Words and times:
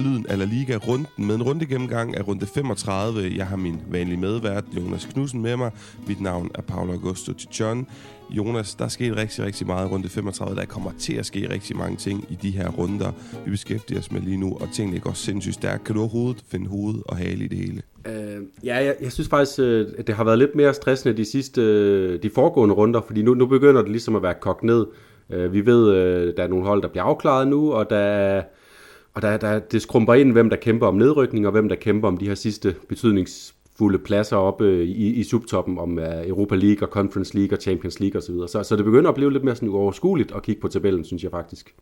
lyden 0.00 0.26
af 0.28 0.38
La 0.38 0.44
Liga-runden 0.44 1.26
med 1.26 1.34
en 1.34 1.42
runde 1.42 1.66
gennemgang 1.66 2.16
af 2.16 2.28
runde 2.28 2.46
35. 2.46 3.36
Jeg 3.36 3.46
har 3.46 3.56
min 3.56 3.80
vanlige 3.90 4.16
medvært, 4.16 4.64
Jonas 4.76 5.08
Knudsen, 5.12 5.42
med 5.42 5.56
mig. 5.56 5.70
Mit 6.08 6.20
navn 6.20 6.50
er 6.54 6.62
Paolo 6.62 6.92
Augusto 6.92 7.32
Tichon. 7.32 7.86
Jonas, 8.30 8.74
der 8.74 8.84
er 8.84 8.88
sket 8.88 9.16
rigtig, 9.16 9.44
rigtig 9.44 9.66
meget 9.66 9.88
i 9.88 9.90
runde 9.90 10.08
35. 10.08 10.56
Der 10.56 10.64
kommer 10.64 10.90
til 10.98 11.14
at 11.14 11.26
ske 11.26 11.50
rigtig 11.50 11.76
mange 11.76 11.96
ting 11.96 12.24
i 12.30 12.34
de 12.42 12.50
her 12.50 12.68
runder, 12.68 13.12
vi 13.44 13.50
beskæftiger 13.50 13.98
os 13.98 14.12
med 14.12 14.20
lige 14.20 14.36
nu, 14.36 14.56
og 14.60 14.68
tingene 14.72 15.00
går 15.00 15.12
sindssygt 15.12 15.54
stærkt. 15.54 15.84
Kan 15.84 15.94
du 15.94 16.00
overhovedet 16.00 16.44
finde 16.48 16.68
hoved 16.68 16.94
og 17.06 17.16
hale 17.16 17.44
i 17.44 17.48
det 17.48 17.58
hele? 17.58 17.82
Øh, 18.06 18.42
ja, 18.64 18.76
jeg, 18.84 18.96
jeg 19.00 19.12
synes 19.12 19.28
faktisk, 19.28 19.58
øh, 19.58 19.86
at 19.98 20.06
det 20.06 20.14
har 20.14 20.24
været 20.24 20.38
lidt 20.38 20.54
mere 20.54 20.74
stressende 20.74 21.16
de 21.16 21.24
sidste, 21.24 21.60
øh, 21.62 22.22
de 22.22 22.30
foregående 22.30 22.74
runder, 22.74 23.00
fordi 23.06 23.22
nu, 23.22 23.34
nu 23.34 23.46
begynder 23.46 23.82
det 23.82 23.90
ligesom 23.90 24.16
at 24.16 24.22
være 24.22 24.34
kogt 24.40 24.62
ned. 24.62 24.86
Øh, 25.30 25.52
vi 25.52 25.66
ved, 25.66 25.86
der 26.36 26.42
er 26.42 26.48
nogle 26.48 26.66
hold, 26.66 26.82
der 26.82 26.88
bliver 26.88 27.04
afklaret 27.04 27.48
nu, 27.48 27.72
og 27.72 27.90
der 27.90 27.96
er 27.96 28.42
og 29.14 29.22
der, 29.22 29.36
der, 29.36 29.58
det 29.58 29.82
skrumper 29.82 30.14
ind, 30.14 30.32
hvem 30.32 30.50
der 30.50 30.56
kæmper 30.56 30.86
om 30.86 30.94
nedrykning, 30.94 31.46
og 31.46 31.52
hvem 31.52 31.68
der 31.68 31.76
kæmper 31.76 32.08
om 32.08 32.16
de 32.16 32.26
her 32.26 32.34
sidste 32.34 32.74
betydningsfulde 32.88 33.98
pladser 33.98 34.36
oppe 34.36 34.64
øh, 34.64 34.86
i, 34.86 35.14
i 35.14 35.22
subtoppen 35.22 35.78
om 35.78 35.98
øh, 35.98 36.28
Europa 36.28 36.54
League 36.54 36.88
og 36.88 36.92
Conference 36.92 37.36
League 37.36 37.58
og 37.58 37.62
Champions 37.62 38.00
League 38.00 38.18
osv. 38.18 38.34
Så, 38.52 38.62
så 38.62 38.76
det 38.76 38.84
begynder 38.84 39.08
at 39.08 39.14
blive 39.14 39.32
lidt 39.32 39.44
mere 39.44 39.54
sådan 39.54 39.68
uoverskueligt 39.68 40.32
at 40.32 40.42
kigge 40.42 40.60
på 40.60 40.68
tabellen, 40.68 41.04
synes 41.04 41.22
jeg 41.22 41.30
faktisk. 41.30 41.74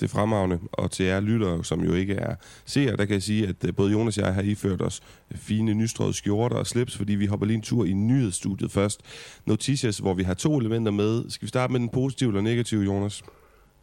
Det 0.00 0.02
er 0.02 0.08
fremragende, 0.08 0.58
og 0.72 0.90
til 0.90 1.06
jer 1.06 1.20
lyttere, 1.20 1.64
som 1.64 1.80
jo 1.80 1.94
ikke 1.94 2.14
er 2.14 2.34
seere, 2.64 2.96
der 2.96 3.04
kan 3.04 3.14
jeg 3.14 3.22
sige, 3.22 3.48
at 3.48 3.56
øh, 3.66 3.74
både 3.74 3.92
Jonas 3.92 4.18
og 4.18 4.24
jeg 4.24 4.34
har 4.34 4.42
iført 4.42 4.82
os 4.82 5.02
fine 5.34 5.74
nystrøede 5.74 6.14
skjorter 6.14 6.56
og 6.56 6.66
slips, 6.66 6.96
fordi 6.96 7.14
vi 7.14 7.26
hopper 7.26 7.46
lige 7.46 7.56
en 7.56 7.62
tur 7.62 7.84
i 7.84 7.92
nyhedsstudiet 7.92 8.70
først. 8.70 9.00
Noticias, 9.46 9.98
hvor 9.98 10.14
vi 10.14 10.22
har 10.22 10.34
to 10.34 10.58
elementer 10.58 10.92
med. 10.92 11.30
Skal 11.30 11.46
vi 11.46 11.48
starte 11.48 11.72
med 11.72 11.80
den 11.80 11.88
positive 11.88 12.30
eller 12.30 12.40
negative, 12.40 12.82
Jonas? 12.82 13.22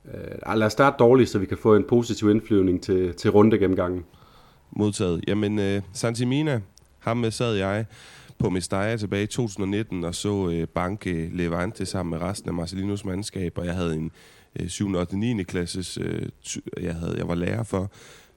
Øh, 0.06 0.58
lad 0.58 0.68
os 0.68 0.72
starte 0.72 0.96
dårligt, 1.00 1.30
så 1.30 1.40
vi 1.40 1.46
kan 1.46 1.58
få 1.58 1.76
en 1.76 1.84
positiv 1.84 2.30
indflyvning 2.30 2.84
til, 2.84 3.14
til 3.14 3.32
runde 3.32 3.58
gennemgangen. 3.58 4.06
Modtaget. 4.72 5.24
Jamen, 5.28 5.60
øh, 5.60 5.82
Santimina, 5.94 6.62
ham 7.00 7.18
med 7.18 7.32
sad 7.32 7.56
jeg 7.56 7.86
på 8.40 8.50
Mestalla 8.50 8.98
tilbage 8.98 9.24
i 9.24 9.28
2019 9.28 10.04
og 10.04 10.16
så 10.16 10.50
øh, 10.50 10.68
banke 10.68 11.30
Levante 11.34 11.86
sammen 11.86 12.20
med 12.20 12.28
resten 12.28 12.50
af 12.50 12.54
Marcelinos 12.54 13.06
mandskab, 13.06 13.58
og 13.58 13.66
jeg 13.66 13.76
havde 13.76 13.96
en 13.96 14.12
øh, 14.60 14.70
7. 14.70 14.94
og 14.94 15.08
9. 15.12 15.44
klasses, 15.44 15.98
øh, 16.02 16.30
jeg, 16.82 16.96
havde, 16.96 17.16
jeg 17.18 17.28
var 17.28 17.36
lærer 17.36 17.64
for, 17.64 17.92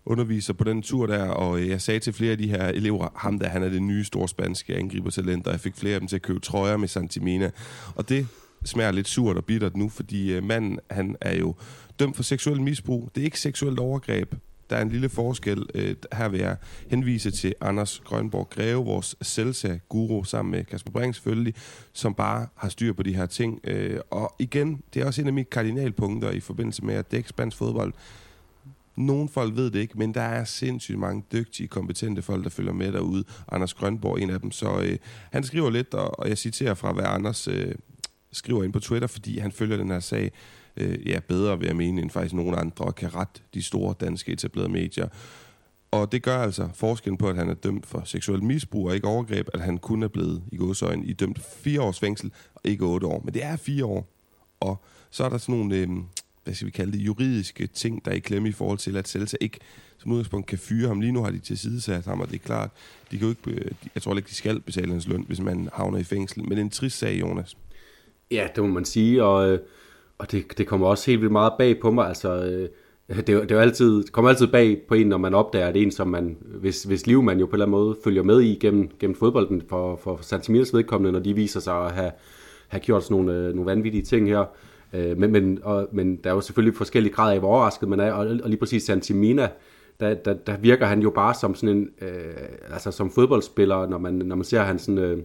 underviser 0.07 0.53
på 0.53 0.65
den 0.65 0.83
tur 0.83 1.07
der, 1.07 1.29
og 1.29 1.61
øh, 1.61 1.69
jeg 1.69 1.81
sagde 1.81 2.01
til 2.01 2.13
flere 2.13 2.33
af 2.33 2.39
de 2.39 2.49
her 2.49 2.69
elever, 2.69 3.09
ham 3.17 3.39
der, 3.39 3.49
han 3.49 3.63
er 3.63 3.69
det 3.69 3.83
nye 3.83 4.05
store 4.05 4.29
spanske 4.29 4.77
angribertalent, 4.77 5.47
og 5.47 5.53
jeg 5.53 5.61
fik 5.61 5.77
flere 5.77 5.95
af 5.95 6.01
dem 6.01 6.09
til 6.09 6.17
at 6.17 6.23
købe 6.23 6.41
trøjer 6.41 6.77
med 6.77 6.89
Santimina. 6.89 7.51
Og 7.95 8.09
det 8.09 8.27
smager 8.65 8.91
lidt 8.91 9.09
surt 9.09 9.37
og 9.37 9.45
bittert 9.45 9.77
nu, 9.77 9.89
fordi 9.89 10.33
øh, 10.33 10.45
manden, 10.45 10.79
han 10.91 11.17
er 11.21 11.39
jo 11.39 11.55
dømt 11.99 12.17
for 12.17 12.23
seksuel 12.23 12.61
misbrug. 12.61 13.11
Det 13.15 13.21
er 13.21 13.25
ikke 13.25 13.41
seksuelt 13.41 13.79
overgreb. 13.79 14.35
Der 14.71 14.77
er 14.77 14.83
en 14.83 14.89
lille 14.89 15.09
forskel. 15.09 15.67
Øh, 15.75 15.97
her 16.13 16.29
vil 16.29 16.41
jeg 16.41 16.57
henvise 16.89 17.31
til 17.31 17.55
Anders 17.61 18.01
Grønborg 18.05 18.51
Greve, 18.51 18.85
vores 18.85 19.17
Celsa-guru, 19.25 20.25
sammen 20.25 20.53
med 20.53 20.65
Kasper 20.65 20.93
Brink 20.93 21.15
selvfølgelig, 21.15 21.55
som 21.93 22.15
bare 22.15 22.47
har 22.55 22.69
styr 22.69 22.93
på 22.93 23.03
de 23.03 23.15
her 23.15 23.27
ting. 23.27 23.61
Øh, 23.65 24.01
og 24.11 24.35
igen, 24.39 24.83
det 24.95 25.03
er 25.03 25.07
også 25.07 25.21
en 25.21 25.27
af 25.27 25.33
mine 25.33 25.45
kardinalpunkter 25.45 26.31
i 26.31 26.41
forbindelse 26.41 26.85
med 26.85 26.95
at 26.95 27.11
dække 27.13 27.29
spansk 27.29 27.57
fodbold. 27.57 27.93
Nogle 28.97 29.29
folk 29.29 29.57
ved 29.57 29.71
det 29.71 29.79
ikke, 29.79 29.99
men 29.99 30.15
der 30.15 30.21
er 30.21 30.45
sindssygt 30.45 30.99
mange 30.99 31.25
dygtige, 31.33 31.69
kompetente 31.69 32.23
folk, 32.23 32.45
der 32.45 32.51
følger 32.51 32.73
med 32.73 32.93
derude. 32.93 33.25
Anders 33.53 33.75
Grønborg 33.75 34.21
en 34.21 34.31
af 34.31 34.41
dem. 34.41 34.51
Så 34.51 34.81
øh, 34.81 34.99
han 35.33 35.45
skriver 35.45 35.71
lidt, 35.71 35.95
og, 35.95 36.19
og 36.19 36.29
jeg 36.29 36.39
citerer 36.39 36.75
fra, 36.75 36.93
hvad 36.93 37.05
Anders 37.07 37.49
øh, 37.49 37.75
skriver 38.35 38.65
ind 38.65 38.73
på 38.73 38.81
Twitter, 38.81 39.09
fordi 39.09 39.39
han 39.39 39.53
følger 39.53 39.77
den 39.77 39.91
her 39.91 40.01
sag 40.01 40.33
øh, 40.77 41.09
ja, 41.09 41.21
bedre, 41.29 41.59
vil 41.59 41.67
jeg 41.67 41.77
mene, 41.77 42.03
end 42.03 42.11
faktisk 42.11 42.35
nogen 42.35 42.55
andre, 42.55 42.85
og 42.85 42.95
kan 42.95 43.15
rette 43.15 43.41
de 43.55 43.63
store 43.63 43.95
danske 44.01 44.33
etablerede 44.33 44.73
medier. 44.73 45.09
Og 45.91 46.13
det 46.13 46.23
gør 46.23 46.39
altså 46.39 46.69
forskellen 46.75 47.17
på, 47.17 47.29
at 47.29 47.37
han 47.37 47.49
er 47.49 47.55
dømt 47.55 47.87
for 47.87 48.03
seksuel 48.05 48.43
misbrug 48.43 48.87
og 48.87 48.95
ikke 48.95 49.07
overgreb, 49.07 49.49
at 49.55 49.61
han 49.61 49.79
kun 49.79 50.03
er 50.03 50.09
blevet 50.09 50.43
i 50.53 50.57
godsøjen 50.57 51.05
i 51.05 51.13
dømt 51.13 51.39
fire 51.39 51.81
års 51.81 52.01
fængsel, 52.01 52.33
og 52.55 52.61
ikke 52.65 52.85
otte 52.85 53.07
år. 53.07 53.23
Men 53.25 53.35
det 53.35 53.45
er 53.45 53.57
fire 53.57 53.85
år. 53.85 54.15
Og 54.61 54.85
så 55.11 55.25
er 55.25 55.29
der 55.29 55.39
sådan 55.39 55.55
nogle, 55.55 55.77
øh, 55.77 55.89
hvad 56.45 56.55
skal 56.55 56.67
vi 56.67 56.71
kalde 56.71 56.93
det, 56.93 56.99
juridiske 56.99 57.67
ting, 57.67 58.05
der 58.05 58.11
er 58.11 58.15
i 58.15 58.19
klemme 58.19 58.49
i 58.49 58.53
forhold 58.53 58.79
til, 58.79 58.97
at 58.97 59.09
Celta 59.09 59.37
ikke 59.41 59.59
som 59.99 60.13
udgangspunkt 60.13 60.47
kan 60.47 60.59
fyre 60.59 60.89
ham. 60.89 61.01
Lige 61.01 61.13
nu 61.13 61.23
har 61.23 61.31
de 61.31 61.39
tilsidesat 61.39 62.05
ham, 62.05 62.21
og 62.21 62.29
det 62.29 62.35
er 62.35 62.47
klart, 62.47 62.71
de 63.11 63.19
kan 63.19 63.29
jo 63.29 63.31
ikke, 63.31 63.61
øh, 63.61 63.71
jeg 63.95 64.03
tror 64.03 64.17
ikke, 64.17 64.29
de 64.29 64.35
skal 64.35 64.61
betale 64.61 64.93
hans 64.93 65.09
løn, 65.09 65.25
hvis 65.27 65.41
man 65.41 65.69
havner 65.73 65.99
i 65.99 66.05
fængsel. 66.05 66.43
Men 66.43 66.51
det 66.51 66.59
er 66.59 66.63
en 66.63 66.71
trist 66.71 66.99
sag, 66.99 67.21
Jonas. 67.21 67.57
Ja, 68.31 68.49
det 68.55 68.65
må 68.65 68.69
man 68.69 68.85
sige, 68.85 69.25
og, 69.25 69.51
øh, 69.51 69.59
og 70.19 70.33
det, 70.33 70.59
det 70.59 70.67
kommer 70.67 70.87
også 70.87 71.11
helt 71.11 71.21
vildt 71.21 71.33
meget 71.33 71.53
bag 71.59 71.81
på 71.81 71.91
mig. 71.91 72.09
Altså, 72.09 72.45
øh, 72.45 72.69
det, 73.17 73.27
det, 73.27 73.51
er 73.51 73.55
jo 73.55 73.61
altid, 73.61 74.03
det 74.03 74.13
kommer 74.13 74.29
altid 74.29 74.47
bag 74.47 74.83
på 74.89 74.95
en, 74.95 75.07
når 75.07 75.19
man 75.19 75.35
opdager, 75.35 75.67
at 75.67 75.75
det 75.75 75.83
er 75.83 75.87
en, 75.87 75.91
som 75.91 76.09
man, 76.09 76.37
hvis, 76.61 76.83
hvis 76.83 77.07
liv 77.07 77.23
man 77.23 77.41
jo 77.41 77.47
på 77.47 77.51
en 77.51 77.55
eller 77.55 77.67
anden 77.67 77.81
måde 77.81 77.97
følger 78.05 78.23
med 78.23 78.41
i 78.41 78.55
gennem, 78.55 78.91
gennem 78.99 79.15
fodbolden 79.15 79.63
for, 79.69 79.97
for 79.97 80.19
Santimirs 80.23 80.75
vedkommende, 80.75 81.13
når 81.13 81.21
de 81.21 81.35
viser 81.35 81.61
sig 81.61 81.87
at 81.87 81.93
have, 81.93 82.11
have 82.69 82.81
gjort 82.81 83.05
sådan 83.05 83.17
nogle, 83.17 83.33
øh, 83.33 83.55
nogle 83.55 83.71
vanvittige 83.71 84.03
ting 84.03 84.29
her. 84.29 84.45
Men, 84.93 85.33
men, 85.33 85.59
og, 85.63 85.89
men 85.93 86.17
der 86.17 86.31
er 86.31 86.35
jo 86.35 86.41
selvfølgelig 86.41 86.77
forskellige 86.77 87.13
grader 87.13 87.33
af, 87.33 87.39
hvor 87.39 87.49
overrasket 87.49 87.89
man 87.89 88.01
er, 88.01 88.13
og, 88.13 88.27
og 88.27 88.51
lige 88.51 88.57
præcis 88.57 88.83
Santimina, 88.83 89.49
der, 90.01 90.15
der, 90.15 90.35
der 90.35 90.57
virker 90.57 90.87
han 90.87 91.01
jo 91.01 91.11
bare 91.11 91.35
som 91.35 91.55
sådan 91.55 91.77
en, 91.77 91.89
øh, 92.01 92.35
altså 92.71 92.91
som 92.91 93.11
fodboldspiller, 93.11 93.87
når 93.87 93.99
man, 93.99 94.15
når 94.15 94.37
man 94.37 94.45
ser 94.45 94.63
han 94.63 94.79
sådan, 94.79 94.99
øh, 94.99 95.17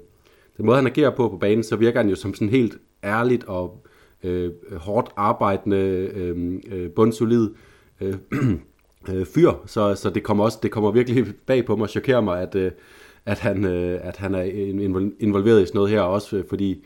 den 0.57 0.65
måde 0.65 0.75
han 0.75 0.87
agerer 0.87 1.09
på 1.09 1.29
på 1.29 1.37
banen, 1.37 1.63
så 1.63 1.75
virker 1.75 1.99
han 1.99 2.09
jo 2.09 2.15
som 2.15 2.33
sådan 2.33 2.49
helt 2.49 2.77
ærligt 3.03 3.43
og 3.43 3.85
øh, 4.23 4.51
hårdt 4.77 5.09
arbejdende, 5.15 5.77
øh, 6.15 6.59
øh, 6.71 6.89
bundsolid 6.89 7.49
øh, 8.01 8.13
øh, 9.13 9.25
fyr, 9.25 9.51
så, 9.65 9.95
så 9.95 10.09
det 10.09 10.23
kommer 10.23 10.43
også 10.43 10.59
det 10.63 10.71
kommer 10.71 10.91
virkelig 10.91 11.25
bag 11.45 11.65
på 11.65 11.75
mig 11.75 11.83
og 11.83 11.89
chokerer 11.89 12.21
mig, 12.21 12.41
at, 12.41 12.55
øh, 12.55 12.71
at, 13.25 13.39
han, 13.39 13.65
øh, 13.65 13.99
at 14.03 14.17
han 14.17 14.35
er 14.35 14.43
involveret 15.19 15.63
i 15.63 15.65
sådan 15.65 15.77
noget 15.77 15.91
her, 15.91 16.01
også 16.01 16.37
øh, 16.37 16.43
fordi 16.49 16.85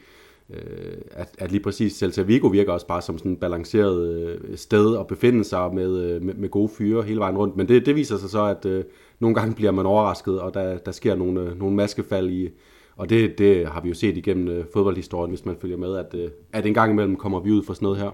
øh, 0.50 0.98
at, 1.12 1.36
at 1.38 1.52
lige 1.52 1.64
præcis 1.64 1.94
Celta 1.94 2.22
Vigo 2.22 2.48
virker 2.48 2.74
også 2.74 2.88
bare 2.88 3.02
som 3.02 3.18
sådan 3.18 3.32
et 3.32 3.40
balanceret 3.40 4.10
øh, 4.10 4.58
sted 4.58 4.98
at 4.98 5.08
befinde 5.08 5.44
sig 5.44 5.74
med, 5.74 6.04
øh, 6.04 6.22
med, 6.22 6.34
med 6.34 6.50
gode 6.50 6.70
fyre 6.70 7.04
hele 7.04 7.20
vejen 7.20 7.38
rundt, 7.38 7.58
men 7.58 7.68
det, 7.68 7.86
det 7.86 7.96
viser 7.96 8.18
sig 8.18 8.30
så, 8.30 8.46
at 8.46 8.66
øh, 8.66 8.84
nogle 9.20 9.36
gange 9.36 9.56
bliver 9.56 9.72
man 9.72 9.86
overrasket, 9.86 10.40
og 10.40 10.54
der, 10.54 10.78
der 10.78 10.92
sker 10.92 11.16
nogle, 11.16 11.42
øh, 11.42 11.60
nogle 11.60 11.76
maskefald 11.76 12.30
i, 12.30 12.50
og 12.96 13.10
det, 13.10 13.38
det 13.38 13.68
har 13.68 13.82
vi 13.82 13.90
jo 13.90 13.96
set 13.96 14.18
igennem 14.18 14.48
øh, 14.48 14.66
fodboldhistorien, 14.74 15.30
hvis 15.30 15.46
man 15.46 15.56
følger 15.62 15.78
med, 15.78 15.96
at, 15.98 16.14
øh, 16.14 16.30
at 16.54 16.66
en 16.66 16.74
gang 16.74 16.92
imellem 16.92 17.16
kommer 17.16 17.40
vi 17.40 17.52
ud 17.52 17.64
for 17.64 17.74
sådan 17.74 17.86
noget 17.86 18.00
her. 18.00 18.12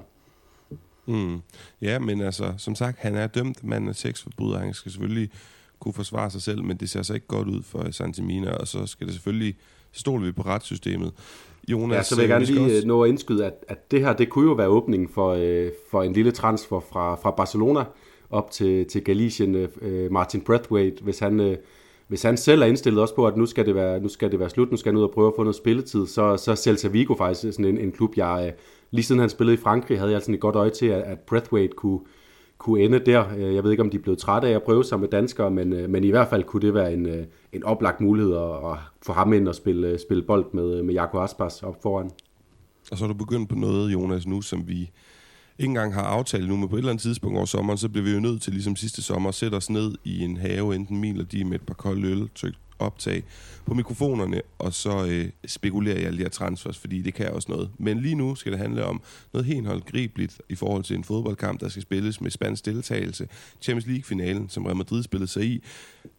Mm. 1.06 1.42
Ja, 1.82 2.00
men 2.00 2.22
altså, 2.22 2.54
som 2.58 2.76
sagt, 2.76 2.98
han 3.00 3.16
er 3.16 3.28
dømt 3.28 3.64
mand 3.64 3.90
af 3.90 3.96
sexforbryder. 3.96 4.60
Han 4.60 4.74
skal 4.74 4.92
selvfølgelig 4.92 5.30
kunne 5.80 5.94
forsvare 5.94 6.30
sig 6.30 6.42
selv, 6.42 6.64
men 6.64 6.78
det 6.78 6.90
ser 6.90 7.02
så 7.02 7.14
ikke 7.14 7.28
godt 7.28 7.48
ud 7.48 7.64
for 7.64 7.92
Santimina, 7.92 8.52
og 8.52 8.68
så 8.68 8.86
skal 8.86 9.08
det 9.08 9.14
selvfølgelig, 9.14 9.56
så 9.92 10.00
stoler 10.00 10.26
vi 10.26 10.32
på 10.32 10.42
retssystemet. 10.42 11.12
Jonas, 11.68 11.96
ja, 11.96 12.04
så 12.04 12.16
vil 12.16 12.22
jeg 12.22 12.30
gerne 12.30 12.46
lige 12.46 12.78
også... 12.78 12.88
nå 12.88 13.04
at 13.04 13.10
indskyde, 13.10 13.46
at, 13.46 13.54
at 13.68 13.92
det 13.92 14.00
her, 14.00 14.14
det 14.14 14.30
kunne 14.30 14.50
jo 14.50 14.54
være 14.54 14.68
åbningen 14.68 15.10
for, 15.10 15.34
øh, 15.40 15.72
for 15.92 16.04
en 16.04 16.14
lille 16.14 16.32
transfer 16.32 16.80
fra, 16.80 17.16
fra 17.16 17.32
Barcelona 17.32 17.84
op 18.30 18.52
til, 18.52 18.86
til 18.86 19.04
Galicien, 19.04 19.56
øh, 19.56 20.12
Martin 20.12 20.42
Brathwaite, 20.42 21.04
hvis 21.04 21.20
han... 21.20 21.40
Øh, 21.40 21.58
hvis 22.10 22.24
han 22.24 22.38
selv 22.38 22.62
er 22.62 22.66
indstillet 22.66 23.02
også 23.02 23.16
på, 23.16 23.28
at 23.28 23.38
nu 23.38 23.46
skal 23.46 23.66
det 23.66 23.76
være, 23.76 24.00
nu 24.00 24.08
skal 24.08 24.32
det 24.32 24.40
være 24.40 24.50
slut, 24.50 24.72
nu 24.72 24.78
skal 24.78 24.92
han 24.92 24.98
ud 24.98 25.04
og 25.04 25.12
prøve 25.12 25.28
at 25.28 25.34
få 25.36 25.44
noget 25.44 25.56
spilletid, 25.56 26.08
så, 26.08 26.38
så 26.38 26.56
Celta 26.56 26.88
Vigo 26.88 27.16
faktisk 27.16 27.56
sådan 27.56 27.66
en, 27.66 27.78
en 27.78 27.92
klub, 27.92 28.18
jeg 28.18 28.44
øh, 28.48 28.54
lige 28.92 29.04
siden 29.04 29.20
han 29.20 29.30
spillede 29.30 29.54
i 29.54 29.62
Frankrig, 29.62 30.00
havde 30.00 30.12
jeg 30.12 30.22
sådan 30.22 30.36
et 30.36 30.42
godt 30.42 30.56
øje 30.56 30.70
til, 30.70 30.86
at, 30.86 31.02
at 31.02 31.20
Breathwaite 31.20 31.74
kunne, 31.76 32.00
kunne 32.58 32.82
ende 32.82 33.00
der. 33.00 33.26
Øh, 33.38 33.56
jeg 33.56 33.64
ved 33.64 33.72
ikke, 33.72 33.84
om 33.84 33.90
de 33.90 33.98
er 33.98 34.02
blevet 34.02 34.20
trætte 34.20 34.48
af 34.48 34.52
at 34.52 34.64
prøve 34.64 34.84
sig 34.84 35.00
med 35.00 35.08
danskere, 35.08 35.52
men, 35.52 35.74
øh, 35.74 35.90
men 35.90 36.04
i 36.04 36.10
hvert 36.10 36.28
fald 36.28 36.44
kunne 36.44 36.62
det 36.62 36.74
være 36.74 36.94
en, 36.94 37.26
en 37.54 37.64
oplagt 37.64 38.02
mulighed 38.02 38.36
at, 38.36 38.72
at 38.72 38.78
få 39.02 39.14
ham 39.14 39.34
ind 39.34 39.48
og 39.48 39.56
spille, 39.56 40.00
spille 40.00 40.24
bold 40.24 40.46
med, 40.54 40.84
med 40.84 40.94
Jaco 40.94 41.20
Aspas 41.20 41.64
op 41.64 41.82
foran. 41.82 42.12
Og 42.92 42.98
så 42.98 43.04
er 43.04 43.08
du 43.08 43.14
begyndt 43.14 43.50
på 43.50 43.56
noget, 43.56 43.94
Jonas, 43.94 44.28
nu 44.28 44.42
som 44.42 44.68
vi 44.68 44.92
ikke 45.60 45.70
engang 45.70 45.94
har 45.94 46.02
aftalt 46.02 46.48
nu, 46.48 46.58
men 46.58 46.70
på 46.70 46.76
et 46.76 46.80
eller 46.80 46.92
andet 46.92 47.02
tidspunkt 47.02 47.38
over 47.38 47.46
sommeren, 47.46 47.78
så 47.78 47.90
bliver 47.90 48.04
vi 48.04 48.12
jo 48.12 48.20
nødt 48.20 48.42
til, 48.42 48.54
ligesom 48.54 48.76
sidste 48.76 49.02
sommer, 49.02 49.30
at 49.30 49.36
sætte 49.36 49.56
os 49.56 49.70
ned 49.70 49.96
i 50.04 50.24
en 50.24 50.38
have, 50.38 50.76
enten 50.76 50.98
min 50.98 51.14
eller 51.14 51.26
de 51.26 51.44
med 51.44 51.56
et 51.56 51.66
par 51.66 51.74
kolde 51.74 52.08
øl, 52.08 52.30
tryk 52.36 52.54
optag 52.80 53.24
på 53.66 53.74
mikrofonerne, 53.74 54.42
og 54.60 54.74
så 54.74 55.06
øh, 55.06 55.30
spekulerer 55.48 56.00
jeg 56.00 56.14
lige 56.14 56.26
af 56.26 56.32
transfers, 56.32 56.78
fordi 56.78 57.02
det 57.02 57.14
kan 57.14 57.32
også 57.32 57.52
noget. 57.52 57.70
Men 57.78 58.02
lige 58.02 58.16
nu 58.16 58.36
skal 58.36 58.52
det 58.52 58.60
handle 58.60 58.86
om 58.86 59.02
noget 59.34 59.46
helt 59.46 59.68
håndgribeligt 59.68 60.42
i 60.50 60.56
forhold 60.56 60.84
til 60.84 60.96
en 60.96 61.04
fodboldkamp, 61.04 61.62
der 61.62 61.70
skal 61.70 61.82
spilles 61.82 62.22
med 62.22 62.32
spansk 62.32 62.66
deltagelse. 62.66 63.28
Champions 63.62 63.88
League-finalen, 63.88 64.50
som 64.50 64.66
Real 64.66 64.78
Madrid 64.78 65.04
spillede 65.04 65.32
sig 65.32 65.46
i, 65.46 65.64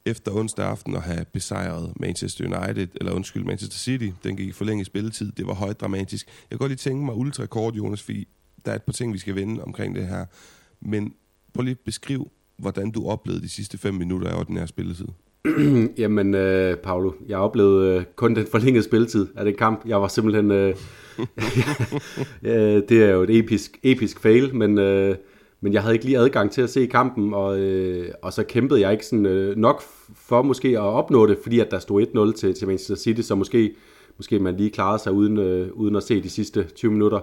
efter 0.07 0.33
onsdag 0.33 0.67
aften 0.67 0.97
at 0.97 1.03
have 1.03 1.25
besejret 1.33 1.93
Manchester 1.97 2.45
United, 2.45 2.89
eller 2.95 3.13
undskyld, 3.13 3.45
Manchester 3.45 3.79
City. 3.79 4.11
Den 4.25 4.37
gik 4.37 4.49
i 4.49 4.53
forlænget 4.53 4.87
spilletid. 4.87 5.33
Det 5.33 5.47
var 5.47 5.55
højt 5.55 5.81
dramatisk. 5.81 6.27
Jeg 6.27 6.49
kan 6.51 6.59
godt 6.59 6.71
lige 6.71 6.77
tænke 6.77 7.05
mig 7.05 7.15
ultrakort, 7.15 7.77
Jonas, 7.77 8.03
fordi 8.03 8.29
der 8.65 8.73
er 8.73 8.77
et 8.77 8.83
par 8.83 8.93
ting, 8.93 9.13
vi 9.13 9.19
skal 9.19 9.35
vende 9.35 9.65
omkring 9.65 9.95
det 9.95 10.07
her. 10.07 10.27
Men 10.81 11.15
prøv 11.55 11.63
lige 11.63 11.73
at 11.73 11.79
beskrive, 11.85 12.27
hvordan 12.59 12.91
du 12.91 13.07
oplevede 13.07 13.43
de 13.43 13.49
sidste 13.49 13.79
fem 13.79 13.95
minutter 13.95 14.29
af 14.29 14.39
ordinær 14.39 14.67
spilletid. 14.67 15.07
Jamen, 15.99 16.35
øh, 16.35 16.77
Paolo, 16.77 17.13
jeg 17.29 17.39
oplevede 17.39 17.97
øh, 17.97 18.05
kun 18.17 18.35
den 18.35 18.47
forlængede 18.51 18.85
spilletid 18.85 19.27
af 19.37 19.45
den 19.45 19.55
kamp. 19.55 19.87
Jeg 19.87 20.01
var 20.01 20.09
simpelthen... 20.09 20.51
Øh, 20.51 20.75
øh, 22.43 22.83
det 22.89 23.05
er 23.05 23.11
jo 23.11 23.23
et 23.23 23.39
episk, 23.39 23.79
episk 23.83 24.21
fail, 24.21 24.55
men, 24.55 24.79
øh, 24.79 25.17
men 25.61 25.73
jeg 25.73 25.83
havde 25.83 25.95
ikke 25.95 26.05
lige 26.05 26.19
adgang 26.19 26.51
til 26.51 26.63
at 26.63 26.71
se 26.71 26.87
kampen, 26.87 27.35
og, 27.35 27.59
øh, 27.59 28.09
og 28.23 28.33
så 28.33 28.43
kæmpede 28.43 28.81
jeg 28.81 28.93
ikke 28.93 29.07
sådan, 29.07 29.27
øh, 29.27 29.57
nok 29.57 29.83
for 30.15 30.43
måske 30.43 30.69
at 30.69 30.79
opnå 30.79 31.27
det, 31.27 31.39
fordi 31.43 31.61
at 31.61 31.71
der 31.71 31.79
stod 31.79 32.33
1-0 32.33 32.41
til, 32.41 32.55
til 32.55 32.67
Manchester 32.67 32.97
City, 32.97 33.21
så 33.21 33.35
måske, 33.35 33.75
måske 34.17 34.39
man 34.39 34.57
lige 34.57 34.71
klarede 34.71 35.03
sig 35.03 35.13
uden, 35.13 35.39
øh, 35.39 35.73
uden 35.73 35.97
at 35.97 36.03
se 36.03 36.23
de 36.23 36.31
sidste 36.31 36.65
20 36.65 36.93
minutter. 36.93 37.21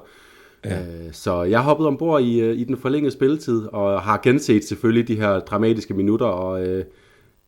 Ja. 0.69 0.79
Øh, 0.79 1.13
så 1.13 1.43
jeg 1.43 1.61
hoppede 1.61 1.87
ombord 1.87 2.21
i, 2.21 2.41
øh, 2.41 2.57
i 2.57 2.63
den 2.63 2.77
forlængede 2.77 3.11
spilletid, 3.11 3.65
og 3.65 4.01
har 4.01 4.19
genset 4.23 4.63
selvfølgelig 4.63 5.07
de 5.07 5.15
her 5.15 5.39
dramatiske 5.39 5.93
minutter, 5.93 6.25
og 6.25 6.67
øh, 6.67 6.85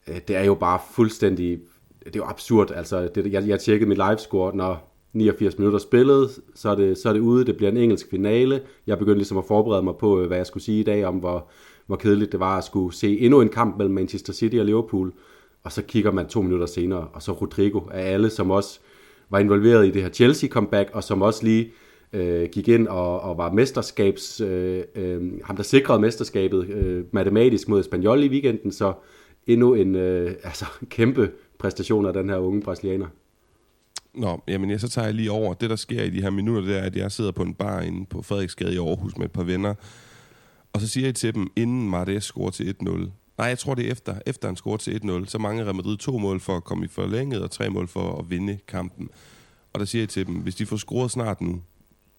øh, 0.08 0.16
det 0.28 0.36
er 0.36 0.44
jo 0.44 0.54
bare 0.54 0.80
fuldstændig, 0.92 1.60
det 2.06 2.16
er 2.16 2.20
jo 2.20 2.26
absurd, 2.26 2.72
altså 2.72 3.10
det, 3.16 3.34
jeg, 3.34 3.48
jeg 3.48 3.60
tjekkede 3.60 3.90
mit 3.90 3.98
livescore, 3.98 4.56
når 4.56 4.90
89 5.14 5.58
minutter 5.58 5.80
spillet, 5.80 6.40
så 6.56 6.70
er, 6.70 6.76
det, 6.76 6.98
så 6.98 7.10
er 7.10 7.14
det 7.14 7.20
ude, 7.20 7.46
det 7.46 7.58
bliver 7.58 7.72
en 7.72 7.78
engelsk 7.78 8.10
finale. 8.10 8.62
Jeg 8.88 8.98
begyndte 8.98 9.18
ligesom 9.18 9.38
at 9.38 9.46
forberede 9.48 9.84
mig 9.84 9.94
på, 10.00 10.22
øh, 10.22 10.28
hvad 10.28 10.38
jeg 10.38 10.46
skulle 10.46 10.64
sige 10.64 10.80
i 10.80 10.84
dag, 10.84 11.06
om 11.06 11.16
hvor, 11.16 11.48
hvor 11.86 11.96
kedeligt 11.96 12.32
det 12.32 12.40
var 12.40 12.58
at 12.58 12.64
skulle 12.64 12.96
se 12.96 13.20
endnu 13.20 13.42
en 13.42 13.50
kamp 13.50 13.78
mellem 13.78 13.96
Manchester 13.96 14.34
City 14.34 14.56
og 14.56 14.66
Liverpool, 14.66 15.14
og 15.64 15.72
så 15.72 15.82
kigger 15.82 16.12
man 16.12 16.28
to 16.28 16.42
minutter 16.42 16.66
senere, 16.66 17.08
og 17.14 17.22
så 17.22 17.32
Rodrigo 17.32 17.80
af 17.92 18.14
alle, 18.14 18.30
som 18.30 18.52
også 18.52 18.80
var 19.30 19.40
involveret 19.40 19.88
i 19.88 19.92
det 19.92 20.02
her 20.02 20.10
Chelsea-comeback, 20.10 20.90
og 20.94 21.04
som 21.04 21.22
også 21.22 21.44
lige 21.44 21.72
øh, 22.14 22.50
gik 22.52 22.68
ind 22.68 22.88
og, 22.88 23.22
og 23.22 23.38
var 23.38 23.52
mesterskabs, 23.52 24.42
øh, 24.42 24.84
øh, 24.96 25.32
ham 25.44 25.56
der 25.56 25.64
sikrede 25.64 26.00
mesterskabet 26.00 26.70
øh, 26.70 27.06
matematisk 27.12 27.68
mod 27.68 27.80
Espanyol 27.80 28.24
i 28.24 28.28
weekenden, 28.28 28.72
så 28.72 28.94
endnu 29.48 29.74
en 29.74 29.96
øh, 29.96 30.36
altså, 30.44 30.66
kæmpe 30.90 31.32
præstation 31.60 32.06
af 32.06 32.14
den 32.14 32.30
her 32.30 32.38
unge 32.38 32.62
brasilianer. 32.62 33.08
Nå, 34.14 34.42
jamen 34.48 34.70
jeg 34.70 34.80
så 34.80 34.90
tager 34.90 35.06
jeg 35.06 35.16
lige 35.16 35.32
over. 35.32 35.54
Det, 35.54 35.70
der 35.70 35.76
sker 35.76 36.04
i 36.04 36.10
de 36.10 36.22
her 36.22 36.30
minutter, 36.30 36.62
det 36.62 36.78
er, 36.78 36.82
at 36.82 36.96
jeg 36.96 37.12
sidder 37.12 37.32
på 37.32 37.44
en 37.44 37.54
bar 37.54 37.82
inde 37.82 38.06
på 38.06 38.22
Frederiksgade 38.22 38.74
i 38.74 38.78
Aarhus 38.78 39.18
med 39.18 39.26
et 39.26 39.32
par 39.32 39.44
venner, 39.44 39.74
og 40.74 40.82
så 40.82 40.88
siger 40.88 41.08
jeg 41.08 41.16
til 41.16 41.36
dem, 41.36 41.48
inden 41.56 41.90
Martes 41.90 42.24
scorer 42.24 42.50
til 42.50 42.76
1-0, 42.84 42.90
nej, 43.38 43.48
jeg 43.48 43.60
tror 43.60 43.76
det 43.76 43.88
er 43.88 43.92
efter, 43.92 44.16
efter 44.26 44.48
han 44.48 44.56
scorer 44.56 44.78
til 44.78 45.02
1-0, 45.04 45.26
så 45.26 45.38
mangler 45.38 45.66
Real 45.66 45.76
Madrid 45.76 45.98
to 45.98 46.18
mål 46.18 46.40
for 46.40 46.58
at 46.58 46.64
komme 46.64 46.86
i 46.86 46.88
forlænget, 46.88 47.44
og 47.44 47.52
tre 47.52 47.70
mål 47.70 47.88
for 47.88 48.20
at 48.20 48.30
vinde 48.30 48.60
kampen. 48.68 49.10
Og 49.74 49.80
der 49.80 49.86
siger 49.86 50.02
jeg 50.02 50.10
til 50.10 50.28
dem, 50.28 50.36
hvis 50.36 50.56
de 50.56 50.66
får 50.66 50.78
scoret 50.78 51.12
snart 51.12 51.42
nu, 51.42 51.62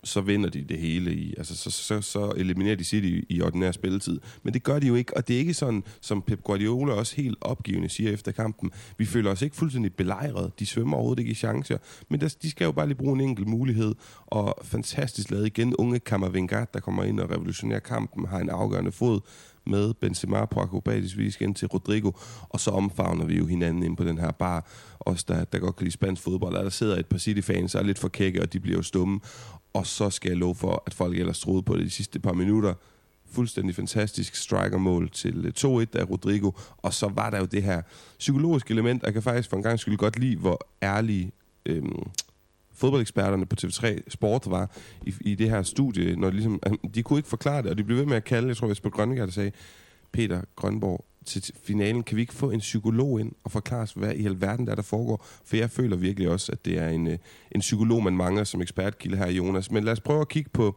så 0.05 0.21
vinder 0.21 0.51
de 0.51 0.63
det 0.63 0.79
hele 0.79 1.15
i. 1.15 1.35
Altså, 1.39 1.57
så, 1.57 1.71
så, 1.71 2.01
så 2.01 2.33
eliminerer 2.37 2.77
de 2.77 2.85
City 2.85 3.07
i, 3.07 3.25
i 3.29 3.43
ordinær 3.43 3.73
spilletid. 3.73 4.21
Men 4.43 4.55
det 4.55 4.63
gør 4.63 4.79
de 4.79 4.87
jo 4.87 4.95
ikke, 4.95 5.17
og 5.17 5.29
det 5.29 5.35
er 5.35 5.39
ikke 5.39 5.55
sådan, 5.55 5.85
som 6.01 6.23
Pep 6.23 6.43
Guardiola 6.43 6.93
også 6.93 7.17
helt 7.17 7.39
opgivende 7.41 7.89
siger 7.89 8.13
efter 8.13 8.33
kampen. 8.33 8.71
Vi 8.99 9.05
føler 9.05 9.31
os 9.31 9.43
ikke 9.43 9.57
fuldstændig 9.57 9.95
belejret. 9.95 10.53
De 10.59 10.67
svømmer 10.67 10.97
overhovedet 10.97 11.21
ikke 11.21 11.33
i 11.33 11.35
chancer. 11.35 11.79
Men 12.09 12.21
der, 12.21 12.35
de 12.43 12.51
skal 12.51 12.65
jo 12.65 12.73
bare 12.73 12.87
lige 12.87 12.97
bruge 12.97 13.15
en 13.15 13.21
enkelt 13.21 13.49
mulighed. 13.49 13.95
Og 14.27 14.59
fantastisk 14.63 15.31
lavet 15.31 15.47
igen. 15.47 15.77
Unge 15.77 15.99
Kammervingard, 15.99 16.73
der 16.75 16.81
kommer 16.81 17.05
ind 17.05 17.21
og 17.21 17.31
revolutionerer 17.31 17.81
kampen, 17.81 18.27
har 18.27 18.39
en 18.39 18.51
afgørende 18.51 18.93
fod 18.93 19.21
med 19.67 19.95
Benzema 19.95 20.45
på 20.45 20.61
akrobatisk 20.61 21.17
vis 21.17 21.37
ind 21.41 21.55
til 21.55 21.69
Rodrigo, 21.69 22.11
og 22.49 22.61
så 22.61 22.71
omfavner 22.71 23.25
vi 23.25 23.39
jo 23.39 23.47
hinanden 23.47 23.83
ind 23.83 23.97
på 23.97 24.05
den 24.05 24.19
her 24.19 24.31
bar. 24.31 24.67
Os, 25.01 25.25
der, 25.25 25.45
der 25.45 25.59
godt 25.59 25.77
kan 25.77 25.85
lide 25.85 25.95
spansk 25.95 26.23
fodbold, 26.23 26.57
og 26.57 26.65
der 26.65 26.71
sidder 26.71 26.97
et 26.97 27.07
par 27.07 27.19
City-fans, 27.19 27.73
der 27.73 27.79
er 27.79 27.83
lidt 27.83 27.99
for 27.99 28.09
kække, 28.09 28.43
og 28.43 28.53
de 28.53 28.61
bliver 28.61 28.77
jo 28.77 28.83
stumme. 28.83 29.21
Og 29.73 29.87
så 29.87 30.11
skal 30.11 30.29
jeg 30.29 30.39
love 30.39 30.55
for, 30.55 30.83
at 30.87 30.95
folk 30.95 31.19
ellers 31.19 31.41
troede 31.41 31.63
på 31.63 31.77
det 31.77 31.85
de 31.85 31.91
sidste 31.91 32.21
par 32.21 32.33
minutter. 32.33 32.75
Fuldstændig 33.33 33.75
fantastisk 33.75 34.37
strikermål 34.37 35.11
til 35.11 35.47
øh, 35.47 35.53
2-1 35.59 35.99
af 35.99 36.11
Rodrigo. 36.11 36.51
Og 36.77 36.95
så 36.95 37.09
var 37.09 37.31
der 37.31 37.39
jo 37.39 37.45
det 37.45 37.63
her 37.63 37.83
psykologiske 38.19 38.73
element. 38.73 39.03
Jeg 39.03 39.13
kan 39.13 39.23
faktisk 39.23 39.51
for 39.51 39.57
en 39.57 39.63
gang 39.63 39.79
skyld 39.79 39.97
godt 39.97 40.19
lide, 40.19 40.37
hvor 40.37 40.67
ærlige 40.83 41.33
øhm, 41.67 42.11
fodboldeksperterne 42.81 43.47
på 43.47 43.57
TV3 43.61 44.01
Sport 44.09 44.43
var 44.47 44.71
i, 45.07 45.15
i 45.21 45.35
det 45.35 45.51
her 45.51 45.63
studie. 45.63 46.17
Når 46.17 46.31
de, 46.31 46.37
ligesom, 46.37 46.61
de 46.95 47.03
kunne 47.03 47.19
ikke 47.19 47.29
forklare 47.29 47.63
det, 47.63 47.71
og 47.71 47.79
de 47.79 47.85
blev 47.85 47.99
ved 47.99 48.07
med 48.07 48.17
at 48.17 48.25
kalde, 48.25 48.49
jeg 48.49 48.57
tror, 48.57 48.69
Jesper 48.69 48.91
var 48.97 49.05
der 49.27 49.31
sagde, 49.31 49.53
Peter 50.13 50.41
Grønborg, 50.57 51.05
til 51.25 51.55
finalen, 51.63 52.03
kan 52.03 52.17
vi 52.17 52.21
ikke 52.21 52.35
få 52.35 52.51
en 52.51 52.59
psykolog 52.59 53.21
ind 53.21 53.33
og 53.45 53.51
forklare 53.51 53.83
os, 53.83 53.93
hvad 53.93 54.15
i 54.15 54.27
alverden 54.27 54.67
der, 54.67 54.75
der 54.75 54.83
foregår? 54.83 55.27
For 55.45 55.57
jeg 55.57 55.71
føler 55.71 55.97
virkelig 55.97 56.29
også, 56.29 56.53
at 56.53 56.65
det 56.65 56.79
er 56.79 56.89
en, 56.89 57.07
øh, 57.07 57.19
en 57.53 57.61
psykolog, 57.61 58.03
man 58.03 58.17
mangler 58.17 58.45
som 58.45 58.63
ekspertkilde 58.63 59.17
her, 59.17 59.31
Jonas. 59.31 59.71
Men 59.71 59.85
lad 59.85 59.93
os 59.93 60.01
prøve 60.01 60.21
at 60.21 60.29
kigge 60.29 60.51
på, 60.53 60.77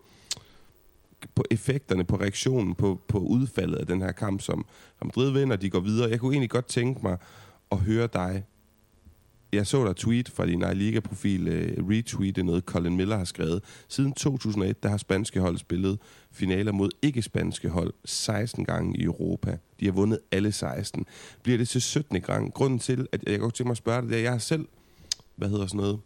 på 1.35 1.43
effekterne, 1.51 2.03
på 2.03 2.15
reaktionen, 2.15 2.75
på, 2.75 3.01
på 3.07 3.19
udfaldet 3.19 3.75
af 3.75 3.87
den 3.87 4.01
her 4.01 4.11
kamp, 4.11 4.41
som 4.41 4.65
Madrid 5.03 5.31
vinder, 5.31 5.55
de 5.55 5.69
går 5.69 5.79
videre. 5.79 6.09
Jeg 6.09 6.19
kunne 6.19 6.33
egentlig 6.33 6.49
godt 6.49 6.67
tænke 6.67 6.99
mig 7.03 7.17
at 7.71 7.77
høre 7.77 8.07
dig 8.13 8.43
jeg 9.53 9.67
så 9.67 9.85
der 9.85 9.93
tweet 9.93 10.29
fra 10.29 10.45
din 10.45 10.63
Liga-profil, 10.73 11.47
uh, 11.47 11.53
øh, 11.53 11.89
retweete 11.89 12.43
noget, 12.43 12.63
Colin 12.63 12.97
Miller 12.97 13.17
har 13.17 13.25
skrevet. 13.25 13.63
Siden 13.87 14.13
2001, 14.13 14.83
der 14.83 14.89
har 14.89 14.97
spanske 14.97 15.39
hold 15.39 15.57
spillet 15.57 15.99
finaler 16.31 16.71
mod 16.71 16.89
ikke-spanske 17.01 17.69
hold 17.69 17.93
16 18.05 18.65
gange 18.65 18.99
i 18.99 19.03
Europa. 19.03 19.57
De 19.79 19.85
har 19.85 19.91
vundet 19.91 20.19
alle 20.31 20.51
16. 20.51 21.05
Bliver 21.43 21.57
det 21.57 21.69
til 21.69 21.81
17. 21.81 22.21
gang? 22.21 22.53
Grunden 22.53 22.79
til, 22.79 23.07
at 23.11 23.23
jeg 23.27 23.39
godt 23.39 23.53
tænke 23.53 23.67
mig 23.67 23.73
at 23.73 23.77
spørge 23.77 24.01
dig, 24.01 24.09
det 24.09 24.15
er, 24.15 24.19
at 24.19 24.23
jeg 24.23 24.31
har 24.31 24.39
selv, 24.39 24.67
hvad 25.35 25.49
hedder 25.49 25.67
sådan 25.67 25.77
noget, 25.77 25.99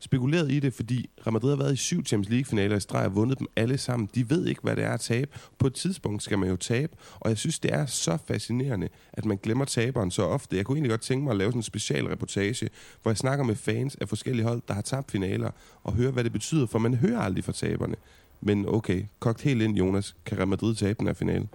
spekuleret 0.00 0.50
i 0.52 0.60
det, 0.60 0.74
fordi 0.74 1.10
Real 1.26 1.32
Madrid 1.32 1.50
har 1.50 1.56
været 1.56 1.72
i 1.72 1.76
syv 1.76 2.04
Champions 2.04 2.30
League-finaler 2.30 2.76
i 2.76 2.80
streg 2.80 3.06
og 3.06 3.14
vundet 3.14 3.38
dem 3.38 3.46
alle 3.56 3.78
sammen. 3.78 4.08
De 4.14 4.30
ved 4.30 4.46
ikke, 4.46 4.60
hvad 4.62 4.76
det 4.76 4.84
er 4.84 4.92
at 4.92 5.00
tabe. 5.00 5.30
På 5.58 5.66
et 5.66 5.74
tidspunkt 5.74 6.22
skal 6.22 6.38
man 6.38 6.48
jo 6.48 6.56
tabe, 6.56 6.92
og 7.20 7.30
jeg 7.30 7.38
synes, 7.38 7.58
det 7.58 7.72
er 7.72 7.86
så 7.86 8.18
fascinerende, 8.26 8.88
at 9.12 9.24
man 9.24 9.38
glemmer 9.42 9.64
taberen 9.64 10.10
så 10.10 10.22
ofte. 10.22 10.56
Jeg 10.56 10.64
kunne 10.64 10.76
egentlig 10.76 10.90
godt 10.90 11.00
tænke 11.00 11.24
mig 11.24 11.30
at 11.30 11.36
lave 11.36 11.50
sådan 11.50 11.58
en 11.58 11.62
special 11.62 12.06
reportage, 12.06 12.68
hvor 13.02 13.10
jeg 13.10 13.16
snakker 13.16 13.44
med 13.44 13.54
fans 13.54 13.96
af 14.00 14.08
forskellige 14.08 14.46
hold, 14.46 14.62
der 14.68 14.74
har 14.74 14.82
tabt 14.82 15.10
finaler, 15.10 15.50
og 15.84 15.92
høre, 15.92 16.10
hvad 16.10 16.24
det 16.24 16.32
betyder, 16.32 16.66
for 16.66 16.78
man 16.78 16.94
hører 16.94 17.20
aldrig 17.20 17.44
fra 17.44 17.52
taberne. 17.52 17.94
Men 18.40 18.64
okay, 18.68 19.04
kogt 19.18 19.42
helt 19.42 19.62
ind, 19.62 19.76
Jonas. 19.76 20.16
Kan 20.26 20.38
Real 20.38 20.48
Madrid 20.48 20.74
tabe 20.74 20.96
den 20.98 21.06
her 21.06 21.14
finale? 21.14 21.48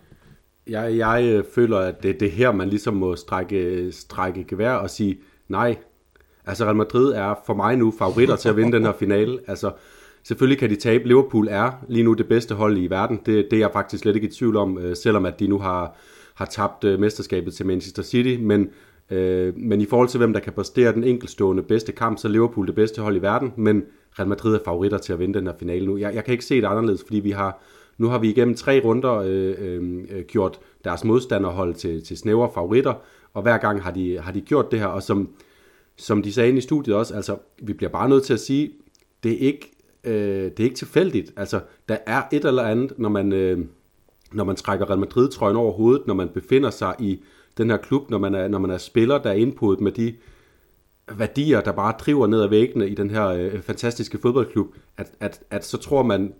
Jeg, 0.68 0.97
jeg 0.97 1.24
øh, 1.24 1.44
føler, 1.56 1.77
at 1.77 2.03
det, 2.03 2.12
er 2.12 2.18
det 2.18 2.31
her, 2.31 2.51
man 2.51 2.69
ligesom 2.69 2.94
må 2.94 3.15
strække, 3.15 3.92
strække 3.92 4.44
gevær 4.44 4.71
og 4.71 4.89
sige, 4.89 5.18
nej, 5.50 5.77
Altså 6.45 6.65
Real 6.65 6.75
Madrid 6.75 7.13
er 7.13 7.33
for 7.45 7.53
mig 7.53 7.77
nu 7.77 7.94
favoritter 8.00 8.36
til 8.36 8.50
at 8.50 8.57
vinde 8.57 8.71
den 8.71 8.86
her 8.86 8.94
finale. 9.00 9.39
Altså 9.47 9.71
selvfølgelig 10.24 10.59
kan 10.59 10.69
de 10.69 10.75
tabe. 10.75 11.07
Liverpool 11.07 11.47
er 11.51 11.71
lige 11.88 12.03
nu 12.03 12.13
det 12.13 12.27
bedste 12.27 12.56
hold 12.56 12.77
i 12.77 12.88
verden. 12.88 13.19
Det, 13.25 13.47
det 13.51 13.53
er 13.53 13.59
jeg 13.59 13.69
faktisk 13.74 14.01
slet 14.01 14.15
ikke 14.15 14.27
i 14.27 14.31
tvivl 14.31 14.57
om, 14.57 14.77
øh, 14.77 14.95
selvom 14.95 15.25
at 15.25 15.39
de 15.39 15.47
nu 15.47 15.59
har, 15.59 15.97
har 16.36 16.45
tabt 16.45 16.83
øh, 16.83 17.00
mesterskabet 17.00 17.53
til 17.53 17.65
Manchester 17.65 18.03
City. 18.03 18.38
Men, 18.42 18.69
øh, 19.12 19.53
men 19.57 19.81
i 19.81 19.86
forhold 19.86 20.09
til 20.09 20.18
hvem 20.18 20.33
der 20.33 20.39
kan 20.39 20.53
præstere 20.53 20.94
den 20.94 21.03
enkeltstående 21.03 21.63
bedste 21.63 21.92
kamp, 21.92 22.19
så 22.19 22.27
er 22.27 22.31
Liverpool 22.31 22.68
det 22.68 22.75
bedste 22.75 23.01
hold 23.01 23.15
i 23.15 23.21
verden. 23.21 23.53
Men 23.57 23.83
Real 24.19 24.30
Madrid 24.30 24.56
er 24.56 24.59
favoritter 24.65 24.97
til 24.97 25.13
at 25.13 25.19
vinde 25.19 25.39
den 25.39 25.47
her 25.47 25.53
finale 25.59 25.86
nu. 25.86 25.97
Jeg, 25.97 26.15
jeg 26.15 26.24
kan 26.24 26.31
ikke 26.31 26.45
se 26.45 26.56
det 26.56 26.65
anderledes, 26.65 27.04
fordi 27.04 27.19
vi 27.19 27.31
har 27.31 27.61
nu 27.97 28.07
har 28.07 28.19
vi 28.19 28.30
igennem 28.30 28.56
tre 28.56 28.81
runder 28.83 29.14
øh, 29.14 29.56
øh, 29.57 30.04
øh 30.09 30.23
gjort 30.23 30.59
deres 30.83 31.04
modstanderhold 31.04 31.73
til, 31.73 32.04
til 32.04 32.18
snævre 32.18 32.49
favoritter, 32.54 32.94
og 33.33 33.42
hver 33.42 33.57
gang 33.57 33.83
har 33.83 33.92
de, 33.92 34.19
har 34.19 34.31
de 34.31 34.42
gjort 34.42 34.71
det 34.71 34.80
her, 34.80 34.87
og 34.87 35.04
som, 35.04 35.30
som 35.97 36.21
de 36.21 36.33
sagde 36.33 36.49
inde 36.49 36.57
i 36.57 36.61
studiet 36.61 36.95
også, 36.95 37.16
altså, 37.16 37.37
vi 37.61 37.73
bliver 37.73 37.90
bare 37.90 38.09
nødt 38.09 38.23
til 38.23 38.33
at 38.33 38.40
sige, 38.40 38.71
det 39.23 39.31
er 39.31 39.37
ikke, 39.37 39.71
øh, 40.04 40.44
det 40.44 40.59
er 40.59 40.64
ikke 40.64 40.75
tilfældigt. 40.75 41.33
Altså, 41.37 41.59
der 41.90 41.97
er 42.06 42.23
et 42.31 42.45
eller 42.45 42.64
andet, 42.64 42.94
når 42.97 43.09
man, 43.09 43.33
øh, 43.33 43.66
når 44.33 44.44
man 44.44 44.56
trækker 44.56 44.90
Real 44.90 44.99
Madrid-trøjen 44.99 45.57
over 45.57 45.71
hovedet, 45.71 46.07
når 46.07 46.14
man 46.14 46.30
befinder 46.30 46.69
sig 46.69 46.95
i 46.99 47.19
den 47.57 47.69
her 47.69 47.78
klub, 47.78 48.09
når 48.09 48.18
man 48.18 48.35
er, 48.35 48.47
når 48.47 48.59
man 48.59 48.71
er 48.71 48.78
spiller, 48.78 49.18
der 49.18 49.30
er 49.30 49.33
indputtet 49.33 49.83
med 49.83 49.92
de 49.92 50.16
værdier, 51.18 51.61
der 51.61 51.71
bare 51.71 51.94
driver 51.99 52.28
ned 52.28 52.42
ad 52.42 52.47
væggene 52.47 52.90
i 52.90 52.95
den 52.95 53.09
her 53.09 53.28
øh, 53.28 53.61
fantastiske 53.61 54.18
fodboldklub, 54.18 54.68
at, 54.97 55.11
at, 55.19 55.44
at 55.49 55.66
så 55.66 55.78
tror 55.78 56.04
man 56.04 56.33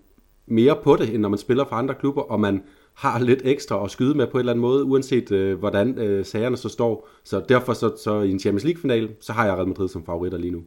mere 0.46 0.76
på 0.82 0.96
det, 0.96 1.14
end 1.14 1.22
når 1.22 1.28
man 1.28 1.38
spiller 1.38 1.64
for 1.64 1.76
andre 1.76 1.94
klubber, 1.94 2.22
og 2.22 2.40
man 2.40 2.62
har 2.96 3.18
lidt 3.18 3.40
ekstra 3.44 3.84
at 3.84 3.90
skyde 3.90 4.14
med 4.14 4.26
på 4.26 4.32
en 4.32 4.38
eller 4.38 4.52
anden 4.52 4.60
måde, 4.60 4.84
uanset 4.84 5.30
øh, 5.32 5.58
hvordan 5.58 5.98
øh, 5.98 6.24
sagerne 6.26 6.56
så 6.56 6.68
står. 6.68 7.08
Så 7.24 7.44
derfor 7.48 7.72
så, 7.74 7.96
så 8.04 8.20
i 8.20 8.30
en 8.30 8.40
Champions 8.40 8.64
League-final, 8.64 9.08
så 9.20 9.32
har 9.32 9.44
jeg 9.44 9.54
Real 9.54 9.68
Madrid 9.68 9.88
som 9.88 10.04
favoritter 10.04 10.38
lige 10.38 10.50
nu. 10.50 10.62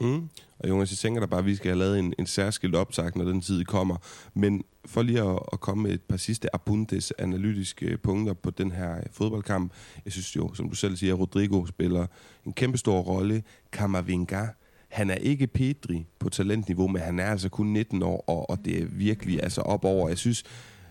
Mm. 0.00 0.28
Og 0.58 0.68
Jonas, 0.68 0.90
jeg 0.90 0.98
tænker 0.98 1.20
da 1.20 1.26
bare, 1.26 1.40
at 1.40 1.46
vi 1.46 1.54
skal 1.54 1.68
have 1.68 1.78
lavet 1.78 1.98
en, 1.98 2.14
en 2.18 2.26
særskilt 2.26 2.74
optag, 2.74 3.10
når 3.14 3.24
den 3.24 3.40
tid 3.40 3.64
kommer. 3.64 3.96
Men 4.34 4.62
for 4.86 5.02
lige 5.02 5.20
at, 5.20 5.38
at 5.52 5.60
komme 5.60 5.82
med 5.82 5.92
et 5.92 6.02
par 6.02 6.16
sidste 6.16 6.54
abundes 6.54 7.12
analytiske 7.18 7.86
øh, 7.86 7.98
punkter 7.98 8.34
på 8.34 8.50
den 8.50 8.70
her 8.70 8.96
øh, 8.96 9.02
fodboldkamp. 9.12 9.72
Jeg 10.04 10.12
synes 10.12 10.36
jo, 10.36 10.54
som 10.54 10.68
du 10.68 10.74
selv 10.74 10.96
siger, 10.96 11.14
Rodrigo 11.14 11.66
spiller 11.66 12.06
en 12.46 12.52
kæmpe 12.52 12.78
stor 12.78 13.00
rolle. 13.00 13.42
Kamavinga, 13.72 14.46
han 14.88 15.10
er 15.10 15.14
ikke 15.14 15.46
Pedri 15.46 16.06
på 16.18 16.28
talentniveau, 16.28 16.88
men 16.88 17.02
han 17.02 17.18
er 17.18 17.26
altså 17.26 17.48
kun 17.48 17.66
19 17.66 18.02
år, 18.02 18.24
og, 18.26 18.50
og 18.50 18.58
det 18.64 18.82
er 18.82 18.86
virkelig 18.86 19.42
altså 19.42 19.60
op 19.60 19.84
over. 19.84 20.08
Jeg 20.08 20.18
synes, 20.18 20.44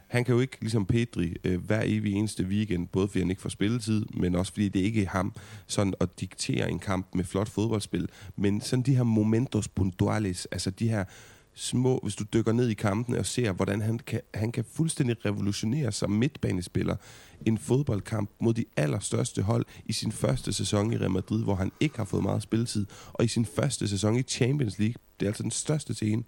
han 0.07 0.25
kan 0.25 0.33
jo 0.33 0.39
ikke, 0.41 0.57
ligesom 0.61 0.85
Pedri, 0.85 1.35
øh, 1.43 1.65
hver 1.65 1.81
evig 1.85 2.13
eneste 2.13 2.43
weekend, 2.43 2.87
både 2.87 3.07
fordi 3.07 3.19
han 3.19 3.29
ikke 3.29 3.41
får 3.41 3.49
spilletid, 3.49 4.05
men 4.13 4.35
også 4.35 4.51
fordi 4.51 4.69
det 4.69 4.79
ikke 4.79 5.03
er 5.03 5.09
ham, 5.09 5.33
sådan 5.67 5.93
at 5.99 6.19
diktere 6.19 6.71
en 6.71 6.79
kamp 6.79 7.07
med 7.15 7.23
flot 7.23 7.49
fodboldspil. 7.49 8.09
Men 8.35 8.61
sådan 8.61 8.83
de 8.83 8.95
her 8.95 9.03
momentos 9.03 9.67
puntuales, 9.67 10.45
altså 10.45 10.69
de 10.69 10.89
her 10.89 11.03
små, 11.53 11.99
hvis 12.03 12.15
du 12.15 12.23
dykker 12.33 12.51
ned 12.51 12.69
i 12.69 12.73
kampen 12.73 13.15
og 13.15 13.25
ser, 13.25 13.51
hvordan 13.51 13.81
han 13.81 13.99
kan, 13.99 14.21
han 14.33 14.51
kan 14.51 14.65
fuldstændig 14.73 15.25
revolutionere 15.25 15.91
som 15.91 16.11
midtbanespiller 16.11 16.95
en 17.45 17.57
fodboldkamp 17.57 18.29
mod 18.39 18.53
de 18.53 18.65
allerstørste 18.77 19.41
hold 19.41 19.65
i 19.85 19.93
sin 19.93 20.11
første 20.11 20.53
sæson 20.53 20.93
i 20.93 20.97
Real 20.97 21.11
Madrid, 21.11 21.43
hvor 21.43 21.55
han 21.55 21.71
ikke 21.79 21.97
har 21.97 22.05
fået 22.05 22.23
meget 22.23 22.43
spilletid, 22.43 22.85
og 23.13 23.25
i 23.25 23.27
sin 23.27 23.45
første 23.45 23.87
sæson 23.87 24.15
i 24.15 24.21
Champions 24.21 24.79
League, 24.79 24.95
det 25.19 25.25
er 25.25 25.29
altså 25.29 25.43
den 25.43 25.51
største 25.51 25.93
scene, 25.93 26.23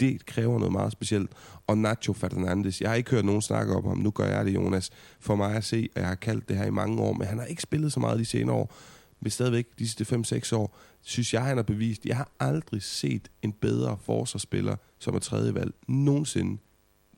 det 0.00 0.26
kræver 0.26 0.58
noget 0.58 0.72
meget 0.72 0.92
specielt. 0.92 1.30
Og 1.66 1.78
Nacho 1.78 2.12
Fernandes, 2.12 2.80
jeg 2.80 2.90
har 2.90 2.96
ikke 2.96 3.10
hørt 3.10 3.24
nogen 3.24 3.42
snakke 3.42 3.74
om 3.74 3.86
ham, 3.86 3.98
nu 3.98 4.10
gør 4.10 4.24
jeg 4.24 4.44
det, 4.44 4.54
Jonas. 4.54 4.90
For 5.20 5.36
mig 5.36 5.54
at 5.54 5.64
se, 5.64 5.88
at 5.94 6.00
jeg 6.00 6.08
har 6.08 6.14
kaldt 6.14 6.48
det 6.48 6.56
her 6.56 6.64
i 6.64 6.70
mange 6.70 7.02
år, 7.02 7.12
men 7.12 7.26
han 7.26 7.38
har 7.38 7.44
ikke 7.44 7.62
spillet 7.62 7.92
så 7.92 8.00
meget 8.00 8.18
de 8.18 8.24
senere 8.24 8.56
år. 8.56 8.74
Men 9.20 9.30
stadigvæk 9.30 9.66
de 9.78 9.88
sidste 9.88 10.16
5-6 10.16 10.56
år, 10.56 10.78
synes 11.02 11.34
jeg, 11.34 11.44
han 11.44 11.56
har 11.56 11.62
bevist, 11.62 12.06
jeg 12.06 12.16
har 12.16 12.30
aldrig 12.40 12.82
set 12.82 13.28
en 13.42 13.52
bedre 13.52 13.98
forsvarsspiller, 14.02 14.76
som 14.98 15.14
er 15.14 15.18
tredje 15.18 15.54
valg 15.54 15.74
nogensinde 15.88 16.58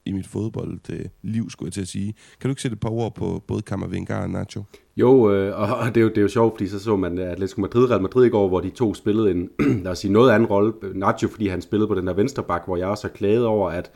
i 0.08 0.12
mit 0.12 0.26
fodboldliv, 0.26 1.50
skulle 1.50 1.66
jeg 1.66 1.72
til 1.72 1.80
at 1.80 1.88
sige. 1.88 2.14
Kan 2.40 2.48
du 2.48 2.52
ikke 2.52 2.62
sætte 2.62 2.74
et 2.74 2.80
par 2.80 2.90
ord 2.90 3.14
på 3.14 3.42
både 3.46 3.62
Kammervenga 3.62 4.22
og 4.22 4.30
Nacho? 4.30 4.62
Jo, 4.96 5.32
øh, 5.32 5.60
og 5.60 5.94
det 5.94 5.96
er 5.96 6.04
jo, 6.04 6.08
det 6.08 6.18
er 6.18 6.22
jo 6.22 6.28
sjovt, 6.28 6.54
fordi 6.54 6.68
så 6.68 6.78
så 6.78 6.96
man 6.96 7.18
Atletico 7.18 7.60
Madrid, 7.60 7.90
Real 7.90 8.02
Madrid 8.02 8.26
i 8.26 8.28
går, 8.28 8.48
hvor 8.48 8.60
de 8.60 8.70
to 8.70 8.94
spillede 8.94 9.30
en, 9.30 9.48
lad 9.84 9.92
os 9.92 9.98
sige, 9.98 10.12
noget 10.12 10.30
anden 10.32 10.48
rolle. 10.48 10.72
Nacho, 10.94 11.28
fordi 11.28 11.48
han 11.48 11.62
spillede 11.62 11.88
på 11.88 11.94
den 11.94 12.06
der 12.06 12.12
venstre 12.12 12.42
bak, 12.42 12.62
hvor 12.66 12.76
jeg 12.76 12.86
også 12.86 13.08
har 13.08 13.14
klaget 13.14 13.46
over, 13.46 13.70
at 13.70 13.90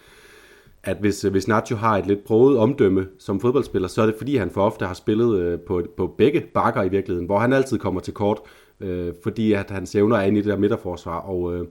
at 0.85 0.97
hvis, 1.01 1.23
hvis 1.23 1.49
Nacho 1.49 1.77
har 1.77 1.99
et 1.99 2.07
lidt 2.07 2.25
prøvet 2.25 2.59
omdømme 2.59 3.07
som 3.19 3.41
fodboldspiller, 3.41 3.89
så 3.89 4.03
er 4.03 4.07
det 4.07 4.15
fordi, 4.19 4.37
han 4.37 4.51
for 4.51 4.63
ofte 4.63 4.87
har 4.87 4.95
spillet 4.95 5.39
øh, 5.39 5.61
på, 5.61 5.83
på 5.97 6.15
begge 6.19 6.41
bakker 6.55 6.83
i 6.83 6.89
virkeligheden, 6.89 7.27
hvor 7.27 7.39
han 7.39 7.53
altid 7.53 7.79
kommer 7.79 8.01
til 8.01 8.15
kort, 8.15 8.41
øh, 8.81 9.13
fordi 9.23 9.53
at 9.53 9.71
han 9.71 9.87
sævner 9.87 10.17
er 10.17 10.23
inde 10.23 10.39
i 10.39 10.43
det 10.43 10.51
der 10.51 10.59
midterforsvar, 10.59 11.19
og, 11.19 11.55
øh, 11.55 11.67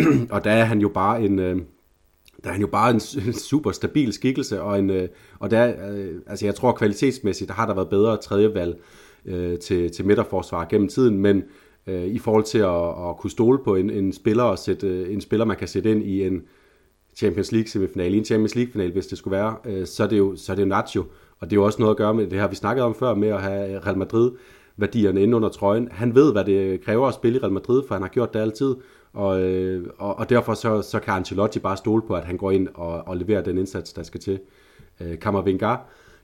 og 0.34 0.44
der 0.44 0.50
er 0.50 0.64
han 0.64 0.80
jo 0.80 0.88
bare 0.88 1.22
en... 1.22 1.38
Øh, 1.38 1.56
der 2.44 2.48
er 2.48 2.52
han 2.52 2.60
jo 2.60 2.66
bare 2.66 2.90
en, 3.26 3.32
super 3.32 3.72
stabil 3.72 4.12
skikkelse, 4.12 4.62
og, 4.62 4.78
en, 4.78 4.90
øh, 4.90 5.08
og 5.38 5.50
der, 5.50 5.90
øh, 5.90 6.14
altså 6.26 6.46
jeg 6.46 6.54
tror 6.54 6.72
kvalitetsmæssigt, 6.72 7.48
der 7.48 7.54
har 7.54 7.66
der 7.66 7.74
været 7.74 7.88
bedre 7.88 8.16
tredjevalg 8.16 8.80
øh, 9.26 9.58
til, 9.58 9.90
til 9.90 10.06
midterforsvar 10.06 10.64
gennem 10.64 10.88
tiden, 10.88 11.18
men 11.18 11.42
øh, 11.86 12.04
i 12.04 12.18
forhold 12.18 12.44
til 12.44 12.58
at, 12.58 13.08
at 13.08 13.16
kunne 13.18 13.30
stole 13.30 13.58
på 13.64 13.74
en, 13.76 13.90
en 13.90 14.12
spiller 14.12 14.44
og 14.44 14.58
sætte, 14.58 14.86
øh, 14.86 15.12
en 15.12 15.20
spiller, 15.20 15.44
man 15.46 15.56
kan 15.56 15.68
sætte 15.68 15.90
ind 15.90 16.02
i 16.02 16.26
en 16.26 16.42
Champions 17.16 17.52
League 17.52 17.68
semifinale, 17.68 18.14
i 18.14 18.18
en 18.18 18.24
Champions 18.24 18.54
League 18.54 18.72
final, 18.72 18.92
hvis 18.92 19.06
det 19.06 19.18
skulle 19.18 19.36
være, 19.36 19.56
øh, 19.64 19.86
så, 19.86 20.02
er 20.02 20.06
det 20.06 20.18
jo, 20.18 20.36
så 20.36 20.52
er 20.52 20.56
det 20.56 20.62
jo 20.62 20.68
Nacho, 20.68 21.04
og 21.38 21.50
det 21.50 21.52
er 21.52 21.60
jo 21.60 21.64
også 21.64 21.78
noget 21.78 21.90
at 21.90 21.96
gøre 21.96 22.14
med 22.14 22.26
det 22.26 22.38
her, 22.38 22.48
vi 22.48 22.54
snakkede 22.54 22.86
om 22.86 22.94
før, 22.94 23.14
med 23.14 23.28
at 23.28 23.42
have 23.42 23.78
Real 23.78 23.98
Madrid 23.98 24.30
værdierne 24.76 25.22
inde 25.22 25.36
under 25.36 25.48
trøjen. 25.48 25.88
Han 25.92 26.14
ved, 26.14 26.32
hvad 26.32 26.44
det 26.44 26.80
kræver 26.80 27.08
at 27.08 27.14
spille 27.14 27.38
i 27.38 27.42
Real 27.42 27.52
Madrid, 27.52 27.82
for 27.88 27.94
han 27.94 28.02
har 28.02 28.08
gjort 28.08 28.34
det 28.34 28.40
altid, 28.40 28.74
og, 29.14 29.40
øh, 29.40 29.86
og, 29.98 30.18
og 30.18 30.30
derfor 30.30 30.54
så, 30.54 30.82
så 30.82 31.00
kan 31.00 31.14
Ancelotti 31.14 31.58
bare 31.58 31.76
stole 31.76 32.02
på, 32.02 32.14
at 32.14 32.24
han 32.24 32.36
går 32.36 32.50
ind 32.50 32.68
og, 32.74 33.08
og 33.08 33.16
leverer 33.16 33.42
den 33.42 33.58
indsats, 33.58 33.92
der 33.92 34.02
skal 34.02 34.20
til. 34.20 34.40
Øh, 35.00 35.18
Kammervenga, 35.18 35.76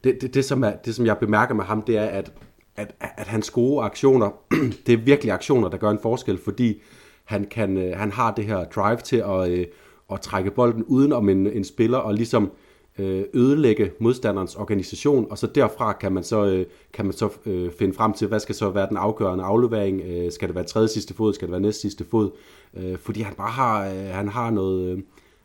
det, 0.04 0.18
det, 0.20 0.34
det, 0.34 0.44
som 0.44 0.64
er, 0.64 0.72
det, 0.84 0.94
som 0.94 1.06
jeg 1.06 1.18
bemærker 1.18 1.54
med 1.54 1.64
ham, 1.64 1.82
det 1.82 1.96
er, 1.96 2.04
at, 2.04 2.32
at, 2.76 2.94
at 3.00 3.26
hans 3.26 3.50
gode 3.50 3.82
aktioner, 3.84 4.30
det 4.86 4.92
er 4.92 4.96
virkelig 4.96 5.32
aktioner, 5.32 5.68
der 5.68 5.76
gør 5.76 5.90
en 5.90 5.98
forskel, 6.02 6.38
fordi 6.38 6.82
han, 7.24 7.44
kan, 7.44 7.76
øh, 7.76 7.96
han 7.96 8.12
har 8.12 8.34
det 8.34 8.44
her 8.44 8.64
drive 8.64 8.96
til 8.96 9.16
at, 9.16 9.50
øh, 9.50 9.66
at 10.12 10.20
trække 10.20 10.50
bolden 10.50 10.84
uden 10.84 11.12
om 11.12 11.28
en, 11.28 11.46
en 11.46 11.64
spiller, 11.64 11.98
og 11.98 12.14
ligesom 12.14 12.44
øh, 12.44 12.50
Øh, 12.98 13.24
ødelægge 13.34 13.90
modstanderens 13.98 14.56
organisation, 14.56 15.26
og 15.30 15.38
så 15.38 15.46
derfra 15.46 15.92
kan 15.92 16.12
man 16.12 16.22
så, 16.22 16.46
øh, 16.46 16.66
kan 16.92 17.04
man 17.04 17.12
så 17.12 17.30
øh, 17.46 17.70
finde 17.78 17.94
frem 17.94 18.12
til, 18.12 18.28
hvad 18.28 18.40
skal 18.40 18.54
så 18.54 18.70
være 18.70 18.88
den 18.88 18.96
afgørende 18.96 19.44
aflevering, 19.44 20.00
øh, 20.00 20.32
skal 20.32 20.48
det 20.48 20.54
være 20.54 20.64
tredje 20.64 20.88
sidste 20.88 21.14
fod, 21.14 21.34
skal 21.34 21.48
det 21.48 21.52
være 21.52 21.60
næst 21.60 21.80
sidste 21.80 22.04
fod, 22.04 22.30
øh, 22.76 22.98
fordi 22.98 23.20
han 23.20 23.34
bare 23.34 23.50
har, 23.50 23.86
øh, 23.86 24.06
han 24.06 24.28
har 24.28 24.50
noget, 24.50 24.88
øh, 24.88 24.98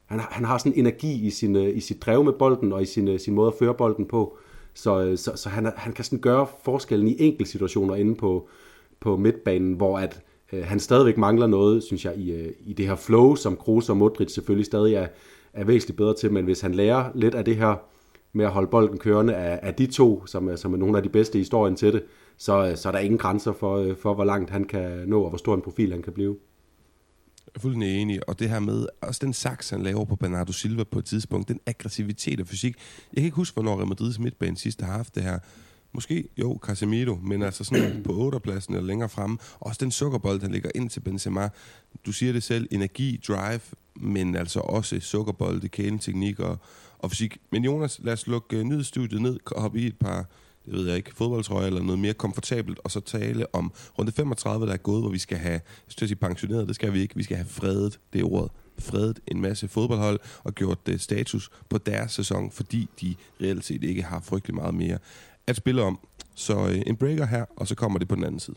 han, 0.06 0.20
han 0.20 0.46
har 0.46 0.58
sådan 0.58 0.72
en 0.72 0.80
energi 0.80 1.28
i, 1.28 1.30
sin, 1.30 1.56
øh, 1.56 1.78
i 1.78 1.80
sit 1.80 2.02
drev 2.02 2.24
med 2.24 2.34
bolden, 2.34 2.74
og 2.74 2.82
i 2.82 2.86
sin, 2.86 3.08
øh, 3.08 3.20
sin 3.20 3.34
måde 3.34 3.48
at 3.48 3.54
føre 3.60 3.74
bolden 3.74 4.06
på, 4.06 4.38
så, 4.74 5.14
så, 5.16 5.32
så 5.36 5.50
han, 5.50 5.72
han 5.75 5.94
kan 5.94 6.06
sådan 6.06 6.20
gøre 6.20 6.48
forskellen 6.64 7.08
i 7.08 7.16
enkelte 7.20 7.52
situationer 7.52 7.96
inde 7.96 8.16
på, 8.16 8.48
på 9.00 9.18
midtbanen, 9.18 9.74
hvor 9.74 10.00
at 10.00 10.22
øh, 10.54 10.66
han 10.66 10.80
stadigvæk 10.80 11.18
mangler 11.18 11.48
noget, 11.48 11.84
synes 11.84 12.06
jeg, 12.06 12.18
i, 12.18 12.52
i 12.66 12.74
det 12.74 12.88
her 12.88 12.96
flow, 12.96 13.36
som 13.36 13.58
Kroos 13.58 13.90
og 13.90 13.98
Modric 13.98 14.32
selvfølgelig 14.32 14.66
stadig 14.66 14.94
er, 14.94 15.08
er 15.55 15.63
væsentligt 15.63 15.97
bedre 15.97 16.15
til, 16.15 16.33
men 16.33 16.45
hvis 16.45 16.62
han 16.62 16.75
lærer 16.75 17.12
lidt 17.15 17.35
af 17.35 17.45
det 17.45 17.55
her 17.55 17.75
med 18.33 18.45
at 18.45 18.51
holde 18.51 18.67
bolden 18.67 18.97
kørende 18.97 19.35
af, 19.35 19.59
af 19.63 19.74
de 19.74 19.88
to, 19.88 20.25
som 20.25 20.47
er, 20.47 20.55
som 20.55 20.74
er 20.74 20.77
nogle 20.77 20.97
af 20.97 21.03
de 21.03 21.09
bedste 21.09 21.38
i 21.38 21.41
historien 21.41 21.75
til 21.75 21.93
det, 21.93 22.03
så, 22.38 22.74
så 22.75 22.88
er 22.88 22.91
der 22.91 23.00
ingen 23.00 23.17
grænser 23.17 23.53
for, 23.53 23.77
øh, 23.77 23.95
for, 23.97 24.13
hvor 24.13 24.24
langt 24.24 24.50
han 24.50 24.63
kan 24.63 25.03
nå, 25.07 25.21
og 25.21 25.29
hvor 25.29 25.38
stor 25.38 25.55
en 25.55 25.62
profil 25.62 25.91
han 25.91 26.01
kan 26.01 26.13
blive. 26.13 26.38
Jeg 27.45 27.51
er 27.55 27.59
fuldstændig 27.59 28.01
enig, 28.01 28.29
og 28.29 28.39
det 28.39 28.50
her 28.50 28.59
med, 28.59 28.88
også 29.01 29.19
den 29.24 29.33
saks, 29.33 29.69
han 29.69 29.83
laver 29.83 30.05
på 30.05 30.15
Bernardo 30.15 30.51
Silva 30.51 30.83
på 30.83 31.00
et 31.00 31.05
tidspunkt, 31.05 31.47
den 31.47 31.59
aggressivitet 31.65 32.39
og 32.39 32.47
fysik. 32.47 32.75
Jeg 33.13 33.17
kan 33.17 33.25
ikke 33.25 33.35
huske, 33.35 33.53
hvornår 33.53 33.77
Real 33.77 33.88
Madrid's 33.88 34.21
midtbane 34.21 34.57
sidst 34.57 34.81
har 34.81 34.91
haft 34.91 35.15
det 35.15 35.24
her. 35.24 35.39
Måske, 35.96 36.28
jo, 36.38 36.60
Casemiro, 36.62 37.16
men 37.24 37.44
altså 37.44 37.64
sådan 37.64 38.04
på 38.04 38.14
8. 38.14 38.40
pladsen 38.40 38.74
eller 38.74 38.88
længere 38.88 39.10
fremme. 39.10 39.38
Også 39.60 39.78
den 39.82 39.92
sukkerbold, 39.92 40.40
der 40.40 40.50
ligger 40.50 40.70
ind 40.75 40.90
til 40.90 41.00
Benzema. 41.00 41.50
Du 42.06 42.12
siger 42.12 42.34
det 42.34 42.44
selv, 42.44 42.68
energi, 42.72 43.22
drive, 43.28 43.60
men 43.96 44.36
altså 44.36 44.60
også 44.60 45.00
sukkerbolde, 45.00 45.70
kæleteknik 45.70 46.40
og, 46.40 46.58
og 47.00 47.12
fysik. 47.12 47.38
Men 47.52 47.64
Jonas, 47.64 48.00
lad 48.04 48.14
os 48.14 48.28
lukke 48.28 48.60
uh, 48.60 48.64
nyhedsstudiet 48.64 49.22
ned 49.22 49.40
og 49.46 49.62
hoppe 49.62 49.80
i 49.80 49.88
et 49.88 49.98
par, 50.00 50.25
det 50.66 50.74
ved 50.74 50.88
jeg 50.88 50.98
ikke, 50.98 51.16
fodboldtrøjer 51.16 51.68
eller 51.68 51.82
noget 51.82 52.00
mere 52.00 52.14
komfortabelt, 52.14 52.80
og 52.84 52.92
så 52.92 53.00
tale 53.00 53.56
om 53.56 53.74
runde 54.00 54.12
35, 54.12 54.66
der 54.66 54.74
er 54.74 54.78
gået, 54.78 55.02
hvor 55.02 55.12
vi 55.12 55.20
skal 55.20 55.38
have, 55.38 55.62
jeg 56.02 56.10
sige 56.10 56.16
pensioneret, 56.16 56.68
det 56.68 56.75
skal 56.75 56.94
vi 56.94 57.02
ikke, 57.02 57.16
vi 57.16 57.24
skal 57.24 57.38
have 57.38 57.48
fredet, 57.50 58.00
det 58.14 58.22
er 58.22 58.25
ordet, 58.25 58.52
fredet 58.80 59.20
en 59.28 59.42
masse 59.42 59.68
fodboldhold 59.68 60.20
og 60.44 60.56
gjort 60.56 60.88
det 60.88 61.02
status 61.02 61.50
på 61.70 61.78
deres 61.78 62.12
sæson, 62.12 62.52
fordi 62.52 62.90
de 63.02 63.16
reelt 63.42 63.66
set 63.66 63.84
ikke 63.84 64.04
har 64.04 64.20
frygtelig 64.20 64.56
meget 64.56 64.74
mere 64.74 64.98
at 65.48 65.56
spille 65.56 65.82
om. 65.82 66.00
Så 66.36 66.58
uh, 66.58 66.75
en 66.88 66.96
breaker 66.96 67.25
her, 67.25 67.46
og 67.56 67.68
så 67.68 67.75
kommer 67.75 68.00
det 68.00 68.08
på 68.08 68.16
den 68.16 68.24
anden 68.24 68.40
side. 68.40 68.56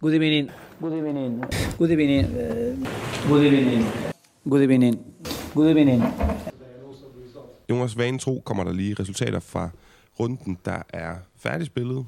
Good 0.00 0.14
evening. 0.14 0.50
Good 0.80 0.92
evening. 0.92 1.44
Good 1.78 1.90
evening. 1.90 2.26
Uh, 2.26 3.28
good 3.28 3.44
evening. 3.44 3.84
Good 4.50 4.62
evening. 4.62 5.14
Good 5.54 5.70
evening. 5.70 6.02
Jonas 7.70 7.98
Vane 7.98 8.18
tro 8.18 8.42
kommer 8.44 8.64
der 8.64 8.72
lige 8.72 8.94
resultater 8.94 9.40
fra 9.40 9.70
runden, 10.20 10.58
der 10.64 10.82
er 10.88 11.16
færdigspillet. 11.36 12.06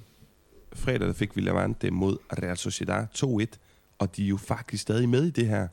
Fredag 0.72 1.08
der 1.08 1.12
fik 1.12 1.36
vi 1.36 1.40
Levante 1.40 1.90
mod 1.90 2.16
Real 2.42 2.56
Sociedad 2.56 3.06
2-1, 3.18 3.58
og 3.98 4.16
de 4.16 4.24
er 4.24 4.28
jo 4.28 4.36
faktisk 4.36 4.82
stadig 4.82 5.08
med 5.08 5.24
i 5.24 5.30
det 5.30 5.46
her. 5.46 5.68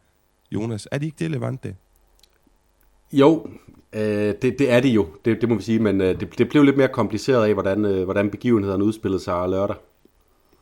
Jonas, 0.51 0.87
er 0.91 0.97
de 0.97 1.05
ikke 1.05 1.17
det 1.19 1.31
Levante? 1.31 1.75
Jo, 3.13 3.47
øh, 3.93 4.01
det, 4.41 4.41
det 4.41 4.71
er 4.71 4.79
det 4.79 4.89
jo, 4.89 5.07
det, 5.25 5.41
det 5.41 5.49
må 5.49 5.55
vi 5.55 5.63
sige, 5.63 5.79
men 5.79 6.01
øh, 6.01 6.19
det, 6.19 6.37
det 6.37 6.49
blev 6.49 6.63
lidt 6.63 6.77
mere 6.77 6.87
kompliceret 6.87 7.47
af, 7.47 7.53
hvordan, 7.53 7.85
øh, 7.85 8.03
hvordan 8.03 8.29
begivenhederne 8.29 8.83
udspillede 8.83 9.23
sig 9.23 9.49
lørdag. 9.49 9.75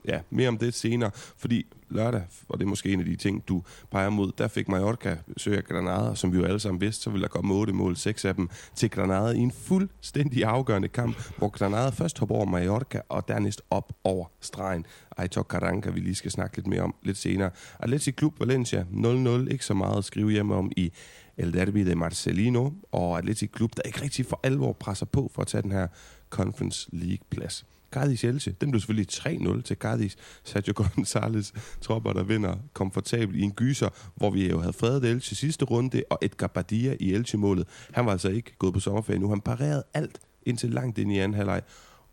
Ja, 0.07 0.19
mere 0.29 0.47
om 0.47 0.57
det 0.57 0.73
senere, 0.73 1.11
fordi 1.13 1.65
lørdag, 1.91 2.21
og 2.49 2.59
det 2.59 2.65
er 2.65 2.69
måske 2.69 2.93
en 2.93 2.99
af 2.99 3.05
de 3.05 3.15
ting, 3.15 3.47
du 3.47 3.63
peger 3.91 4.09
mod, 4.09 4.31
der 4.37 4.47
fik 4.47 4.67
Mallorca 4.67 5.17
søge 5.37 5.61
Granada, 5.61 6.15
som 6.15 6.33
vi 6.33 6.37
jo 6.37 6.43
alle 6.43 6.59
sammen 6.59 6.81
vidste, 6.81 7.03
så 7.03 7.09
ville 7.09 7.21
der 7.21 7.27
komme 7.27 7.53
8 7.53 7.73
mål, 7.73 7.95
6 7.95 8.25
af 8.25 8.35
dem 8.35 8.49
til 8.75 8.89
Granada 8.89 9.31
i 9.31 9.39
en 9.39 9.51
fuldstændig 9.51 10.45
afgørende 10.45 10.87
kamp, 10.87 11.17
hvor 11.37 11.49
Granada 11.49 11.89
først 11.89 12.19
hopper 12.19 12.35
over 12.35 12.45
Mallorca, 12.45 13.01
og 13.09 13.27
dernæst 13.27 13.61
op 13.69 13.93
over 14.03 14.25
stregen. 14.41 14.85
Aitor 15.17 15.43
Karanka, 15.43 15.89
vi 15.89 15.99
lige 15.99 16.15
skal 16.15 16.31
snakke 16.31 16.57
lidt 16.57 16.67
mere 16.67 16.81
om 16.81 16.95
lidt 17.03 17.17
senere. 17.17 17.49
Atletic 17.79 18.15
Klub 18.15 18.39
Valencia 18.39 18.85
0-0, 18.91 19.51
ikke 19.51 19.65
så 19.65 19.73
meget 19.73 19.97
at 19.97 20.03
skrive 20.03 20.31
hjemme 20.31 20.55
om 20.55 20.71
i 20.77 20.91
El 21.37 21.53
Derby 21.53 21.85
de 21.85 21.95
Marcelino, 21.95 22.69
og 22.91 23.17
Atletic 23.17 23.51
Klub, 23.51 23.71
der 23.77 23.81
ikke 23.81 24.01
rigtig 24.01 24.25
for 24.25 24.39
alvor 24.43 24.73
presser 24.73 25.05
på 25.05 25.31
for 25.33 25.41
at 25.41 25.47
tage 25.47 25.61
den 25.61 25.71
her 25.71 25.87
Conference 26.29 26.89
League-plads. 26.93 27.65
Cardis 27.91 28.19
Chelsea, 28.19 28.53
den 28.61 28.71
blev 28.71 28.81
selvfølgelig 28.81 29.07
3-0 29.11 29.61
til 29.61 29.77
Cardis. 29.77 30.17
Sergio 30.43 30.73
González 30.79 31.51
tropper, 31.81 32.13
der 32.13 32.23
vinder 32.23 32.55
komfortabelt 32.73 33.39
i 33.39 33.41
en 33.41 33.51
gyser, 33.51 33.89
hvor 34.15 34.29
vi 34.29 34.49
jo 34.49 34.59
havde 34.59 34.73
fredet 34.73 35.03
Elche 35.03 35.35
sidste 35.35 35.65
runde, 35.65 36.03
og 36.09 36.17
Edgar 36.21 36.47
Badia 36.47 36.95
i 36.99 37.13
Elche-målet. 37.13 37.67
Han 37.91 38.05
var 38.05 38.11
altså 38.11 38.29
ikke 38.29 38.55
gået 38.57 38.73
på 38.73 38.79
sommerferie 38.79 39.19
nu. 39.19 39.29
Han 39.29 39.41
parerede 39.41 39.83
alt 39.93 40.19
indtil 40.43 40.69
langt 40.69 40.97
ind 40.97 41.11
i 41.11 41.17
anden 41.17 41.35
halvleg, 41.35 41.61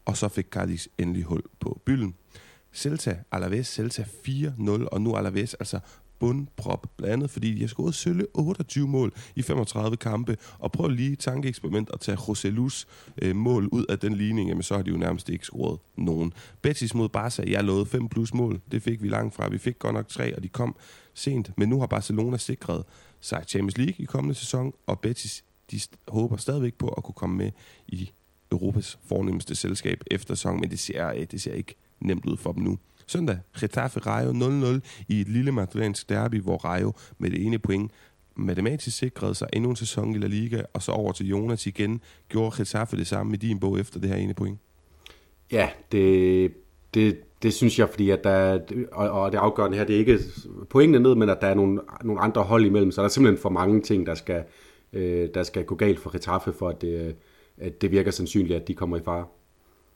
og 0.04 0.16
så 0.16 0.28
fik 0.28 0.46
Cardis 0.50 0.88
endelig 0.98 1.24
hul 1.24 1.42
på 1.60 1.80
bylden. 1.84 2.14
Celta, 2.74 3.18
Alaves, 3.32 3.66
Celta 3.66 4.02
4-0, 4.28 4.70
og 4.70 5.00
nu 5.00 5.16
Alaves 5.16 5.54
altså 5.54 5.78
bundprop, 6.18 6.86
blandet, 6.96 7.30
fordi 7.30 7.54
de 7.54 7.60
har 7.60 7.68
scoret 7.68 7.94
sølle 7.94 8.26
28 8.34 8.88
mål 8.88 9.12
i 9.36 9.42
35 9.42 9.96
kampe, 9.96 10.36
og 10.58 10.72
prøv 10.72 10.88
lige 10.88 11.16
tankeeksperiment 11.16 11.90
at 11.92 12.00
tage 12.00 12.16
Roselus 12.16 12.86
øh, 13.22 13.36
mål 13.36 13.66
ud 13.66 13.84
af 13.88 13.98
den 13.98 14.14
ligning, 14.14 14.48
jamen 14.48 14.62
så 14.62 14.74
har 14.74 14.82
de 14.82 14.90
jo 14.90 14.96
nærmest 14.96 15.28
ikke 15.28 15.44
scoret 15.44 15.78
nogen. 15.96 16.32
Betis 16.62 16.94
mod 16.94 17.08
Barca, 17.08 17.44
jeg 17.46 17.64
lovede 17.64 17.86
5 17.86 18.08
plus 18.08 18.34
mål, 18.34 18.60
det 18.72 18.82
fik 18.82 19.02
vi 19.02 19.08
langt 19.08 19.34
fra, 19.34 19.48
vi 19.48 19.58
fik 19.58 19.78
godt 19.78 19.94
nok 19.94 20.08
3, 20.08 20.36
og 20.36 20.42
de 20.42 20.48
kom 20.48 20.76
sent, 21.14 21.50
men 21.56 21.68
nu 21.68 21.80
har 21.80 21.86
Barcelona 21.86 22.36
sikret 22.36 22.84
sig 23.20 23.44
Champions 23.48 23.78
League 23.78 23.94
i 23.98 24.04
kommende 24.04 24.34
sæson, 24.34 24.72
og 24.86 25.00
Betis 25.00 25.44
de 25.70 25.80
håber 26.08 26.36
stadigvæk 26.36 26.74
på 26.74 26.88
at 26.88 27.04
kunne 27.04 27.14
komme 27.14 27.36
med 27.36 27.50
i 27.88 28.10
Europas 28.52 28.98
fornemmeste 29.04 29.54
selskab 29.54 30.02
efter 30.10 30.34
sæson, 30.34 30.60
men 30.60 30.70
det 30.70 30.78
ser, 30.78 31.08
øh, 31.08 31.26
det 31.30 31.42
ser 31.42 31.52
ikke 31.52 31.74
nemt 32.00 32.26
ud 32.26 32.36
for 32.36 32.52
dem 32.52 32.62
nu. 32.62 32.78
Søndag, 33.08 33.38
Getafe 33.60 34.00
Rayo 34.00 34.32
0-0 34.32 35.04
i 35.08 35.20
et 35.20 35.28
lille 35.28 35.52
madrilensk 35.52 36.08
derby, 36.08 36.40
hvor 36.40 36.56
Rayo 36.56 36.92
med 37.18 37.30
det 37.30 37.46
ene 37.46 37.58
point 37.58 37.92
matematisk 38.36 38.98
sikrede 38.98 39.34
sig 39.34 39.48
endnu 39.52 39.70
en 39.70 39.76
sæson 39.76 40.14
i 40.14 40.18
La 40.18 40.26
Liga, 40.26 40.62
og 40.72 40.82
så 40.82 40.92
over 40.92 41.12
til 41.12 41.28
Jonas 41.28 41.66
igen. 41.66 42.00
Gjorde 42.28 42.56
Getafe 42.56 42.96
det 42.96 43.06
samme 43.06 43.30
med 43.30 43.38
din 43.38 43.60
bog 43.60 43.80
efter 43.80 44.00
det 44.00 44.08
her 44.08 44.16
ene 44.16 44.34
point? 44.34 44.58
Ja, 45.52 45.68
det, 45.92 46.52
det, 46.94 47.18
det 47.42 47.54
synes 47.54 47.78
jeg, 47.78 47.88
fordi 47.88 48.10
at 48.10 48.24
der, 48.24 48.58
og, 48.92 49.10
og 49.10 49.32
det 49.32 49.38
afgørende 49.38 49.78
her, 49.78 49.84
det 49.84 49.94
er 49.94 49.98
ikke 49.98 50.18
pointene 50.70 50.98
ned, 50.98 51.14
men 51.14 51.28
at 51.28 51.38
der 51.40 51.46
er 51.46 51.54
nogle, 51.54 51.80
nogle 52.04 52.20
andre 52.20 52.42
hold 52.42 52.64
imellem, 52.64 52.90
så 52.90 53.00
der 53.00 53.04
er 53.04 53.10
simpelthen 53.10 53.42
for 53.42 53.50
mange 53.50 53.80
ting, 53.80 54.06
der 54.06 54.14
skal, 54.14 54.44
øh, 54.92 55.28
der 55.34 55.42
skal 55.42 55.64
gå 55.64 55.74
galt 55.74 56.00
for 56.00 56.10
Getafe, 56.10 56.52
for 56.52 56.68
at 56.68 56.80
det, 56.80 57.16
at 57.58 57.82
det 57.82 57.90
virker 57.90 58.10
sandsynligt, 58.10 58.60
at 58.60 58.68
de 58.68 58.74
kommer 58.74 58.96
i 58.96 59.00
fare. 59.04 59.26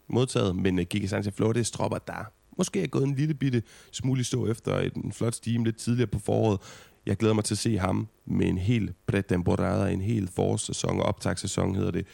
Modtaget, 0.09 0.57
men 0.57 0.79
uh, 0.79 0.85
Giga 0.85 1.07
Sanchez 1.07 1.35
Flores 1.35 1.71
tropper, 1.71 1.99
der 1.99 2.25
måske 2.59 2.83
er 2.83 2.87
gået 2.87 3.05
en 3.05 3.15
lille 3.15 3.35
bitte 3.35 3.63
smule 3.93 4.25
stå 4.25 4.47
efter 4.47 4.79
en 4.79 5.13
flot 5.13 5.35
stime 5.35 5.65
lidt 5.65 5.77
tidligere 5.77 6.07
på 6.07 6.19
foråret. 6.19 6.61
Jeg 7.07 7.17
glæder 7.17 7.35
mig 7.35 7.45
til 7.45 7.55
at 7.55 7.59
se 7.59 7.79
ham 7.79 8.09
med 8.27 8.47
en 8.47 8.59
helt 8.59 8.93
pretemporada, 9.07 9.93
en 9.93 10.01
helt 10.01 10.31
forårssæson 10.31 11.01
og 11.01 11.07
optagssæson 11.07 11.75
hedder 11.75 11.91
det 11.91 12.07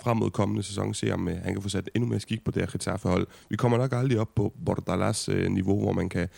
frem 0.00 0.16
mod 0.16 0.30
kommende 0.30 0.62
sæson, 0.62 0.94
se 0.94 1.12
om 1.12 1.26
han 1.26 1.52
kan 1.52 1.62
få 1.62 1.68
sat 1.68 1.90
endnu 1.94 2.08
mere 2.08 2.20
skik 2.20 2.44
på 2.44 2.50
det 2.50 2.62
her 2.62 2.70
Getafe-hold. 2.70 3.26
Vi 3.48 3.56
kommer 3.56 3.78
nok 3.78 3.92
aldrig 3.92 4.20
op 4.20 4.34
på 4.34 4.52
Bordalas 4.66 5.28
øh, 5.28 5.50
niveau, 5.50 5.80
hvor 5.80 5.92
man 5.92 6.08
kan 6.08 6.28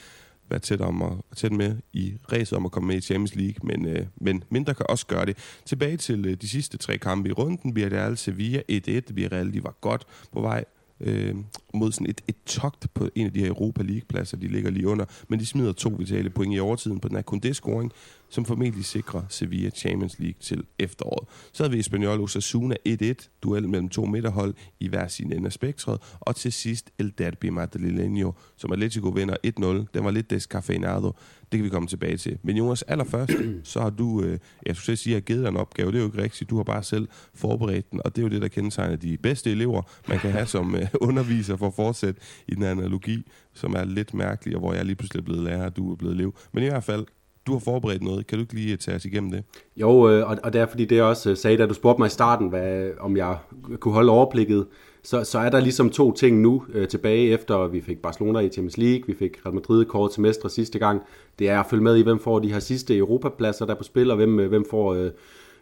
være 0.49 0.61
tæt, 0.61 0.81
om 0.81 1.03
at, 1.03 1.13
tæt 1.37 1.53
med 1.53 1.77
i 1.93 2.15
ræset 2.33 2.57
om 2.59 2.65
at 2.65 2.73
komme 2.73 2.87
med 2.87 2.97
i 2.97 3.01
Champions 3.01 3.35
League, 3.35 3.55
men, 3.63 3.87
øh, 3.87 4.07
men 4.17 4.45
mindre 4.51 4.75
kan 4.75 4.87
også 4.89 5.07
gøre 5.07 5.27
det. 5.27 5.37
Tilbage 5.65 5.97
til 5.97 6.27
øh, 6.27 6.37
de 6.41 6.49
sidste 6.49 6.79
tre 6.79 6.99
kampe 6.99 7.29
i 7.29 7.33
runden, 7.33 7.77
Villarreal 7.77 8.17
Sevilla 8.17 8.63
1-1, 8.73 9.01
Villarreal 9.11 9.53
de 9.53 9.65
var 9.65 9.75
godt 9.81 10.07
på 10.33 10.41
vej 10.41 10.65
øh, 11.01 11.35
mod 11.75 11.93
sådan 11.93 12.11
et, 12.11 12.21
et 12.29 12.37
togt 12.47 12.87
på 12.95 13.09
en 13.15 13.27
af 13.27 13.33
de 13.33 13.41
her 13.41 13.49
Europa 13.49 13.83
League-pladser, 13.83 14.37
de 14.37 14.49
ligger 14.49 14.71
lige 14.71 14.89
under, 14.89 15.05
men 15.29 15.41
de 15.41 15.47
smider 15.47 15.73
to 15.73 15.89
vitale 15.99 16.31
point 16.31 16.55
i 16.55 16.59
overtiden 16.59 17.01
på 17.01 17.09
den 17.09 17.17
her 17.17 17.23
Koundé-scoring, 17.23 17.91
som 18.29 18.45
formentlig 18.45 18.85
sikrer 18.85 19.23
Sevilla 19.29 19.71
Champions 19.71 20.19
League 20.19 20.41
til 20.41 20.65
efteråret. 20.79 21.29
Så 21.53 21.63
havde 21.63 21.73
vi 21.73 21.79
Espanyol 21.79 22.21
Osasuna 22.21 22.75
1-1, 22.89 23.39
duel 23.43 23.69
mellem 23.69 23.89
to 23.89 24.05
midterhold 24.05 24.55
i 24.81 24.89
hver 24.89 25.09
sin 25.09 25.33
ende 25.33 25.47
af 25.47 25.53
spektret, 25.53 26.01
og 26.21 26.37
til 26.37 26.53
sidst 26.53 26.91
El 26.99 27.13
Derby 27.19 27.51
Madrileño, 27.51 28.33
som 28.57 28.73
Atletico 28.73 29.09
vinder 29.09 29.37
1-0. 29.47 29.87
Den 29.95 30.05
var 30.05 30.11
lidt 30.11 30.31
descafeinado, 30.31 31.13
det 31.53 31.59
kan 31.59 31.65
vi 31.65 31.69
komme 31.69 31.89
tilbage 31.89 32.17
til. 32.17 32.39
Men 32.43 32.57
Jonas, 32.57 32.83
allerførst, 32.83 33.33
så 33.73 33.81
har 33.81 33.91
du, 33.91 34.23
øh, 34.23 34.39
jeg 34.67 34.77
skulle 34.77 34.97
sige, 34.97 35.17
at 35.17 35.25
givet 35.25 35.43
dig 35.43 35.49
en 35.49 35.57
opgave. 35.57 35.93
Det 35.93 35.97
er 35.99 36.01
jo 36.01 36.07
ikke 36.07 36.23
rigtigt. 36.23 36.51
Du 36.51 36.57
har 36.57 36.65
bare 36.65 36.83
selv 36.83 37.09
forberedt 37.35 37.91
den, 37.91 38.01
og 38.05 38.17
det 38.17 38.23
er 38.23 38.27
jo 38.27 38.31
det, 38.31 38.43
der 38.43 38.49
kendetegner 38.49 38.97
de 38.97 39.17
bedste 39.17 39.51
elever, 39.51 39.83
man 40.09 40.19
kan 40.19 40.33
have 40.33 40.47
som 40.47 40.75
øh, 40.75 40.87
underviser 41.09 41.57
for 41.57 41.67
at 41.67 41.75
fortsætte 41.75 42.21
i 42.49 42.55
den 42.55 42.63
analogi, 42.63 43.23
som 43.55 43.75
er 43.75 43.85
lidt 43.85 44.15
mærkelig, 44.15 44.55
og 44.55 44.61
hvor 44.61 44.75
jeg 44.75 44.85
lige 44.85 44.97
pludselig 44.97 45.21
er 45.21 45.25
blevet 45.25 45.43
lærer, 45.43 45.65
og 45.65 45.77
du 45.77 45.93
er 45.93 45.97
blevet 45.97 46.15
elev. 46.15 46.35
Men 46.53 46.65
i 46.65 46.67
hvert 46.67 46.85
fald, 46.85 47.07
du 47.47 47.53
har 47.53 47.59
forberedt 47.59 48.03
noget. 48.03 48.27
Kan 48.27 48.39
du 48.39 48.43
ikke 48.43 48.55
lige 48.55 48.73
øh, 48.73 48.79
tage 48.79 48.97
os 48.97 49.05
igennem 49.05 49.31
det? 49.31 49.45
Jo, 49.77 50.09
øh, 50.09 50.31
og, 50.31 50.39
og 50.43 50.53
det 50.53 50.61
er 50.61 50.67
fordi, 50.67 50.85
det 50.85 50.97
jeg 50.97 51.05
også 51.05 51.31
øh, 51.31 51.37
sagde, 51.37 51.57
da 51.57 51.67
du 51.67 51.75
spurgte 51.75 52.01
mig 52.01 52.07
i 52.07 52.11
starten, 52.11 52.49
hvad, 52.49 52.91
om 53.01 53.17
jeg 53.17 53.37
kunne 53.81 53.95
holde 53.95 54.13
overblikket, 54.13 54.67
så, 55.03 55.25
så 55.25 55.39
er 55.39 55.51
der 55.51 55.61
ligesom 55.61 55.91
to 55.91 56.13
ting 56.13 56.41
nu 56.41 56.65
øh, 56.73 56.89
tilbage, 56.89 57.29
efter 57.29 57.67
vi 57.67 57.81
fik 57.81 57.99
Barcelona 57.99 58.39
i 58.39 58.49
Champions 58.49 58.77
League, 58.77 59.03
vi 59.07 59.15
fik 59.15 59.47
Real 59.47 59.55
Madrid 59.55 59.85
kort 59.85 60.11
til 60.11 60.23
mestre 60.23 60.51
sidste 60.51 60.79
gang. 60.79 61.03
Det 61.39 61.49
er 61.49 61.61
at 61.61 61.67
følge 61.71 61.83
med 61.83 61.97
i, 61.97 62.03
hvem 62.03 62.19
får 62.19 62.39
de 62.39 62.53
her 62.53 62.59
sidste 62.59 62.97
Europapladser 62.97 63.67
der 63.67 63.75
på 63.75 63.85
spil, 63.85 64.11
og 64.11 64.17
hvem, 64.17 64.41
øh, 64.41 64.49
hvem 64.49 64.65
får... 64.71 64.95
Øh, 64.95 65.11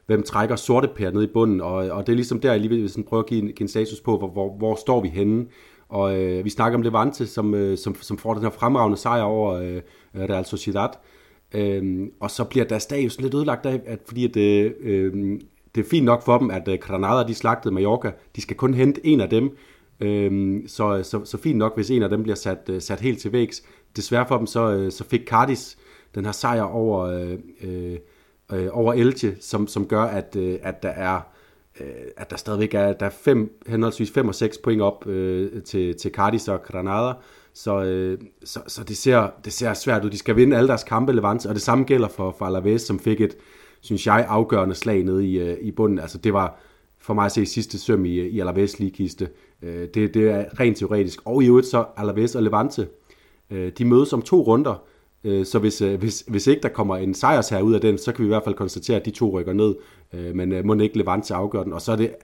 hvem 0.06 0.22
trækker 0.22 0.56
sorte 0.56 0.88
pær 0.88 1.10
ned 1.10 1.22
i 1.22 1.26
bunden, 1.26 1.60
og, 1.60 1.74
og 1.74 2.06
det 2.06 2.12
er 2.12 2.16
ligesom 2.16 2.40
der, 2.40 2.50
jeg 2.50 2.60
lige 2.60 2.70
vil 2.70 2.90
sådan 2.90 3.04
prøve 3.04 3.20
at 3.20 3.26
give 3.26 3.42
en, 3.42 3.46
give 3.46 3.60
en 3.60 3.68
status 3.68 4.00
på, 4.00 4.18
hvor, 4.18 4.28
hvor, 4.28 4.56
hvor 4.56 4.74
står 4.74 5.00
vi 5.00 5.08
henne. 5.08 5.46
Og 5.88 6.18
øh, 6.18 6.44
vi 6.44 6.50
snakker 6.50 6.78
om 6.78 6.82
Levante, 6.82 7.26
som, 7.26 7.54
øh, 7.54 7.78
som, 7.78 7.94
som 8.00 8.18
får 8.18 8.34
den 8.34 8.42
her 8.42 8.50
fremragende 8.50 8.96
sejr 8.96 9.22
over 9.22 9.52
øh, 9.52 9.80
Real 10.14 10.44
Sociedad. 10.44 10.88
Øhm, 11.54 12.10
og 12.20 12.30
så 12.30 12.44
bliver 12.44 12.64
deres 12.64 12.86
dag 12.86 13.04
jo 13.04 13.10
sådan 13.10 13.22
lidt 13.22 13.34
ødelagt 13.34 13.66
af, 13.66 13.80
at, 13.86 13.98
fordi 14.06 14.24
at, 14.24 14.36
øh, 14.36 14.72
øhm, 14.80 15.40
det 15.74 15.84
er 15.84 15.88
fint 15.90 16.04
nok 16.04 16.24
for 16.24 16.38
dem, 16.38 16.50
at 16.50 16.68
øh, 16.68 16.78
Granada 16.78 17.28
de 17.28 17.34
slagtede 17.34 17.74
Mallorca. 17.74 18.12
De 18.36 18.40
skal 18.40 18.56
kun 18.56 18.74
hente 18.74 19.06
en 19.06 19.20
af 19.20 19.30
dem. 19.30 19.56
Øhm, 20.00 20.64
så, 20.66 21.02
så, 21.02 21.24
så 21.24 21.38
fint 21.38 21.58
nok, 21.58 21.74
hvis 21.74 21.90
en 21.90 22.02
af 22.02 22.08
dem 22.08 22.22
bliver 22.22 22.36
sat, 22.36 22.58
øh, 22.68 22.80
sat 22.80 23.00
helt 23.00 23.18
til 23.18 23.32
vægs. 23.32 23.62
Desværre 23.96 24.26
for 24.28 24.36
dem, 24.36 24.46
så, 24.46 24.72
øh, 24.72 24.92
så 24.92 25.04
fik 25.04 25.28
Cardis 25.28 25.78
den 26.14 26.24
her 26.24 26.32
sejr 26.32 26.62
over, 26.62 27.00
øh, 27.00 27.38
øh, 27.62 27.98
øh, 28.52 28.68
over 28.72 28.92
Elche, 28.92 29.36
som, 29.40 29.66
som 29.66 29.86
gør, 29.86 30.02
at, 30.02 30.36
øh, 30.36 30.58
at 30.62 30.82
der 30.82 30.88
er 30.88 31.20
øh, 31.80 31.86
at 32.16 32.30
der 32.30 32.36
stadigvæk 32.36 32.74
er, 32.74 32.92
der 32.92 33.06
er 33.06 33.10
fem, 33.10 33.60
henholdsvis 33.66 34.10
5 34.10 34.28
og 34.28 34.34
6 34.34 34.58
point 34.58 34.82
op 34.82 35.06
øh, 35.06 35.62
til, 35.62 35.96
til 35.96 36.10
Cardis 36.10 36.48
og 36.48 36.62
Granada. 36.62 37.12
Så, 37.54 37.82
øh, 37.84 38.18
så, 38.44 38.60
så 38.66 38.84
det, 38.84 38.96
ser, 38.96 39.30
det 39.44 39.52
ser 39.52 39.74
svært 39.74 40.04
ud. 40.04 40.10
De 40.10 40.18
skal 40.18 40.36
vinde 40.36 40.56
alle 40.56 40.68
deres 40.68 40.84
kampe, 40.84 41.12
Levante, 41.12 41.48
og 41.48 41.54
det 41.54 41.62
samme 41.62 41.84
gælder 41.84 42.08
for, 42.08 42.34
for 42.38 42.44
Alaves, 42.44 42.82
som 42.82 42.98
fik 42.98 43.20
et, 43.20 43.36
synes 43.80 44.06
jeg, 44.06 44.26
afgørende 44.28 44.74
slag 44.74 45.02
nede 45.02 45.26
i, 45.26 45.38
øh, 45.38 45.58
i 45.60 45.70
bunden. 45.70 45.98
Altså 45.98 46.18
det 46.18 46.32
var 46.32 46.60
for 46.98 47.14
mig 47.14 47.24
at 47.24 47.32
se 47.32 47.46
sidste 47.46 47.78
søm 47.78 48.04
i, 48.04 48.20
i 48.20 48.40
Alaves 48.40 48.78
ligekiste. 48.78 49.28
Øh, 49.62 49.88
det, 49.94 50.14
det 50.14 50.30
er 50.30 50.60
rent 50.60 50.76
teoretisk. 50.76 51.20
Og 51.24 51.42
i 51.42 51.46
øvrigt 51.46 51.66
så 51.66 51.84
Alaves 51.96 52.34
og 52.34 52.42
Levante, 52.42 52.88
øh, 53.50 53.72
de 53.78 53.84
mødes 53.84 54.12
om 54.12 54.22
to 54.22 54.42
runder, 54.42 54.82
øh, 55.24 55.46
så 55.46 55.58
hvis, 55.58 55.82
øh, 55.82 55.98
hvis, 55.98 56.24
hvis 56.28 56.46
ikke 56.46 56.62
der 56.62 56.68
kommer 56.68 56.96
en 56.96 57.14
sejrs 57.14 57.48
her 57.48 57.60
ud 57.60 57.74
af 57.74 57.80
den, 57.80 57.98
så 57.98 58.12
kan 58.12 58.22
vi 58.22 58.26
i 58.26 58.28
hvert 58.28 58.44
fald 58.44 58.54
konstatere, 58.54 58.96
at 58.96 59.04
de 59.04 59.10
to 59.10 59.40
rykker 59.40 59.52
ned, 59.52 59.74
øh, 60.12 60.34
men 60.34 60.66
må 60.66 60.74
ikke 60.74 60.98
Levante 60.98 61.34
afgøre 61.34 61.64
den. 61.64 61.72
Og 61.72 61.82
så 61.82 61.92
er, 61.92 61.96
det, 61.96 62.14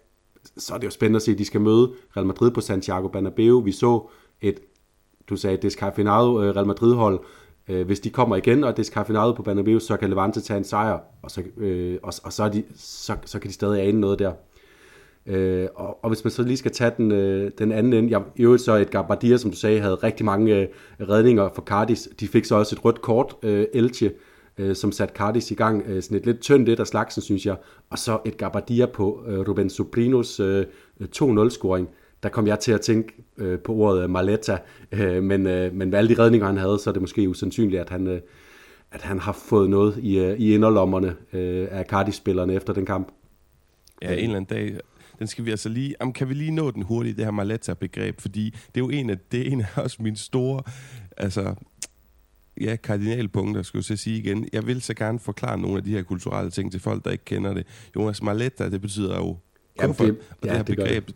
så 0.56 0.74
er 0.74 0.78
det 0.78 0.84
jo 0.84 0.90
spændende 0.90 1.16
at 1.16 1.22
se, 1.22 1.32
at 1.32 1.38
de 1.38 1.44
skal 1.44 1.60
møde 1.60 1.92
Real 2.16 2.26
Madrid 2.26 2.50
på 2.50 2.60
Santiago 2.60 3.08
Bernabeu. 3.08 3.60
Vi 3.60 3.72
så 3.72 4.08
et, 4.40 4.60
du 5.30 5.36
sagde, 5.36 5.56
Descafeinado 5.56 6.42
øh, 6.42 6.56
Real 6.56 6.66
Madrid 6.66 6.94
hold, 6.94 7.20
øh, 7.68 7.86
hvis 7.86 8.00
de 8.00 8.10
kommer 8.10 8.36
igen, 8.36 8.64
og 8.64 8.76
det 8.76 8.86
på 9.36 9.42
Bernabeu, 9.42 9.78
så 9.78 9.96
kan 9.96 10.10
Levante 10.10 10.40
tage 10.40 10.58
en 10.58 10.64
sejr, 10.64 10.98
og 11.22 11.30
så, 11.30 11.42
øh, 11.56 11.98
og, 12.02 12.12
og 12.22 12.32
så, 12.32 12.42
er 12.44 12.48
de, 12.48 12.64
så, 12.76 13.16
så 13.24 13.38
kan 13.38 13.48
de 13.48 13.54
stadig 13.54 13.82
ane 13.82 14.00
noget 14.00 14.18
der. 14.18 14.32
Øh, 15.26 15.68
og, 15.74 16.04
og 16.04 16.10
hvis 16.10 16.24
man 16.24 16.30
så 16.30 16.42
lige 16.42 16.56
skal 16.56 16.70
tage 16.70 16.92
den, 16.96 17.12
øh, 17.12 17.50
den 17.58 17.72
anden 17.72 17.92
ende, 17.92 18.10
jeg, 18.10 18.22
i 18.36 18.42
øvrigt 18.42 18.62
så 18.62 18.76
et 18.76 18.90
Bardia, 18.90 19.36
som 19.36 19.50
du 19.50 19.56
sagde, 19.56 19.80
havde 19.80 19.94
rigtig 19.94 20.26
mange 20.26 20.56
øh, 20.56 20.68
redninger 21.08 21.48
for 21.54 21.62
Cardis. 21.62 22.08
De 22.20 22.28
fik 22.28 22.44
så 22.44 22.54
også 22.54 22.76
et 22.76 22.84
rødt 22.84 23.02
kort, 23.02 23.36
øh, 23.42 23.66
Elche, 23.72 24.12
øh, 24.58 24.76
som 24.76 24.92
satte 24.92 25.14
Cardis 25.14 25.50
i 25.50 25.54
gang. 25.54 25.84
Øh, 25.86 26.02
sådan 26.02 26.18
et 26.18 26.26
lidt 26.26 26.40
tyndt 26.40 26.68
lidt 26.68 26.80
af 26.80 26.86
slagsen, 26.86 27.22
synes 27.22 27.46
jeg. 27.46 27.56
Og 27.90 27.98
så 27.98 28.18
et 28.24 28.36
Bardia 28.52 28.86
på 28.86 29.24
øh, 29.28 29.48
Ruben 29.48 29.70
Sobrinos 29.70 30.40
øh, 30.40 30.66
øh 31.00 31.08
2-0-scoring 31.16 31.88
der 32.22 32.28
kom 32.28 32.46
jeg 32.46 32.60
til 32.60 32.72
at 32.72 32.80
tænke 32.80 33.12
øh, 33.36 33.58
på 33.58 33.74
ordet 33.74 34.10
Maletta, 34.10 34.58
øh, 34.92 35.22
men, 35.22 35.46
øh, 35.46 35.74
men 35.74 35.90
med 35.90 35.98
alle 35.98 36.14
de 36.14 36.22
redninger, 36.22 36.46
han 36.46 36.56
havde, 36.56 36.78
så 36.78 36.90
er 36.90 36.92
det 36.92 37.02
måske 37.02 37.28
usandsynligt, 37.28 37.80
at 37.80 37.90
han, 37.90 38.06
øh, 38.06 38.20
at 38.90 39.02
han 39.02 39.18
har 39.18 39.32
fået 39.32 39.70
noget 39.70 39.98
i, 40.02 40.18
øh, 40.18 40.38
i 40.38 40.54
inderlommerne 40.54 41.16
øh, 41.32 41.68
af 41.70 41.84
Cardiff-spillerne 41.84 42.54
efter 42.54 42.72
den 42.72 42.86
kamp. 42.86 43.08
Ja, 44.02 44.12
en 44.12 44.18
eller 44.18 44.36
anden 44.36 44.56
dag, 44.56 44.78
den 45.18 45.26
skal 45.26 45.44
vi 45.44 45.50
altså 45.50 45.68
lige... 45.68 45.94
Jamen, 46.00 46.12
kan 46.12 46.28
vi 46.28 46.34
lige 46.34 46.50
nå 46.50 46.70
den 46.70 46.82
hurtigt, 46.82 47.16
det 47.16 47.24
her 47.24 47.32
Maletta-begreb? 47.32 48.20
Fordi 48.20 48.50
det 48.50 48.80
er 48.80 48.84
jo 48.84 48.88
en 48.88 49.10
af, 49.10 49.18
det 49.32 49.40
er 49.40 49.52
en 49.52 49.60
af 49.60 49.82
også 49.82 49.96
mine 50.02 50.16
store... 50.16 50.62
Altså, 51.16 51.54
ja, 52.60 52.76
kardinalpunkter, 52.76 53.62
skulle 53.62 53.84
jeg 53.88 53.98
sige 53.98 54.18
igen. 54.18 54.48
Jeg 54.52 54.66
vil 54.66 54.82
så 54.82 54.94
gerne 54.94 55.18
forklare 55.18 55.58
nogle 55.58 55.76
af 55.76 55.84
de 55.84 55.90
her 55.90 56.02
kulturelle 56.02 56.50
ting 56.50 56.72
til 56.72 56.80
folk, 56.80 57.04
der 57.04 57.10
ikke 57.10 57.24
kender 57.24 57.54
det. 57.54 57.66
Jonas 57.96 58.22
Maletta, 58.22 58.68
det 58.68 58.80
betyder 58.80 59.16
jo... 59.16 59.36
Jamen, 59.80 59.96
det, 59.98 60.10
og 60.10 60.16
det 60.42 60.50
her 60.50 60.62
det 60.62 60.76
begreb, 60.76 61.06
det. 61.06 61.14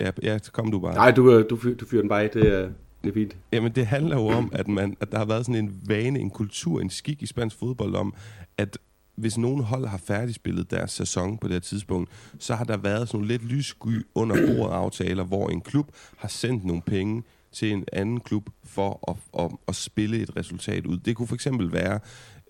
Ja, 0.00 0.10
ja, 0.22 0.38
kom 0.52 0.70
du 0.70 0.80
bare. 0.80 0.94
Nej, 0.94 1.10
du, 1.10 1.32
øh, 1.32 1.50
du, 1.50 1.74
du 1.80 1.86
fyrer 1.86 2.02
den 2.02 2.08
bare 2.08 2.22
af. 2.22 2.30
Det 2.30 2.52
er, 2.52 2.68
det 3.04 3.08
er 3.08 3.14
fint. 3.14 3.36
Jamen, 3.52 3.72
det 3.72 3.86
handler 3.86 4.16
jo 4.16 4.26
om, 4.26 4.50
at, 4.52 4.68
man, 4.68 4.96
at 5.00 5.12
der 5.12 5.18
har 5.18 5.24
været 5.24 5.46
sådan 5.46 5.64
en 5.64 5.80
vane, 5.86 6.18
en 6.18 6.30
kultur, 6.30 6.80
en 6.80 6.90
skik 6.90 7.22
i 7.22 7.26
spansk 7.26 7.58
fodbold 7.58 7.94
om, 7.94 8.14
at 8.58 8.78
hvis 9.16 9.38
nogen 9.38 9.62
hold 9.62 9.86
har 9.86 9.98
færdigspillet 9.98 10.70
deres 10.70 10.90
sæson 10.90 11.38
på 11.38 11.48
det 11.48 11.54
her 11.54 11.60
tidspunkt, 11.60 12.10
så 12.38 12.54
har 12.54 12.64
der 12.64 12.76
været 12.76 13.08
sådan 13.08 13.18
nogle 13.18 13.28
lidt 13.28 13.44
lyssky 13.44 14.06
under 14.14 14.36
bordet 14.46 14.74
aftaler, 14.74 15.24
hvor 15.24 15.48
en 15.48 15.60
klub 15.60 15.90
har 16.16 16.28
sendt 16.28 16.64
nogle 16.64 16.82
penge 16.82 17.22
til 17.52 17.72
en 17.72 17.84
anden 17.92 18.20
klub 18.20 18.48
for 18.64 19.10
at, 19.10 19.44
at, 19.44 19.50
at 19.68 19.74
spille 19.74 20.18
et 20.20 20.36
resultat 20.36 20.86
ud. 20.86 20.98
Det 20.98 21.16
kunne 21.16 21.28
for 21.28 21.34
eksempel 21.34 21.72
være, 21.72 22.00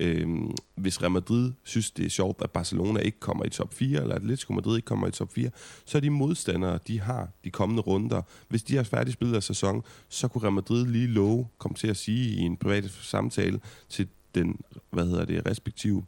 øh, 0.00 0.28
hvis 0.74 1.02
Real 1.02 1.10
Madrid 1.10 1.52
synes, 1.64 1.90
det 1.90 2.06
er 2.06 2.10
sjovt, 2.10 2.42
at 2.42 2.50
Barcelona 2.50 3.00
ikke 3.00 3.20
kommer 3.20 3.44
i 3.44 3.48
top 3.48 3.74
4, 3.74 4.02
eller 4.02 4.14
Atletico 4.14 4.52
Madrid 4.52 4.76
ikke 4.76 4.86
kommer 4.86 5.06
i 5.06 5.10
top 5.10 5.32
4, 5.32 5.50
så 5.84 5.98
er 5.98 6.00
de 6.00 6.10
modstandere, 6.10 6.78
de 6.86 7.00
har 7.00 7.28
de 7.44 7.50
kommende 7.50 7.82
runder. 7.82 8.22
Hvis 8.48 8.62
de 8.62 8.76
har 8.76 8.82
færdigspillet 8.82 9.36
af 9.36 9.42
sæson, 9.42 9.82
så 10.08 10.28
kunne 10.28 10.42
Real 10.42 10.52
Madrid 10.52 10.86
lige 10.86 11.06
love, 11.06 11.46
komme 11.58 11.74
til 11.74 11.88
at 11.88 11.96
sige 11.96 12.28
i 12.28 12.40
en 12.40 12.56
privat 12.56 12.90
samtale 12.90 13.60
til 13.88 14.08
den, 14.34 14.60
hvad 14.90 15.06
hedder 15.06 15.24
det, 15.24 15.46
respektive 15.46 16.04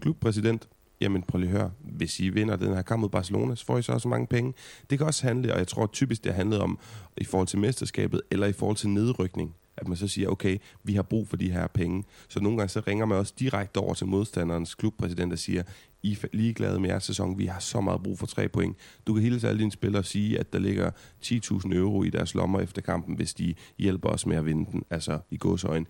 klubpræsident, 0.00 0.68
jamen 1.00 1.22
prøv 1.22 1.38
lige 1.38 1.50
at 1.50 1.56
høre, 1.56 1.70
hvis 1.78 2.20
I 2.20 2.28
vinder 2.28 2.56
den 2.56 2.74
her 2.74 2.82
kamp 2.82 3.00
mod 3.00 3.08
Barcelona, 3.08 3.54
så 3.54 3.66
får 3.66 3.78
I 3.78 3.82
så 3.82 3.92
også 3.92 4.08
mange 4.08 4.26
penge. 4.26 4.54
Det 4.90 4.98
kan 4.98 5.06
også 5.06 5.26
handle, 5.26 5.52
og 5.52 5.58
jeg 5.58 5.68
tror 5.68 5.86
typisk, 5.86 6.24
det 6.24 6.34
handlede 6.34 6.60
om 6.60 6.78
i 7.16 7.24
forhold 7.24 7.48
til 7.48 7.58
mesterskabet, 7.58 8.22
eller 8.30 8.46
i 8.46 8.52
forhold 8.52 8.76
til 8.76 8.88
nedrykning 8.88 9.54
at 9.76 9.88
man 9.88 9.96
så 9.96 10.08
siger, 10.08 10.28
okay, 10.28 10.58
vi 10.82 10.94
har 10.94 11.02
brug 11.02 11.28
for 11.28 11.36
de 11.36 11.50
her 11.50 11.66
penge. 11.66 12.04
Så 12.28 12.40
nogle 12.40 12.58
gange 12.58 12.68
så 12.68 12.82
ringer 12.86 13.06
man 13.06 13.18
også 13.18 13.34
direkte 13.38 13.78
over 13.78 13.94
til 13.94 14.06
modstanderens 14.06 14.74
klubpræsident 14.74 15.32
og 15.32 15.38
siger, 15.38 15.62
I 16.02 16.18
er 16.22 16.26
ligeglade 16.32 16.80
med 16.80 16.88
jeres 16.88 17.04
sæson, 17.04 17.38
vi 17.38 17.46
har 17.46 17.60
så 17.60 17.80
meget 17.80 18.02
brug 18.02 18.18
for 18.18 18.26
tre 18.26 18.48
point. 18.48 18.76
Du 19.06 19.14
kan 19.14 19.22
hilse 19.22 19.48
alle 19.48 19.58
dine 19.60 19.72
spillere 19.72 20.00
og 20.00 20.04
sige, 20.04 20.38
at 20.38 20.52
der 20.52 20.58
ligger 20.58 20.90
10.000 21.24 21.74
euro 21.74 22.02
i 22.02 22.10
deres 22.10 22.34
lommer 22.34 22.60
efter 22.60 22.82
kampen, 22.82 23.16
hvis 23.16 23.34
de 23.34 23.54
hjælper 23.78 24.08
os 24.08 24.26
med 24.26 24.36
at 24.36 24.44
vinde 24.44 24.70
den. 24.72 24.84
Altså 24.90 25.18
i 25.30 25.36
gåsøjne 25.36 25.86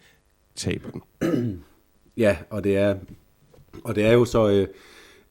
taber 0.54 0.90
den. 0.90 1.02
Ja, 2.18 2.36
og 2.50 2.64
det 2.64 2.76
er, 2.76 2.96
og 3.84 3.94
det 3.94 4.04
er 4.04 4.12
jo 4.12 4.24
så... 4.24 4.48
Øh, 4.48 4.68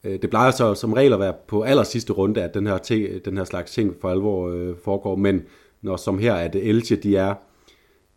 øh 0.04 0.22
det 0.22 0.30
plejer 0.30 0.50
så 0.50 0.74
som 0.74 0.92
regel 0.92 1.12
at 1.12 1.20
være 1.20 1.34
på 1.48 1.62
aller 1.62 1.82
sidste 1.82 2.12
runde, 2.12 2.42
at 2.42 2.54
den 2.54 2.66
her, 2.66 2.78
te, 2.78 3.18
den 3.18 3.36
her 3.36 3.44
slags 3.44 3.72
ting 3.72 3.94
for 4.00 4.10
alvor 4.10 4.48
øh, 4.48 4.74
foregår, 4.84 5.16
men 5.16 5.42
når 5.82 5.96
som 5.96 6.18
her, 6.18 6.34
at 6.34 6.54
Elche, 6.54 6.96
de 6.96 7.16
er 7.16 7.34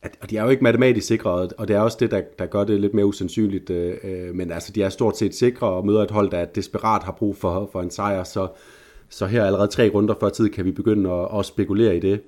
at, 0.01 0.17
og 0.21 0.29
de 0.29 0.37
er 0.37 0.43
jo 0.43 0.49
ikke 0.49 0.63
matematisk 0.63 1.07
sikre, 1.07 1.31
og 1.31 1.67
det 1.67 1.75
er 1.75 1.79
også 1.79 1.97
det, 1.99 2.11
der, 2.11 2.21
der 2.39 2.45
gør 2.45 2.63
det 2.63 2.81
lidt 2.81 2.93
mere 2.93 3.05
usandsynligt, 3.05 3.69
øh, 3.69 3.97
øh, 4.03 4.35
men 4.35 4.51
altså, 4.51 4.71
de 4.71 4.83
er 4.83 4.89
stort 4.89 5.17
set 5.17 5.35
sikre 5.35 5.67
og 5.67 5.85
møder 5.85 6.03
et 6.03 6.11
hold, 6.11 6.31
der 6.31 6.45
desperat 6.45 7.03
har 7.03 7.11
brug 7.11 7.37
for, 7.37 7.69
for 7.71 7.81
en 7.81 7.91
sejr, 7.91 8.23
så, 8.23 8.47
så 9.09 9.25
her 9.25 9.45
allerede 9.45 9.67
tre 9.67 9.89
runder 9.89 10.15
før 10.19 10.29
tid 10.29 10.49
kan 10.49 10.65
vi 10.65 10.71
begynde 10.71 11.11
at, 11.11 11.39
at 11.39 11.45
spekulere 11.45 11.97
i 11.97 11.99
det. 11.99 12.21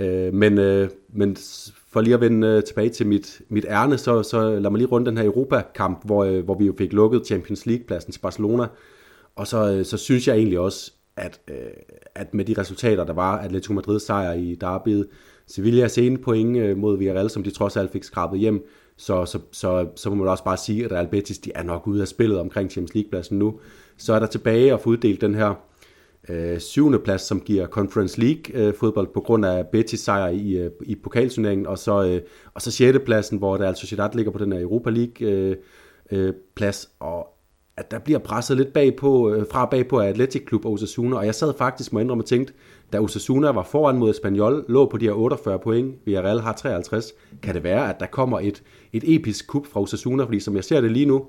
Øh, 0.00 0.34
men, 0.34 0.58
øh, 0.58 0.88
men 1.12 1.36
for 1.92 2.00
lige 2.00 2.14
at 2.14 2.20
vende 2.20 2.46
øh, 2.46 2.62
tilbage 2.64 2.88
til 2.88 3.06
mit, 3.06 3.40
mit 3.48 3.66
ærne, 3.68 3.98
så, 3.98 4.22
så 4.22 4.50
lad 4.50 4.70
mig 4.70 4.78
lige 4.78 4.88
runde 4.88 5.06
den 5.06 5.18
her 5.18 5.24
Europa-kamp, 5.24 6.00
hvor, 6.04 6.24
øh, 6.24 6.44
hvor 6.44 6.54
vi 6.54 6.66
jo 6.66 6.74
fik 6.78 6.92
lukket 6.92 7.26
Champions 7.26 7.66
League-pladsen 7.66 8.12
til 8.12 8.20
Barcelona, 8.20 8.66
og 9.36 9.46
så, 9.46 9.72
øh, 9.72 9.84
så 9.84 9.96
synes 9.96 10.28
jeg 10.28 10.36
egentlig 10.36 10.58
også, 10.58 10.92
at, 11.16 11.40
øh, 11.48 11.56
at 12.14 12.34
med 12.34 12.44
de 12.44 12.54
resultater, 12.58 13.04
der 13.04 13.12
var, 13.12 13.38
Atletico 13.38 13.72
Madrid 13.72 14.00
sejr 14.00 14.32
i 14.32 14.54
derbyet, 14.54 15.08
Sevilla 15.46 15.88
sene 15.88 16.18
point 16.18 16.56
øh, 16.56 16.76
mod 16.76 16.98
Villarreal, 16.98 17.30
som 17.30 17.42
de 17.42 17.50
trods 17.50 17.76
alt 17.76 17.92
fik 17.92 18.04
skrabet 18.04 18.40
hjem, 18.40 18.66
så, 18.96 19.24
så, 19.24 19.38
så, 19.52 19.88
så 19.96 20.10
må 20.10 20.16
man 20.16 20.28
også 20.28 20.44
bare 20.44 20.56
sige, 20.56 20.84
at 20.84 20.92
Real 20.92 21.08
Betis 21.08 21.38
de 21.38 21.52
er 21.54 21.62
nok 21.62 21.86
ude 21.86 22.02
af 22.02 22.08
spillet 22.08 22.38
omkring 22.38 22.70
Champions 22.70 22.94
League-pladsen 22.94 23.38
nu. 23.38 23.60
Så 23.96 24.12
er 24.12 24.18
der 24.18 24.26
tilbage 24.26 24.72
at 24.72 24.80
få 24.80 24.90
uddelt 24.90 25.20
den 25.20 25.34
her 25.34 25.54
øh, 26.28 26.58
syvende 26.58 26.98
plads, 26.98 27.22
som 27.22 27.40
giver 27.40 27.66
Conference 27.66 28.20
League 28.20 28.54
øh, 28.54 28.74
fodbold 28.74 29.08
på 29.14 29.20
grund 29.20 29.46
af 29.46 29.66
Betis 29.66 30.00
sejr 30.00 30.28
i, 30.28 30.56
øh, 30.56 30.70
i 30.82 30.94
pokalturneringen, 30.94 31.66
og 31.66 31.78
så, 31.78 32.04
øh, 32.04 32.20
og 32.54 32.62
så 32.62 32.70
sjette 32.70 33.00
pladsen, 33.00 33.38
hvor 33.38 33.56
der 33.56 33.68
altså 33.68 33.80
Sociedad 33.80 34.08
ligger 34.14 34.32
på 34.32 34.38
den 34.38 34.52
her 34.52 34.60
Europa 34.60 34.90
League 34.90 35.28
øh, 35.28 35.56
øh, 36.12 36.32
plads, 36.54 36.90
og 37.00 37.26
at 37.76 37.90
der 37.90 37.98
bliver 37.98 38.18
presset 38.18 38.56
lidt 38.56 38.72
bagpå, 38.72 39.34
øh, 39.34 39.46
fra 39.50 39.66
bagpå 39.66 39.98
af 39.98 40.08
Athletic 40.08 40.44
Klub 40.44 40.64
og 40.64 40.72
Osasuna, 40.72 41.16
og 41.16 41.26
jeg 41.26 41.34
sad 41.34 41.54
faktisk, 41.58 41.92
må 41.92 42.00
ændre 42.00 42.04
indrømme, 42.04 42.22
og 42.22 42.28
tænkte, 42.28 42.52
da 42.92 43.00
Osasuna 43.00 43.50
var 43.50 43.62
foran 43.62 43.98
mod 43.98 44.10
Espanyol, 44.10 44.64
lå 44.68 44.86
på 44.86 44.96
de 44.96 45.04
her 45.04 45.12
48 45.12 45.58
point, 45.58 45.94
Villarreal 46.04 46.40
har 46.40 46.52
53, 46.52 47.12
kan 47.42 47.54
det 47.54 47.64
være, 47.64 47.88
at 47.88 48.00
der 48.00 48.06
kommer 48.06 48.40
et, 48.40 48.62
et 48.92 49.14
episk 49.14 49.46
kup 49.46 49.66
fra 49.66 49.80
Osasuna, 49.80 50.24
fordi 50.24 50.40
som 50.40 50.56
jeg 50.56 50.64
ser 50.64 50.80
det 50.80 50.90
lige 50.90 51.06
nu, 51.06 51.24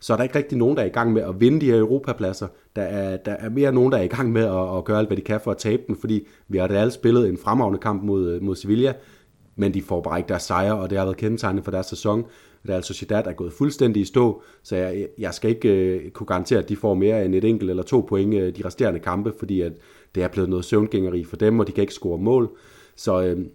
så 0.00 0.12
er 0.12 0.16
der 0.16 0.24
ikke 0.24 0.38
rigtig 0.38 0.58
nogen, 0.58 0.76
der 0.76 0.82
er 0.82 0.86
i 0.86 0.90
gang 0.90 1.12
med 1.12 1.22
at 1.22 1.40
vinde 1.40 1.60
de 1.60 1.66
her 1.66 1.78
europapladser. 1.78 2.46
Der 2.76 2.82
er, 2.82 3.16
der 3.16 3.32
er 3.32 3.48
mere 3.48 3.72
nogen, 3.72 3.92
der 3.92 3.98
er 3.98 4.02
i 4.02 4.06
gang 4.06 4.32
med 4.32 4.42
at, 4.42 4.76
at 4.76 4.84
gøre 4.84 4.98
alt, 4.98 5.08
hvad 5.08 5.16
de 5.16 5.22
kan 5.22 5.40
for 5.44 5.50
at 5.50 5.56
tabe 5.56 5.82
dem, 5.86 5.96
fordi 5.96 6.26
vi 6.48 6.58
har 6.58 6.68
alle 6.68 6.90
spillet 6.90 7.28
en 7.28 7.38
fremragende 7.38 7.78
kamp 7.78 8.02
mod, 8.02 8.40
mod 8.40 8.56
Sevilla, 8.56 8.92
men 9.56 9.74
de 9.74 9.82
får 9.82 10.00
bare 10.00 10.18
ikke 10.18 10.28
deres 10.28 10.42
sejre, 10.42 10.74
og 10.74 10.90
det 10.90 10.98
har 10.98 11.04
været 11.04 11.16
kendetegnende 11.16 11.62
for 11.62 11.70
deres 11.70 11.86
sæson. 11.86 12.24
Real 12.68 12.84
Sociedad 12.84 13.26
er 13.26 13.32
gået 13.32 13.52
fuldstændig 13.52 14.02
i 14.02 14.04
stå, 14.04 14.42
så 14.62 14.76
jeg, 14.76 15.08
jeg 15.18 15.34
skal 15.34 15.50
ikke 15.50 15.68
øh, 15.68 16.10
kunne 16.10 16.26
garantere, 16.26 16.58
at 16.58 16.68
de 16.68 16.76
får 16.76 16.94
mere 16.94 17.24
end 17.24 17.34
et 17.34 17.44
enkelt 17.44 17.70
eller 17.70 17.82
to 17.82 18.06
point 18.08 18.34
øh, 18.34 18.56
de 18.56 18.62
resterende 18.64 19.00
kampe, 19.00 19.32
fordi 19.38 19.60
at 19.60 19.72
det 20.14 20.22
er 20.22 20.28
blevet 20.28 20.50
noget 20.50 20.64
søvngængeri 20.64 21.24
for 21.24 21.36
dem, 21.36 21.60
og 21.60 21.66
de 21.66 21.72
kan 21.72 21.82
ikke 21.82 21.94
score 21.94 22.18
mål. 22.18 22.50
Så, 22.96 23.22
øh, 23.22 23.46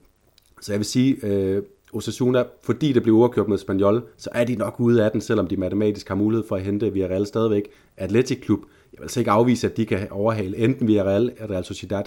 så 0.62 0.74
jeg 0.74 0.80
vil 0.80 0.86
sige, 0.86 1.26
øh, 1.26 1.64
Osasuna, 1.94 2.44
fordi 2.64 2.94
det 2.94 3.04
bliver 3.04 3.18
uafgjort 3.18 3.48
med 3.48 3.58
Spaniol, 3.58 4.04
så 4.18 4.30
er 4.34 4.44
de 4.44 4.56
nok 4.56 4.80
ude 4.80 5.06
af 5.06 5.12
den, 5.12 5.22
selvom 5.22 5.48
de 5.48 5.58
matematisk 5.58 6.08
har 6.08 6.16
mulighed 6.16 6.48
for 6.48 6.56
at 6.56 6.62
hente 6.62 6.94
Villarreal 6.94 7.26
stadigvæk. 7.26 7.70
Atletic 7.98 8.42
Klub, 8.42 8.60
jeg 8.94 9.00
vil 9.00 9.04
altså 9.04 9.20
ikke 9.20 9.32
afvise, 9.32 9.68
at 9.68 9.78
de 9.78 9.86
kan 9.86 10.08
overhale 10.12 10.58
enten 10.58 10.88
Villarreal 10.88 11.32
eller 11.38 11.52
Real 11.52 11.64
Sociedad, 11.64 12.04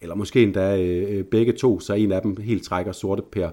eller 0.00 0.14
måske 0.14 0.42
endda 0.42 0.82
øh, 0.82 1.18
øh, 1.18 1.24
begge 1.24 1.52
to, 1.52 1.80
så 1.80 1.94
en 1.94 2.12
af 2.12 2.22
dem 2.22 2.36
helt 2.36 2.64
trækker 2.64 2.92
sorte 2.92 3.22
per. 3.32 3.50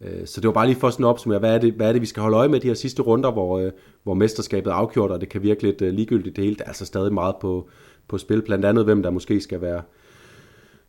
Øh, 0.00 0.26
så 0.26 0.40
det 0.40 0.46
var 0.48 0.52
bare 0.52 0.66
lige 0.66 0.80
for 0.80 0.90
sådan 0.90 1.04
at 1.04 1.08
opsummere, 1.08 1.38
hvad 1.38 1.54
er, 1.54 1.58
det, 1.58 1.72
hvad 1.72 1.88
er 1.88 1.92
det, 1.92 2.00
vi 2.00 2.06
skal 2.06 2.20
holde 2.20 2.36
øje 2.36 2.48
med 2.48 2.60
de 2.60 2.66
her 2.66 2.74
sidste 2.74 3.02
runder, 3.02 3.30
hvor, 3.30 3.58
øh, 3.58 3.72
hvor 4.02 4.14
mesterskabet 4.14 4.70
er 4.70 4.74
afgjort, 4.74 5.10
og 5.10 5.20
det 5.20 5.28
kan 5.28 5.42
virke 5.42 5.62
lidt 5.62 5.82
øh, 5.82 5.92
ligegyldigt 5.92 6.36
det 6.36 6.44
hele. 6.44 6.56
Der 6.56 6.64
er 6.64 6.68
altså 6.68 6.86
stadig 6.86 7.12
meget 7.14 7.34
på, 7.40 7.68
på 8.08 8.18
spil, 8.18 8.42
blandt 8.42 8.64
andet 8.64 8.84
hvem 8.84 9.02
der 9.02 9.10
måske 9.10 9.40
skal 9.40 9.60
være 9.60 9.82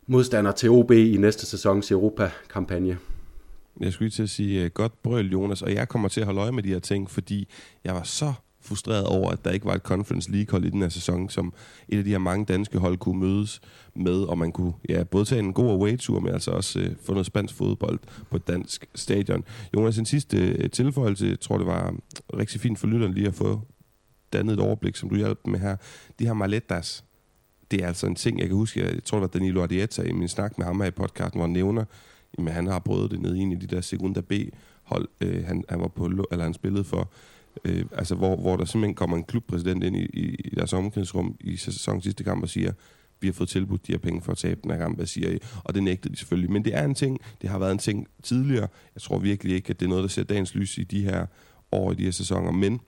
modstander 0.06 0.52
til 0.52 0.70
OB 0.70 0.90
i 0.90 1.16
næste 1.16 1.46
sæsons 1.46 1.90
Europa-kampagne. 1.90 2.98
Jeg 3.80 3.92
skulle 3.92 4.06
lige 4.06 4.14
til 4.14 4.22
at 4.22 4.30
sige 4.30 4.64
øh, 4.64 4.70
godt 4.70 5.02
brøl, 5.02 5.32
Jonas, 5.32 5.62
og 5.62 5.74
jeg 5.74 5.88
kommer 5.88 6.08
til 6.08 6.20
at 6.20 6.26
holde 6.26 6.40
øje 6.40 6.52
med 6.52 6.62
de 6.62 6.68
her 6.68 6.78
ting, 6.78 7.10
fordi 7.10 7.48
jeg 7.84 7.94
var 7.94 8.02
så 8.02 8.32
frustreret 8.60 9.06
over, 9.06 9.30
at 9.30 9.44
der 9.44 9.50
ikke 9.50 9.66
var 9.66 9.74
et 9.74 9.82
Conference 9.82 10.32
League-hold 10.32 10.64
i 10.64 10.70
den 10.70 10.82
her 10.82 10.88
sæson, 10.88 11.28
som 11.28 11.52
et 11.88 11.98
af 11.98 12.04
de 12.04 12.10
her 12.10 12.18
mange 12.18 12.44
danske 12.44 12.78
hold 12.78 12.96
kunne 12.96 13.20
mødes 13.20 13.60
med, 13.94 14.22
og 14.22 14.38
man 14.38 14.52
kunne 14.52 14.72
ja, 14.88 15.04
både 15.04 15.24
tage 15.24 15.38
en 15.38 15.52
god 15.52 15.70
away-tur, 15.70 16.20
men 16.20 16.32
altså 16.32 16.50
også 16.50 16.80
øh, 16.80 16.90
få 17.02 17.12
noget 17.12 17.26
spansk 17.26 17.54
fodbold 17.54 17.98
på 18.30 18.36
et 18.36 18.48
dansk 18.48 18.88
stadion. 18.94 19.44
Jonas, 19.74 19.98
en 19.98 20.06
sidste 20.06 20.36
øh, 20.36 20.70
tilføjelse, 20.70 21.26
jeg 21.26 21.40
tror 21.40 21.58
det 21.58 21.66
var 21.66 21.94
rigtig 22.36 22.60
fint 22.60 22.78
for 22.78 22.86
lytteren 22.86 23.14
lige 23.14 23.28
at 23.28 23.34
få 23.34 23.60
dannet 24.32 24.52
et 24.52 24.60
overblik, 24.60 24.96
som 24.96 25.08
du 25.08 25.16
hjalp 25.16 25.38
med 25.46 25.58
her. 25.58 25.76
De 26.18 26.26
her 26.26 26.32
maletas, 26.32 27.04
det 27.70 27.82
er 27.82 27.86
altså 27.86 28.06
en 28.06 28.14
ting, 28.14 28.38
jeg 28.38 28.48
kan 28.48 28.56
huske, 28.56 28.84
jeg 28.84 29.04
tror 29.04 29.18
det 29.18 29.22
var 29.22 29.38
Danilo 29.38 29.62
Ardieta 29.62 30.02
i 30.02 30.12
min 30.12 30.28
snak 30.28 30.58
med 30.58 30.66
ham 30.66 30.80
her 30.80 30.88
i 30.88 30.90
podcasten, 30.90 31.38
hvor 31.38 31.46
han 31.46 31.52
nævner, 31.52 31.84
at 32.38 32.52
han 32.52 32.66
har 32.66 32.78
prøvet 32.78 33.10
det 33.10 33.20
nede 33.20 33.38
i 33.38 33.40
en 33.40 33.52
af 33.52 33.60
de 33.60 33.66
der 33.66 33.80
Segunda 33.80 34.20
B-hold, 34.20 35.08
øh, 35.20 35.44
han, 35.44 35.64
han, 35.68 35.80
var 35.80 35.88
på, 35.88 36.04
eller 36.04 36.44
han 36.44 36.54
spillede 36.54 36.84
for, 36.84 37.10
øh, 37.64 37.84
altså 37.92 38.14
hvor, 38.14 38.36
hvor 38.36 38.56
der 38.56 38.64
simpelthen 38.64 38.94
kommer 38.94 39.16
en 39.16 39.24
klubpræsident 39.24 39.84
ind 39.84 39.96
i, 39.96 40.04
i, 40.04 40.34
i 40.34 40.54
deres 40.54 40.72
omklædningsrum 40.72 41.36
i 41.40 41.56
sæsonens 41.56 42.04
sidste 42.04 42.24
kamp 42.24 42.42
og 42.42 42.48
siger, 42.48 42.72
vi 43.20 43.28
har 43.28 43.32
fået 43.32 43.48
tilbudt 43.48 43.86
de 43.86 43.92
her 43.92 43.98
penge 43.98 44.22
for 44.22 44.32
at 44.32 44.38
tabe 44.38 44.60
den 44.62 44.70
her 44.70 44.78
kamp, 44.78 44.96
hvad 44.96 45.06
siger 45.06 45.30
I? 45.30 45.38
Og 45.64 45.74
det 45.74 45.82
nægtede 45.82 46.14
de 46.14 46.18
selvfølgelig. 46.18 46.50
Men 46.52 46.64
det 46.64 46.74
er 46.74 46.84
en 46.84 46.94
ting, 46.94 47.20
det 47.42 47.50
har 47.50 47.58
været 47.58 47.72
en 47.72 47.78
ting 47.78 48.06
tidligere. 48.22 48.68
Jeg 48.94 49.02
tror 49.02 49.18
virkelig 49.18 49.54
ikke, 49.54 49.70
at 49.70 49.80
det 49.80 49.86
er 49.86 49.90
noget, 49.90 50.02
der 50.02 50.08
ser 50.08 50.24
dagens 50.24 50.54
lys 50.54 50.78
i 50.78 50.84
de 50.84 51.02
her 51.02 51.26
år, 51.72 51.92
i 51.92 51.94
de 51.94 52.04
her 52.04 52.10
sæsoner. 52.10 52.52
Men 52.52 52.80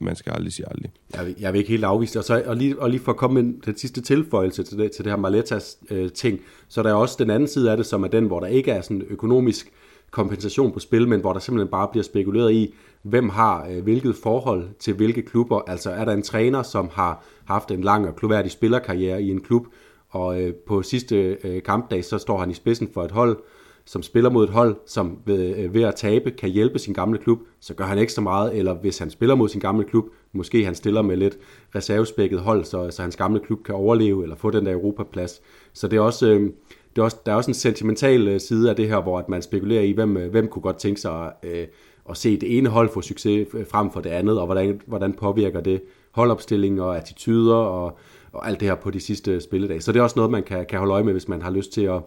man 0.00 0.16
skal 0.16 0.32
aldrig 0.32 0.52
sige 0.52 0.66
aldrig. 0.70 0.92
Jeg 1.16 1.26
vil, 1.26 1.34
jeg 1.40 1.52
vil 1.52 1.58
ikke 1.58 1.70
helt 1.70 1.84
afvise 1.84 2.12
det. 2.12 2.18
Og, 2.18 2.24
så, 2.24 2.42
og, 2.46 2.56
lige, 2.56 2.80
og 2.80 2.90
lige 2.90 3.00
for 3.00 3.12
at 3.12 3.18
komme 3.18 3.42
med 3.42 3.52
den 3.66 3.76
sidste 3.76 4.00
tilføjelse 4.00 4.62
til 4.62 4.78
det, 4.78 4.92
til 4.92 5.04
det 5.04 5.12
her 5.12 5.18
Maletas 5.18 5.78
øh, 5.90 6.10
ting, 6.10 6.40
så 6.68 6.80
er 6.80 6.82
der 6.82 6.94
også 6.94 7.16
den 7.18 7.30
anden 7.30 7.48
side 7.48 7.70
af 7.70 7.76
det, 7.76 7.86
som 7.86 8.04
er 8.04 8.08
den, 8.08 8.26
hvor 8.26 8.40
der 8.40 8.46
ikke 8.46 8.70
er 8.70 8.80
sådan 8.80 9.02
økonomisk 9.08 9.72
kompensation 10.10 10.72
på 10.72 10.78
spil, 10.78 11.08
men 11.08 11.20
hvor 11.20 11.32
der 11.32 11.40
simpelthen 11.40 11.70
bare 11.70 11.88
bliver 11.88 12.04
spekuleret 12.04 12.52
i, 12.52 12.74
hvem 13.02 13.28
har 13.28 13.66
øh, 13.70 13.82
hvilket 13.82 14.16
forhold 14.22 14.68
til 14.78 14.94
hvilke 14.94 15.22
klubber. 15.22 15.60
Altså 15.66 15.90
er 15.90 16.04
der 16.04 16.12
en 16.12 16.22
træner, 16.22 16.62
som 16.62 16.90
har 16.92 17.24
haft 17.44 17.70
en 17.70 17.80
lang 17.80 18.08
og 18.08 18.16
kloværdig 18.16 18.50
spillerkarriere 18.50 19.22
i 19.22 19.30
en 19.30 19.40
klub, 19.40 19.66
og 20.08 20.42
øh, 20.42 20.54
på 20.54 20.82
sidste 20.82 21.36
øh, 21.44 21.62
kampdag, 21.62 22.04
så 22.04 22.18
står 22.18 22.38
han 22.38 22.50
i 22.50 22.54
spidsen 22.54 22.88
for 22.94 23.04
et 23.04 23.10
hold, 23.10 23.38
som 23.84 24.02
spiller 24.02 24.30
mod 24.30 24.44
et 24.44 24.50
hold, 24.50 24.76
som 24.86 25.18
ved, 25.26 25.56
øh, 25.56 25.74
ved 25.74 25.82
at 25.82 25.94
tabe 25.94 26.30
kan 26.30 26.50
hjælpe 26.50 26.78
sin 26.78 26.94
gamle 26.94 27.18
klub, 27.18 27.38
så 27.60 27.74
gør 27.74 27.84
han 27.84 27.98
ikke 27.98 28.12
så 28.12 28.20
meget, 28.20 28.58
eller 28.58 28.74
hvis 28.74 28.98
han 28.98 29.10
spiller 29.10 29.34
mod 29.34 29.48
sin 29.48 29.60
gamle 29.60 29.84
klub, 29.84 30.04
måske 30.32 30.64
han 30.64 30.74
stiller 30.74 31.02
med 31.02 31.16
lidt 31.16 31.38
reservespækket 31.74 32.40
hold, 32.40 32.64
så, 32.64 32.90
så 32.90 33.02
hans 33.02 33.16
gamle 33.16 33.40
klub 33.40 33.62
kan 33.64 33.74
overleve 33.74 34.22
eller 34.22 34.36
få 34.36 34.50
den 34.50 34.66
der 34.66 34.72
Europaplads. 34.72 35.42
Så 35.72 35.88
det 35.88 35.96
er 35.96 36.00
også, 36.00 36.28
øh, 36.28 36.50
det 36.96 36.98
er 36.98 37.02
også, 37.02 37.16
der 37.26 37.32
er 37.32 37.36
også 37.36 37.50
en 37.50 37.54
sentimental 37.54 38.28
øh, 38.28 38.40
side 38.40 38.70
af 38.70 38.76
det 38.76 38.88
her, 38.88 39.02
hvor 39.02 39.18
at 39.18 39.28
man 39.28 39.42
spekulerer 39.42 39.82
i, 39.82 39.92
hvem, 39.92 40.16
øh, 40.16 40.30
hvem 40.30 40.48
kunne 40.48 40.62
godt 40.62 40.76
tænke 40.76 41.00
sig 41.00 41.32
øh, 41.42 41.66
at 42.10 42.16
se 42.16 42.36
det 42.36 42.58
ene 42.58 42.68
hold 42.68 42.88
få 42.88 43.00
succes 43.00 43.48
frem 43.70 43.90
for 43.90 44.00
det 44.00 44.10
andet, 44.10 44.38
og 44.38 44.46
hvordan, 44.46 44.80
hvordan 44.86 45.12
påvirker 45.12 45.60
det 45.60 45.82
holdopstilling 46.10 46.82
og 46.82 46.96
attityder 46.96 47.54
og, 47.54 47.98
og 48.32 48.48
alt 48.48 48.60
det 48.60 48.68
her 48.68 48.74
på 48.74 48.90
de 48.90 49.00
sidste 49.00 49.40
spilledage. 49.40 49.80
Så 49.80 49.92
det 49.92 49.98
er 49.98 50.02
også 50.02 50.18
noget, 50.18 50.30
man 50.30 50.42
kan, 50.42 50.66
kan 50.66 50.78
holde 50.78 50.92
øje 50.92 51.04
med, 51.04 51.12
hvis 51.12 51.28
man 51.28 51.42
har 51.42 51.50
lyst 51.50 51.72
til 51.72 51.82
at, 51.82 52.00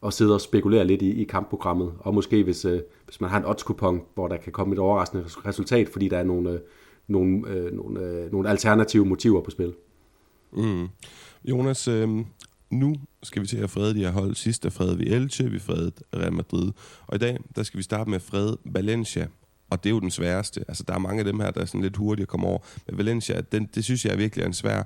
og 0.00 0.12
sidde 0.12 0.34
og 0.34 0.40
spekulere 0.40 0.84
lidt 0.84 1.02
i, 1.02 1.10
i 1.10 1.24
kampprogrammet. 1.24 1.92
Og 1.98 2.14
måske 2.14 2.44
hvis, 2.44 2.64
øh, 2.64 2.80
hvis 3.04 3.20
man 3.20 3.30
har 3.30 3.38
en 3.38 3.44
odds 3.44 3.64
hvor 4.14 4.28
der 4.28 4.36
kan 4.36 4.52
komme 4.52 4.72
et 4.72 4.78
overraskende 4.78 5.24
resultat, 5.26 5.88
fordi 5.88 6.08
der 6.08 6.18
er 6.18 6.24
nogle, 6.24 6.50
øh, 6.50 6.58
nogle, 7.08 7.48
øh, 7.48 7.72
nogle, 7.72 8.00
øh, 8.00 8.32
nogle 8.32 8.48
alternative 8.48 9.06
motiver 9.06 9.40
på 9.40 9.50
spil. 9.50 9.74
Mm. 10.52 10.88
Jonas, 11.44 11.88
øh, 11.88 12.08
nu 12.70 12.94
skal 13.22 13.42
vi 13.42 13.46
til 13.46 13.56
at 13.56 13.70
frede 13.70 13.94
de 13.94 14.00
her 14.00 14.10
hold. 14.10 14.34
Sidst 14.34 14.62
der 14.62 14.70
fredede 14.70 14.98
vi 14.98 15.06
Elche, 15.06 15.50
vi 15.50 15.58
fredede 15.58 15.92
Real 16.14 16.32
Madrid. 16.32 16.72
Og 17.06 17.14
i 17.14 17.18
dag, 17.18 17.38
der 17.56 17.62
skal 17.62 17.78
vi 17.78 17.82
starte 17.82 18.10
med 18.10 18.16
at 18.16 18.22
frede 18.22 18.58
Valencia. 18.64 19.26
Og 19.70 19.84
det 19.84 19.90
er 19.90 19.94
jo 19.94 20.00
den 20.00 20.10
sværeste. 20.10 20.64
Altså, 20.68 20.84
der 20.88 20.94
er 20.94 20.98
mange 20.98 21.18
af 21.18 21.24
dem 21.24 21.40
her, 21.40 21.50
der 21.50 21.60
er 21.60 21.64
sådan 21.64 21.80
lidt 21.80 21.96
hurtigt 21.96 22.24
at 22.24 22.28
komme 22.28 22.46
over. 22.46 22.58
Men 22.86 22.98
Valencia, 22.98 23.40
den, 23.40 23.68
det 23.74 23.84
synes 23.84 24.04
jeg 24.04 24.12
er 24.12 24.16
virkelig 24.16 24.42
er 24.42 24.46
en 24.46 24.52
svær 24.52 24.82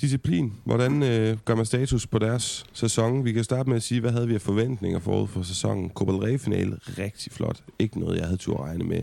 disciplin. 0.00 0.52
Hvordan 0.64 1.02
øh, 1.02 1.38
gør 1.44 1.54
man 1.54 1.66
status 1.66 2.06
på 2.06 2.18
deres 2.18 2.66
sæson? 2.72 3.24
Vi 3.24 3.32
kan 3.32 3.44
starte 3.44 3.68
med 3.68 3.76
at 3.76 3.82
sige, 3.82 4.00
hvad 4.00 4.10
havde 4.10 4.28
vi 4.28 4.34
af 4.34 4.40
forventninger 4.40 4.98
forud 4.98 5.28
for 5.28 5.42
sæsonen? 5.42 5.90
Copa 5.90 6.36
finale 6.36 6.78
rigtig 6.98 7.32
flot. 7.32 7.64
Ikke 7.78 8.00
noget, 8.00 8.16
jeg 8.16 8.24
havde 8.24 8.36
tur 8.36 8.64
regne 8.64 8.84
med. 8.84 9.02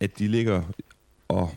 At 0.00 0.18
de 0.18 0.28
ligger 0.28 0.62
og 1.28 1.50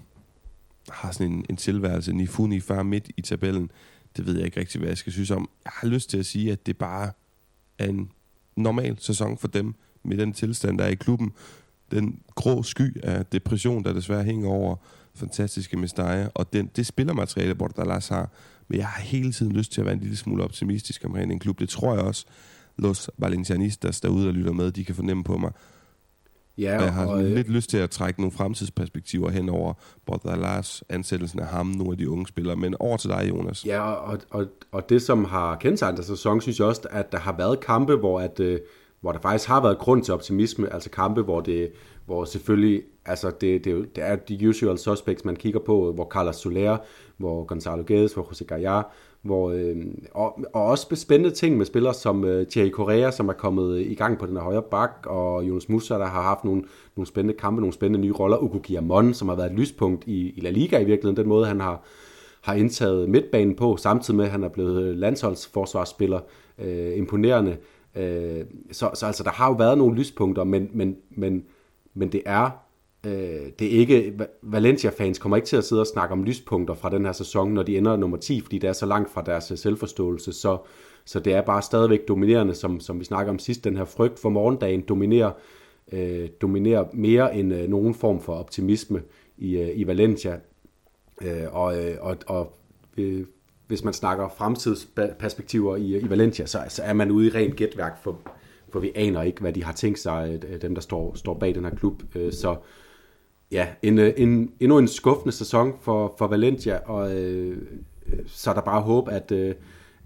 har 0.89 1.11
sådan 1.11 1.31
en, 1.31 1.45
en 1.49 1.57
tilværelse, 1.57 2.13
ni 2.13 2.27
fu, 2.27 2.47
ni 2.47 2.59
far 2.59 2.83
midt 2.83 3.09
i 3.17 3.21
tabellen, 3.21 3.71
det 4.17 4.25
ved 4.25 4.35
jeg 4.35 4.45
ikke 4.45 4.59
rigtig, 4.59 4.79
hvad 4.79 4.89
jeg 4.89 4.97
skal 4.97 5.13
synes 5.13 5.31
om. 5.31 5.49
Jeg 5.65 5.71
har 5.75 5.87
lyst 5.87 6.09
til 6.09 6.17
at 6.17 6.25
sige, 6.25 6.51
at 6.51 6.65
det 6.65 6.77
bare 6.77 7.11
er 7.79 7.87
en 7.87 8.11
normal 8.55 8.97
sæson 8.99 9.37
for 9.37 9.47
dem, 9.47 9.73
med 10.03 10.17
den 10.17 10.33
tilstand, 10.33 10.77
der 10.77 10.83
er 10.83 10.89
i 10.89 10.95
klubben. 10.95 11.31
Den 11.91 12.19
grå 12.35 12.63
sky 12.63 13.01
af 13.03 13.25
depression, 13.25 13.83
der 13.83 13.93
desværre 13.93 14.23
hænger 14.23 14.49
over 14.49 14.75
fantastiske 15.17 15.77
Mestalla, 15.77 16.29
og 16.33 16.53
den, 16.53 16.69
det 16.75 16.85
spillermateriale, 16.85 17.55
Bordalas 17.55 18.07
har. 18.07 18.29
Men 18.67 18.79
jeg 18.79 18.87
har 18.87 19.01
hele 19.01 19.31
tiden 19.31 19.51
lyst 19.51 19.71
til 19.71 19.81
at 19.81 19.85
være 19.85 19.93
en 19.95 20.01
lille 20.01 20.17
smule 20.17 20.43
optimistisk 20.43 21.05
omkring 21.05 21.31
en 21.31 21.39
klub. 21.39 21.59
Det 21.59 21.69
tror 21.69 21.93
jeg 21.93 22.03
også, 22.03 22.25
Los 22.77 23.09
Valencianistas 23.17 24.01
derude, 24.01 24.25
der 24.25 24.31
lytter 24.31 24.51
med, 24.51 24.71
de 24.71 24.85
kan 24.85 24.95
fornemme 24.95 25.23
på 25.23 25.37
mig. 25.37 25.51
Ja, 26.57 26.77
og 26.77 26.83
jeg 26.83 26.93
har 26.93 27.05
og, 27.05 27.23
øh, 27.23 27.35
lidt 27.35 27.49
lyst 27.49 27.69
til 27.69 27.77
at 27.77 27.89
trække 27.89 28.21
nogle 28.21 28.31
fremtidsperspektiver 28.31 29.29
hen 29.29 29.49
over 29.49 29.73
Bordalas, 30.05 30.83
ansættelsen 30.89 31.39
af 31.39 31.47
ham, 31.47 31.65
nogle 31.65 31.91
af 31.91 31.97
de 31.97 32.09
unge 32.09 32.27
spillere. 32.27 32.55
Men 32.55 32.75
over 32.79 32.97
til 32.97 33.09
dig, 33.09 33.29
Jonas. 33.29 33.65
Ja, 33.65 33.81
og, 33.81 34.19
og, 34.29 34.45
og 34.71 34.89
det, 34.89 35.01
som 35.01 35.25
har 35.25 35.55
kendetegnet 35.55 36.05
sæson, 36.05 36.41
synes 36.41 36.59
jeg 36.59 36.67
også, 36.67 36.81
at 36.91 37.11
der 37.11 37.17
har 37.17 37.37
været 37.37 37.59
kampe, 37.59 37.95
hvor 37.95 38.19
at, 38.19 38.39
øh, 38.39 38.59
hvor 39.01 39.11
der 39.11 39.19
faktisk 39.19 39.47
har 39.47 39.61
været 39.61 39.77
grund 39.77 40.03
til 40.03 40.13
optimisme, 40.13 40.73
altså 40.73 40.89
kampe, 40.89 41.21
hvor 41.21 41.41
det 41.41 41.71
hvor 42.05 42.25
selvfølgelig, 42.25 42.81
altså 43.07 43.31
det, 43.41 43.65
det, 43.65 43.95
det 43.95 44.03
er 44.03 44.15
de 44.15 44.49
usual 44.49 44.77
suspects, 44.77 45.25
man 45.25 45.35
kigger 45.35 45.59
på, 45.59 45.91
hvor 45.91 46.05
Carlos 46.05 46.35
Soler, 46.35 46.77
hvor 47.17 47.43
Gonzalo 47.43 47.83
Guedes, 47.87 48.13
hvor 48.13 48.23
José 48.23 48.45
Gallar, 48.45 48.93
hvor, 49.21 49.51
øh, 49.51 49.75
og, 50.11 50.39
og 50.53 50.65
også 50.65 50.95
spændende 50.95 51.35
ting 51.35 51.57
med 51.57 51.65
spillere 51.65 51.93
som 51.93 52.25
øh, 52.25 52.47
Thierry 52.47 52.69
Correa, 52.69 53.11
som 53.11 53.29
er 53.29 53.33
kommet 53.33 53.75
øh, 53.75 53.91
i 53.91 53.95
gang 53.95 54.19
på 54.19 54.25
den 54.25 54.35
her 54.35 54.43
højre 54.43 54.61
bak, 54.61 54.91
og 55.05 55.43
Jonas 55.43 55.69
Musa, 55.69 55.93
der 55.93 56.05
har 56.05 56.21
haft 56.21 56.43
nogle, 56.43 56.63
nogle 56.95 57.07
spændende 57.07 57.39
kampe, 57.39 57.61
nogle 57.61 57.73
spændende 57.73 58.07
nye 58.07 58.13
roller. 58.13 58.43
Ugo 58.43 58.59
Guillamon, 58.67 59.13
som 59.13 59.29
har 59.29 59.35
været 59.35 59.51
et 59.51 59.59
lyspunkt 59.59 60.07
i, 60.07 60.29
i 60.29 60.39
La 60.41 60.49
Liga 60.49 60.79
i 60.79 60.85
virkeligheden, 60.85 61.17
den 61.17 61.27
måde 61.27 61.45
han 61.45 61.59
har, 61.59 61.83
har 62.41 62.53
indtaget 62.53 63.09
midtbanen 63.09 63.55
på, 63.55 63.77
samtidig 63.77 64.17
med 64.17 64.25
at 64.25 64.31
han 64.31 64.43
er 64.43 64.49
blevet 64.49 64.97
landsholdsforsvarsspiller. 64.97 66.19
Øh, 66.59 66.97
imponerende. 66.97 67.57
Øh, 67.95 68.45
så, 68.71 68.89
så 68.93 69.05
altså, 69.05 69.23
der 69.23 69.29
har 69.29 69.47
jo 69.47 69.53
været 69.53 69.77
nogle 69.77 69.95
lyspunkter, 69.95 70.43
men, 70.43 70.69
men, 70.73 70.97
men, 71.09 71.43
men 71.93 72.11
det 72.11 72.21
er 72.25 72.66
Øh, 73.05 73.51
det 73.59 73.75
er 73.75 73.79
ikke, 73.79 74.19
Valencia-fans 74.41 75.19
kommer 75.19 75.35
ikke 75.35 75.45
til 75.45 75.57
at 75.57 75.63
sidde 75.63 75.81
og 75.81 75.87
snakke 75.87 76.13
om 76.13 76.23
lyspunkter 76.23 76.73
fra 76.73 76.89
den 76.89 77.05
her 77.05 77.11
sæson, 77.11 77.53
når 77.53 77.63
de 77.63 77.77
ender 77.77 77.95
nummer 77.95 78.17
10, 78.17 78.41
fordi 78.41 78.57
det 78.57 78.67
er 78.67 78.73
så 78.73 78.85
langt 78.85 79.09
fra 79.09 79.21
deres 79.21 79.51
øh, 79.51 79.57
selvforståelse. 79.57 80.33
Så, 80.33 80.57
så 81.05 81.19
det 81.19 81.33
er 81.33 81.41
bare 81.41 81.61
stadigvæk 81.61 82.07
dominerende, 82.07 82.55
som, 82.55 82.79
som 82.79 82.99
vi 82.99 83.05
snakker 83.05 83.31
om 83.33 83.39
sidst. 83.39 83.63
Den 83.63 83.77
her 83.77 83.85
frygt 83.85 84.19
for 84.19 84.29
morgendagen 84.29 84.81
dominerer, 84.81 85.31
øh, 85.91 86.29
dominerer 86.41 86.85
mere 86.93 87.35
end 87.35 87.53
øh, 87.53 87.69
nogen 87.69 87.93
form 87.93 88.21
for 88.21 88.33
optimisme 88.33 89.01
i, 89.37 89.57
øh, 89.57 89.69
i 89.75 89.87
Valencia. 89.87 90.39
Øh, 91.21 91.45
og, 91.51 91.85
øh, 91.85 91.97
og, 92.01 92.17
og 92.27 92.57
øh, 92.97 93.25
hvis 93.67 93.83
man 93.83 93.93
snakker 93.93 94.29
fremtidsperspektiver 94.37 95.75
i, 95.75 95.95
øh, 95.95 96.03
i 96.03 96.09
Valencia, 96.09 96.45
så, 96.45 96.59
så 96.69 96.83
er 96.83 96.93
man 96.93 97.11
ude 97.11 97.27
i 97.27 97.29
rent 97.29 97.55
gætværk, 97.55 98.03
for, 98.03 98.19
for 98.69 98.79
vi 98.79 98.91
aner 98.95 99.21
ikke, 99.21 99.41
hvad 99.41 99.53
de 99.53 99.63
har 99.63 99.73
tænkt 99.73 99.99
sig, 99.99 100.39
øh, 100.49 100.61
dem 100.61 100.75
der 100.75 100.81
står, 100.81 101.15
står 101.15 101.33
bag 101.33 101.55
den 101.55 101.63
her 101.63 101.75
klub. 101.75 102.03
Øh, 102.15 102.33
så 102.33 102.55
ja, 103.51 103.67
en, 103.81 103.99
øh, 103.99 104.13
en, 104.17 104.51
endnu 104.59 104.77
en 104.77 104.87
skuffende 104.87 105.31
sæson 105.31 105.73
for, 105.81 106.15
for 106.17 106.27
Valencia, 106.27 106.77
og 106.85 107.15
øh, 107.15 107.57
øh, 108.07 108.19
så 108.27 108.49
er 108.49 108.53
der 108.53 108.61
bare 108.61 108.81
håb, 108.81 109.09
at, 109.09 109.31
øh, 109.31 109.55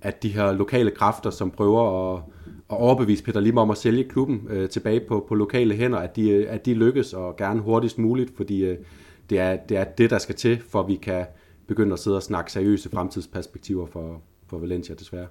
at 0.01 0.23
de 0.23 0.29
her 0.29 0.51
lokale 0.51 0.91
kræfter, 0.91 1.29
som 1.29 1.51
prøver 1.51 2.13
at, 2.15 2.23
at 2.71 2.77
overbevise 2.77 3.23
Peter 3.23 3.39
Lim 3.39 3.57
om 3.57 3.71
at 3.71 3.77
sælge 3.77 4.03
klubben 4.03 4.47
øh, 4.49 4.69
tilbage 4.69 4.99
på, 5.07 5.25
på 5.27 5.35
lokale 5.35 5.75
hænder, 5.75 5.99
at 5.99 6.15
de, 6.15 6.29
øh, 6.29 6.53
at 6.53 6.65
de 6.65 6.73
lykkes, 6.73 7.13
og 7.13 7.35
gerne 7.35 7.61
hurtigst 7.61 7.97
muligt, 7.97 8.37
fordi 8.37 8.65
øh, 8.65 8.77
det, 9.29 9.39
er, 9.39 9.55
det 9.55 9.77
er 9.77 9.83
det, 9.83 10.09
der 10.09 10.17
skal 10.17 10.35
til, 10.35 10.61
for 10.69 10.79
at 10.79 10.87
vi 10.87 10.95
kan 10.95 11.25
begynde 11.67 11.93
at 11.93 11.99
sidde 11.99 12.17
og 12.17 12.23
snakke 12.23 12.51
seriøse 12.51 12.89
fremtidsperspektiver 12.89 13.85
for, 13.85 14.21
for 14.47 14.57
Valencia, 14.57 14.95
desværre. 14.95 15.27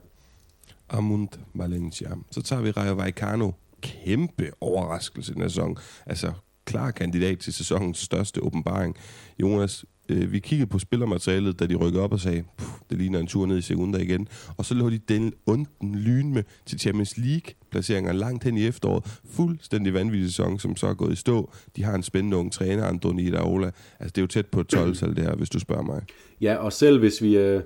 Amund 0.88 1.28
Valencia. 1.54 2.10
Så 2.30 2.42
tager 2.42 2.62
vi 2.62 2.70
Rayo 2.70 2.94
Vallecano. 2.94 3.50
Kæmpe 3.80 4.50
overraskelse 4.60 5.34
den 5.34 5.42
sæson. 5.42 5.76
Altså 6.06 6.32
klar 6.70 6.90
kandidat 6.90 7.38
til 7.38 7.52
sæsonens 7.52 7.98
største 7.98 8.42
åbenbaring. 8.42 8.96
Jonas, 9.42 9.84
øh, 10.08 10.32
vi 10.32 10.38
kiggede 10.38 10.70
på 10.70 10.78
spillermaterialet, 10.78 11.60
da 11.60 11.66
de 11.66 11.74
rykkede 11.74 12.02
op 12.02 12.12
og 12.12 12.20
sagde, 12.20 12.44
det 12.90 12.98
ligner 12.98 13.18
en 13.18 13.26
tur 13.26 13.46
ned 13.46 13.58
i 13.58 13.62
sekunder 13.62 13.98
igen. 13.98 14.28
Og 14.56 14.64
så 14.64 14.74
lå 14.74 14.90
de 14.90 14.98
den 14.98 15.32
onden 15.46 15.94
lyn 15.94 16.32
med 16.32 16.42
til 16.66 16.80
Champions 16.80 17.16
League-placeringer 17.16 18.12
langt 18.12 18.44
hen 18.44 18.56
i 18.56 18.66
efteråret. 18.66 19.20
Fuldstændig 19.30 19.94
vanvittig 19.94 20.28
sæson, 20.28 20.58
som 20.58 20.76
så 20.76 20.86
er 20.86 20.94
gået 20.94 21.12
i 21.12 21.16
stå. 21.16 21.52
De 21.76 21.84
har 21.84 21.94
en 21.94 22.02
spændende 22.02 22.36
ung 22.36 22.52
træner, 22.52 22.84
Andoni 22.84 23.22
Iraola. 23.22 23.70
Altså, 24.00 24.12
det 24.14 24.18
er 24.18 24.22
jo 24.22 24.26
tæt 24.26 24.46
på 24.46 24.62
12 24.62 25.16
det 25.16 25.24
her, 25.24 25.34
hvis 25.34 25.50
du 25.50 25.58
spørger 25.58 25.82
mig. 25.82 26.02
Ja, 26.40 26.56
og 26.56 26.72
selv 26.72 26.98
hvis 26.98 27.22
vi... 27.22 27.36
Øh, 27.36 27.62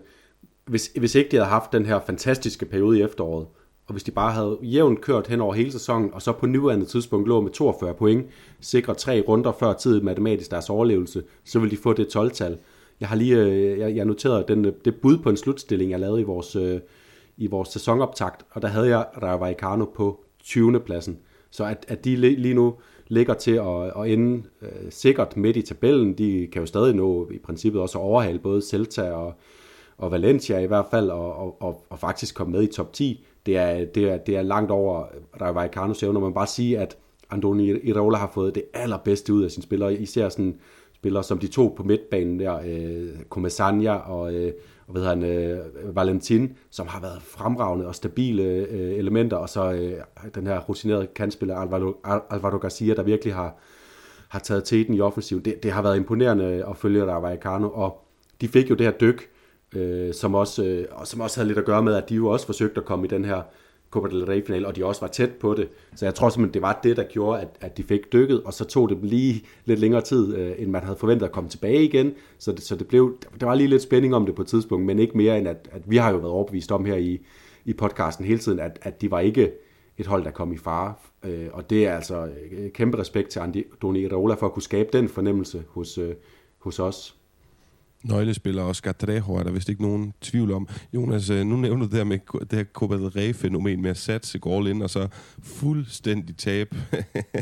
hvis, 0.66 0.90
hvis 0.96 1.14
ikke 1.14 1.30
de 1.30 1.36
havde 1.36 1.48
haft 1.48 1.72
den 1.72 1.86
her 1.86 2.00
fantastiske 2.06 2.66
periode 2.66 2.98
i 2.98 3.02
efteråret, 3.02 3.46
og 3.86 3.92
hvis 3.92 4.02
de 4.02 4.10
bare 4.10 4.32
havde 4.32 4.58
jævnt 4.62 5.00
kørt 5.00 5.26
hen 5.26 5.40
over 5.40 5.54
hele 5.54 5.72
sæsonen, 5.72 6.14
og 6.14 6.22
så 6.22 6.32
på 6.32 6.46
nuværende 6.46 6.86
tidspunkt 6.86 7.28
lå 7.28 7.40
med 7.40 7.50
42 7.50 7.94
point, 7.94 8.26
sikre 8.60 8.94
tre 8.94 9.24
runder 9.28 9.52
før 9.52 9.72
tid 9.72 10.00
matematisk 10.00 10.50
deres 10.50 10.70
overlevelse, 10.70 11.22
så 11.44 11.58
vil 11.58 11.70
de 11.70 11.76
få 11.76 11.92
det 11.92 12.16
12-tal. 12.16 12.58
Jeg 13.00 13.08
har 13.08 13.16
lige 13.16 13.36
øh, 13.36 13.78
jeg, 13.78 13.96
jeg 13.96 14.04
noteret 14.04 14.48
den, 14.48 14.64
øh, 14.64 14.72
det 14.84 14.94
bud 14.94 15.18
på 15.18 15.30
en 15.30 15.36
slutstilling, 15.36 15.90
jeg 15.90 16.00
lavede 16.00 16.20
i 16.20 16.24
vores, 16.24 16.56
øh, 16.56 16.80
i 17.36 17.46
vores 17.46 17.68
sæsonoptakt, 17.68 18.44
og 18.50 18.62
der 18.62 18.68
havde 18.68 18.88
jeg 18.88 19.06
Rayo 19.22 19.38
Vallecano 19.38 19.84
på 19.84 20.24
20. 20.44 20.80
pladsen. 20.80 21.18
Så 21.50 21.64
at, 21.64 21.84
at 21.88 22.04
de 22.04 22.16
lige 22.16 22.54
nu 22.54 22.74
ligger 23.08 23.34
til 23.34 23.52
at, 23.52 24.02
at 24.02 24.10
ende 24.12 24.42
øh, 24.62 24.90
sikkert 24.90 25.36
midt 25.36 25.56
i 25.56 25.62
tabellen, 25.62 26.18
de 26.18 26.48
kan 26.52 26.62
jo 26.62 26.66
stadig 26.66 26.94
nå 26.94 27.30
i 27.30 27.38
princippet 27.38 27.82
også 27.82 27.98
overhale 27.98 28.38
både 28.38 28.62
Celta 28.62 29.12
og, 29.12 29.34
og 29.98 30.10
Valencia 30.10 30.58
i 30.58 30.66
hvert 30.66 30.86
fald, 30.90 31.10
og, 31.10 31.62
og, 31.62 31.84
og 31.90 31.98
faktisk 31.98 32.34
komme 32.34 32.52
med 32.52 32.62
i 32.62 32.66
top 32.66 32.92
10 32.92 33.26
det 33.46 33.56
er, 33.56 33.84
det 33.84 34.04
er, 34.04 34.16
det 34.16 34.36
er 34.36 34.42
langt 34.42 34.70
over 34.70 35.04
Rayo 35.40 35.52
Vallecano's 35.52 36.04
evner. 36.04 36.20
Man 36.20 36.34
bare 36.34 36.46
sige, 36.46 36.78
at 36.78 36.96
Andoni 37.30 37.70
Iraola 37.70 38.18
har 38.18 38.30
fået 38.34 38.54
det 38.54 38.62
allerbedste 38.74 39.32
ud 39.32 39.42
af 39.44 39.50
sine 39.50 39.62
spillere. 39.62 39.94
Især 39.94 40.28
sådan 40.28 40.58
spillere 40.94 41.22
som 41.24 41.38
de 41.38 41.46
to 41.46 41.74
på 41.76 41.82
midtbanen 41.82 42.40
der, 42.40 42.60
øh, 42.66 43.08
Comesania 43.28 43.94
og, 43.94 44.34
øh, 44.34 44.52
og 44.86 44.92
hvad 44.92 45.04
han, 45.04 45.22
øh, 45.22 45.58
Valentin, 45.96 46.56
som 46.70 46.86
har 46.86 47.00
været 47.00 47.22
fremragende 47.22 47.86
og 47.86 47.94
stabile 47.94 48.42
øh, 48.42 48.98
elementer, 48.98 49.36
og 49.36 49.48
så 49.48 49.72
øh, 49.72 49.92
den 50.34 50.46
her 50.46 50.60
rutinerede 50.60 51.06
kantspiller 51.06 51.56
Alvaro, 51.56 51.94
Alvaro 52.30 52.58
Garcia, 52.58 52.94
der 52.94 53.02
virkelig 53.02 53.34
har, 53.34 53.56
har 54.28 54.38
taget 54.38 54.64
teten 54.64 54.94
i 54.94 55.00
offensiv. 55.00 55.42
Det, 55.42 55.62
det 55.62 55.72
har 55.72 55.82
været 55.82 55.96
imponerende 55.96 56.64
at 56.68 56.76
følge 56.76 57.00
der 57.00 57.14
Vallecano, 57.14 57.70
og 57.70 58.04
de 58.40 58.48
fik 58.48 58.70
jo 58.70 58.74
det 58.74 58.86
her 58.86 58.92
dyk 58.92 59.28
øh, 59.76 60.14
som, 60.14 60.34
også, 60.34 60.64
øh, 60.64 60.86
som 61.04 61.20
også 61.20 61.40
havde 61.40 61.48
lidt 61.48 61.58
at 61.58 61.64
gøre 61.64 61.82
med, 61.82 61.94
at 61.94 62.08
de 62.08 62.14
jo 62.14 62.28
også 62.28 62.46
forsøgte 62.46 62.80
at 62.80 62.86
komme 62.86 63.04
i 63.04 63.08
den 63.08 63.24
her 63.24 63.42
Copa 63.94 64.08
del 64.08 64.24
Rey 64.24 64.46
final, 64.46 64.66
og 64.66 64.76
de 64.76 64.84
også 64.84 65.00
var 65.00 65.08
tæt 65.08 65.30
på 65.30 65.54
det. 65.54 65.68
Så 65.96 66.06
jeg 66.06 66.14
tror 66.14 66.28
simpelthen, 66.28 66.54
det 66.54 66.62
var 66.62 66.80
det, 66.82 66.96
der 66.96 67.04
gjorde, 67.04 67.40
at, 67.40 67.48
at 67.60 67.76
de 67.76 67.82
fik 67.82 68.12
dykket, 68.12 68.42
og 68.42 68.52
så 68.52 68.64
tog 68.64 68.88
det 68.88 68.98
lige 69.02 69.44
lidt 69.64 69.80
længere 69.80 70.00
tid, 70.00 70.36
øh, 70.36 70.54
end 70.58 70.70
man 70.70 70.82
havde 70.82 70.96
forventet 70.96 71.26
at 71.26 71.32
komme 71.32 71.50
tilbage 71.50 71.84
igen. 71.84 72.12
Så 72.38 72.52
det, 72.52 72.62
så 72.62 72.76
det 72.76 72.86
blev, 72.86 73.16
der 73.40 73.46
var 73.46 73.54
lige 73.54 73.68
lidt 73.68 73.82
spænding 73.82 74.14
om 74.14 74.26
det 74.26 74.34
på 74.34 74.42
et 74.42 74.48
tidspunkt, 74.48 74.86
men 74.86 74.98
ikke 74.98 75.16
mere 75.16 75.38
end, 75.38 75.48
at, 75.48 75.68
at 75.72 75.82
vi 75.90 75.96
har 75.96 76.10
jo 76.10 76.16
været 76.16 76.30
overbevist 76.30 76.72
om 76.72 76.84
her 76.84 76.96
i, 76.96 77.20
i 77.64 77.72
podcasten 77.72 78.24
hele 78.24 78.38
tiden, 78.38 78.60
at, 78.60 78.78
at 78.82 79.00
de 79.00 79.10
var 79.10 79.20
ikke 79.20 79.52
et 79.98 80.06
hold, 80.06 80.24
der 80.24 80.30
kom 80.30 80.52
i 80.52 80.56
fare. 80.56 80.94
Øh, 81.24 81.46
og 81.52 81.70
det 81.70 81.86
er 81.86 81.94
altså 81.94 82.28
øh, 82.52 82.70
kæmpe 82.70 82.98
respekt 82.98 83.28
til 83.28 83.40
Andi 83.40 83.64
Doni 83.82 84.08
Raola 84.08 84.34
for 84.34 84.46
at 84.46 84.52
kunne 84.52 84.62
skabe 84.62 84.88
den 84.92 85.08
fornemmelse 85.08 85.64
hos, 85.68 85.98
øh, 85.98 86.14
hos 86.58 86.78
os 86.78 87.16
nøglespiller 88.04 88.62
Oscar 88.62 88.92
Trejo 88.92 89.34
er 89.34 89.42
der 89.42 89.50
vist 89.50 89.68
ikke 89.68 89.82
nogen 89.82 90.12
tvivl 90.20 90.52
om. 90.52 90.68
Jonas, 90.94 91.30
øh, 91.30 91.46
nu 91.46 91.56
nævner 91.56 91.86
du 91.86 91.90
det 91.90 91.96
her 91.96 92.04
med 92.04 92.18
det 92.40 92.52
her 92.52 92.64
Copa 92.64 92.96
med 92.96 93.90
at 93.90 93.96
satse 93.96 94.40
all 94.46 94.66
in 94.66 94.82
og 94.82 94.90
så 94.90 95.08
fuldstændig 95.42 96.36
tab 96.36 96.74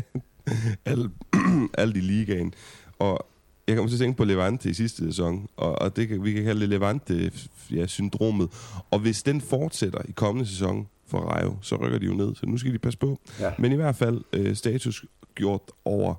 alt, 0.85 1.11
alt 1.77 1.97
i 1.97 1.99
ligaen. 1.99 2.53
Og 2.99 3.27
jeg 3.67 3.75
kommer 3.75 3.89
til 3.89 3.95
at 3.95 3.99
tænke 3.99 4.17
på 4.17 4.23
Levante 4.23 4.69
i 4.69 4.73
sidste 4.73 5.05
sæson, 5.05 5.47
og, 5.57 5.81
og 5.81 5.95
det 5.95 6.07
kan, 6.07 6.23
vi 6.23 6.33
kan 6.33 6.43
kalde 6.43 6.61
det 6.61 6.69
Levante-syndromet. 6.69 8.49
Ja, 8.51 8.79
og 8.91 8.99
hvis 8.99 9.23
den 9.23 9.41
fortsætter 9.41 10.01
i 10.09 10.11
kommende 10.11 10.49
sæson 10.49 10.87
for 11.07 11.19
Rayo, 11.19 11.55
så 11.61 11.75
rykker 11.75 11.99
de 11.99 12.05
jo 12.05 12.13
ned, 12.13 12.35
så 12.35 12.45
nu 12.45 12.57
skal 12.57 12.73
de 12.73 12.79
passe 12.79 12.99
på. 12.99 13.19
Ja. 13.39 13.51
Men 13.59 13.71
i 13.71 13.75
hvert 13.75 13.95
fald 13.95 14.21
øh, 14.33 14.55
status 14.55 15.05
gjort 15.35 15.61
over 15.85 16.15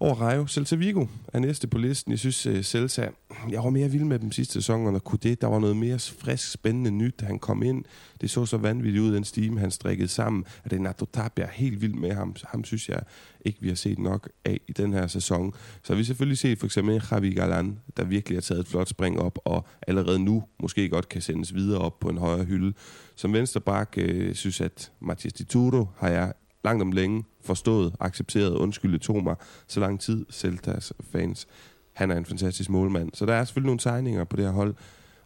over 0.00 0.14
Rayo. 0.14 0.46
Celta 0.46 0.76
Vigo 0.76 1.06
er 1.32 1.38
næste 1.38 1.68
på 1.68 1.78
listen. 1.78 2.10
Jeg 2.10 2.18
synes, 2.18 2.46
uh, 2.46 2.60
Celta, 2.60 3.08
jeg 3.50 3.64
var 3.64 3.70
mere 3.70 3.88
vild 3.88 4.04
med 4.04 4.18
dem 4.18 4.32
sidste 4.32 4.52
sæson, 4.52 4.94
og 4.94 5.04
kunne 5.04 5.18
det, 5.22 5.40
der 5.40 5.46
var 5.46 5.58
noget 5.58 5.76
mere 5.76 5.98
frisk, 5.98 6.52
spændende 6.52 6.90
nyt, 6.90 7.20
da 7.20 7.26
han 7.26 7.38
kom 7.38 7.62
ind. 7.62 7.84
Det 8.20 8.30
så 8.30 8.46
så 8.46 8.56
vanvittigt 8.56 9.02
ud, 9.02 9.14
den 9.14 9.24
stime, 9.24 9.60
han 9.60 9.70
strikkede 9.70 10.08
sammen. 10.08 10.44
At 10.64 10.70
det 10.70 10.80
Nato 10.80 11.04
Tapia 11.04 11.44
er 11.44 11.48
helt 11.52 11.82
vild 11.82 11.94
med 11.94 12.12
ham. 12.12 12.36
Ham 12.44 12.64
synes 12.64 12.88
jeg 12.88 13.02
ikke, 13.44 13.58
vi 13.60 13.68
har 13.68 13.74
set 13.74 13.98
nok 13.98 14.28
af 14.44 14.60
i 14.68 14.72
den 14.72 14.92
her 14.92 15.06
sæson. 15.06 15.54
Så 15.82 15.92
har 15.92 15.98
vi 15.98 16.04
selvfølgelig 16.04 16.38
set 16.38 16.58
for 16.58 16.66
eksempel 16.66 17.02
Javi 17.10 17.34
Galan, 17.34 17.78
der 17.96 18.04
virkelig 18.04 18.36
har 18.36 18.40
taget 18.42 18.60
et 18.60 18.68
flot 18.68 18.88
spring 18.88 19.20
op, 19.20 19.38
og 19.44 19.66
allerede 19.86 20.18
nu 20.18 20.44
måske 20.60 20.88
godt 20.88 21.08
kan 21.08 21.22
sendes 21.22 21.54
videre 21.54 21.80
op 21.80 22.00
på 22.00 22.08
en 22.08 22.18
højere 22.18 22.44
hylde. 22.44 22.72
Som 23.16 23.32
venstreback 23.32 23.94
øh, 23.98 24.34
synes, 24.34 24.60
at 24.60 24.92
Matias 25.00 25.32
Dituro 25.32 25.86
har 25.96 26.08
jeg 26.08 26.32
langt 26.64 26.82
om 26.82 26.92
længe 26.92 27.24
forstået, 27.40 27.94
accepteret, 28.00 28.54
undskyldet 28.54 29.00
tog 29.00 29.22
mig 29.22 29.36
så 29.66 29.80
lang 29.80 30.00
tid, 30.00 30.26
Celtas 30.30 30.92
fans. 31.12 31.46
Han 31.92 32.10
er 32.10 32.16
en 32.16 32.24
fantastisk 32.24 32.70
målmand. 32.70 33.10
Så 33.14 33.26
der 33.26 33.34
er 33.34 33.44
selvfølgelig 33.44 33.66
nogle 33.66 33.78
tegninger 33.78 34.24
på 34.24 34.36
det 34.36 34.44
her 34.44 34.52
hold. 34.52 34.74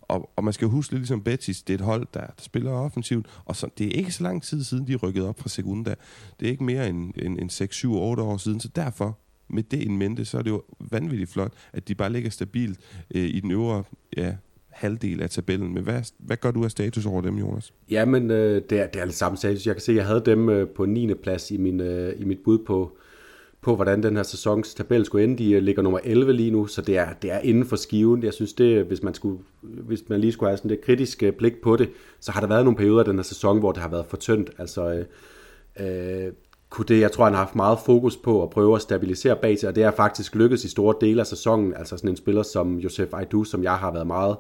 Og, 0.09 0.31
og 0.37 0.45
man 0.45 0.53
skal 0.53 0.69
huske 0.69 0.93
lidt 0.93 1.01
ligesom 1.01 1.23
Betis, 1.23 1.63
det 1.63 1.75
er 1.75 1.79
et 1.79 1.85
hold, 1.85 2.07
der, 2.15 2.21
der 2.21 2.43
spiller 2.43 2.71
offensivt, 2.71 3.27
og 3.45 3.57
så, 3.57 3.69
det 3.79 3.87
er 3.87 3.91
ikke 3.91 4.13
så 4.13 4.23
lang 4.23 4.43
tid 4.43 4.65
siden, 4.65 4.87
de 4.87 4.97
rykkede 4.97 5.29
op 5.29 5.41
fra 5.41 5.49
Segunda. 5.49 5.95
Det 6.41 6.47
er 6.47 6.51
ikke 6.51 6.65
mere 6.65 6.89
end, 6.89 7.13
end, 7.17 7.39
end 7.41 7.51
6, 7.51 7.77
7, 7.77 7.95
8 7.95 8.23
år 8.23 8.37
siden, 8.37 8.61
så 8.61 8.69
derfor, 8.69 9.19
med 9.49 9.63
det 9.63 9.87
en 9.87 9.99
mente, 9.99 10.25
så 10.25 10.39
er 10.39 10.43
det 10.43 10.51
jo 10.51 10.63
vanvittigt 10.81 11.31
flot, 11.31 11.53
at 11.73 11.89
de 11.89 11.95
bare 11.95 12.13
ligger 12.13 12.31
stabilt 12.31 12.81
øh, 13.15 13.25
i 13.25 13.41
den 13.41 13.51
øvre 13.51 13.85
ja, 14.17 14.35
halvdel 14.75 15.23
af 15.23 15.31
tabellen. 15.31 15.75
Men 15.75 15.83
hvad, 15.83 16.03
hvad 16.19 16.37
gør 16.37 16.51
du 16.51 16.65
af 16.65 16.71
status 16.71 17.07
over 17.07 17.21
dem, 17.21 17.39
Jonas? 17.39 17.73
Jamen, 17.91 18.31
øh, 18.31 18.63
det, 18.71 18.81
er, 18.81 18.87
det 18.87 19.01
er 19.01 19.05
lidt 19.05 19.17
samme 19.17 19.39
status. 19.39 19.67
Jeg 19.67 19.75
kan 19.75 19.83
se, 19.83 19.93
at 19.93 19.97
jeg 19.97 20.07
havde 20.07 20.23
dem 20.27 20.49
øh, 20.49 20.69
på 20.69 20.87
9. 20.87 21.15
plads 21.15 21.51
i, 21.51 21.57
min, 21.57 21.81
øh, 21.81 22.21
i 22.21 22.25
mit 22.25 22.39
bud 22.45 22.59
på, 22.59 22.97
på, 23.61 23.77
hvordan 23.77 24.03
den 24.03 24.17
her 24.17 24.23
sæsons 24.23 24.75
tabel 24.75 25.05
skulle 25.05 25.25
ende. 25.25 25.39
De 25.39 25.53
øh, 25.53 25.63
ligger 25.63 25.83
nummer 25.83 25.99
11 26.05 26.33
lige 26.33 26.51
nu, 26.51 26.67
så 26.67 26.83
det 26.83 26.99
er, 26.99 27.13
det 27.23 27.33
er 27.33 27.39
inden 27.39 27.65
for 27.65 27.77
skiven. 27.77 28.23
Jeg 28.23 28.33
synes, 28.33 28.53
det, 28.53 28.85
hvis, 28.85 29.03
man 29.03 29.15
skulle, 29.15 29.39
hvis 29.63 30.09
man 30.09 30.21
lige 30.21 30.33
skulle 30.33 30.51
have 30.51 30.57
sådan 30.57 30.71
det 30.71 30.81
kritiske 30.81 31.27
øh, 31.27 31.33
blik 31.33 31.61
på 31.63 31.77
det, 31.77 31.91
så 32.21 32.33
har 32.33 32.41
der 32.41 32.49
været 32.49 32.65
nogle 32.65 32.77
perioder 32.77 32.99
af 32.99 33.05
den 33.05 33.17
her 33.17 33.23
sæson, 33.23 33.59
hvor 33.59 33.73
det 33.73 33.83
har 33.83 33.89
været 33.89 34.07
for 34.09 34.17
tyndt. 34.17 34.51
Altså, 34.59 35.05
øh, 35.81 36.27
øh, 36.27 36.33
kunne 36.75 36.87
det, 36.89 37.01
jeg 37.01 37.13
tror, 37.13 37.25
han 37.25 37.35
har 37.35 37.41
haft 37.41 37.55
meget 37.55 37.79
fokus 37.87 38.17
på 38.17 38.43
at 38.43 38.51
prøve 38.51 38.77
at 38.77 38.83
stabilisere 38.83 39.37
bag 39.37 39.59
sig, 39.59 39.69
og 39.69 39.75
det 39.75 39.83
er 39.83 39.91
faktisk 39.91 40.35
lykkedes 40.35 40.65
i 40.65 40.69
store 40.69 40.95
dele 41.01 41.21
af 41.21 41.27
sæsonen. 41.27 41.75
Altså 41.75 41.97
sådan 41.97 42.11
en 42.11 42.17
spiller 42.17 42.43
som 42.43 42.79
Josef 42.79 43.15
Aidu, 43.15 43.45
som 43.45 43.63
jeg 43.63 43.75
har 43.75 43.93
været 43.93 44.07
meget 44.07 44.37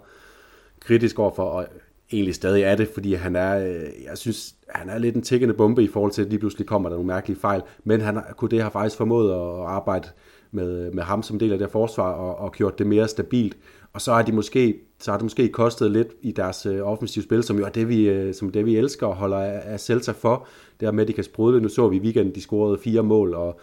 kritisk 0.85 1.19
overfor, 1.19 1.43
og 1.43 1.67
egentlig 2.13 2.35
stadig 2.35 2.63
er 2.63 2.77
det, 2.77 2.89
fordi 2.95 3.15
han 3.15 3.37
er, 3.37 3.59
øh, 3.59 3.83
jeg 4.05 4.19
synes, 4.19 4.55
han 4.69 4.89
er 4.89 4.99
lidt 4.99 5.17
en 5.17 5.23
tikkende 5.23 5.55
bombe 5.55 5.83
i 5.83 5.89
forhold 5.89 6.13
til, 6.13 6.23
at 6.23 6.29
lige 6.29 6.39
pludselig 6.39 6.67
kommer 6.67 6.89
der 6.89 6.97
nogle 6.97 7.07
mærkelige 7.07 7.41
fejl, 7.41 7.63
men 7.85 8.01
han, 8.01 8.21
kunne 8.37 8.51
det 8.51 8.63
har 8.63 8.71
faktisk 8.71 8.97
formået 8.97 9.33
at 9.33 9.67
arbejde 9.67 10.09
med, 10.51 10.91
med 10.91 11.03
ham 11.03 11.23
som 11.23 11.39
del 11.39 11.53
af 11.53 11.59
det 11.59 11.71
forsvar 11.71 12.13
og, 12.13 12.39
og 12.39 12.53
gjort 12.53 12.79
det 12.79 12.87
mere 12.87 13.09
stabilt. 13.09 13.57
Og 13.93 14.01
så 14.01 14.13
har 14.13 14.23
de 14.23 14.33
måske 14.33 14.81
så 14.99 15.11
har 15.11 15.19
det 15.19 15.25
måske 15.25 15.49
kostet 15.49 15.91
lidt 15.91 16.09
i 16.23 16.33
deres 16.33 16.67
øh, 16.67 16.81
offensive 16.83 17.25
spil, 17.25 17.43
som 17.43 17.59
jo 17.59 17.65
er 17.65 17.69
det, 17.69 17.89
vi, 17.89 18.09
øh, 18.09 18.35
som 18.35 18.53
det, 18.53 18.67
vi 18.67 18.77
elsker 18.77 19.07
og 19.07 19.15
holder 19.15 19.39
af, 19.39 19.63
af 19.65 19.81
Celta 19.81 20.13
for. 20.13 20.47
Det 20.81 20.87
er 20.87 20.93
med, 20.93 21.03
at 21.03 21.09
de 21.09 21.13
kan 21.13 21.25
sprudle. 21.25 21.61
Nu 21.61 21.69
så 21.69 21.89
vi 21.89 21.97
i 21.97 22.01
weekenden, 22.01 22.35
de 22.35 22.41
scorede 22.41 22.79
fire 22.79 23.03
mål, 23.03 23.35
og, 23.35 23.61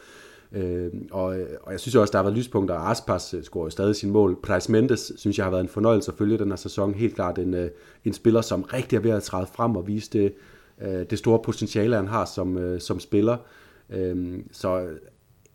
øh, 0.51 0.91
og, 1.11 1.35
og 1.63 1.71
jeg 1.71 1.79
synes 1.79 1.95
også, 1.95 2.11
der 2.11 2.17
har 2.17 2.23
været 2.23 2.37
lyspunkter. 2.37 2.75
Aspas 2.75 3.33
øh, 3.33 3.43
scorer 3.43 3.65
jo 3.65 3.69
stadig 3.69 3.95
sin 3.95 4.11
mål. 4.11 4.39
Price 4.43 4.71
Mendes 4.71 5.11
synes 5.15 5.37
jeg 5.37 5.45
har 5.45 5.51
været 5.51 5.61
en 5.61 5.69
fornøjelse 5.69 6.11
at 6.11 6.17
følge 6.17 6.37
den 6.37 6.49
her 6.49 6.55
sæson. 6.55 6.93
Helt 6.93 7.15
klart 7.15 7.37
en, 7.37 7.53
øh, 7.53 7.69
en 8.05 8.13
spiller, 8.13 8.41
som 8.41 8.61
rigtig 8.61 8.97
er 8.97 9.01
ved 9.01 9.11
at 9.11 9.23
træde 9.23 9.47
frem 9.53 9.75
og 9.75 9.87
vise 9.87 10.09
det, 10.11 10.33
øh, 10.81 11.05
det 11.09 11.19
store 11.19 11.39
potentiale, 11.39 11.95
han 11.95 12.07
har 12.07 12.25
som, 12.25 12.57
øh, 12.57 12.81
som 12.81 12.99
spiller. 12.99 13.37
Øh, 13.89 14.39
så 14.51 14.87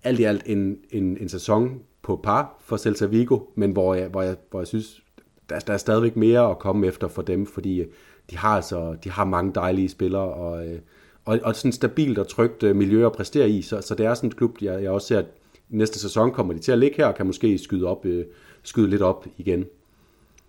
alt 0.03 0.21
i 0.21 0.25
alt 0.25 0.43
en, 0.47 0.79
en, 0.91 1.17
en 1.21 1.29
sæson 1.29 1.81
på 2.03 2.21
par 2.23 2.57
for 2.61 2.77
Celta 2.77 3.07
Vigo, 3.07 3.39
men 3.55 3.73
hvor 3.73 3.95
jeg, 3.95 4.09
hvor 4.09 4.23
jeg, 4.23 4.37
hvor 4.51 4.61
jeg 4.61 4.67
synes, 4.67 5.03
der, 5.49 5.59
der 5.59 5.73
er 5.73 5.79
stadigvæk 5.79 6.17
mere 6.17 6.51
at 6.51 6.59
komme 6.59 6.87
efter 6.87 7.09
for 7.09 7.23
dem, 7.23 7.47
fordi 7.47 7.81
øh, 7.81 7.87
de 8.31 8.37
har 8.37 8.57
altså 8.57 8.97
de 9.05 9.11
har 9.11 9.25
mange 9.25 9.53
dejlige 9.55 9.89
spillere, 9.89 10.35
og, 10.35 10.67
øh, 10.69 10.79
og, 11.27 11.41
og 11.43 11.57
sådan 11.57 11.73
stabilt 11.73 12.19
og 12.19 12.29
trygt 12.29 12.63
øh, 12.63 12.77
miljø 12.77 13.07
at 13.07 13.13
præstere 13.13 13.51
i, 13.51 13.63
så, 13.63 13.81
så 13.81 13.95
det 13.95 14.07
er 14.07 14.15
sådan 14.15 14.31
et 14.31 14.37
klub, 14.37 14.57
jeg, 14.61 14.83
jeg 14.83 14.91
også 14.91 15.07
ser, 15.07 15.19
at 15.19 15.27
næste 15.69 15.99
sæson 15.99 16.33
kommer 16.33 16.53
de 16.53 16.59
til 16.59 16.73
at 16.73 16.79
ligge 16.79 16.97
her, 16.97 17.07
og 17.07 17.15
kan 17.15 17.27
måske 17.27 17.59
skyde, 17.59 17.87
op, 17.87 18.07
øh, 18.07 18.25
skyde 18.63 18.91
lidt 18.91 19.03
op 19.03 19.27
igen. 19.37 19.65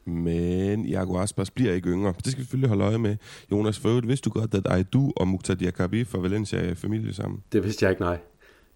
Men 0.05 0.85
Iago 0.85 1.19
Aspas 1.19 1.51
bliver 1.51 1.73
ikke 1.73 1.89
yngre. 1.89 2.13
Det 2.17 2.31
skal 2.31 2.39
vi 2.39 2.43
selvfølgelig 2.43 2.69
holde 2.69 2.83
øje 2.83 2.97
med. 2.97 3.15
Jonas, 3.51 3.79
for 3.79 3.89
øvrigt, 3.89 4.07
vidste 4.07 4.29
du 4.29 4.39
godt, 4.39 4.67
at 4.67 4.93
du 4.93 5.13
og 5.15 5.27
Mukhtar 5.27 5.53
Diakabi 5.53 6.03
fra 6.03 6.19
Valencia 6.19 6.59
er 6.59 6.75
familie 6.75 7.13
sammen? 7.13 7.43
Det 7.51 7.63
vidste 7.63 7.83
jeg 7.83 7.91
ikke, 7.91 8.01
nej. 8.01 8.17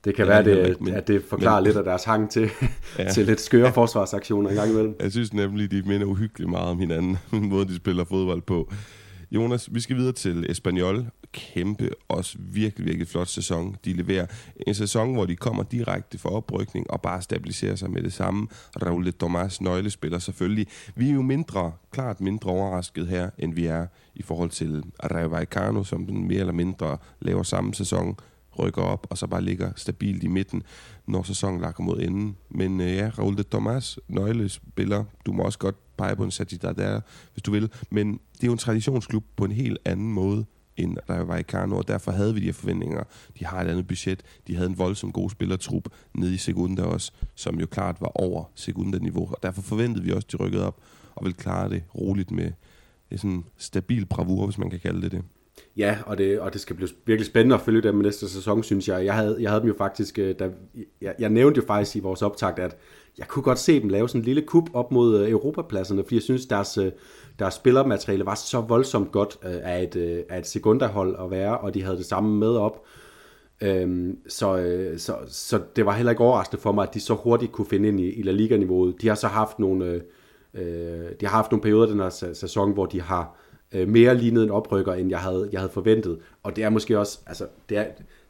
Det 0.05 0.15
kan 0.15 0.25
ja, 0.25 0.31
være, 0.31 0.43
det, 0.43 0.69
ikke, 0.69 0.83
men, 0.83 0.93
at 0.93 1.07
det 1.07 1.23
forklarer 1.23 1.59
men, 1.59 1.63
lidt 1.67 1.77
af 1.77 1.83
deres 1.83 2.03
hang 2.03 2.29
til, 2.29 2.49
ja. 2.99 3.09
til 3.09 3.25
lidt 3.25 3.41
skøre 3.41 3.73
forsvarsaktioner 3.73 4.49
en 4.49 4.55
gang 4.55 4.71
imellem. 4.71 4.95
Jeg 4.99 5.11
synes 5.11 5.33
nemlig, 5.33 5.71
de 5.71 5.81
minder 5.85 6.07
uhyggeligt 6.07 6.49
meget 6.49 6.67
om 6.67 6.79
hinanden, 6.79 7.17
den 7.31 7.49
måde 7.49 7.67
de 7.67 7.75
spiller 7.75 8.03
fodbold 8.03 8.41
på. 8.41 8.71
Jonas, 9.31 9.69
vi 9.73 9.79
skal 9.79 9.95
videre 9.95 10.13
til 10.13 10.51
Espanyol. 10.51 11.05
Kæmpe, 11.31 11.89
også 12.09 12.37
virkelig, 12.39 12.85
virkelig 12.85 13.07
flot 13.07 13.27
sæson. 13.27 13.75
De 13.85 13.93
leverer 13.93 14.25
en 14.67 14.73
sæson, 14.73 15.13
hvor 15.13 15.25
de 15.25 15.35
kommer 15.35 15.63
direkte 15.63 16.17
for 16.17 16.29
oprykning 16.29 16.91
og 16.91 17.01
bare 17.01 17.21
stabiliserer 17.21 17.75
sig 17.75 17.91
med 17.91 18.03
det 18.03 18.13
samme. 18.13 18.47
Raul 18.85 19.05
de 19.05 19.11
Tomas 19.11 19.61
nøglespiller 19.61 20.19
selvfølgelig. 20.19 20.67
Vi 20.95 21.09
er 21.09 21.13
jo 21.13 21.21
mindre, 21.21 21.71
klart 21.91 22.21
mindre 22.21 22.49
overrasket 22.49 23.07
her, 23.07 23.29
end 23.37 23.53
vi 23.53 23.65
er 23.65 23.87
i 24.15 24.21
forhold 24.21 24.49
til 24.49 24.83
Rayo 25.03 25.27
Vallecano, 25.27 25.83
som 25.83 26.05
den 26.05 26.27
mere 26.27 26.39
eller 26.39 26.53
mindre 26.53 26.97
laver 27.19 27.43
samme 27.43 27.73
sæson 27.73 28.17
rykker 28.59 28.81
op, 28.81 29.07
og 29.09 29.17
så 29.17 29.27
bare 29.27 29.41
ligger 29.41 29.71
stabilt 29.75 30.23
i 30.23 30.27
midten, 30.27 30.63
når 31.07 31.23
sæsonen 31.23 31.61
lakker 31.61 31.83
mod 31.83 31.99
enden. 31.99 32.37
Men 32.49 32.81
øh, 32.81 32.95
ja, 32.95 33.11
Raul 33.17 33.37
de 33.37 33.43
Tomas, 33.43 33.99
nøglespiller, 34.07 35.03
du 35.25 35.33
må 35.33 35.43
også 35.43 35.59
godt 35.59 35.75
pege 36.01 36.15
på 36.15 36.23
en 36.23 36.31
der, 36.31 37.01
hvis 37.33 37.43
du 37.43 37.51
vil, 37.51 37.71
men 37.89 38.13
det 38.13 38.43
er 38.43 38.47
jo 38.47 38.51
en 38.51 38.57
traditionsklub 38.57 39.23
på 39.35 39.45
en 39.45 39.51
helt 39.51 39.77
anden 39.85 40.13
måde, 40.13 40.45
end 40.77 40.97
Rayo 41.09 41.23
Vallecano, 41.23 41.77
og 41.77 41.87
derfor 41.87 42.11
havde 42.11 42.33
vi 42.33 42.39
de 42.39 42.45
her 42.45 42.53
forventninger. 42.53 43.03
De 43.39 43.45
har 43.45 43.61
et 43.61 43.67
andet 43.67 43.87
budget, 43.87 44.23
de 44.47 44.55
havde 44.55 44.69
en 44.69 44.77
voldsom 44.77 45.11
god 45.11 45.29
spillertrup 45.29 45.89
nede 46.13 46.33
i 46.33 46.37
Segunda 46.37 46.83
også, 46.83 47.11
som 47.35 47.59
jo 47.59 47.65
klart 47.65 48.01
var 48.01 48.11
over 48.15 48.43
Segunda-niveau, 48.55 49.29
og 49.31 49.37
derfor 49.43 49.61
forventede 49.61 50.03
vi 50.05 50.11
også, 50.11 50.25
at 50.25 50.31
de 50.31 50.37
rykkede 50.37 50.67
op, 50.67 50.77
og 51.15 51.25
ville 51.25 51.35
klare 51.35 51.69
det 51.69 51.83
roligt 51.95 52.31
med 52.31 52.51
sådan 53.17 53.43
stabil 53.57 54.05
bravur, 54.05 54.45
hvis 54.45 54.57
man 54.57 54.69
kan 54.69 54.79
kalde 54.79 55.01
det 55.01 55.11
det. 55.11 55.23
Ja, 55.77 55.97
og 56.05 56.17
det, 56.17 56.39
og 56.39 56.53
det 56.53 56.61
skal 56.61 56.75
blive 56.75 56.89
virkelig 57.05 57.25
spændende 57.25 57.55
at 57.55 57.61
følge 57.61 57.81
dem 57.81 57.95
næste 57.95 58.29
sæson, 58.29 58.63
synes 58.63 58.87
jeg. 58.87 59.05
Jeg 59.05 59.15
havde, 59.15 59.37
jeg 59.39 59.49
havde 59.49 59.61
dem 59.61 59.67
jo 59.67 59.75
faktisk, 59.77 60.19
øh, 60.19 60.35
da, 60.39 60.49
jeg, 61.01 61.15
jeg 61.19 61.29
nævnte 61.29 61.57
jo 61.57 61.63
faktisk 61.67 61.95
i 61.95 61.99
vores 61.99 62.21
optakt, 62.21 62.59
at 62.59 62.75
jeg 63.17 63.27
kunne 63.27 63.43
godt 63.43 63.59
se 63.59 63.81
dem 63.81 63.89
lave 63.89 64.09
sådan 64.09 64.21
en 64.21 64.25
lille 64.25 64.41
kup 64.41 64.69
op 64.73 64.91
mod 64.91 65.19
øh, 65.19 65.29
europapladserne, 65.29 66.03
fordi 66.03 66.15
jeg 66.15 66.23
synes, 66.23 66.45
deres, 66.45 66.77
øh, 66.77 66.91
deres 67.39 67.53
spillermateriale 67.53 68.25
var 68.25 68.35
så 68.35 68.61
voldsomt 68.61 69.11
godt 69.11 69.37
øh, 69.45 69.57
af 69.63 69.83
et, 69.83 70.25
af 70.29 70.39
et 70.39 70.47
sekundahold 70.47 71.15
at 71.19 71.31
være, 71.31 71.57
og 71.57 71.73
de 71.73 71.83
havde 71.83 71.97
det 71.97 72.05
samme 72.05 72.39
med 72.39 72.55
op. 72.55 72.85
Øhm, 73.61 74.17
så, 74.27 74.77
så, 74.97 75.15
så 75.27 75.59
det 75.75 75.85
var 75.85 75.91
heller 75.91 76.11
ikke 76.11 76.23
overraskende 76.23 76.61
for 76.61 76.71
mig, 76.71 76.87
at 76.87 76.93
de 76.93 76.99
så 76.99 77.13
hurtigt 77.13 77.51
kunne 77.51 77.67
finde 77.67 77.87
ind 77.87 77.99
i, 77.99 78.13
i 78.13 78.21
La 78.21 78.31
Liga-niveauet. 78.31 79.01
De 79.01 79.07
har 79.07 79.15
så 79.15 79.27
haft 79.27 79.59
nogle, 79.59 80.01
øh, 80.53 81.09
de 81.19 81.25
har 81.25 81.29
haft 81.29 81.51
nogle 81.51 81.61
perioder 81.61 81.87
den 81.87 81.99
her 81.99 82.33
sæson, 82.33 82.71
hvor 82.71 82.85
de 82.85 83.01
har 83.01 83.37
øh, 83.71 83.87
mere 83.87 84.17
lignet 84.17 84.43
en 84.43 84.51
oprykker, 84.51 84.93
end 84.93 85.09
jeg 85.09 85.19
havde, 85.19 85.49
jeg 85.51 85.59
havde 85.59 85.71
forventet. 85.73 86.19
Og 86.43 86.55
det 86.55 86.63
er 86.63 86.69
måske 86.69 86.99
også, 86.99 87.19
altså, 87.27 87.45
det 87.69 87.77
er, 87.77 87.85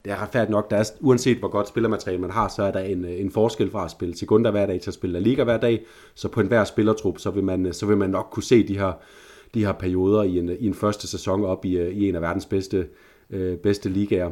det 0.05 0.11
er 0.11 0.21
retfærdigt 0.21 0.51
nok, 0.51 0.71
der 0.71 0.77
er, 0.77 0.91
uanset 0.99 1.37
hvor 1.37 1.47
godt 1.47 1.67
spillermateriale 1.67 2.21
man 2.21 2.31
har, 2.31 2.47
så 2.47 2.63
er 2.63 2.71
der 2.71 2.79
en, 2.79 3.05
øh, 3.05 3.21
en 3.21 3.31
forskel 3.31 3.71
fra 3.71 3.85
at 3.85 3.91
spille 3.91 4.17
sekunder 4.17 4.51
hver 4.51 4.65
dag 4.65 4.81
til 4.81 4.89
at 4.89 4.93
spille 4.93 5.13
La 5.13 5.19
Liga 5.19 5.43
hver 5.43 5.57
dag. 5.57 5.85
Så 6.15 6.27
på 6.27 6.41
enhver 6.41 6.63
spillertrup, 6.63 7.19
så 7.19 7.31
vil 7.31 7.43
man, 7.43 7.65
øh, 7.65 7.73
så 7.73 7.85
vil 7.85 7.97
man 7.97 8.09
nok 8.09 8.27
kunne 8.31 8.43
se 8.43 8.67
de 8.67 8.77
her, 8.77 8.93
de 9.53 9.65
her 9.65 9.71
perioder 9.71 10.23
i 10.23 10.39
en, 10.39 10.49
øh, 10.49 10.55
i 10.59 10.67
en 10.67 10.73
første 10.73 11.07
sæson 11.07 11.43
op 11.43 11.65
i, 11.65 11.81
i 11.81 12.09
en 12.09 12.15
af 12.15 12.21
verdens 12.21 12.45
bedste, 12.45 12.87
øh, 13.29 13.57
bedste 13.57 13.89
ligaer. 13.89 14.31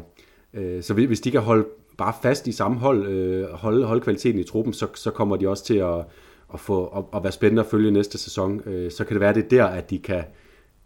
Øh, 0.54 0.84
så 0.84 0.94
hvis 0.94 1.22
de 1.22 1.32
kan 1.32 1.42
holde 1.42 1.66
bare 1.98 2.14
fast 2.22 2.48
i 2.48 2.52
samme 2.52 2.78
hold, 2.78 3.08
øh, 3.08 3.50
holde, 3.50 3.86
holde 3.86 4.02
kvaliteten 4.02 4.40
i 4.40 4.44
truppen, 4.44 4.74
så, 4.74 4.88
så 4.96 5.12
kommer 5.12 5.38
de 5.38 5.50
også 5.50 5.66
til 5.66 5.78
at, 5.78 6.06
at, 6.54 6.60
få, 6.60 6.86
at, 6.86 7.04
at 7.14 7.24
være 7.24 7.32
spændende 7.32 7.60
at 7.60 7.66
følge 7.66 7.92
næste 7.92 8.18
sæson. 8.18 8.62
Øh, 8.66 8.92
så 8.92 9.04
kan 9.04 9.14
det 9.14 9.22
være, 9.22 9.34
det 9.34 9.52
der, 9.52 9.66
at 9.66 9.90
de 9.90 10.00
kan, 10.00 10.24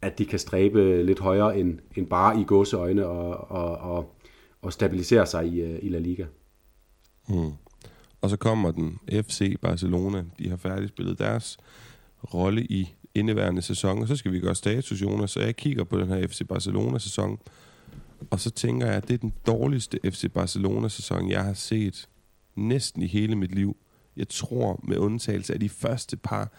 at 0.01 0.17
de 0.17 0.25
kan 0.25 0.39
stræbe 0.39 1.03
lidt 1.03 1.19
højere 1.19 1.57
end, 1.57 1.79
end 1.95 2.07
bare 2.07 2.39
i 2.39 2.43
gåseøjne 2.43 3.07
og, 3.07 3.51
og, 3.51 3.77
og, 3.77 4.15
og 4.63 4.73
stabilisere 4.73 5.25
sig 5.25 5.47
i, 5.47 5.61
øh, 5.61 5.79
i 5.81 5.89
La 5.89 5.99
Liga. 5.99 6.25
Mm. 7.27 7.51
Og 8.21 8.29
så 8.29 8.37
kommer 8.37 8.71
den 8.71 8.99
FC 9.11 9.55
Barcelona. 9.61 10.23
De 10.39 10.49
har 10.49 10.57
færdigspillet 10.57 11.19
deres 11.19 11.57
rolle 12.33 12.63
i 12.63 12.93
indeværende 13.15 13.61
sæson, 13.61 14.01
og 14.01 14.07
så 14.07 14.15
skal 14.15 14.31
vi 14.31 14.39
gøre 14.39 14.55
status, 14.55 15.01
Jonas. 15.01 15.31
Så 15.31 15.39
jeg 15.39 15.55
kigger 15.55 15.83
på 15.83 15.99
den 15.99 16.07
her 16.07 16.27
FC 16.27 16.41
Barcelona-sæson, 16.47 17.39
og 18.29 18.39
så 18.39 18.51
tænker 18.51 18.85
jeg, 18.85 18.95
at 18.95 19.07
det 19.07 19.13
er 19.13 19.17
den 19.17 19.33
dårligste 19.47 19.99
FC 20.03 20.31
Barcelona-sæson, 20.33 21.29
jeg 21.29 21.43
har 21.43 21.53
set 21.53 22.09
næsten 22.55 23.01
i 23.01 23.07
hele 23.07 23.35
mit 23.35 23.55
liv. 23.55 23.77
Jeg 24.17 24.29
tror, 24.29 24.79
med 24.83 24.97
undtagelse 24.97 25.53
af 25.53 25.59
de 25.59 25.69
første 25.69 26.17
par 26.17 26.51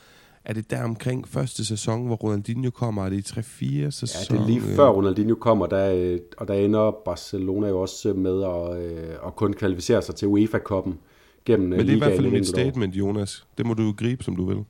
er 0.44 0.52
det 0.52 0.70
der 0.70 0.84
omkring 0.84 1.28
første 1.28 1.64
sæson, 1.64 2.06
hvor 2.06 2.16
Ronaldinho 2.16 2.70
kommer? 2.70 3.04
Er 3.04 3.08
det 3.08 3.16
i 3.16 3.40
3-4 3.40 3.90
sæson? 3.90 4.36
Ja, 4.36 4.36
det 4.36 4.42
er 4.42 4.46
lige 4.46 4.60
før 4.60 4.88
Ronaldinho 4.88 5.34
kommer, 5.34 5.66
der, 5.66 5.94
øh, 5.94 6.18
og 6.36 6.48
der 6.48 6.54
ender 6.54 6.90
Barcelona 7.04 7.68
jo 7.68 7.80
også 7.80 8.12
med 8.12 8.42
at, 8.42 8.82
øh, 8.82 9.26
at 9.26 9.36
kun 9.36 9.52
kvalificere 9.52 10.02
sig 10.02 10.14
til 10.14 10.28
UEFA-koppen 10.28 10.98
gennem 11.44 11.68
Men 11.68 11.78
det 11.78 11.90
er 11.90 11.94
i 11.94 11.98
hvert 11.98 12.16
fald 12.16 12.34
et 12.34 12.46
statement, 12.46 12.94
Jonas. 12.94 13.46
Det 13.58 13.66
må 13.66 13.74
du 13.74 13.92
gribe, 13.92 14.24
som 14.24 14.36
du 14.36 14.44
vil. 14.44 14.64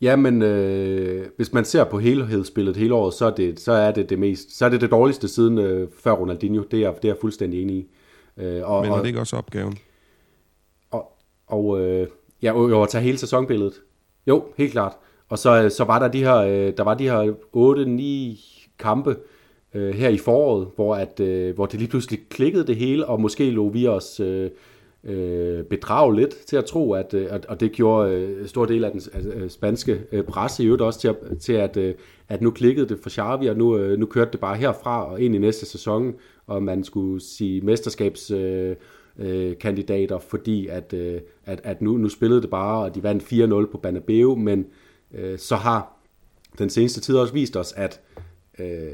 Ja, 0.00 0.16
men 0.16 0.42
øh, 0.42 1.26
hvis 1.36 1.52
man 1.52 1.64
ser 1.64 1.84
på 1.84 1.98
helhedsspillet 1.98 2.76
hele 2.76 2.94
året, 2.94 3.14
så 3.14 3.26
er 3.26 3.30
det, 3.30 3.60
så 3.60 3.72
er 3.72 3.92
det 3.92 4.10
det 4.10 4.18
mest, 4.18 4.58
så 4.58 4.64
er 4.64 4.68
det 4.68 4.80
det 4.80 4.90
dårligste 4.90 5.28
siden 5.28 5.58
øh, 5.58 5.88
før 5.98 6.12
Ronaldinho. 6.12 6.62
Det 6.70 6.82
er, 6.82 6.92
det 6.92 7.04
er 7.04 7.08
jeg 7.08 7.16
fuldstændig 7.20 7.62
enig 7.62 7.76
i. 7.76 7.86
Øh, 8.36 8.70
og, 8.70 8.82
men 8.82 8.92
er 8.92 8.98
det 8.98 9.06
ikke 9.06 9.20
også 9.20 9.36
opgaven? 9.36 9.78
Og, 10.90 11.12
og 11.46 11.80
øh, 11.80 12.06
ja, 12.42 12.52
og, 12.52 12.82
at 12.82 12.88
tage 12.88 13.04
hele 13.04 13.18
sæsonbilledet. 13.18 13.74
Jo, 14.26 14.44
helt 14.56 14.72
klart. 14.72 14.96
Og 15.30 15.38
så, 15.38 15.62
øh, 15.62 15.70
så 15.70 15.84
var 15.84 15.98
der 15.98 16.08
de 16.08 16.24
her, 16.24 16.36
øh, 16.36 16.72
der 16.76 16.82
var 16.82 16.94
de 16.94 17.04
her 17.04 17.32
8-9 18.36 18.76
kampe 18.78 19.16
øh, 19.74 19.94
her 19.94 20.08
i 20.08 20.18
foråret, 20.18 20.68
hvor, 20.76 20.94
at, 20.94 21.20
øh, 21.20 21.54
hvor 21.54 21.66
det 21.66 21.78
lige 21.78 21.88
pludselig 21.88 22.20
klikkede 22.30 22.66
det 22.66 22.76
hele, 22.76 23.06
og 23.06 23.20
måske 23.20 23.50
lå 23.50 23.68
vi 23.68 23.86
os 23.86 24.20
øh, 24.20 24.50
øh, 25.04 25.64
bedrage 25.64 26.16
lidt 26.16 26.36
til 26.46 26.56
at 26.56 26.64
tro, 26.64 26.92
at, 26.92 27.14
øh, 27.14 27.26
at 27.30 27.46
og 27.46 27.60
det 27.60 27.72
gjorde 27.72 28.12
øh, 28.14 28.48
stor 28.48 28.64
del 28.64 28.84
af 28.84 28.92
den 28.92 29.00
øh, 29.34 29.50
spanske 29.50 30.00
øh, 30.12 30.24
presse 30.24 30.62
i 30.62 30.66
øvrigt 30.66 30.82
også 30.82 31.00
til, 31.00 31.08
at, 31.08 31.16
til 31.40 31.52
at, 31.52 31.76
øh, 31.76 31.94
at 32.28 32.42
nu 32.42 32.50
klikkede 32.50 32.88
det 32.88 32.98
for 33.02 33.10
Xavi, 33.10 33.46
og 33.46 33.56
nu, 33.56 33.76
øh, 33.76 33.98
nu 33.98 34.06
kørte 34.06 34.32
det 34.32 34.40
bare 34.40 34.56
herfra 34.56 35.12
og 35.12 35.20
ind 35.20 35.34
i 35.34 35.38
næste 35.38 35.66
sæson, 35.66 36.14
og 36.46 36.62
man 36.62 36.84
skulle 36.84 37.20
sige 37.20 37.60
mesterskabs... 37.60 38.30
Øh, 38.30 38.76
øh, 39.18 39.58
kandidater, 39.58 40.18
fordi 40.18 40.66
at, 40.66 40.92
øh, 40.92 41.20
at, 41.46 41.60
at 41.64 41.82
nu, 41.82 41.96
nu 41.96 42.08
spillede 42.08 42.42
det 42.42 42.50
bare, 42.50 42.84
og 42.84 42.94
de 42.94 43.02
vandt 43.02 43.22
4-0 43.66 43.72
på 43.72 43.78
Banabeo, 43.78 44.34
men 44.34 44.58
øh, 44.58 44.64
Øh, 45.14 45.38
så 45.38 45.56
har 45.56 45.96
den 46.58 46.70
seneste 46.70 47.00
tid 47.00 47.16
også 47.16 47.34
vist 47.34 47.56
os, 47.56 47.72
at, 47.72 48.00
øh, 48.58 48.92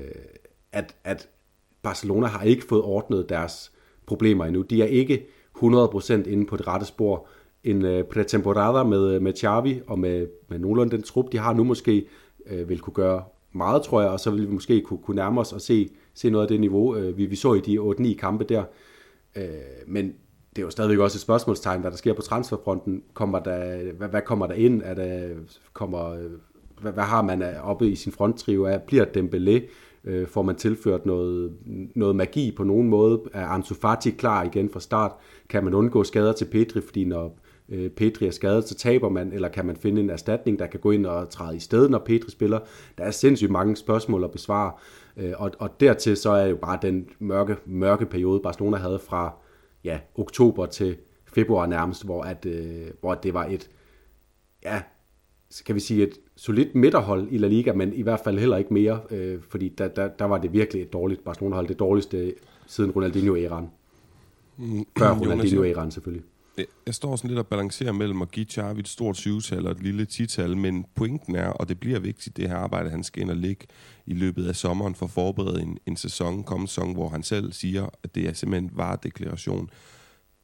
at, 0.73 0.95
at 1.05 1.29
Barcelona 1.83 2.27
har 2.27 2.43
ikke 2.43 2.65
fået 2.69 2.83
ordnet 2.83 3.29
deres 3.29 3.73
problemer 4.07 4.45
endnu. 4.45 4.63
De 4.63 4.83
er 4.83 4.87
ikke 4.87 5.27
100% 5.59 6.13
inde 6.13 6.47
på 6.47 6.57
det 6.57 6.67
rette 6.67 6.87
spor. 6.87 7.27
En 7.65 7.85
øh, 7.85 8.05
pretemporada 8.05 8.85
med, 8.85 9.15
øh, 9.15 9.23
med 9.23 9.33
Xavi 9.37 9.81
og 9.87 9.99
med, 9.99 10.27
med 10.49 10.59
nogenlunde 10.59 10.97
den 10.97 11.03
trup, 11.03 11.33
de 11.33 11.39
har 11.39 11.53
nu 11.53 11.65
måske, 11.65 12.07
øh, 12.47 12.69
vil 12.69 12.81
kunne 12.81 12.95
gøre 12.95 13.25
meget, 13.53 13.83
tror 13.83 14.01
jeg, 14.01 14.11
og 14.11 14.21
så 14.21 14.31
vil 14.31 14.49
vi 14.49 14.53
måske 14.53 14.81
kunne, 14.81 14.99
kunne 14.99 15.17
nærme 15.17 15.41
os 15.41 15.53
og 15.53 15.61
se, 15.61 15.89
se 16.15 16.31
noget 16.31 16.45
af 16.45 16.49
det 16.49 16.61
niveau, 16.61 16.97
øh, 16.97 17.19
vi, 17.19 17.27
vi 17.27 17.37
så 17.37 17.55
i 17.55 17.61
de 17.61 17.79
8-9 17.79 18.15
kampe 18.17 18.45
der. 18.45 18.65
Øh, 19.37 19.45
men 19.87 20.15
det 20.57 20.63
er 20.63 20.67
jo 20.67 20.71
stadigvæk 20.71 20.99
også 20.99 21.17
et 21.17 21.21
spørgsmålstegn, 21.21 21.81
hvad 21.81 21.91
der 21.91 21.97
sker 21.97 22.13
på 22.13 22.23
transferfronten. 22.23 23.03
Kommer 23.15 23.39
der, 23.39 23.93
hvad, 23.93 24.09
hvad 24.09 24.23
kommer 24.23 24.47
der 24.47 24.55
ind? 24.55 24.83
Er 24.85 24.95
der, 24.95 25.29
kommer, 25.73 26.17
hvad, 26.81 26.93
hvad 26.93 27.05
har 27.05 27.23
man 27.23 27.43
oppe 27.63 27.89
i 27.89 27.95
sin 27.95 28.13
fronttrio? 28.13 28.79
Bliver 28.87 29.05
Dembélé? 29.05 29.71
Øh, 30.05 30.27
får 30.27 30.43
man 30.43 30.57
tilført 30.57 31.07
noget, 31.07 31.53
noget 31.95 32.17
magi 32.17 32.55
på 32.57 32.65
nogen 32.65 32.89
måde? 32.89 33.21
Er 33.33 33.47
Ansu 33.47 33.75
Fati 33.75 34.11
klar 34.11 34.45
igen 34.45 34.71
fra 34.71 34.81
start? 34.81 35.13
Kan 35.49 35.65
man 35.65 35.75
undgå 35.75 36.05
skader 36.05 36.33
til 36.33 36.45
Petri, 36.45 36.81
fordi 36.81 37.05
når 37.05 37.39
øh, 37.69 37.91
Petri 37.91 38.27
er 38.27 38.31
skadet, 38.31 38.69
så 38.69 38.75
taber 38.75 39.09
man, 39.09 39.33
eller 39.33 39.49
kan 39.49 39.67
man 39.67 39.77
finde 39.77 40.01
en 40.01 40.11
erstatning, 40.11 40.59
der 40.59 40.67
kan 40.67 40.81
gå 40.81 40.91
ind 40.91 41.07
og 41.07 41.31
træde 41.31 41.57
i 41.57 41.61
stedet, 41.61 41.91
når 41.91 41.99
Petri 41.99 42.31
spiller? 42.31 42.59
Der 42.99 43.05
er 43.05 43.11
sindssygt 43.11 43.51
mange 43.51 43.77
spørgsmål 43.77 44.25
at 44.25 44.31
besvare, 44.31 44.73
øh, 45.17 45.33
og, 45.37 45.51
og 45.59 45.81
dertil 45.81 46.17
så 46.17 46.31
er 46.31 46.47
jo 46.47 46.57
bare 46.57 46.79
den 46.83 47.09
mørke, 47.19 47.57
mørke 47.67 48.07
periode, 48.07 48.41
Barcelona 48.41 48.77
havde 48.77 48.99
fra 48.99 49.35
ja, 49.87 49.99
oktober 50.15 50.67
til 50.67 50.97
februar 51.27 51.67
nærmest, 51.67 52.05
hvor, 52.05 52.23
at, 52.23 52.47
øh, 52.47 52.87
hvor 53.01 53.15
det 53.15 53.35
var 53.35 53.45
et, 53.45 53.71
ja, 54.65 54.83
skal 55.51 55.75
vi 55.75 55.81
sige, 55.81 56.03
et 56.03 56.15
solidt 56.37 56.75
midterhold 56.75 57.29
i 57.31 57.39
La 57.39 57.49
Liga, 57.49 57.73
men 57.73 57.93
i 57.93 58.03
hvert 58.03 58.21
fald 58.25 58.39
heller 58.39 58.57
ikke 58.57 58.75
mere, 58.75 59.01
øh, 59.11 59.41
fordi 59.49 59.69
der, 59.69 59.89
der, 59.89 60.09
der 60.09 60.25
var 60.25 60.39
det 60.39 60.53
virkelig 60.53 60.83
et 60.83 60.93
dårligt 60.93 61.25
Barcelona-hold, 61.25 61.69
det 61.69 61.79
dårligste 61.79 62.35
siden 62.67 62.91
Ronaldinho-æraen. 62.91 63.67
Mm, 64.57 64.85
Før 64.99 65.15
Ronaldinho-æraen 65.15 65.91
selvfølgelig. 65.91 66.25
Jeg 66.87 66.95
står 66.95 67.17
sådan 67.17 67.29
lidt 67.29 67.39
og 67.39 67.47
balancerer 67.47 67.93
mellem 67.93 68.23
at 68.23 68.31
give 68.31 68.47
Charvi 68.47 68.81
et 68.81 68.89
stort 68.89 69.17
20-tal 69.17 69.67
og 69.67 69.73
et 69.73 69.83
lille 69.83 70.07
10-tal, 70.13 70.57
men 70.57 70.87
pointen 70.95 71.37
er, 71.37 71.49
og 71.49 71.69
det 71.69 71.81
bliver 71.81 71.99
vigtigt, 71.99 72.37
det 72.37 72.49
her 72.49 72.57
arbejde, 72.57 72.91
han 72.91 73.05
skal 73.05 73.23
ind 73.23 73.31
og 73.31 73.37
ligge 73.37 73.67
i 74.07 74.15
løbet 74.15 74.49
af 74.49 74.57
sommeren 74.57 74.95
for 74.95 75.07
at 75.07 75.11
forberede 75.11 75.63
en, 75.63 75.79
en 75.87 75.97
sæson, 75.97 76.45
kommende 76.45 76.71
sæson, 76.71 76.93
hvor 76.93 77.09
han 77.09 77.23
selv 77.23 77.53
siger, 77.53 77.87
at 78.03 78.15
det 78.15 78.29
er 78.29 78.33
simpelthen 78.33 78.71
varedeklaration 78.75 79.71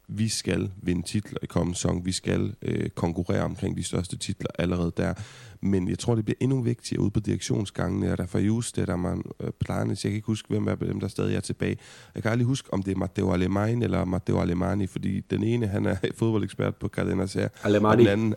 vi 0.09 0.29
skal 0.29 0.71
vinde 0.83 1.03
titler 1.03 1.39
i 1.43 1.47
kommende 1.47 1.79
sæson. 1.79 2.05
Vi 2.05 2.13
skal 2.13 2.55
øh, 2.63 2.91
konkurrere 2.91 3.43
omkring 3.43 3.77
de 3.77 3.83
største 3.83 4.17
titler 4.17 4.51
allerede 4.59 4.93
der. 4.97 5.15
Men 5.61 5.89
jeg 5.89 5.99
tror, 5.99 6.15
det 6.15 6.25
bliver 6.25 6.37
endnu 6.41 6.61
vigtigere 6.61 7.03
ude 7.03 7.11
på 7.11 7.21
direktionsgangene. 7.21 8.07
Er 8.07 8.17
der 8.17 8.27
for 8.27 8.39
just 8.39 8.77
det, 8.77 8.89
der 8.89 8.97
man 8.97 9.23
øh, 9.41 9.51
Planes. 9.61 10.05
Jeg 10.05 10.11
kan 10.11 10.17
ikke 10.17 10.27
huske, 10.27 10.49
hvem 10.49 10.69
af 10.69 10.79
dem, 10.79 11.01
der 11.01 11.09
stadig 11.09 11.37
er 11.37 11.41
tilbage. 11.41 11.77
Jeg 12.15 12.23
kan 12.23 12.33
aldrig 12.33 12.47
huske, 12.47 12.73
om 12.73 12.83
det 12.83 12.93
er 12.93 12.97
Matteo 12.97 13.33
Alemani 13.33 13.85
eller 13.85 14.05
Matteo 14.05 14.41
Alemani, 14.41 14.87
fordi 14.87 15.21
den 15.21 15.43
ene, 15.43 15.67
han 15.67 15.87
er 15.87 15.97
fodboldekspert 16.19 16.77
på 16.77 16.89
Cardenas 16.89 17.33
her. 17.33 17.49
Alemani. 17.65 17.93
Og 17.93 17.99
den 17.99 18.07
anden, 18.07 18.35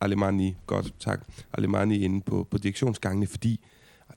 Alemani, 0.00 0.56
godt, 0.66 0.94
tak. 1.00 1.26
Alemani 1.52 2.04
inde 2.04 2.20
på, 2.20 2.48
på 2.50 2.58
direktionsgangene, 2.58 3.26
fordi 3.26 3.60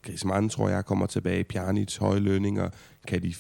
Griezmann, 0.02 0.50
tror 0.50 0.70
jeg, 0.70 0.86
kommer 0.86 1.06
tilbage. 1.06 1.44
Pjanic, 1.44 1.98
høje 1.98 2.20
lønninger. 2.20 2.70
Kan 3.08 3.22
de 3.22 3.34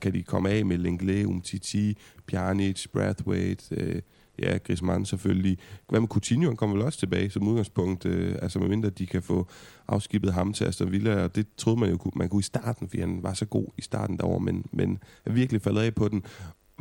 kan 0.00 0.12
de 0.12 0.22
komme 0.22 0.50
af 0.50 0.66
med 0.66 0.78
Lenglet, 0.78 1.24
Umtiti, 1.24 1.98
Pjanic, 2.26 2.86
Brathwaite, 2.92 3.74
øh, 3.74 4.02
ja, 4.38 4.58
Griezmann 4.58 5.04
selvfølgelig. 5.04 5.58
Hvad 5.88 6.00
med 6.00 6.08
Coutinho? 6.08 6.48
Han 6.48 6.56
kommer 6.56 6.76
vel 6.76 6.84
også 6.84 6.98
tilbage 6.98 7.30
som 7.30 7.48
udgangspunkt, 7.48 8.06
øh, 8.06 8.36
altså 8.42 8.58
medmindre 8.58 8.90
de 8.90 9.06
kan 9.06 9.22
få 9.22 9.46
afskibet 9.88 10.32
ham 10.32 10.52
til 10.52 10.64
Aston 10.64 10.92
Villa, 10.92 11.22
og 11.22 11.36
det 11.36 11.46
troede 11.56 11.80
man 11.80 11.90
jo, 11.90 11.98
man 12.16 12.28
kunne 12.28 12.40
i 12.40 12.42
starten, 12.42 12.88
fordi 12.88 13.00
han 13.00 13.22
var 13.22 13.34
så 13.34 13.46
god 13.46 13.66
i 13.78 13.82
starten 13.82 14.16
derovre, 14.16 14.40
men, 14.40 14.64
men 14.72 14.98
er 15.24 15.32
virkelig 15.32 15.62
faldet 15.62 15.82
af 15.82 15.94
på 15.94 16.08
den. 16.08 16.22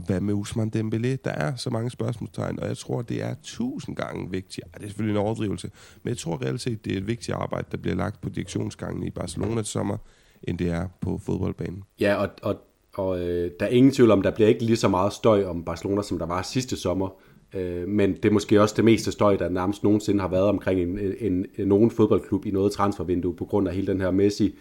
Hvad 0.05 0.21
med 0.21 0.33
Usman 0.33 0.71
Dembélé? 0.75 1.17
Der 1.25 1.31
er 1.31 1.55
så 1.55 1.69
mange 1.69 1.89
spørgsmålstegn, 1.89 2.59
og 2.59 2.67
jeg 2.67 2.77
tror, 2.77 3.01
det 3.01 3.23
er 3.23 3.35
tusind 3.43 3.95
gange 3.95 4.31
vigtigt. 4.31 4.67
Det 4.73 4.83
er 4.83 4.87
selvfølgelig 4.87 5.19
en 5.19 5.25
overdrivelse, 5.25 5.71
men 6.03 6.09
jeg 6.09 6.17
tror 6.17 6.41
reelt 6.41 6.61
set, 6.61 6.85
det 6.85 6.93
er 6.93 6.97
et 6.97 7.07
vigtigt 7.07 7.37
arbejde, 7.37 7.67
der 7.71 7.77
bliver 7.77 7.95
lagt 7.95 8.21
på 8.21 8.29
direktionsgangen 8.29 9.03
i 9.03 9.09
Barcelona 9.09 9.61
til 9.61 9.71
sommer, 9.71 9.97
end 10.43 10.57
det 10.57 10.69
er 10.69 10.87
på 11.01 11.17
fodboldbanen. 11.17 11.83
Ja, 11.99 12.15
og, 12.15 12.29
og 12.41 12.55
og 12.95 13.19
øh, 13.19 13.51
der 13.59 13.65
er 13.65 13.69
ingen 13.69 13.91
tvivl 13.91 14.11
om, 14.11 14.21
der 14.21 14.31
bliver 14.31 14.47
ikke 14.47 14.63
lige 14.63 14.77
så 14.77 14.87
meget 14.87 15.13
støj 15.13 15.43
om 15.45 15.63
Barcelona, 15.63 16.01
som 16.01 16.19
der 16.19 16.25
var 16.25 16.41
sidste 16.41 16.77
sommer. 16.77 17.09
Øh, 17.53 17.87
men 17.87 18.13
det 18.13 18.25
er 18.25 18.31
måske 18.31 18.61
også 18.61 18.73
det 18.77 18.85
meste 18.85 19.11
støj, 19.11 19.35
der 19.35 19.49
nærmest 19.49 19.83
nogensinde 19.83 20.21
har 20.21 20.27
været 20.27 20.43
omkring 20.43 20.81
en, 20.81 20.99
en, 21.19 21.45
en, 21.57 21.67
nogen 21.67 21.91
fodboldklub 21.91 22.45
i 22.45 22.51
noget 22.51 22.71
transfervindue, 22.71 23.35
på 23.35 23.45
grund 23.45 23.67
af 23.67 23.73
hele 23.73 23.87
den 23.87 24.01
her 24.01 24.11
Messi 24.11 24.55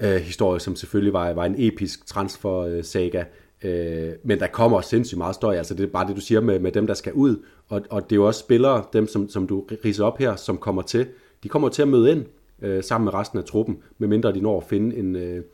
øh, 0.00 0.16
historie, 0.16 0.60
som 0.60 0.76
selvfølgelig 0.76 1.12
var, 1.12 1.32
var 1.32 1.44
en 1.44 1.54
episk 1.58 2.06
transfer-saga. 2.06 3.24
Øh, 3.64 4.12
men 4.24 4.40
der 4.40 4.46
kommer 4.46 4.76
også 4.76 4.90
sindssygt 4.90 5.18
meget 5.18 5.34
støj, 5.34 5.56
altså 5.56 5.74
det 5.74 5.82
er 5.82 5.90
bare 5.90 6.08
det, 6.08 6.16
du 6.16 6.20
siger 6.20 6.40
med, 6.40 6.58
med 6.58 6.72
dem, 6.72 6.86
der 6.86 6.94
skal 6.94 7.12
ud. 7.12 7.36
Og, 7.68 7.82
og 7.90 8.02
det 8.02 8.12
er 8.12 8.16
jo 8.16 8.26
også 8.26 8.40
spillere, 8.40 8.84
dem 8.92 9.06
som, 9.06 9.28
som 9.28 9.46
du 9.46 9.64
riser 9.84 10.04
op 10.04 10.18
her, 10.18 10.36
som 10.36 10.58
kommer 10.58 10.82
til, 10.82 11.06
de 11.42 11.48
kommer 11.48 11.68
til 11.68 11.82
at 11.82 11.88
møde 11.88 12.12
ind 12.12 12.24
øh, 12.62 12.84
sammen 12.84 13.04
med 13.04 13.14
resten 13.14 13.38
af 13.38 13.44
truppen, 13.44 13.78
medmindre 13.98 14.32
de 14.32 14.40
når 14.40 14.56
at 14.60 14.64
finde 14.64 14.96
en, 14.96 15.16
øh, 15.16 15.44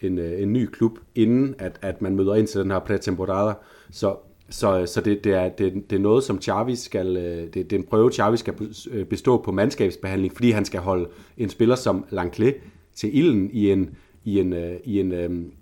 en, 0.00 0.18
øh, 0.18 0.42
en 0.42 0.52
ny 0.52 0.66
klub, 0.66 0.98
inden 1.14 1.54
at, 1.58 1.78
at 1.82 2.02
man 2.02 2.16
møder 2.16 2.34
ind 2.34 2.46
til 2.46 2.60
den 2.60 2.70
her 2.70 2.78
pretemporada. 2.78 3.54
Så, 3.90 4.16
så, 4.50 4.86
så 4.86 5.00
det, 5.00 5.24
det, 5.24 5.32
er, 5.34 5.48
det, 5.48 5.90
det 5.90 5.96
er 5.96 6.00
noget, 6.00 6.24
som 6.24 6.42
Xavi 6.42 6.74
skal, 6.76 7.16
øh, 7.16 7.42
det, 7.42 7.54
det 7.54 7.72
er 7.72 7.76
en 7.76 7.86
prøve, 7.86 8.12
Xavi 8.12 8.36
skal 8.36 8.54
øh, 8.90 9.06
bestå 9.06 9.42
på 9.42 9.52
mandskabsbehandling, 9.52 10.34
fordi 10.34 10.50
han 10.50 10.64
skal 10.64 10.80
holde 10.80 11.08
en 11.36 11.48
spiller 11.48 11.74
som 11.74 12.04
Langley 12.10 12.52
til 12.94 13.18
ilden 13.18 13.50
i 13.52 13.70
en, 13.70 13.96
i 14.24 14.40
en, 14.40 14.54
i 14.84 15.00
en, 15.00 15.12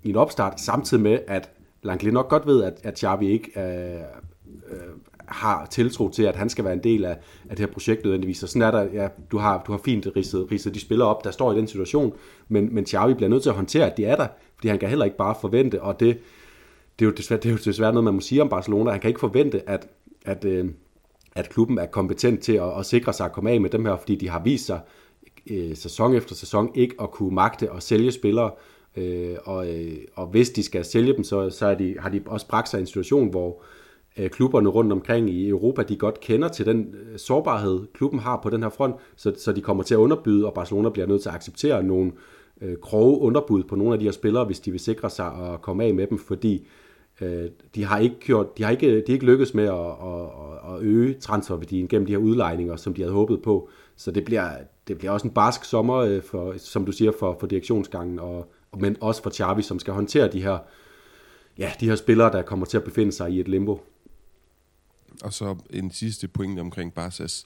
i 0.03 0.09
en 0.09 0.15
opstart, 0.15 0.59
samtidig 0.61 1.03
med, 1.03 1.19
at 1.27 1.49
Langley 1.83 2.11
nok 2.11 2.29
godt 2.29 2.47
ved, 2.47 2.63
at, 2.63 2.79
at 2.83 2.99
Xavi 2.99 3.29
ikke 3.29 3.59
øh, 3.59 4.01
øh, 4.71 4.77
har 5.25 5.65
tiltro 5.65 6.09
til, 6.09 6.23
at 6.23 6.35
han 6.35 6.49
skal 6.49 6.65
være 6.65 6.73
en 6.73 6.83
del 6.83 7.05
af, 7.05 7.17
af 7.49 7.55
det 7.55 7.59
her 7.59 7.73
projekt 7.73 8.03
nødvendigvis. 8.03 8.37
Så 8.37 8.47
sådan 8.47 8.61
er 8.61 8.71
der, 8.71 8.83
ja, 8.93 9.07
du 9.31 9.37
har, 9.37 9.63
du 9.67 9.71
har 9.71 9.79
fint 9.85 10.07
ridset, 10.15 10.51
ridset 10.51 10.73
de 10.73 10.79
spillere 10.79 11.07
op, 11.07 11.23
der 11.23 11.31
står 11.31 11.53
i 11.53 11.57
den 11.57 11.67
situation, 11.67 12.13
men, 12.47 12.75
men 12.75 12.85
Xavi 12.85 13.13
bliver 13.13 13.29
nødt 13.29 13.43
til 13.43 13.49
at 13.49 13.55
håndtere, 13.55 13.91
at 13.91 13.97
de 13.97 14.05
er 14.05 14.15
der, 14.15 14.27
fordi 14.55 14.67
han 14.67 14.79
kan 14.79 14.89
heller 14.89 15.05
ikke 15.05 15.17
bare 15.17 15.35
forvente, 15.41 15.81
og 15.81 15.99
det, 15.99 16.19
det, 16.99 17.05
er, 17.05 17.09
jo 17.09 17.15
desværre, 17.15 17.39
det 17.41 17.49
er 17.49 17.53
jo 17.53 17.59
desværre 17.65 17.93
noget, 17.93 18.03
man 18.03 18.13
må 18.13 18.19
sige 18.19 18.41
om 18.41 18.49
Barcelona, 18.49 18.91
han 18.91 18.99
kan 18.99 19.07
ikke 19.07 19.19
forvente, 19.19 19.69
at, 19.69 19.87
at, 20.25 20.45
øh, 20.45 20.69
at 21.35 21.49
klubben 21.49 21.77
er 21.77 21.85
kompetent 21.85 22.39
til 22.39 22.53
at, 22.53 22.79
at 22.79 22.85
sikre 22.85 23.13
sig 23.13 23.25
at 23.25 23.31
komme 23.31 23.51
af 23.51 23.61
med 23.61 23.69
dem 23.69 23.85
her, 23.85 23.97
fordi 23.97 24.15
de 24.15 24.29
har 24.29 24.41
vist 24.43 24.65
sig 24.65 24.79
øh, 25.49 25.75
sæson 25.75 26.13
efter 26.13 26.35
sæson 26.35 26.71
ikke 26.75 26.95
at 27.01 27.11
kunne 27.11 27.35
magte 27.35 27.71
og 27.71 27.83
sælge 27.83 28.11
spillere, 28.11 28.51
øh, 28.97 29.35
og, 29.45 29.73
øh, 29.73 29.97
og 30.15 30.27
hvis 30.27 30.49
de 30.49 30.63
skal 30.63 30.85
sælge 30.85 31.13
dem, 31.13 31.23
så, 31.23 31.49
så 31.49 31.65
er 31.65 31.75
de, 31.75 31.95
har 31.99 32.09
de 32.09 32.21
også 32.25 32.47
bragt 32.47 32.69
sig 32.69 32.77
i 32.77 32.81
en 32.81 32.87
situation, 32.87 33.29
hvor, 33.29 33.49
Øh, 33.49 33.82
Øh, 34.17 34.29
klubberne 34.29 34.69
rundt 34.69 34.91
omkring 34.91 35.29
i 35.29 35.49
Europa, 35.49 35.83
de 35.83 35.97
godt 35.97 36.19
kender 36.19 36.47
til 36.47 36.65
den 36.65 36.95
øh, 36.95 37.19
sårbarhed, 37.19 37.79
klubben 37.93 38.19
har 38.19 38.39
på 38.43 38.49
den 38.49 38.63
her 38.63 38.69
front, 38.69 38.95
så, 39.15 39.33
så 39.37 39.51
de 39.51 39.61
kommer 39.61 39.83
til 39.83 39.93
at 39.93 39.99
underbyde, 39.99 40.45
og 40.45 40.53
Barcelona 40.53 40.89
bliver 40.89 41.07
nødt 41.07 41.21
til 41.21 41.29
at 41.29 41.35
acceptere 41.35 41.83
nogle 41.83 42.11
øh, 42.61 42.77
grove 42.81 43.19
underbud 43.19 43.63
på 43.63 43.75
nogle 43.75 43.93
af 43.93 43.99
de 43.99 44.05
her 44.05 44.11
spillere, 44.11 44.45
hvis 44.45 44.59
de 44.59 44.71
vil 44.71 44.79
sikre 44.79 45.09
sig 45.09 45.25
at 45.25 45.61
komme 45.61 45.83
af 45.83 45.93
med 45.93 46.07
dem, 46.07 46.17
fordi 46.17 46.67
øh, 47.21 47.45
de 47.75 47.85
har 47.85 47.99
ikke 47.99 48.19
gjort, 48.19 48.57
de 48.57 48.63
har 48.63 48.71
ikke, 48.71 48.87
de 48.95 49.03
har 49.07 49.13
ikke 49.13 49.25
lykkes 49.25 49.53
med 49.53 49.63
at, 49.63 49.73
at, 49.73 50.73
at 50.73 50.81
øge 50.81 51.13
transferværdien 51.13 51.87
gennem 51.87 52.05
de 52.05 52.11
her 52.11 52.19
udlejninger, 52.19 52.75
som 52.75 52.93
de 52.93 53.01
havde 53.01 53.13
håbet 53.13 53.41
på. 53.41 53.69
Så 53.95 54.11
det 54.11 54.25
bliver, 54.25 54.49
det 54.87 54.97
bliver 54.97 55.11
også 55.11 55.27
en 55.27 55.33
barsk 55.33 55.65
sommer, 55.65 55.95
øh, 55.95 56.21
for, 56.21 56.53
som 56.57 56.85
du 56.85 56.91
siger, 56.91 57.11
for, 57.19 57.37
for 57.39 57.47
direktionsgangen, 57.47 58.19
og, 58.19 58.51
men 58.79 58.97
også 59.01 59.23
for 59.23 59.29
Xavi, 59.29 59.61
som 59.61 59.79
skal 59.79 59.93
håndtere 59.93 60.31
de 60.31 60.41
her, 60.41 60.57
ja, 61.57 61.71
de 61.79 61.89
her 61.89 61.95
spillere, 61.95 62.31
der 62.31 62.41
kommer 62.41 62.65
til 62.65 62.77
at 62.77 62.83
befinde 62.83 63.11
sig 63.11 63.31
i 63.31 63.39
et 63.39 63.47
limbo. 63.47 63.79
Og 65.21 65.33
så 65.33 65.57
en 65.69 65.91
sidste 65.91 66.27
point 66.27 66.59
omkring 66.59 66.93
Barsas 66.93 67.45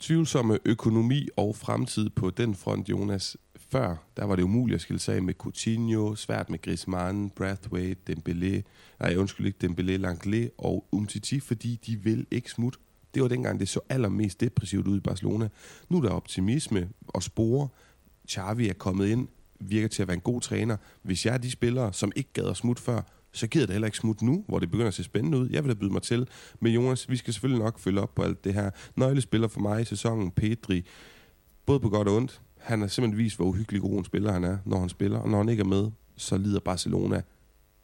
tvivlsomme 0.00 0.58
økonomi 0.64 1.28
og 1.36 1.56
fremtid 1.56 2.10
på 2.10 2.30
den 2.30 2.54
front, 2.54 2.88
Jonas. 2.88 3.36
Før, 3.56 3.96
der 4.16 4.24
var 4.24 4.36
det 4.36 4.42
umuligt 4.42 4.74
at 4.74 4.80
skille 4.80 5.00
sig 5.00 5.14
af 5.14 5.22
med 5.22 5.34
Coutinho, 5.34 6.14
svært 6.14 6.50
med 6.50 6.62
Griezmann, 6.62 7.30
Brathwaite, 7.30 8.12
Dembélé, 8.12 8.62
nej 9.00 9.16
undskyld 9.16 9.46
ikke, 9.46 9.66
Dembélé, 9.66 9.96
Langlais 9.96 10.50
og 10.58 10.84
Umtiti, 10.92 11.40
fordi 11.40 11.80
de 11.86 11.96
vil 11.96 12.26
ikke 12.30 12.50
smutte. 12.50 12.78
Det 13.14 13.22
var 13.22 13.28
dengang, 13.28 13.60
det 13.60 13.68
så 13.68 13.80
allermest 13.88 14.40
depressivt 14.40 14.86
ud 14.86 14.96
i 14.96 15.00
Barcelona. 15.00 15.48
Nu 15.88 15.96
er 15.96 16.02
der 16.02 16.10
optimisme 16.10 16.88
og 17.08 17.22
spore. 17.22 17.68
Xavi 18.28 18.68
er 18.68 18.72
kommet 18.72 19.08
ind, 19.08 19.28
virker 19.60 19.88
til 19.88 20.02
at 20.02 20.08
være 20.08 20.14
en 20.14 20.20
god 20.20 20.40
træner. 20.40 20.76
Hvis 21.02 21.26
jeg 21.26 21.34
er 21.34 21.38
de 21.38 21.50
spillere, 21.50 21.92
som 21.92 22.12
ikke 22.16 22.32
gad 22.32 22.44
at 22.44 22.56
smutte 22.56 22.82
før, 22.82 23.02
så 23.32 23.46
gider 23.46 23.66
det 23.66 23.72
heller 23.72 23.86
ikke 23.86 23.98
smut 23.98 24.22
nu, 24.22 24.44
hvor 24.48 24.58
det 24.58 24.70
begynder 24.70 24.88
at 24.88 24.94
se 24.94 25.04
spændende 25.04 25.38
ud. 25.38 25.48
Jeg 25.50 25.64
vil 25.64 25.68
da 25.68 25.74
byde 25.74 25.92
mig 25.92 26.02
til. 26.02 26.28
Men 26.60 26.72
Jonas, 26.72 27.10
vi 27.10 27.16
skal 27.16 27.32
selvfølgelig 27.32 27.64
nok 27.64 27.78
følge 27.78 28.00
op 28.00 28.14
på 28.14 28.22
alt 28.22 28.44
det 28.44 28.54
her. 28.54 28.70
Nøglespiller 28.96 29.48
for 29.48 29.60
mig 29.60 29.80
i 29.80 29.84
sæsonen, 29.84 30.30
Pedri, 30.30 30.84
både 31.66 31.80
på 31.80 31.88
godt 31.88 32.08
og 32.08 32.16
ondt. 32.16 32.40
Han 32.58 32.80
har 32.80 32.88
simpelthen 32.88 33.24
vist, 33.24 33.36
hvor 33.36 33.46
uhyggelig 33.46 33.80
god 33.80 33.98
en 33.98 34.04
spiller 34.04 34.32
han 34.32 34.44
er, 34.44 34.58
når 34.66 34.80
han 34.80 34.88
spiller. 34.88 35.18
Og 35.18 35.28
når 35.28 35.38
han 35.38 35.48
ikke 35.48 35.60
er 35.60 35.66
med, 35.66 35.90
så 36.16 36.36
lider 36.36 36.60
Barcelona 36.60 37.22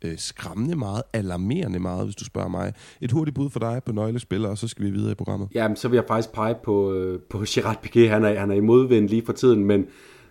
øh, 0.04 0.18
skræmmende 0.18 0.76
meget, 0.76 1.02
alarmerende 1.12 1.78
meget, 1.78 2.04
hvis 2.04 2.16
du 2.16 2.24
spørger 2.24 2.48
mig. 2.48 2.72
Et 3.00 3.12
hurtigt 3.12 3.34
bud 3.34 3.50
for 3.50 3.60
dig 3.60 3.80
på 3.86 3.92
nøglespiller, 3.92 4.48
og 4.48 4.58
så 4.58 4.68
skal 4.68 4.84
vi 4.84 4.90
videre 4.90 5.12
i 5.12 5.14
programmet. 5.14 5.48
Jamen, 5.54 5.76
så 5.76 5.88
vil 5.88 5.96
jeg 5.96 6.04
faktisk 6.08 6.32
pege 6.32 6.54
på, 6.64 6.92
øh, 6.92 7.20
på 7.30 7.44
Gerard 7.48 7.86
Piqué. 7.86 8.00
Han 8.00 8.24
er, 8.24 8.40
han 8.40 8.50
er 8.50 8.54
i 8.54 8.60
modvind 8.60 9.08
lige 9.08 9.22
for 9.26 9.32
tiden, 9.32 9.64
men 9.64 9.86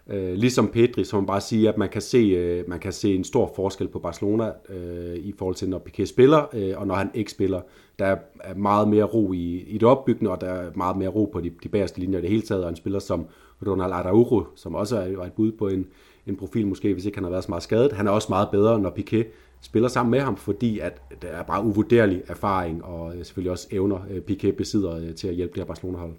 Øh, 0.09 0.33
ligesom 0.33 0.67
Pedri, 0.67 1.03
så 1.03 1.15
man 1.15 1.25
bare 1.25 1.41
sige, 1.41 1.69
at 1.69 1.77
man 1.77 1.89
kan 1.89 2.01
se, 2.01 2.17
øh, 2.17 2.69
man 2.69 2.79
kan 2.79 2.91
se 2.91 3.15
en 3.15 3.23
stor 3.23 3.51
forskel 3.55 3.87
på 3.87 3.99
Barcelona 3.99 4.51
øh, 4.69 5.15
i 5.15 5.33
forhold 5.37 5.55
til, 5.55 5.69
når 5.69 5.83
Piqué 5.89 6.05
spiller, 6.05 6.45
øh, 6.53 6.73
og 6.77 6.87
når 6.87 6.95
han 6.95 7.11
ikke 7.13 7.31
spiller. 7.31 7.61
Der 7.99 8.05
er 8.05 8.55
meget 8.55 8.87
mere 8.87 9.03
ro 9.03 9.33
i, 9.33 9.63
i 9.67 9.73
det 9.73 9.83
opbyggende, 9.83 10.31
og 10.31 10.41
der 10.41 10.47
er 10.47 10.71
meget 10.75 10.97
mere 10.97 11.09
ro 11.09 11.29
på 11.33 11.41
de, 11.41 11.51
de 11.63 11.69
bagerste 11.69 11.99
linjer 11.99 12.19
i 12.19 12.21
det 12.21 12.29
hele 12.29 12.41
taget, 12.41 12.63
og 12.63 12.69
en 12.69 12.75
spiller 12.75 12.99
som 12.99 13.25
Ronald 13.67 13.93
Araujo, 13.93 14.45
som 14.55 14.75
også 14.75 14.97
er, 14.97 15.17
var 15.17 15.25
et 15.25 15.33
bud 15.33 15.51
på 15.51 15.67
en, 15.67 15.87
en 16.27 16.35
profil 16.35 16.67
måske, 16.67 16.93
hvis 16.93 17.05
ikke 17.05 17.17
han 17.17 17.23
har 17.23 17.31
været 17.31 17.43
så 17.43 17.51
meget 17.51 17.63
skadet. 17.63 17.91
Han 17.91 18.07
er 18.07 18.11
også 18.11 18.27
meget 18.29 18.47
bedre, 18.51 18.79
når 18.79 18.89
Piqué 18.89 19.25
spiller 19.61 19.89
sammen 19.89 20.11
med 20.11 20.19
ham, 20.19 20.37
fordi 20.37 20.79
at 20.79 21.01
der 21.21 21.27
er 21.27 21.43
bare 21.43 21.63
uvurderlig 21.63 22.21
erfaring 22.27 22.83
og 22.83 23.15
øh, 23.15 23.25
selvfølgelig 23.25 23.51
også 23.51 23.67
evner, 23.71 23.99
øh, 24.09 24.21
Piqué 24.31 24.51
besidder 24.51 24.97
øh, 24.97 25.15
til 25.15 25.27
at 25.27 25.35
hjælpe 25.35 25.53
det 25.53 25.61
her 25.61 25.65
Barcelona-hold. 25.65 26.13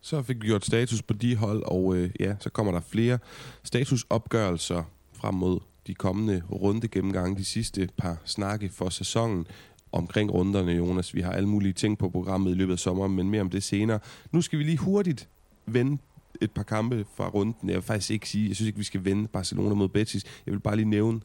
Så 0.00 0.22
fik 0.22 0.42
vi 0.42 0.46
gjort 0.46 0.64
status 0.64 1.02
på 1.02 1.12
de 1.12 1.36
hold, 1.36 1.62
og 1.66 1.96
øh, 1.96 2.10
ja, 2.20 2.36
så 2.40 2.50
kommer 2.50 2.72
der 2.72 2.80
flere 2.80 3.18
statusopgørelser 3.64 4.82
frem 5.12 5.34
mod 5.34 5.60
de 5.86 5.94
kommende 5.94 6.42
runde 6.50 6.88
gennemgange, 6.88 7.36
de 7.36 7.44
sidste 7.44 7.88
par 7.96 8.16
snakke 8.24 8.68
for 8.68 8.88
sæsonen 8.88 9.46
omkring 9.92 10.32
runderne, 10.32 10.72
Jonas. 10.72 11.14
Vi 11.14 11.20
har 11.20 11.32
alle 11.32 11.48
mulige 11.48 11.72
ting 11.72 11.98
på 11.98 12.08
programmet 12.08 12.50
i 12.50 12.54
løbet 12.54 12.72
af 12.72 12.78
sommeren, 12.78 13.16
men 13.16 13.30
mere 13.30 13.40
om 13.40 13.50
det 13.50 13.62
senere. 13.62 13.98
Nu 14.32 14.42
skal 14.42 14.58
vi 14.58 14.64
lige 14.64 14.78
hurtigt 14.78 15.28
vende 15.66 15.98
et 16.40 16.50
par 16.50 16.62
kampe 16.62 17.06
fra 17.16 17.28
runden. 17.28 17.68
Jeg 17.68 17.74
vil 17.74 17.82
faktisk 17.82 18.10
ikke 18.10 18.28
sige, 18.28 18.48
jeg 18.48 18.56
synes 18.56 18.66
ikke, 18.66 18.78
vi 18.78 18.84
skal 18.84 19.04
vende 19.04 19.28
Barcelona 19.28 19.74
mod 19.74 19.88
Betis. 19.88 20.24
Jeg 20.46 20.52
vil 20.52 20.60
bare 20.60 20.76
lige 20.76 20.88
nævne, 20.88 21.20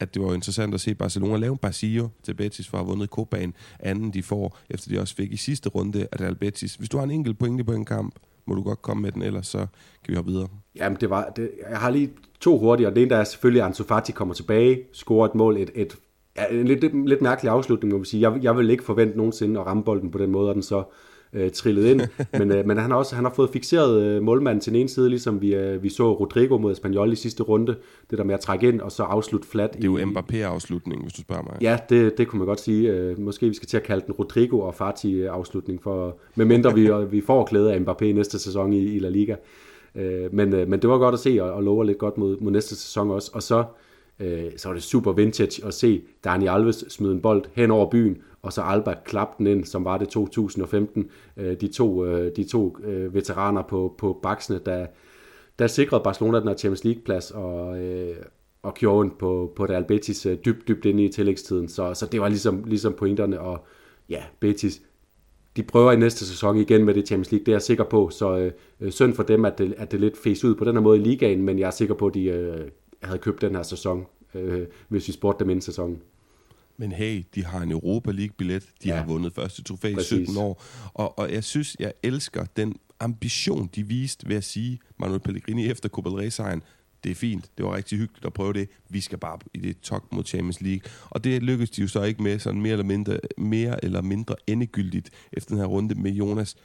at 0.00 0.14
det 0.14 0.22
var 0.22 0.34
interessant 0.34 0.74
at 0.74 0.80
se 0.80 0.94
Barcelona 0.94 1.36
lave 1.36 1.52
en 1.52 1.58
Basilio 1.58 2.08
til 2.22 2.34
Betis 2.34 2.68
for 2.68 2.78
at 2.78 2.84
have 2.84 2.90
vundet 2.90 3.08
Copaen, 3.08 3.54
anden 3.80 4.10
de 4.10 4.22
får, 4.22 4.58
efter 4.70 4.90
de 4.90 5.00
også 5.00 5.14
fik 5.14 5.32
i 5.32 5.36
sidste 5.36 5.68
runde 5.68 6.06
af 6.12 6.20
Real 6.20 6.34
Betis. 6.34 6.74
Hvis 6.74 6.88
du 6.88 6.96
har 6.96 7.04
en 7.04 7.10
enkelt 7.10 7.38
pointe 7.38 7.64
på 7.64 7.72
en 7.72 7.84
kamp, 7.84 8.14
må 8.46 8.54
du 8.54 8.62
godt 8.62 8.82
komme 8.82 9.02
med 9.02 9.12
den, 9.12 9.22
ellers 9.22 9.46
så 9.46 9.58
kan 9.58 10.08
vi 10.08 10.14
hoppe 10.14 10.30
videre. 10.30 10.48
Jamen, 10.76 10.98
det 11.00 11.10
var, 11.10 11.32
det, 11.36 11.50
jeg 11.70 11.78
har 11.78 11.90
lige 11.90 12.10
to 12.40 12.58
hurtige, 12.58 12.86
og 12.86 12.94
det 12.94 13.02
ene 13.02 13.10
der 13.10 13.16
er 13.16 13.24
selvfølgelig, 13.24 13.62
at 13.62 13.66
Ansu 13.66 13.84
Fati 13.84 14.12
kommer 14.12 14.34
tilbage, 14.34 14.80
scorer 14.92 15.28
et 15.28 15.34
mål, 15.34 15.56
et, 15.56 15.70
et 15.74 15.96
en 16.50 16.66
lidt, 16.66 16.80
lidt, 16.80 17.08
lidt 17.08 17.22
mærkelig 17.22 17.52
afslutning, 17.52 17.92
må 17.92 17.98
man 17.98 18.04
sige. 18.04 18.30
Jeg, 18.30 18.42
jeg 18.42 18.56
vil 18.56 18.70
ikke 18.70 18.84
forvente 18.84 19.16
nogensinde 19.16 19.60
at 19.60 19.66
ramme 19.66 19.84
bolden 19.84 20.10
på 20.10 20.18
den 20.18 20.30
måde, 20.30 20.48
og 20.48 20.54
den 20.54 20.62
så 20.62 20.84
øh, 21.34 21.50
trillet 21.50 21.84
ind. 21.84 22.00
Men, 22.38 22.52
øh, 22.52 22.66
men 22.66 22.76
han, 22.76 22.90
har 22.90 22.98
også 22.98 23.14
han 23.14 23.24
har 23.24 23.32
fået 23.36 23.50
fixeret 23.50 24.02
øh, 24.02 24.22
målmanden 24.22 24.60
til 24.60 24.72
den 24.72 24.80
ene 24.80 24.88
side, 24.88 25.08
ligesom 25.08 25.40
vi, 25.40 25.54
øh, 25.54 25.82
vi 25.82 25.88
så 25.88 26.12
Rodrigo 26.12 26.58
mod 26.58 26.72
Espanyol 26.72 27.12
i 27.12 27.16
sidste 27.16 27.42
runde. 27.42 27.76
Det 28.10 28.18
der 28.18 28.24
med 28.24 28.34
at 28.34 28.40
trække 28.40 28.68
ind 28.68 28.80
og 28.80 28.92
så 28.92 29.02
afslutte 29.02 29.48
flat. 29.48 29.74
Det 29.74 29.84
er 29.84 29.88
jo 29.88 29.98
Mbappé-afslutning, 30.06 31.02
hvis 31.02 31.12
du 31.12 31.20
spørger 31.20 31.42
mig. 31.42 31.56
Ja, 31.60 31.78
det, 31.88 32.18
det 32.18 32.28
kunne 32.28 32.38
man 32.38 32.48
godt 32.48 32.60
sige. 32.60 32.90
Øh, 32.90 33.20
måske 33.20 33.48
vi 33.48 33.54
skal 33.54 33.68
til 33.68 33.76
at 33.76 33.82
kalde 33.82 34.06
den 34.06 34.14
Rodrigo 34.14 34.60
og 34.60 34.74
Fati-afslutning, 34.74 35.82
for, 35.82 36.16
medmindre 36.34 36.74
vi, 36.74 36.90
vi 37.10 37.20
får 37.20 37.44
klæde 37.44 37.72
af 37.72 37.78
Mbappé 37.78 38.04
næste 38.04 38.38
sæson 38.38 38.72
i, 38.72 38.82
i 38.82 38.98
La 38.98 39.08
Liga. 39.08 39.36
Øh, 39.94 40.34
men, 40.34 40.54
øh, 40.54 40.68
men 40.68 40.82
det 40.82 40.90
var 40.90 40.98
godt 40.98 41.12
at 41.12 41.20
se, 41.20 41.38
og, 41.42 41.52
og 41.52 41.62
lover 41.62 41.84
lidt 41.84 41.98
godt 41.98 42.18
mod, 42.18 42.36
mod 42.40 42.52
næste 42.52 42.76
sæson 42.76 43.10
også. 43.10 43.30
Og 43.34 43.42
så 43.42 43.64
øh, 44.20 44.44
så 44.56 44.68
var 44.68 44.74
det 44.74 44.82
super 44.82 45.12
vintage 45.12 45.66
at 45.66 45.74
se 45.74 46.02
Dani 46.24 46.46
Alves 46.46 46.84
smide 46.88 47.12
en 47.12 47.20
bold 47.20 47.44
hen 47.52 47.70
over 47.70 47.90
byen, 47.90 48.18
og 48.44 48.52
så 48.52 48.62
Alba 48.62 48.94
klappe 49.04 49.34
den 49.38 49.46
ind, 49.46 49.64
som 49.64 49.84
var 49.84 49.98
det 49.98 50.08
2015. 50.08 51.10
Øh, 51.36 51.60
de 51.60 51.68
to, 51.68 52.04
øh, 52.04 52.36
de 52.36 52.44
to 52.44 52.76
øh, 52.84 53.14
veteraner 53.14 53.62
på, 53.62 53.94
på 53.98 54.18
baksene, 54.22 54.60
der, 54.66 54.86
der 55.58 55.66
sikrede 55.66 56.02
Barcelona 56.02 56.40
den 56.40 56.48
her 56.48 56.56
Champions 56.56 56.84
League-plads, 56.84 57.30
og, 57.30 57.78
og 58.62 58.74
gjorde 58.74 59.10
på, 59.18 59.52
på 59.56 59.64
Real 59.64 59.84
Betis 59.84 60.26
dybt, 60.44 60.68
dybt 60.68 60.84
inde 60.84 61.04
i 61.04 61.08
tillægstiden. 61.08 61.68
Så, 61.68 61.94
så 61.94 62.06
det 62.06 62.20
var 62.20 62.28
ligesom, 62.28 62.64
ligesom 62.64 62.92
pointerne, 62.92 63.40
og 63.40 63.64
ja, 64.08 64.22
Betis, 64.40 64.82
de 65.56 65.62
prøver 65.62 65.92
i 65.92 65.96
næste 65.96 66.26
sæson 66.26 66.56
igen 66.56 66.84
med 66.84 66.94
det 66.94 67.06
Champions 67.06 67.32
League, 67.32 67.44
det 67.44 67.52
er 67.52 67.54
jeg 67.54 67.62
sikker 67.62 67.84
på. 67.84 68.10
Så 68.10 68.50
øh, 68.80 68.92
synd 68.92 69.14
for 69.14 69.22
dem, 69.22 69.44
at 69.44 69.58
det, 69.58 69.74
at 69.76 69.92
det 69.92 70.00
lidt 70.00 70.18
fæs 70.18 70.44
ud 70.44 70.54
på 70.54 70.64
den 70.64 70.74
her 70.74 70.82
måde 70.82 70.98
i 70.98 71.02
ligaen, 71.02 71.42
men 71.42 71.58
jeg 71.58 71.66
er 71.66 71.70
sikker 71.70 71.94
på, 71.94 72.06
at 72.06 72.14
de 72.14 72.24
øh, 72.24 72.68
havde 73.02 73.18
købt 73.18 73.40
den 73.40 73.54
her 73.54 73.62
sæson, 73.62 74.06
øh, 74.34 74.66
hvis 74.88 75.08
vi 75.08 75.12
spurgte 75.12 75.44
dem 75.44 75.50
inden 75.50 75.60
sæsonen. 75.60 76.02
Men 76.76 76.92
hey, 76.92 77.24
de 77.34 77.44
har 77.44 77.60
en 77.60 77.70
Europa 77.70 78.10
League-billet. 78.10 78.62
De 78.82 78.88
ja. 78.88 78.96
har 78.96 79.06
vundet 79.06 79.32
første 79.32 79.62
trofæ 79.62 79.88
i 79.88 80.02
17 80.02 80.36
år. 80.36 80.62
Og, 80.94 81.18
og 81.18 81.32
jeg 81.32 81.44
synes, 81.44 81.76
jeg 81.78 81.92
elsker 82.02 82.44
den 82.56 82.76
ambition, 83.00 83.70
de 83.74 83.86
viste 83.86 84.28
ved 84.28 84.36
at 84.36 84.44
sige, 84.44 84.78
Manuel 84.98 85.20
Pellegrini 85.20 85.70
efter 85.70 85.88
Copa 85.88 86.10
del 86.10 86.18
Rey-sejren, 86.18 86.62
det 87.04 87.10
er 87.10 87.14
fint, 87.14 87.50
det 87.58 87.66
var 87.66 87.76
rigtig 87.76 87.98
hyggeligt 87.98 88.26
at 88.26 88.32
prøve 88.32 88.52
det. 88.52 88.68
Vi 88.88 89.00
skal 89.00 89.18
bare 89.18 89.38
i 89.54 89.58
det 89.58 89.80
tok 89.80 90.12
mod 90.12 90.24
Champions 90.24 90.60
League. 90.60 90.90
Og 91.10 91.24
det 91.24 91.42
lykkedes 91.42 91.70
de 91.70 91.82
jo 91.82 91.88
så 91.88 92.02
ikke 92.02 92.22
med, 92.22 92.38
sådan 92.38 92.60
mere 92.60 92.72
eller 92.72 92.84
mindre, 92.84 93.18
mere 93.38 93.84
eller 93.84 94.02
mindre 94.02 94.34
endegyldigt 94.46 95.10
efter 95.32 95.50
den 95.50 95.58
her 95.58 95.66
runde 95.66 95.94
med 95.94 96.12
Jonas. 96.12 96.56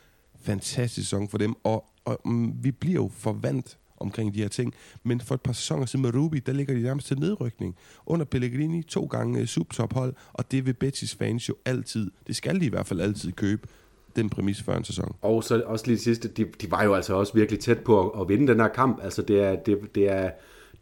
Fantastisk 0.42 1.08
sæson 1.08 1.30
for 1.30 1.38
dem, 1.38 1.56
og, 1.64 1.86
og 2.06 2.22
um, 2.26 2.54
vi 2.62 2.72
bliver 2.72 2.96
jo 2.96 3.12
forvandt 3.14 3.78
omkring 4.00 4.34
de 4.34 4.42
her 4.42 4.48
ting. 4.48 4.74
Men 5.04 5.22
for 5.22 5.36
et 5.36 5.42
par 5.42 5.54
sæsoner 5.54 5.86
siden 5.86 6.02
med 6.02 6.16
Ruby, 6.16 6.44
der 6.46 6.54
ligger 6.54 6.74
de 6.74 6.82
nærmest 6.82 7.08
til 7.08 7.20
nedrykning. 7.20 7.76
Under 8.06 8.26
Pellegrini 8.26 8.84
to 8.84 9.06
gange 9.06 9.40
øh, 9.40 9.46
subtophold, 9.46 10.14
og 10.34 10.52
det 10.52 10.66
vil 10.66 10.74
Betis 10.74 11.16
fans 11.16 11.50
jo 11.50 11.56
altid, 11.66 12.12
det 12.28 12.36
skal 12.36 12.60
de 12.60 12.66
i 12.66 12.70
hvert 12.70 12.88
fald 12.88 13.00
altid 13.02 13.32
købe, 13.32 13.68
den 14.16 14.30
præmis 14.30 14.62
før 14.62 14.78
en 14.78 14.84
sæson. 14.84 15.16
Og 15.22 15.44
så 15.44 15.62
også 15.66 15.88
lige 15.88 15.98
sidste, 15.98 16.28
de, 16.28 16.46
de 16.62 16.72
var 16.72 16.84
jo 16.84 16.94
altså 16.94 17.14
også 17.14 17.34
virkelig 17.34 17.60
tæt 17.60 17.80
på 17.80 18.10
at, 18.10 18.22
at 18.22 18.30
vinde 18.30 18.48
den 18.48 18.60
her 18.60 18.68
kamp. 18.68 19.00
Altså 19.04 19.22
det 19.22 19.44
er, 19.44 19.56
det, 19.56 19.80
det 19.96 20.12
er, 20.12 20.32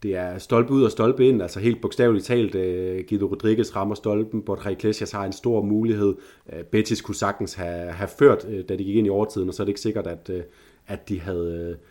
det 0.04 0.16
er 0.16 0.38
stolpe 0.38 0.74
ud 0.74 0.84
og 0.84 0.92
stolpe 0.92 1.28
ind, 1.28 1.42
altså 1.42 1.60
helt 1.60 1.82
bogstaveligt 1.82 2.26
talt. 2.26 2.56
Uh, 2.56 2.62
Guido 3.10 3.26
Rodriguez 3.26 3.76
rammer 3.76 3.96
stolpen, 3.96 4.42
Borja 4.42 4.70
Iglesias 4.70 5.12
har 5.12 5.26
en 5.26 5.34
stor 5.34 5.62
mulighed. 5.62 6.16
Uh, 6.46 6.60
Betis 6.72 7.02
kunne 7.02 7.16
sagtens 7.16 7.54
have, 7.54 7.92
have 7.92 8.10
ført, 8.20 8.46
uh, 8.46 8.60
da 8.70 8.76
de 8.76 8.84
gik 8.84 8.96
ind 8.96 9.08
i 9.08 9.10
overtiden, 9.10 9.50
og 9.50 9.56
så 9.56 9.64
er 9.64 9.66
det 9.66 9.70
ikke 9.70 9.82
sikkert, 9.82 10.08
at, 10.08 10.30
uh, 10.34 10.42
at 10.88 11.10
de 11.10 11.20
havde... 11.20 11.78
Uh, 11.80 11.88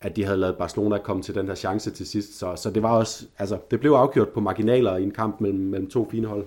at 0.00 0.16
de 0.16 0.24
havde 0.24 0.38
lavet 0.38 0.56
Barcelona 0.56 0.98
komme 0.98 1.22
til 1.22 1.34
den 1.34 1.46
her 1.46 1.54
chance 1.54 1.90
til 1.90 2.06
sidst. 2.06 2.38
Så, 2.38 2.56
så 2.56 2.70
det 2.70 2.82
var 2.82 2.90
også, 2.90 3.26
altså, 3.38 3.58
det 3.70 3.80
blev 3.80 3.92
afgjort 3.92 4.28
på 4.28 4.40
marginaler 4.40 4.96
i 4.96 5.02
en 5.02 5.10
kamp 5.10 5.40
mellem, 5.40 5.64
mellem 5.64 5.90
to 5.90 6.08
fine 6.10 6.26
hold. 6.26 6.46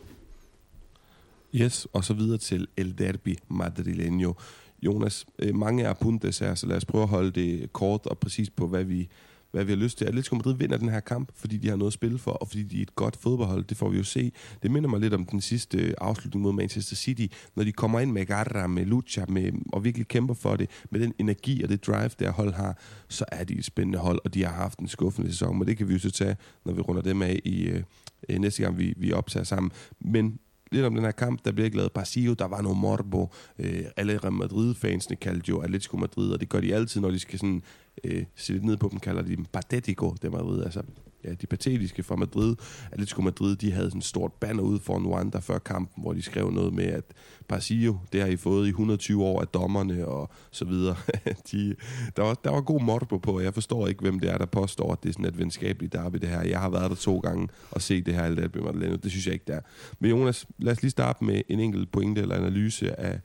Yes, 1.55 1.87
og 1.93 2.03
så 2.03 2.13
videre 2.13 2.37
til 2.37 2.67
El 2.77 2.97
Derby 2.97 3.37
Madrileño. 3.51 4.33
Jonas, 4.81 5.25
øh, 5.39 5.55
mange 5.55 5.83
er 5.83 5.93
puntes 5.93 6.39
her, 6.39 6.55
så 6.55 6.67
lad 6.67 6.77
os 6.77 6.85
prøve 6.85 7.03
at 7.03 7.09
holde 7.09 7.31
det 7.31 7.73
kort 7.73 8.05
og 8.05 8.17
præcis 8.17 8.49
på, 8.49 8.67
hvad 8.67 8.83
vi, 8.83 9.09
hvad 9.53 9.63
vi 9.63 9.71
har 9.71 9.77
lyst 9.77 9.97
til. 9.97 10.05
Atletico 10.05 10.35
Madrid 10.35 10.55
vinder 10.55 10.77
den 10.77 10.89
her 10.89 10.99
kamp, 10.99 11.31
fordi 11.35 11.57
de 11.57 11.69
har 11.69 11.75
noget 11.75 11.89
at 11.89 11.93
spille 11.93 12.17
for, 12.17 12.31
og 12.31 12.47
fordi 12.47 12.63
de 12.63 12.77
er 12.77 12.81
et 12.81 12.95
godt 12.95 13.17
fodboldhold. 13.17 13.63
Det 13.63 13.77
får 13.77 13.89
vi 13.89 13.97
jo 13.97 14.03
se. 14.03 14.31
Det 14.63 14.71
minder 14.71 14.89
mig 14.89 14.99
lidt 14.99 15.13
om 15.13 15.25
den 15.25 15.41
sidste 15.41 15.77
øh, 15.77 15.93
afslutning 16.01 16.43
mod 16.43 16.53
Manchester 16.53 16.95
City, 16.95 17.25
når 17.55 17.63
de 17.63 17.71
kommer 17.71 17.99
ind 17.99 18.11
med 18.11 18.25
garra, 18.25 18.67
med 18.67 18.85
lucha, 18.85 19.25
med, 19.29 19.51
og 19.73 19.83
virkelig 19.83 20.07
kæmper 20.07 20.33
for 20.33 20.55
det, 20.55 20.69
med 20.89 20.99
den 20.99 21.13
energi 21.17 21.63
og 21.63 21.69
det 21.69 21.87
drive, 21.87 22.09
der 22.19 22.31
hold 22.31 22.53
har, 22.53 22.77
så 23.09 23.25
er 23.31 23.43
de 23.43 23.53
et 23.53 23.65
spændende 23.65 23.99
hold, 23.99 24.19
og 24.23 24.33
de 24.33 24.43
har 24.43 24.53
haft 24.53 24.79
en 24.79 24.87
skuffende 24.87 25.31
sæson, 25.31 25.57
men 25.57 25.67
det 25.67 25.77
kan 25.77 25.87
vi 25.87 25.93
jo 25.93 25.99
så 25.99 26.11
tage, 26.11 26.35
når 26.65 26.73
vi 26.73 26.81
runder 26.81 27.01
dem 27.01 27.21
af 27.21 27.39
i 27.45 27.63
øh, 27.63 27.83
øh 28.29 28.39
næste 28.39 28.63
gang, 28.63 28.77
vi, 28.77 28.93
vi 28.97 29.11
optager 29.11 29.43
sammen. 29.43 29.71
Men 29.99 30.39
lidt 30.73 30.85
om 30.85 30.95
den 30.95 31.03
her 31.03 31.11
kamp. 31.11 31.45
Der 31.45 31.51
bliver 31.51 31.65
ikke 31.65 31.77
lavet 31.77 31.91
Basilio, 31.91 32.33
der 32.33 32.45
var 32.45 32.61
noget 32.61 32.77
morbo. 32.77 33.29
Øh, 33.59 33.83
alle 33.97 34.17
Real 34.17 34.33
Madrid-fansene 34.33 35.15
kaldte 35.15 35.49
jo 35.49 35.59
Atletico 35.59 35.97
Madrid, 35.97 36.31
og 36.31 36.39
det 36.39 36.49
gør 36.49 36.59
de 36.59 36.75
altid, 36.75 37.01
når 37.01 37.11
de 37.11 37.19
skal 37.19 37.39
sådan, 37.39 37.61
øh, 38.03 38.23
se 38.35 38.53
lidt 38.53 38.63
ned 38.63 38.77
på 38.77 38.87
dem, 38.91 38.99
kalder 38.99 39.21
de 39.21 39.35
dem 39.35 39.45
patetico, 39.45 40.15
det 40.21 40.31
Madrid. 40.31 40.63
Altså, 40.63 40.81
ja, 41.23 41.33
de 41.33 41.47
patetiske 41.47 42.03
fra 42.03 42.15
Madrid. 42.15 42.55
Atletico 42.91 43.21
Madrid, 43.21 43.55
de 43.55 43.71
havde 43.71 43.89
sådan 43.89 43.99
et 43.99 44.05
stort 44.05 44.33
banner 44.33 44.63
ude 44.63 44.79
foran 44.79 45.07
Rwanda 45.07 45.39
før 45.39 45.59
kampen, 45.59 46.03
hvor 46.03 46.13
de 46.13 46.21
skrev 46.21 46.51
noget 46.51 46.73
med, 46.73 46.85
at 46.85 47.03
Pasillo, 47.47 47.95
det 48.13 48.21
har 48.21 48.27
I 48.27 48.35
fået 48.35 48.65
i 48.65 48.69
120 48.69 49.23
år 49.23 49.41
af 49.41 49.47
dommerne 49.47 50.07
og 50.07 50.29
så 50.51 50.65
videre. 50.65 50.95
de, 51.51 51.75
der, 52.15 52.23
var, 52.23 52.33
der 52.33 52.49
var 52.49 52.61
god 52.61 52.81
motto 52.81 53.17
på, 53.17 53.31
og 53.35 53.43
jeg 53.43 53.53
forstår 53.53 53.87
ikke, 53.87 54.01
hvem 54.01 54.19
det 54.19 54.29
er, 54.29 54.37
der 54.37 54.45
påstår, 54.45 54.91
at 54.91 55.03
det 55.03 55.09
er 55.09 55.13
sådan 55.13 55.25
et 55.25 55.37
venskabeligt 55.37 55.93
derby, 55.93 56.17
det 56.17 56.29
her. 56.29 56.41
Jeg 56.41 56.59
har 56.59 56.69
været 56.69 56.89
der 56.89 56.95
to 56.95 57.19
gange 57.19 57.47
og 57.71 57.81
set 57.81 58.05
det 58.05 58.13
her 58.13 58.23
alt 58.23 58.37
det, 58.37 59.03
det 59.03 59.11
synes 59.11 59.25
jeg 59.25 59.33
ikke, 59.33 59.45
der. 59.47 59.59
Men 59.99 60.09
Jonas, 60.11 60.45
lad 60.57 60.71
os 60.71 60.81
lige 60.81 60.91
starte 60.91 61.23
med 61.23 61.41
en 61.49 61.59
enkelt 61.59 61.91
pointe 61.91 62.21
eller 62.21 62.35
analyse 62.35 62.99
af, 62.99 63.19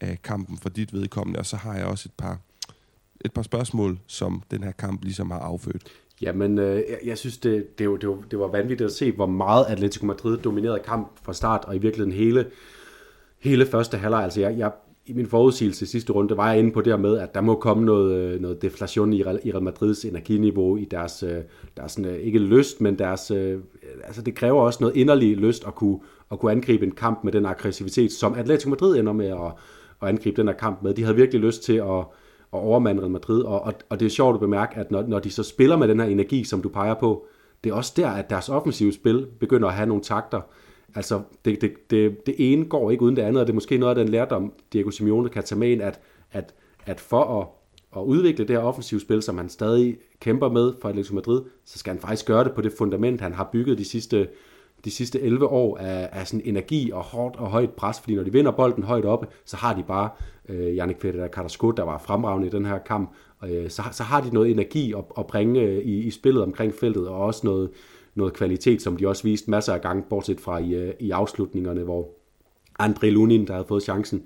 af 0.00 0.22
kampen 0.22 0.58
for 0.58 0.68
dit 0.68 0.92
vedkommende, 0.92 1.38
og 1.38 1.46
så 1.46 1.56
har 1.56 1.74
jeg 1.74 1.86
også 1.86 2.08
et 2.08 2.14
par, 2.18 2.38
et 3.24 3.32
par 3.32 3.42
spørgsmål, 3.42 3.98
som 4.06 4.42
den 4.50 4.62
her 4.62 4.72
kamp 4.72 5.04
ligesom 5.04 5.30
har 5.30 5.38
affødt. 5.38 5.82
Jamen, 6.22 6.58
øh, 6.58 6.76
jeg, 6.76 6.98
jeg 7.04 7.18
synes, 7.18 7.38
det, 7.38 7.78
det, 7.78 8.02
det, 8.02 8.10
det 8.30 8.38
var 8.38 8.48
vanvittigt 8.48 8.86
at 8.86 8.92
se, 8.92 9.12
hvor 9.12 9.26
meget 9.26 9.64
Atletico 9.68 10.06
Madrid 10.06 10.38
dominerede 10.38 10.78
kamp 10.78 11.08
fra 11.22 11.32
start, 11.32 11.64
og 11.66 11.76
i 11.76 11.78
virkeligheden 11.78 12.12
hele, 12.12 12.46
hele 13.38 13.66
første 13.66 13.96
halvleg. 13.96 14.24
Altså, 14.24 14.40
jeg, 14.40 14.58
jeg, 14.58 14.70
i 15.06 15.12
min 15.12 15.26
forudsigelse 15.26 15.84
i 15.84 15.88
sidste 15.88 16.12
runde, 16.12 16.36
var 16.36 16.50
jeg 16.50 16.58
inde 16.58 16.72
på 16.72 16.80
det 16.80 17.00
med, 17.00 17.18
at 17.18 17.34
der 17.34 17.40
må 17.40 17.54
komme 17.54 17.84
noget, 17.84 18.14
øh, 18.14 18.40
noget 18.40 18.62
deflation 18.62 19.12
i, 19.12 19.16
i 19.20 19.52
Real 19.52 19.62
Madrids 19.62 20.04
energiniveau, 20.04 20.76
i 20.76 20.84
deres, 20.84 21.22
øh, 21.22 21.42
deres 21.76 21.92
sådan, 21.92 22.10
øh, 22.10 22.18
ikke 22.18 22.38
lyst, 22.38 22.80
men 22.80 22.98
deres, 22.98 23.30
altså 24.04 24.22
det 24.22 24.34
kræver 24.34 24.60
også 24.60 24.78
noget 24.80 24.96
inderlig 24.96 25.36
lyst 25.36 25.66
at 25.66 25.74
kunne, 25.74 25.98
at 26.32 26.38
kunne 26.38 26.52
angribe 26.52 26.86
en 26.86 26.92
kamp 26.92 27.24
med 27.24 27.32
den 27.32 27.46
aggressivitet, 27.46 28.12
som 28.12 28.34
Atletico 28.34 28.70
Madrid 28.70 28.98
ender 28.98 29.12
med 29.12 29.26
at, 29.26 29.52
at 30.02 30.08
angribe 30.08 30.36
den 30.36 30.48
her 30.48 30.54
kamp 30.54 30.82
med. 30.82 30.94
De 30.94 31.02
havde 31.02 31.16
virkelig 31.16 31.40
lyst 31.40 31.62
til 31.62 31.76
at, 31.76 32.04
og 32.52 32.60
overmande 32.60 33.02
Real 33.02 33.10
Madrid, 33.10 33.42
og, 33.42 33.60
og, 33.60 33.72
og 33.88 34.00
det 34.00 34.06
er 34.06 34.10
sjovt 34.10 34.34
at 34.34 34.40
bemærke, 34.40 34.76
at 34.76 34.90
når, 34.90 35.02
når 35.02 35.18
de 35.18 35.30
så 35.30 35.42
spiller 35.42 35.76
med 35.76 35.88
den 35.88 36.00
her 36.00 36.06
energi, 36.06 36.44
som 36.44 36.62
du 36.62 36.68
peger 36.68 36.94
på, 36.94 37.26
det 37.64 37.70
er 37.70 37.74
også 37.74 37.92
der, 37.96 38.08
at 38.08 38.30
deres 38.30 38.48
offensive 38.48 38.92
spil 38.92 39.26
begynder 39.40 39.68
at 39.68 39.74
have 39.74 39.86
nogle 39.86 40.02
takter. 40.02 40.40
Altså, 40.94 41.22
det, 41.44 41.60
det, 41.60 41.90
det, 41.90 42.26
det 42.26 42.34
ene 42.38 42.64
går 42.64 42.90
ikke 42.90 43.02
uden 43.02 43.16
det 43.16 43.22
andet, 43.22 43.40
og 43.40 43.46
det 43.46 43.52
er 43.52 43.54
måske 43.54 43.78
noget 43.78 43.98
af 43.98 44.04
den 44.04 44.12
lærdom, 44.12 44.52
Diego 44.72 44.90
Simeone 44.90 45.28
kan 45.28 45.42
tage 45.42 45.58
med 45.58 45.68
ind, 45.68 45.82
at, 45.82 46.00
at, 46.32 46.54
at 46.86 47.00
for 47.00 47.40
at, 47.40 47.46
at 48.00 48.04
udvikle 48.04 48.44
det 48.44 48.56
her 48.56 48.62
offensive 48.62 49.00
spil, 49.00 49.22
som 49.22 49.38
han 49.38 49.48
stadig 49.48 49.96
kæmper 50.20 50.48
med 50.48 50.72
for 50.82 50.88
Atletico 50.88 51.14
Madrid, 51.14 51.42
så 51.64 51.78
skal 51.78 51.92
han 51.92 52.00
faktisk 52.00 52.26
gøre 52.26 52.44
det 52.44 52.52
på 52.52 52.60
det 52.60 52.72
fundament, 52.78 53.20
han 53.20 53.32
har 53.32 53.48
bygget 53.52 53.78
de 53.78 53.84
sidste 53.84 54.28
de 54.84 54.90
sidste 54.90 55.20
11 55.20 55.46
år 55.46 55.76
af, 55.76 56.08
af 56.12 56.26
sådan 56.26 56.42
energi 56.44 56.90
og 56.90 57.02
hårdt 57.02 57.36
og 57.36 57.46
højt 57.46 57.70
pres, 57.70 58.00
fordi 58.00 58.14
når 58.14 58.22
de 58.22 58.32
vinder 58.32 58.50
bolden 58.50 58.82
højt 58.82 59.04
oppe, 59.04 59.26
så 59.44 59.56
har 59.56 59.74
de 59.74 59.82
bare 59.82 60.10
øh, 60.48 60.76
Yannick 60.76 61.00
Fedder 61.00 61.28
Carrasco, 61.28 61.70
der 61.70 61.82
var 61.82 61.98
fremragende 61.98 62.46
i 62.46 62.50
den 62.50 62.66
her 62.66 62.78
kamp, 62.78 63.10
øh, 63.44 63.70
så, 63.70 63.82
så 63.92 64.02
har 64.02 64.20
de 64.20 64.34
noget 64.34 64.50
energi 64.50 64.92
at, 64.92 65.04
at 65.18 65.26
bringe 65.26 65.60
øh, 65.60 65.78
i, 65.78 66.02
i 66.02 66.10
spillet 66.10 66.42
omkring 66.42 66.74
feltet, 66.74 67.08
og 67.08 67.16
også 67.16 67.40
noget, 67.44 67.70
noget 68.14 68.32
kvalitet, 68.32 68.82
som 68.82 68.96
de 68.96 69.08
også 69.08 69.22
viste 69.22 69.50
masser 69.50 69.74
af 69.74 69.80
gange, 69.80 70.02
bortset 70.10 70.40
fra 70.40 70.58
i, 70.58 70.74
øh, 70.74 70.94
i 71.00 71.10
afslutningerne, 71.10 71.82
hvor 71.82 72.08
André 72.82 73.06
Lunin, 73.06 73.46
der 73.46 73.52
havde 73.52 73.66
fået 73.68 73.82
chancen, 73.82 74.22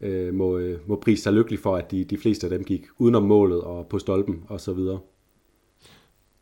øh, 0.00 0.34
må, 0.34 0.58
øh, 0.58 0.78
må 0.86 0.96
prise 0.96 1.22
sig 1.22 1.32
lykkelig 1.32 1.58
for, 1.58 1.76
at 1.76 1.90
de, 1.90 2.04
de 2.04 2.18
fleste 2.18 2.46
af 2.46 2.50
dem 2.50 2.64
gik 2.64 2.84
udenom 2.98 3.22
målet 3.22 3.60
og 3.60 3.86
på 3.86 3.98
stolpen 3.98 4.42
og 4.48 4.60
så 4.60 4.72
videre. 4.72 4.98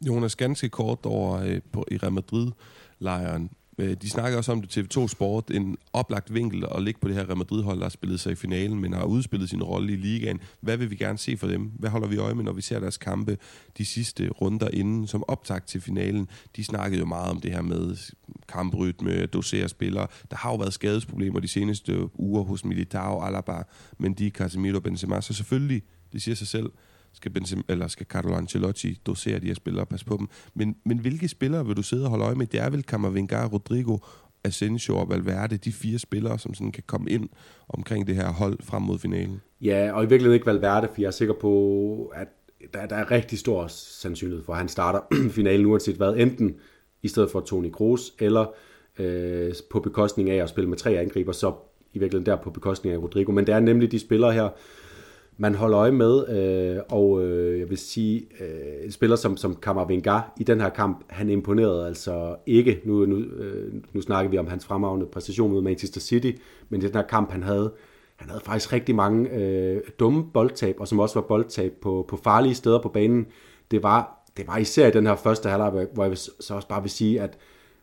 Jonas, 0.07 0.37
ganske 0.37 0.69
kort 0.69 0.99
over 1.07 1.41
øh, 1.41 1.61
på, 1.73 1.85
i 1.91 1.97
Real 1.97 2.13
Madrid 2.13 2.47
lejren. 3.05 3.51
Øh, 3.79 3.97
de 4.03 4.11
snakker 4.11 4.39
også 4.39 4.53
om 4.53 4.63
det 4.63 4.79
TV2 4.79 5.09
Sport, 5.09 5.51
en 5.51 5.77
oplagt 5.93 6.35
vinkel 6.35 6.65
at 6.75 6.83
ligge 6.83 7.01
på 7.01 7.09
det 7.09 7.17
her 7.17 7.25
Real 7.25 7.37
Madrid-hold, 7.37 7.79
der 7.79 7.85
har 7.85 7.91
spillet 7.91 8.21
sig 8.21 8.33
i 8.33 8.35
finalen, 8.35 8.81
men 8.81 8.93
har 8.93 9.05
udspillet 9.05 9.51
sin 9.51 9.63
rolle 9.63 9.93
i 9.93 9.97
ligaen. 9.97 10.41
Hvad 10.61 10.77
vil 10.77 10.91
vi 10.91 10.97
gerne 10.97 11.19
se 11.19 11.37
for 11.37 11.47
dem? 11.47 11.63
Hvad 11.79 11.91
holder 11.91 12.09
vi 12.09 12.17
øje 12.17 12.35
med, 12.35 12.45
når 12.45 12.53
vi 12.53 12.63
ser 12.63 12.81
deres 12.81 12.97
kampe 12.97 13.39
de 13.79 13.85
sidste 13.85 14.29
runder 14.29 14.69
inden, 14.73 15.07
som 15.07 15.25
optakt 15.29 15.67
til 15.67 15.81
finalen? 15.81 16.29
De 16.57 16.65
snakkede 16.65 17.01
jo 17.01 17.07
meget 17.07 17.31
om 17.31 17.41
det 17.41 17.51
her 17.51 17.63
med 17.63 18.13
kamprytme, 18.49 19.27
dosere 19.27 19.69
spillere. 19.69 20.07
Der 20.31 20.37
har 20.37 20.51
jo 20.51 20.57
været 20.57 20.73
skadesproblemer 20.73 21.41
de 21.41 21.49
seneste 21.49 22.21
uger 22.21 22.43
hos 22.43 22.65
Militao, 22.65 23.23
Alaba, 23.23 23.63
Mendy, 23.99 24.31
Casemiro, 24.31 24.81
Benzema, 24.81 25.21
så 25.21 25.35
selvfølgelig, 25.35 25.83
det 26.13 26.23
siger 26.23 26.35
sig 26.35 26.47
selv, 26.47 26.71
skal, 27.15 27.31
Benzema, 27.31 27.63
eller 27.69 27.89
skal 27.89 28.07
Carlo 28.07 28.35
Ancelotti 28.37 29.01
dosere 29.07 29.39
de 29.39 29.47
her 29.47 29.55
spillere 29.55 29.85
og 29.85 29.89
passe 29.89 30.07
på 30.07 30.17
dem. 30.17 30.29
Men, 30.55 30.77
men 30.85 30.99
hvilke 30.99 31.29
spillere 31.29 31.67
vil 31.67 31.77
du 31.77 31.83
sidde 31.83 32.05
og 32.05 32.11
holde 32.11 32.25
øje 32.25 32.35
med? 32.35 32.47
Det 32.47 32.61
er 32.61 32.71
vel 32.71 32.83
Camavinga, 32.83 33.47
Rodrigo, 33.47 33.99
Asensio 34.45 34.97
og 34.97 35.11
Valverde, 35.11 35.57
de 35.57 35.73
fire 35.73 35.99
spillere, 35.99 36.39
som 36.39 36.55
sådan 36.55 36.73
kan 36.73 36.83
komme 36.87 37.11
ind 37.11 37.29
omkring 37.69 38.07
det 38.07 38.15
her 38.17 38.33
hold 38.33 38.59
frem 38.63 38.83
mod 38.83 38.99
finalen. 38.99 39.41
Ja, 39.61 39.93
og 39.93 40.05
i 40.05 40.07
virkeligheden 40.07 40.35
ikke 40.35 40.47
Valverde, 40.47 40.89
for 40.89 41.01
jeg 41.01 41.07
er 41.07 41.11
sikker 41.11 41.35
på, 41.41 42.13
at 42.15 42.29
der, 42.75 42.87
der 42.87 42.97
er 42.97 43.11
rigtig 43.11 43.39
stor 43.39 43.67
sandsynlighed 43.67 44.45
for, 44.45 44.53
at 44.53 44.59
han 44.59 44.69
starter 44.69 45.01
finalen 45.37 45.67
uanset 45.67 45.97
hvad, 45.97 46.17
enten 46.17 46.57
i 47.03 47.09
stedet 47.09 47.31
for 47.31 47.41
Toni 47.41 47.69
Kroos, 47.69 48.13
eller 48.19 48.47
øh, 48.99 49.55
på 49.71 49.81
bekostning 49.81 50.31
af 50.31 50.43
at 50.43 50.49
spille 50.49 50.71
med 50.71 50.79
tre 50.79 50.91
angriber, 50.91 51.33
så 51.33 51.53
i 51.93 51.99
virkeligheden 51.99 52.27
der 52.27 52.37
på 52.37 52.51
bekostning 52.51 52.95
af 52.95 52.99
Rodrigo. 52.99 53.33
Men 53.33 53.47
det 53.47 53.55
er 53.55 53.61
nemlig 53.61 53.93
de 53.93 53.99
spillere 53.99 54.33
her, 54.33 54.49
man 55.37 55.55
holder 55.55 55.79
øje 55.79 55.93
med, 55.93 56.29
øh, 56.29 56.83
og 56.89 57.25
øh, 57.25 57.61
jeg 57.61 57.71
vil 57.71 57.79
sige, 57.79 58.27
øh, 58.41 58.85
en 58.85 58.93
spiller 58.93 59.17
som, 59.17 59.37
som 59.37 59.57
Kammervenga 59.57 60.21
i 60.41 60.45
den 60.45 60.61
her 60.61 60.69
kamp, 60.69 61.05
han 61.09 61.31
imponerede 61.31 61.87
altså 61.87 62.37
ikke, 62.47 62.81
nu, 62.85 63.07
nu, 63.07 63.17
øh, 63.17 63.73
nu 63.93 64.01
snakker 64.01 64.31
vi 64.31 64.39
om 64.39 64.47
hans 64.47 64.65
fremragende 64.65 65.07
præstation 65.07 65.53
mod 65.53 65.63
Manchester 65.63 66.01
City, 66.01 66.33
men 66.69 66.83
i 66.83 66.87
den 66.87 66.95
her 66.95 67.03
kamp, 67.03 67.31
han 67.31 67.43
havde, 67.43 67.73
han 68.17 68.29
havde 68.29 68.43
faktisk 68.45 68.73
rigtig 68.73 68.95
mange 68.95 69.31
øh, 69.31 69.81
dumme 69.99 70.25
boldtab, 70.33 70.77
og 70.81 70.89
som 70.89 70.99
også 70.99 71.15
var 71.21 71.27
boldtab 71.27 71.73
på, 71.83 72.05
på 72.09 72.17
farlige 72.17 72.55
steder 72.55 72.79
på 72.79 72.89
banen. 72.89 73.27
Det 73.71 73.83
var, 73.83 74.31
det 74.37 74.47
var 74.47 74.57
især 74.57 74.89
i 74.89 74.91
den 74.91 75.07
her 75.07 75.17
første 75.17 75.49
halvleg, 75.49 75.87
hvor 75.95 76.05
jeg 76.05 76.19
så 76.19 76.55
også 76.55 76.69
bare 76.69 76.83
vil 76.83 76.91
sige, 76.91 77.21
at, 77.21 77.39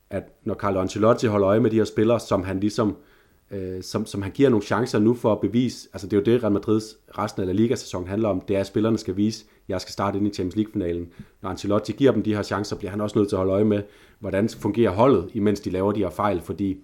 at 0.09 0.23
når 0.43 0.53
Carlo 0.53 0.79
Ancelotti 0.79 1.27
holder 1.27 1.47
øje 1.47 1.59
med 1.59 1.69
de 1.69 1.75
her 1.75 1.83
spillere, 1.83 2.19
som 2.19 2.43
han 2.43 2.59
ligesom 2.59 2.89
øh, 2.89 2.95
øh, 3.51 3.83
som, 3.83 4.05
som 4.05 4.21
han 4.21 4.31
giver 4.31 4.49
nogle 4.49 4.65
chancer 4.65 4.99
nu 4.99 5.13
for 5.13 5.31
at 5.31 5.39
bevise, 5.41 5.89
altså 5.93 6.07
det 6.07 6.13
er 6.13 6.17
jo 6.17 6.23
det, 6.33 6.43
Real 6.43 6.53
Madrids 6.53 6.97
resten 7.17 7.41
af 7.41 7.47
La 7.47 7.53
Liga-sæson 7.53 8.07
handler 8.07 8.29
om, 8.29 8.41
det 8.41 8.55
er, 8.55 8.59
at 8.59 8.67
spillerne 8.67 8.97
skal 8.97 9.17
vise, 9.17 9.45
at 9.45 9.69
jeg 9.69 9.81
skal 9.81 9.91
starte 9.91 10.17
ind 10.17 10.27
i 10.27 10.29
Champions 10.33 10.55
League-finalen. 10.55 11.09
Når 11.41 11.49
Ancelotti 11.49 11.91
giver 11.91 12.11
dem 12.11 12.23
de 12.23 12.35
her 12.35 12.43
chancer, 12.43 12.75
bliver 12.75 12.91
han 12.91 13.01
også 13.01 13.19
nødt 13.19 13.29
til 13.29 13.35
at 13.35 13.37
holde 13.37 13.53
øje 13.53 13.63
med, 13.63 13.81
hvordan 14.19 14.49
fungerer 14.49 14.91
holdet, 14.91 15.29
imens 15.33 15.59
de 15.59 15.69
laver 15.69 15.91
de 15.91 15.99
her 15.99 16.09
fejl, 16.09 16.41
fordi 16.41 16.77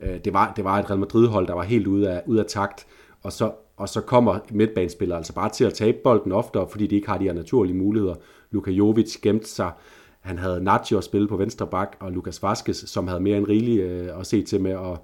øh, 0.00 0.24
det, 0.24 0.32
var, 0.32 0.52
det 0.56 0.64
var 0.64 0.78
et 0.78 0.90
Real 0.90 1.00
Madrid-hold, 1.00 1.46
der 1.46 1.54
var 1.54 1.62
helt 1.62 1.86
ude 1.86 2.10
af, 2.10 2.22
ude 2.26 2.40
af 2.40 2.46
takt, 2.46 2.86
og 3.22 3.32
så, 3.32 3.52
og 3.76 3.88
så 3.88 4.00
kommer 4.00 4.38
midtbanespillere 4.50 5.18
altså 5.18 5.34
bare 5.34 5.50
til 5.50 5.64
at 5.64 5.74
tabe 5.74 5.98
bolden 6.04 6.32
oftere, 6.32 6.68
fordi 6.70 6.86
de 6.86 6.94
ikke 6.94 7.08
har 7.08 7.18
de 7.18 7.24
her 7.24 7.32
naturlige 7.32 7.76
muligheder. 7.76 8.14
Luka 8.50 8.70
Jovic 8.70 9.20
gemte 9.22 9.48
sig, 9.48 9.72
han 10.20 10.38
havde 10.38 10.64
Nacho 10.64 10.98
at 10.98 11.04
spille 11.04 11.28
på 11.28 11.36
venstre 11.36 11.66
bak, 11.66 11.96
og 12.00 12.12
Lukas 12.12 12.42
Vazquez, 12.42 12.76
som 12.76 13.08
havde 13.08 13.20
mere 13.20 13.38
end 13.38 13.46
rigeligt 13.48 13.82
øh, 13.82 14.20
at 14.20 14.26
se 14.26 14.42
til 14.42 14.60
med 14.60 14.70
at 14.70 14.98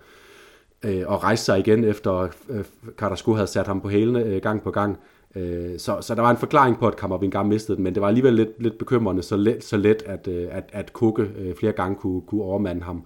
øh, 0.86 1.02
og 1.06 1.22
rejse 1.22 1.44
sig 1.44 1.58
igen, 1.58 1.84
efter 1.84 2.28
øh, 2.48 2.64
Carrasco 2.96 3.32
havde 3.32 3.46
sat 3.46 3.66
ham 3.66 3.80
på 3.80 3.88
hælene 3.88 4.22
øh, 4.22 4.42
gang 4.42 4.62
på 4.62 4.70
gang. 4.70 4.98
Øh, 5.34 5.78
så, 5.78 5.98
så 6.00 6.14
der 6.14 6.22
var 6.22 6.30
en 6.30 6.36
forklaring 6.36 6.78
på, 6.78 6.88
at 6.88 6.96
Kammervingar 6.96 7.42
mistede 7.42 7.76
den, 7.76 7.84
men 7.84 7.94
det 7.94 8.02
var 8.02 8.08
alligevel 8.08 8.34
lidt, 8.34 8.62
lidt 8.62 8.78
bekymrende, 8.78 9.22
så 9.22 9.36
let, 9.36 9.64
så 9.64 9.76
let 9.76 10.02
at, 10.06 10.28
øh, 10.28 10.48
at, 10.50 10.64
at 10.72 10.92
Kukke 10.92 11.22
øh, 11.22 11.54
flere 11.54 11.72
gange 11.72 11.96
kunne, 11.96 12.20
kunne 12.20 12.42
overmande 12.42 12.82
ham. 12.82 13.04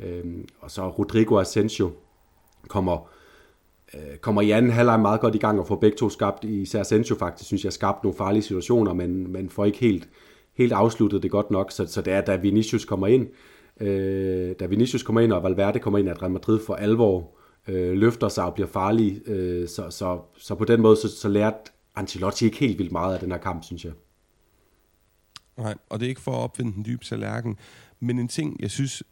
Øh, 0.00 0.24
og 0.60 0.70
så 0.70 0.88
Rodrigo 0.88 1.40
Asensio 1.40 1.90
kommer, 2.68 3.08
øh, 3.94 4.16
kommer 4.20 4.42
i 4.42 4.50
anden 4.50 4.70
halvleg 4.70 5.00
meget 5.00 5.20
godt 5.20 5.34
i 5.34 5.38
gang 5.38 5.60
og 5.60 5.66
får 5.66 5.76
begge 5.76 5.96
to 5.96 6.08
skabt, 6.08 6.44
især 6.44 6.80
Asensio 6.80 7.16
faktisk, 7.16 7.46
synes 7.46 7.64
jeg, 7.64 7.72
skabt 7.72 8.04
nogle 8.04 8.16
farlige 8.16 8.42
situationer, 8.42 8.92
men, 8.92 9.32
men 9.32 9.48
får 9.48 9.64
ikke 9.64 9.78
helt, 9.78 10.08
helt 10.54 10.72
afsluttet 10.72 11.22
det 11.22 11.30
godt 11.30 11.50
nok, 11.50 11.70
så, 11.70 11.86
så 11.86 12.02
det 12.02 12.12
er, 12.12 12.20
da 12.20 12.36
Vinicius 12.36 12.84
kommer 12.84 13.06
ind, 13.06 13.22
øh, 13.22 13.51
Øh, 13.82 14.54
da 14.60 14.66
Vinicius 14.66 15.02
kommer 15.02 15.20
ind, 15.20 15.32
og 15.32 15.42
Valverde 15.42 15.78
kommer 15.78 15.98
ind, 15.98 16.08
at 16.08 16.22
Real 16.22 16.32
Madrid 16.32 16.60
for 16.66 16.74
alvor 16.74 17.38
øh, 17.68 17.92
løfter 17.92 18.28
sig 18.28 18.44
og 18.44 18.54
bliver 18.54 18.68
farlig. 18.68 19.28
Øh, 19.28 19.68
så, 19.68 19.90
så, 19.90 20.20
så 20.38 20.54
på 20.54 20.64
den 20.64 20.80
måde, 20.80 20.96
så, 20.96 21.08
så 21.08 21.28
lærte 21.28 21.56
Ancelotti 21.94 22.44
ikke 22.44 22.58
helt 22.58 22.78
vildt 22.78 22.92
meget 22.92 23.14
af 23.14 23.20
den 23.20 23.30
her 23.30 23.38
kamp, 23.38 23.64
synes 23.64 23.84
jeg. 23.84 23.92
Nej, 25.58 25.74
og 25.88 26.00
det 26.00 26.06
er 26.06 26.08
ikke 26.08 26.20
for 26.20 26.32
at 26.32 26.40
opfinde 26.40 26.72
den 26.72 26.84
dybe 26.84 27.04
tallerken, 27.04 27.56
men 28.00 28.18
en 28.18 28.28
ting, 28.28 28.56
jeg 28.60 28.70
synes, 28.70 29.02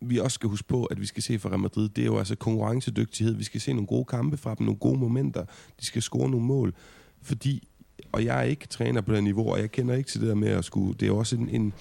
vi 0.00 0.18
også 0.18 0.34
skal 0.34 0.48
huske 0.48 0.68
på, 0.68 0.84
at 0.84 1.00
vi 1.00 1.06
skal 1.06 1.22
se 1.22 1.38
fra 1.38 1.48
Real 1.48 1.60
Madrid, 1.60 1.88
det 1.88 2.02
er 2.02 2.06
jo 2.06 2.18
altså 2.18 2.36
konkurrencedygtighed. 2.36 3.34
Vi 3.34 3.44
skal 3.44 3.60
se 3.60 3.72
nogle 3.72 3.86
gode 3.86 4.04
kampe 4.04 4.36
fra 4.36 4.54
dem, 4.54 4.66
nogle 4.66 4.78
gode 4.78 4.98
momenter. 4.98 5.44
De 5.80 5.86
skal 5.86 6.02
score 6.02 6.30
nogle 6.30 6.46
mål. 6.46 6.74
Fordi, 7.22 7.68
og 8.12 8.24
jeg 8.24 8.38
er 8.38 8.42
ikke 8.42 8.66
træner 8.66 9.00
på 9.00 9.14
det 9.14 9.24
niveau, 9.24 9.52
og 9.52 9.58
jeg 9.58 9.70
kender 9.70 9.94
ikke 9.94 10.10
til 10.10 10.20
det 10.20 10.28
der 10.28 10.34
med 10.34 10.48
at 10.48 10.64
skulle... 10.64 10.94
Det 10.94 11.02
er 11.02 11.06
jo 11.06 11.16
også 11.16 11.36
en, 11.36 11.48
en, 11.48 11.72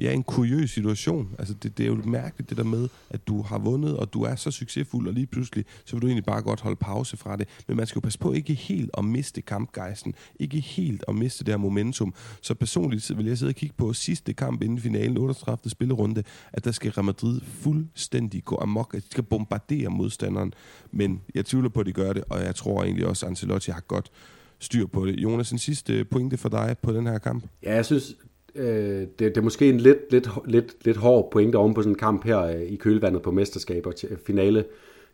ja, 0.00 0.12
en 0.12 0.22
kuriøs 0.22 0.70
situation. 0.70 1.34
Altså, 1.38 1.54
det, 1.54 1.78
det 1.78 1.84
er 1.84 1.88
jo 1.88 2.02
mærkeligt 2.04 2.50
det 2.50 2.58
der 2.58 2.64
med, 2.64 2.88
at 3.10 3.28
du 3.28 3.42
har 3.42 3.58
vundet, 3.58 3.96
og 3.96 4.12
du 4.12 4.22
er 4.22 4.34
så 4.34 4.50
succesfuld, 4.50 5.08
og 5.08 5.14
lige 5.14 5.26
pludselig, 5.26 5.64
så 5.84 5.96
vil 5.96 6.02
du 6.02 6.06
egentlig 6.06 6.24
bare 6.24 6.42
godt 6.42 6.60
holde 6.60 6.76
pause 6.76 7.16
fra 7.16 7.36
det. 7.36 7.48
Men 7.68 7.76
man 7.76 7.86
skal 7.86 7.96
jo 7.96 8.00
passe 8.00 8.18
på 8.18 8.32
ikke 8.32 8.54
helt 8.54 8.90
at 8.98 9.04
miste 9.04 9.42
kampgejsten, 9.42 10.14
ikke 10.40 10.60
helt 10.60 11.04
at 11.08 11.14
miste 11.14 11.44
det 11.44 11.52
her 11.52 11.58
momentum. 11.58 12.14
Så 12.40 12.54
personligt 12.54 13.16
vil 13.16 13.26
jeg 13.26 13.38
sidde 13.38 13.50
og 13.50 13.54
kigge 13.54 13.74
på 13.78 13.92
sidste 13.92 14.32
kamp 14.32 14.62
inden 14.62 14.80
finalen, 14.80 15.18
38. 15.18 15.70
spillerunde, 15.70 16.22
at 16.52 16.64
der 16.64 16.72
skal 16.72 16.90
Real 16.90 17.04
Madrid 17.04 17.40
fuldstændig 17.40 18.44
gå 18.44 18.58
amok, 18.62 18.94
at 18.94 19.02
de 19.02 19.08
skal 19.10 19.24
bombardere 19.24 19.88
modstanderen. 19.88 20.54
Men 20.90 21.20
jeg 21.34 21.46
tvivler 21.46 21.68
på, 21.68 21.80
at 21.80 21.86
de 21.86 21.92
gør 21.92 22.12
det, 22.12 22.24
og 22.30 22.44
jeg 22.44 22.54
tror 22.54 22.82
egentlig 22.82 23.06
også, 23.06 23.26
at 23.26 23.30
Ancelotti 23.30 23.70
har 23.70 23.80
godt 23.80 24.10
styr 24.58 24.86
på 24.86 25.06
det. 25.06 25.20
Jonas, 25.20 25.52
en 25.52 25.58
sidste 25.58 26.04
pointe 26.04 26.36
for 26.36 26.48
dig 26.48 26.76
på 26.82 26.92
den 26.92 27.06
her 27.06 27.18
kamp? 27.18 27.44
Ja, 27.62 27.74
jeg 27.74 27.86
synes, 27.86 28.16
øh, 28.54 29.00
det, 29.00 29.18
det 29.18 29.36
er 29.36 29.42
måske 29.42 29.68
en 29.68 29.80
lidt, 29.80 29.98
lidt, 30.10 30.28
lidt, 30.46 30.84
lidt 30.84 30.96
hård 30.96 31.30
pointe 31.32 31.56
oven 31.56 31.74
på 31.74 31.82
sådan 31.82 31.92
en 31.92 31.98
kamp 31.98 32.24
her 32.24 32.40
øh, 32.40 32.62
i 32.62 32.76
kølvandet 32.76 33.22
på 33.22 33.30
mesterskab 33.30 33.86
og 33.86 33.94
finale 34.26 34.64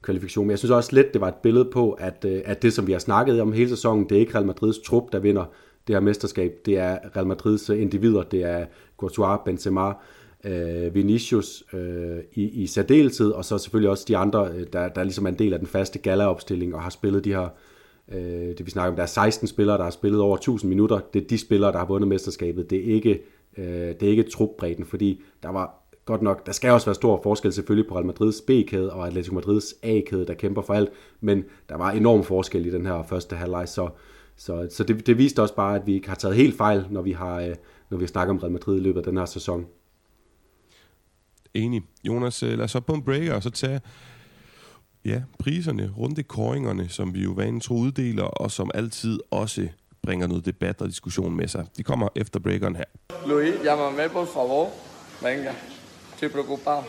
kvalifikation. 0.02 0.46
Men 0.46 0.50
jeg 0.50 0.58
synes 0.58 0.70
også 0.70 0.90
lidt, 0.92 1.12
det 1.12 1.20
var 1.20 1.28
et 1.28 1.34
billede 1.34 1.64
på, 1.64 1.92
at, 1.92 2.24
øh, 2.28 2.42
at 2.44 2.62
det, 2.62 2.72
som 2.72 2.86
vi 2.86 2.92
har 2.92 2.98
snakket 2.98 3.40
om 3.40 3.52
hele 3.52 3.68
sæsonen, 3.68 4.08
det 4.08 4.16
er 4.16 4.20
ikke 4.20 4.34
Real 4.34 4.46
Madrids 4.46 4.78
trup, 4.78 5.12
der 5.12 5.18
vinder 5.18 5.44
det 5.86 5.94
her 5.94 6.00
mesterskab. 6.00 6.52
Det 6.66 6.78
er 6.78 6.98
Real 7.16 7.26
Madrids 7.26 7.70
øh, 7.70 7.82
individer. 7.82 8.22
Det 8.22 8.42
er 8.42 8.66
Courtois, 8.96 9.40
Benzema, 9.44 9.92
øh, 10.44 10.94
Vinicius 10.94 11.64
øh, 11.72 12.18
i, 12.32 12.62
i 12.62 12.66
særdeleshed, 12.66 13.30
og 13.30 13.44
så 13.44 13.58
selvfølgelig 13.58 13.90
også 13.90 14.04
de 14.08 14.16
andre, 14.16 14.50
øh, 14.54 14.66
der, 14.72 14.88
der 14.88 15.02
ligesom 15.02 15.26
er 15.26 15.30
en 15.30 15.38
del 15.38 15.52
af 15.52 15.58
den 15.58 15.68
faste 15.68 15.98
galaopstilling 15.98 16.74
og 16.74 16.82
har 16.82 16.90
spillet 16.90 17.24
de 17.24 17.34
her 17.34 17.48
Øh, 18.12 18.58
det 18.58 18.66
vi 18.66 18.70
snakker 18.70 18.90
om, 18.90 18.96
der 18.96 19.02
er 19.02 19.06
16 19.06 19.48
spillere, 19.48 19.76
der 19.76 19.84
har 19.84 19.90
spillet 19.90 20.20
over 20.20 20.36
1000 20.36 20.68
minutter. 20.68 21.00
Det 21.14 21.22
er 21.22 21.26
de 21.26 21.38
spillere, 21.38 21.72
der 21.72 21.78
har 21.78 21.86
vundet 21.86 22.08
mesterskabet. 22.08 22.70
Det 22.70 22.90
er 22.90 22.94
ikke, 22.94 23.22
øh, 23.56 23.66
det 23.66 24.02
er 24.02 24.10
ikke 24.10 24.22
trupbredden, 24.22 24.84
fordi 24.84 25.22
der 25.42 25.48
var 25.48 25.86
godt 26.04 26.22
nok, 26.22 26.46
der 26.46 26.52
skal 26.52 26.70
også 26.70 26.86
være 26.86 26.94
stor 26.94 27.20
forskel 27.22 27.52
selvfølgelig 27.52 27.88
på 27.88 27.94
Real 27.94 28.06
Madrids 28.06 28.40
B-kæde 28.40 28.92
og 28.92 29.06
Atletico 29.06 29.34
Madrids 29.34 29.74
A-kæde, 29.82 30.26
der 30.26 30.34
kæmper 30.34 30.62
for 30.62 30.74
alt, 30.74 30.88
men 31.20 31.44
der 31.68 31.76
var 31.76 31.90
enorm 31.90 32.24
forskel 32.24 32.66
i 32.66 32.70
den 32.70 32.86
her 32.86 33.02
første 33.02 33.36
halvleg, 33.36 33.68
så, 33.68 33.88
så, 34.36 34.66
så 34.70 34.84
det, 34.84 35.06
det 35.06 35.18
viste 35.18 35.42
også 35.42 35.54
bare, 35.54 35.76
at 35.76 35.86
vi 35.86 35.94
ikke 35.94 36.08
har 36.08 36.14
taget 36.14 36.36
helt 36.36 36.56
fejl, 36.56 36.86
når 36.90 37.02
vi 37.02 37.12
har, 37.12 37.40
øh, 37.40 37.54
når 37.90 37.98
vi 37.98 38.06
snakker 38.06 38.34
om 38.34 38.38
Real 38.38 38.52
Madrid 38.52 38.76
i 38.76 38.82
løbet 38.82 38.98
af 39.00 39.04
den 39.04 39.16
her 39.16 39.24
sæson. 39.24 39.66
Enig. 41.54 41.82
Jonas, 42.04 42.42
øh, 42.42 42.50
lad 42.50 42.64
os 42.64 42.70
så 42.70 42.80
på 42.80 42.94
en 42.94 43.02
breaker 43.02 43.34
og 43.34 43.42
så 43.42 43.50
tage 43.50 43.80
ja, 45.06 45.22
priserne, 45.38 45.90
kåringerne, 46.28 46.88
som 46.88 47.14
vi 47.14 47.22
jo 47.22 47.32
vanen 47.32 47.60
tro 47.60 47.74
uddeler, 47.74 48.22
og 48.22 48.50
som 48.50 48.70
altid 48.74 49.18
også 49.30 49.68
bringer 50.02 50.26
noget 50.26 50.44
debat 50.44 50.82
og 50.82 50.88
diskussion 50.88 51.36
med 51.36 51.48
sig. 51.48 51.66
De 51.76 51.82
kommer 51.82 52.08
efter 52.16 52.40
breakeren 52.40 52.76
her. 52.76 52.84
Luis, 53.26 53.54
llámame 53.54 54.12
por 54.12 54.24
favor. 54.24 54.70
Venga, 55.22 55.52
estoy 56.14 56.28
preocupado. 56.28 56.82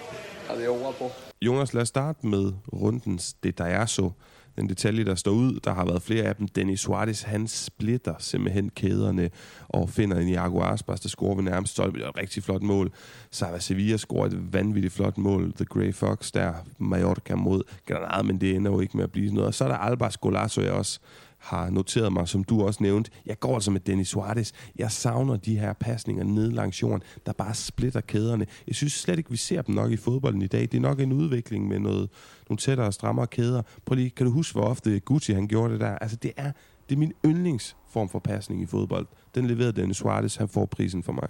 Adiós, 0.50 0.82
guapo. 0.82 1.10
Jonas, 1.42 1.74
lad 1.74 1.82
os 1.82 1.88
starte 1.88 2.28
med 2.28 2.54
rundens 2.74 3.34
detallazo. 3.34 4.12
Den 4.58 4.70
detalje, 4.70 5.06
der 5.06 5.16
står 5.16 5.32
ud, 5.32 5.60
der 5.64 5.74
har 5.74 5.86
været 5.86 6.02
flere 6.02 6.24
af 6.24 6.36
dem. 6.36 6.48
Dennis 6.48 6.80
Suarez, 6.80 7.22
han 7.22 7.48
splitter 7.48 8.14
simpelthen 8.20 8.70
kæderne 8.70 9.30
og 9.68 9.90
finder 9.90 10.18
en 10.18 10.28
Iago 10.28 10.62
Aspas, 10.62 11.00
der 11.00 11.10
scorer 11.10 11.36
ved 11.36 11.44
nærmest 11.44 11.74
stolpe. 11.74 11.98
Det 11.98 12.06
er 12.06 12.10
et 12.10 12.18
rigtig 12.18 12.44
flot 12.44 12.62
mål. 12.62 12.92
Sava 13.32 13.60
Sevilla 13.60 13.98
scorer 13.98 14.26
et 14.26 14.54
vanvittigt 14.54 14.94
flot 14.94 15.18
mål. 15.18 15.54
The 15.54 15.66
Grey 15.66 15.94
Fox 15.94 16.32
der, 16.32 16.54
Mallorca 16.78 17.36
mod 17.36 17.62
Granada, 17.88 18.24
men 18.24 18.42
det 18.42 18.56
ender 18.56 18.72
jo 18.72 18.80
ikke 18.80 18.98
med 18.98 19.04
at 19.04 19.12
blive 19.12 19.34
noget. 19.34 19.48
Og 19.48 19.54
så 19.54 19.64
er 19.64 19.68
der 19.68 19.78
Albas 19.78 20.18
Golasso, 20.18 20.62
jeg 20.62 20.72
også 20.72 21.00
har 21.38 21.70
noteret 21.70 22.14
mig, 22.14 22.28
som 22.28 22.44
du 22.44 22.62
også 22.64 22.84
nævnte. 22.84 23.12
Jeg 23.26 23.40
går 23.40 23.54
altså 23.54 23.72
med 23.72 23.80
Dennis 23.80 24.08
Suarez. 24.08 24.52
Jeg 24.76 24.92
savner 24.92 25.38
de 25.38 25.60
her 25.60 25.74
pasninger 25.74 26.24
ned 26.24 26.52
langs 26.52 26.82
jorden, 26.82 27.04
der 27.26 27.34
bare 27.34 27.54
splitter 27.54 28.02
kæderne. 28.02 28.46
Jeg 28.68 28.76
synes 28.76 28.94
slet 28.94 29.18
ikke, 29.18 29.32
vi 29.32 29.38
ser 29.38 29.62
dem 29.62 29.76
nok 29.76 29.92
i 29.92 29.98
fodbolden 29.98 30.42
i 30.42 30.48
dag. 30.48 30.62
Det 30.62 30.74
er 30.74 30.80
nok 30.80 31.00
en 31.00 31.14
udvikling 31.14 31.68
med 31.68 31.80
noget, 31.80 32.10
nogle 32.50 32.58
tættere 32.58 32.88
og 32.88 32.94
strammere 32.94 33.28
kæder. 33.28 33.62
Prøv 33.86 33.96
lige, 33.96 34.10
kan 34.10 34.26
du 34.26 34.32
huske, 34.32 34.60
hvor 34.60 34.68
ofte 34.68 35.00
Gucci 35.00 35.34
han 35.34 35.48
gjorde 35.48 35.74
det 35.74 35.80
der? 35.80 35.98
Altså, 35.98 36.18
det 36.18 36.32
er, 36.38 36.52
det 36.90 36.96
er 36.96 37.00
min 37.00 37.14
yndlingsform 37.26 38.10
for 38.10 38.20
pasning 38.20 38.62
i 38.62 38.66
fodbold. 38.66 39.08
Den 39.36 39.48
leverede 39.48 39.82
Dennis 39.82 39.98
Suarez. 39.98 40.36
Han 40.36 40.48
får 40.48 40.66
prisen 40.66 41.04
for 41.04 41.12
mig. 41.12 41.28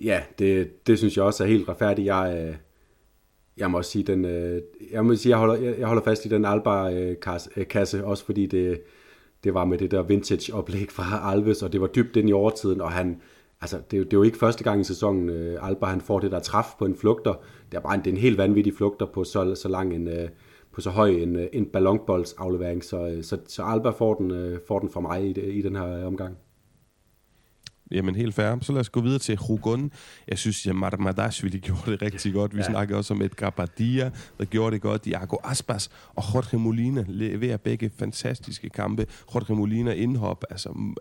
Ja, 0.00 0.20
det, 0.38 0.86
det 0.86 0.98
synes 0.98 1.16
jeg 1.16 1.24
også 1.24 1.44
er 1.44 1.48
helt 1.48 1.68
retfærdigt. 1.68 2.06
Jeg, 2.06 2.46
øh, 2.48 2.56
jeg 3.56 3.70
må 3.70 3.78
også 3.78 3.90
sige, 3.90 4.04
den, 4.04 4.24
øh, 4.24 4.62
jeg 4.92 5.04
må 5.04 5.16
sige, 5.16 5.30
jeg 5.30 5.38
holder, 5.38 5.54
jeg, 5.54 5.86
holder 5.86 6.02
fast 6.02 6.24
i 6.24 6.28
den 6.28 6.44
Alba-kasse, 6.44 7.96
øh, 7.96 8.02
øh, 8.02 8.08
også 8.08 8.24
fordi 8.24 8.46
det, 8.46 8.80
det 9.44 9.54
var 9.54 9.64
med 9.64 9.78
det 9.78 9.90
der 9.90 10.02
vintage-oplæg 10.02 10.90
fra 10.90 11.32
Alves, 11.32 11.62
og 11.62 11.72
det 11.72 11.80
var 11.80 11.86
dybt 11.86 12.16
ind 12.16 12.28
i 12.28 12.32
overtiden, 12.32 12.80
og 12.80 12.92
han, 12.92 13.20
altså, 13.60 13.76
det, 13.76 13.90
det 13.90 14.12
er 14.12 14.16
jo 14.16 14.22
ikke 14.22 14.38
første 14.38 14.64
gang 14.64 14.80
i 14.80 14.84
sæsonen, 14.84 15.28
øh, 15.28 15.68
Alba 15.68 15.86
han 15.86 16.00
får 16.00 16.20
det 16.20 16.30
der 16.30 16.40
træf 16.40 16.66
på 16.78 16.84
en 16.84 16.96
flugter. 16.96 17.34
Det 17.70 17.76
er 17.76 17.80
bare 17.80 17.94
en, 17.94 18.00
det 18.00 18.06
er 18.06 18.14
en 18.14 18.20
helt 18.20 18.38
vanvittig 18.38 18.74
flugter 18.74 19.06
på 19.06 19.24
så, 19.24 19.54
så 19.54 19.68
lang 19.68 19.94
en, 19.94 20.08
øh, 20.08 20.28
på 20.72 20.80
så 20.80 20.90
høj 20.90 21.08
en, 21.08 21.36
øh, 21.36 21.46
en 21.52 21.66
ballonboldsaflevering, 21.66 22.84
så, 22.84 23.08
øh, 23.08 23.24
så, 23.24 23.38
så 23.46 23.62
Alba 23.62 23.90
får 23.90 24.14
den, 24.14 24.58
får 24.68 24.78
den 24.78 24.90
for 24.90 25.00
mig 25.00 25.24
i, 25.24 25.40
i 25.40 25.62
den 25.62 25.76
her 25.76 26.06
omgang. 26.06 26.36
Jamen 27.90 28.14
helt 28.14 28.34
fair. 28.34 28.58
Så 28.62 28.72
lad 28.72 28.80
os 28.80 28.88
gå 28.90 29.00
videre 29.00 29.18
til 29.18 29.36
Hugon. 29.36 29.92
Jeg 30.28 30.38
synes, 30.38 30.66
at 30.66 30.76
Marmadashvili 30.76 31.58
gjorde 31.58 31.90
det 31.90 32.02
rigtig 32.02 32.32
godt. 32.32 32.54
Vi 32.54 32.60
ja. 32.60 32.66
snakker 32.66 32.96
også 32.96 33.14
om 33.14 33.22
Edgar 33.22 33.50
Badia, 33.50 34.10
der 34.38 34.44
gjorde 34.44 34.74
det 34.74 34.82
godt. 34.82 35.04
Diago 35.04 35.36
Aspas 35.44 35.90
og 36.14 36.24
Jorge 36.34 36.58
Molina 36.58 37.04
leverer 37.08 37.56
begge 37.56 37.90
fantastiske 37.98 38.68
kampe. 38.68 39.06
Jorge 39.34 39.54
Molina 39.54 39.92
indhop, 39.92 40.44
altså 40.50 40.94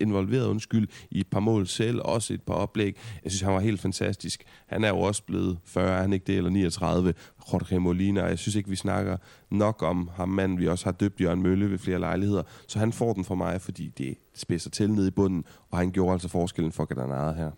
involveret 0.00 0.46
undskyld, 0.46 0.88
i 1.10 1.20
et 1.20 1.26
par 1.26 1.40
mål 1.40 1.66
selv, 1.66 2.00
også 2.00 2.34
et 2.34 2.42
par 2.42 2.54
oplæg. 2.54 2.96
Jeg 3.24 3.32
synes, 3.32 3.42
han 3.42 3.54
var 3.54 3.60
helt 3.60 3.80
fantastisk. 3.80 4.44
Han 4.66 4.84
er 4.84 4.88
jo 4.88 5.00
også 5.00 5.22
blevet 5.22 5.58
40, 5.64 5.96
er 5.96 6.00
han 6.00 6.12
ikke 6.12 6.26
det, 6.26 6.36
eller 6.36 6.50
39. 6.50 7.14
Jorge 7.52 7.80
Molina. 7.80 8.24
Jeg 8.24 8.38
synes 8.38 8.54
ikke, 8.54 8.68
vi 8.68 8.76
snakker 8.76 9.16
nok 9.50 9.82
om 9.82 10.10
ham 10.14 10.28
manden, 10.28 10.58
Vi 10.58 10.68
også 10.68 10.84
har 10.84 10.92
døbt 10.92 11.20
Jørgen 11.20 11.42
Mølle 11.42 11.70
ved 11.70 11.78
flere 11.78 11.98
lejligheder. 11.98 12.42
Så 12.66 12.78
han 12.78 12.92
får 12.92 13.12
den 13.12 13.24
for 13.24 13.34
mig, 13.34 13.60
fordi 13.60 13.92
det 13.98 14.16
spidser 14.34 14.70
til 14.70 14.90
nede 14.90 15.08
i 15.08 15.10
bunden, 15.10 15.44
og 15.70 15.78
han 15.78 15.90
gjorde 15.90 16.12
altså 16.12 16.28
forskellen 16.28 16.72
for 16.72 16.84
Granada 16.84 17.32
her. 17.32 17.50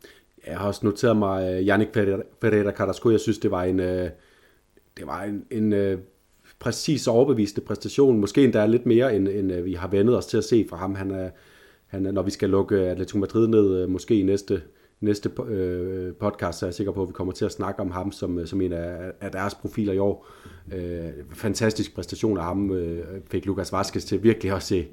Jeg 0.46 0.58
har 0.58 0.66
også 0.66 0.80
noteret 0.86 1.16
mig 1.16 1.60
uh, 1.60 1.66
Yannick 1.66 1.94
Ferreira 1.94 2.70
Carrasco. 2.70 3.10
Jeg 3.10 3.20
synes, 3.20 3.38
det 3.38 3.50
var 3.50 3.62
en, 3.62 3.80
uh, 3.80 3.86
det 4.96 5.06
var 5.06 5.22
en, 5.22 5.44
en 5.50 5.72
uh, 5.72 5.98
præcis 6.58 7.06
overbevisende 7.06 7.66
præstation. 7.66 8.20
Måske 8.20 8.44
endda 8.44 8.66
lidt 8.66 8.86
mere, 8.86 9.16
end, 9.16 9.28
end 9.28 9.52
uh, 9.52 9.64
vi 9.64 9.74
har 9.74 9.88
vendet 9.88 10.16
os 10.16 10.26
til 10.26 10.36
at 10.36 10.44
se 10.44 10.66
fra 10.70 10.76
ham. 10.76 10.94
Han 10.94 11.10
er, 11.10 11.30
han 11.86 12.06
er, 12.06 12.12
når 12.12 12.22
vi 12.22 12.30
skal 12.30 12.50
lukke 12.50 12.76
Atletico 12.76 13.18
Madrid 13.18 13.48
ned, 13.48 13.84
uh, 13.84 13.90
måske 13.90 14.20
i 14.20 14.22
næste 14.22 14.62
næste 15.02 15.30
øh, 15.46 16.14
podcast, 16.14 16.58
så 16.58 16.66
er 16.66 16.68
jeg 16.68 16.74
sikker 16.74 16.92
på, 16.92 17.02
at 17.02 17.08
vi 17.08 17.12
kommer 17.12 17.32
til 17.32 17.44
at 17.44 17.52
snakke 17.52 17.80
om 17.80 17.90
ham 17.90 18.12
som, 18.12 18.38
øh, 18.38 18.46
som 18.46 18.60
en 18.60 18.72
af, 18.72 19.12
af 19.20 19.30
deres 19.30 19.54
profiler 19.54 19.92
i 19.92 19.98
år. 19.98 20.26
Øh, 20.72 21.10
fantastisk 21.32 21.94
præstation 21.94 22.38
af 22.38 22.44
ham 22.44 22.70
øh, 22.70 23.04
fik 23.30 23.46
Lukas 23.46 23.72
Vaskes 23.72 24.04
til 24.04 24.22
virkelig 24.22 24.52
at 24.52 24.62
se, 24.62 24.86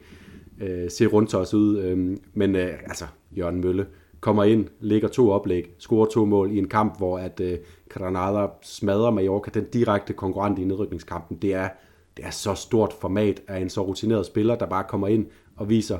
øh, 0.61 0.91
se 0.91 1.05
rundt 1.05 1.35
os 1.35 1.53
ud. 1.53 1.77
Øh, 1.77 2.17
men 2.33 2.55
øh, 2.55 2.73
altså, 2.85 3.05
Jørgen 3.37 3.61
Mølle 3.61 3.85
kommer 4.19 4.43
ind, 4.43 4.67
ligger 4.79 5.07
to 5.07 5.31
oplæg, 5.31 5.75
scorer 5.77 6.05
to 6.05 6.25
mål 6.25 6.51
i 6.51 6.57
en 6.57 6.67
kamp, 6.67 6.97
hvor 6.97 7.19
at 7.19 7.39
øh, 7.39 7.57
Granada 7.89 8.47
smadrer 8.61 9.11
Mallorca, 9.11 9.51
den 9.53 9.65
direkte 9.73 10.13
konkurrent 10.13 10.59
i 10.59 10.63
nedrykningskampen. 10.63 11.37
Det 11.37 11.53
er, 11.53 11.69
det 12.17 12.25
er 12.25 12.29
så 12.29 12.53
stort 12.53 12.93
format 12.93 13.41
af 13.47 13.59
en 13.59 13.69
så 13.69 13.81
rutineret 13.81 14.25
spiller, 14.25 14.55
der 14.55 14.65
bare 14.65 14.83
kommer 14.83 15.07
ind 15.07 15.25
og 15.55 15.69
viser, 15.69 15.99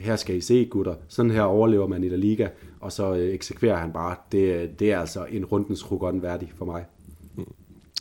her 0.00 0.16
skal 0.16 0.36
I 0.36 0.40
se 0.40 0.64
gutter, 0.70 0.94
sådan 1.08 1.30
her 1.30 1.42
overlever 1.42 1.86
man 1.86 2.04
i 2.04 2.08
La 2.08 2.16
Liga, 2.16 2.48
og 2.86 2.92
så 2.92 3.14
øh, 3.14 3.34
eksekverer 3.34 3.76
han 3.76 3.92
bare. 3.92 4.16
Det, 4.32 4.38
øh, 4.38 4.68
det 4.78 4.92
er 4.92 5.00
altså 5.00 5.24
en 5.24 5.44
rundens 5.44 5.90
rugon 5.90 6.22
værdig 6.22 6.52
for 6.58 6.64
mig. 6.64 6.84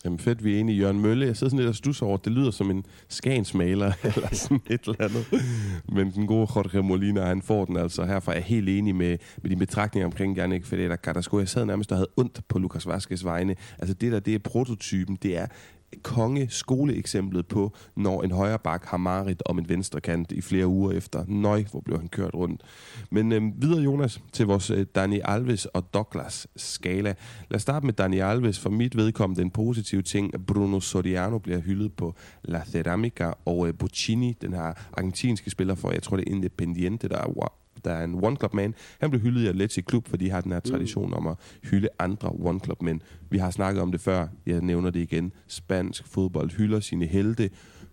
Jamen 0.06 0.20
fedt, 0.20 0.44
vi 0.44 0.56
er 0.56 0.60
enige. 0.60 0.78
Jørgen 0.78 1.00
Mølle, 1.00 1.26
jeg 1.26 1.38
sidder 1.38 1.50
sådan 1.50 1.60
lidt 1.60 1.70
og 1.70 1.76
stusser 1.76 2.06
over, 2.06 2.18
det 2.18 2.32
lyder 2.32 2.52
som 2.52 2.72
en 2.72 2.86
skansmaler 3.10 3.92
eller 4.16 4.28
sådan 4.32 4.62
et 4.70 4.82
eller 4.82 4.96
andet. 5.00 5.26
Men 5.90 6.12
den 6.12 6.28
gode 6.28 6.48
Jorge 6.56 6.84
Molina, 6.84 7.22
han 7.22 7.42
får 7.42 7.66
den 7.66 7.78
altså. 7.78 8.06
Herfra 8.06 8.32
Jeg 8.32 8.40
er 8.40 8.44
helt 8.44 8.70
enig 8.70 8.96
med, 8.96 9.18
med 9.42 9.52
de 9.52 9.56
betragtninger 9.56 10.06
omkring 10.06 10.36
Janik 10.36 10.66
Federa 10.66 10.96
Carrasco. 10.96 11.40
Jeg 11.40 11.50
sad 11.50 11.66
nærmest 11.66 11.92
og 11.92 11.98
havde 11.98 12.10
ondt 12.18 12.42
på 12.48 12.60
Lukas 12.60 12.88
Vaskes 12.88 13.26
vegne. 13.26 13.56
Altså 13.80 13.94
det 13.94 14.12
der, 14.12 14.20
det 14.20 14.36
er 14.36 14.40
prototypen. 14.40 15.18
Det 15.24 15.38
er 15.38 15.48
konge 16.04 16.48
skoleeksemplet 16.50 17.48
på, 17.48 17.74
når 17.96 18.24
en 18.24 18.32
højre 18.32 18.60
bak 18.60 18.86
har 18.86 18.98
marit 18.98 19.44
om 19.46 19.60
en 19.60 19.70
venstre 19.70 20.02
kant 20.02 20.32
i 20.32 20.42
flere 20.42 20.68
uger 20.68 20.92
efter. 20.92 21.26
Nøj, 21.28 21.64
hvor 21.72 21.80
blev 21.80 21.98
han 22.00 22.08
kørt 22.08 22.34
rundt. 22.34 22.62
Men 23.12 23.32
øh, 23.32 23.62
videre, 23.62 23.82
Jonas, 23.82 24.22
til 24.32 24.46
vores 24.46 24.70
øh, 24.70 24.86
Dani 24.96 25.20
Alves 25.24 25.66
og 25.66 25.94
Douglas 25.94 26.48
skala. 26.56 27.14
Lad 27.50 27.56
os 27.56 27.62
starte 27.62 27.86
med 27.86 27.94
Dani 27.94 28.20
Alves. 28.20 28.60
For 28.60 28.70
mit 28.70 28.98
vedkommende 28.98 29.42
den 29.42 29.52
positive 29.52 30.02
ting, 30.02 30.34
at 30.34 30.46
Bruno 30.46 30.80
Soriano 30.80 31.38
bliver 31.38 31.60
hyldet 31.60 31.94
på 31.94 32.16
La 32.44 32.62
Ceramica, 32.66 33.32
og 33.46 33.68
øh, 33.68 33.74
Bocini, 33.74 34.38
den 34.42 34.54
her 34.54 34.74
argentinske 34.94 35.50
spiller 35.50 35.76
for, 35.76 35.92
jeg 35.92 36.04
tror 36.04 36.18
det 36.18 36.28
er 36.28 36.32
Independiente, 36.32 37.10
der 37.10 37.18
er 37.18 37.28
der 37.86 37.92
er 37.92 38.04
en 38.04 38.24
One 38.24 38.36
Club 38.36 38.54
Man. 38.54 38.74
Han 39.00 39.10
blev 39.10 39.22
hyldet 39.22 39.42
i 39.42 39.48
Atletico 39.48 39.86
Klub, 39.86 40.08
fordi 40.08 40.26
de 40.26 40.30
har 40.30 40.42
den 40.42 40.52
her 40.52 40.60
tradition 40.60 41.14
om 41.14 41.28
at 41.28 41.36
hylde 41.64 41.88
andre 42.00 42.30
One 42.30 42.60
Club 42.60 42.82
Men. 42.82 43.02
Vi 43.30 43.38
har 43.38 43.52
snakket 43.52 43.82
om 43.82 43.92
det 43.92 44.02
før, 44.02 44.28
jeg 44.46 44.62
nævner 44.62 44.90
det 44.90 45.00
igen. 45.00 45.32
Spansk 45.48 46.08
fodbold 46.08 46.52
hylder 46.52 46.80
sine 46.80 47.06
helte 47.06 47.50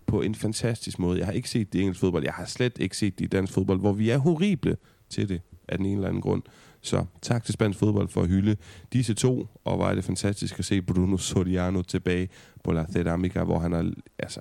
på 0.07 0.21
en 0.21 0.35
fantastisk 0.35 0.99
måde. 0.99 1.17
Jeg 1.19 1.27
har 1.27 1.33
ikke 1.33 1.49
set 1.49 1.73
det 1.73 1.79
i 1.79 1.81
engelsk 1.81 1.99
fodbold. 2.01 2.23
Jeg 2.23 2.33
har 2.33 2.45
slet 2.45 2.77
ikke 2.79 2.97
set 2.97 3.19
det 3.19 3.25
i 3.25 3.27
dansk 3.27 3.53
fodbold, 3.53 3.79
hvor 3.79 3.93
vi 3.93 4.09
er 4.09 4.17
horrible 4.17 4.77
til 5.09 5.29
det 5.29 5.41
af 5.67 5.77
den 5.77 5.85
ene 5.85 5.95
eller 5.95 6.07
anden 6.07 6.21
grund. 6.21 6.41
Så 6.81 7.05
tak 7.21 7.43
til 7.43 7.53
spansk 7.53 7.79
fodbold 7.79 8.09
for 8.09 8.21
at 8.21 8.27
hylde 8.27 8.55
disse 8.93 9.13
to, 9.13 9.47
og 9.63 9.79
var 9.79 9.95
det 9.95 10.03
fantastisk 10.03 10.59
at 10.59 10.65
se 10.65 10.81
Bruno 10.81 11.17
Soriano 11.17 11.81
tilbage 11.81 12.29
på 12.63 12.71
La 12.71 12.85
Ceramica, 12.93 13.43
hvor 13.43 13.59
han 13.59 13.71
har, 13.71 13.91
altså, 14.19 14.39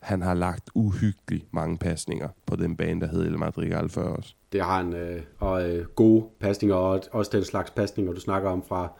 han 0.00 0.22
har 0.22 0.34
lagt 0.34 0.70
uhyggeligt 0.74 1.46
mange 1.54 1.78
pasninger 1.78 2.28
på 2.46 2.56
den 2.56 2.76
bane, 2.76 3.00
der 3.00 3.06
hed 3.06 3.26
El 3.26 3.38
Madrigal 3.38 3.88
før 3.88 4.02
os. 4.02 4.36
Det 4.52 4.62
har 4.62 4.76
han, 4.76 4.94
øh, 4.94 5.20
og 5.38 5.70
øh, 5.70 5.86
gode 5.86 6.26
pasninger, 6.40 6.76
og 6.76 7.02
også 7.12 7.30
den 7.34 7.44
slags 7.44 7.70
pasninger, 7.70 8.12
du 8.12 8.20
snakker 8.20 8.50
om 8.50 8.62
fra, 8.68 8.92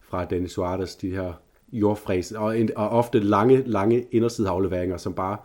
fra 0.00 0.24
Dennis 0.24 0.52
Suarez, 0.52 0.96
de 0.96 1.10
her 1.10 1.32
jordfræs, 1.72 2.32
og, 2.32 2.56
og 2.76 2.88
ofte 2.88 3.18
lange, 3.20 3.62
lange 3.66 4.02
indersideafleveringer, 4.02 4.96
som 4.96 5.12
bare 5.14 5.36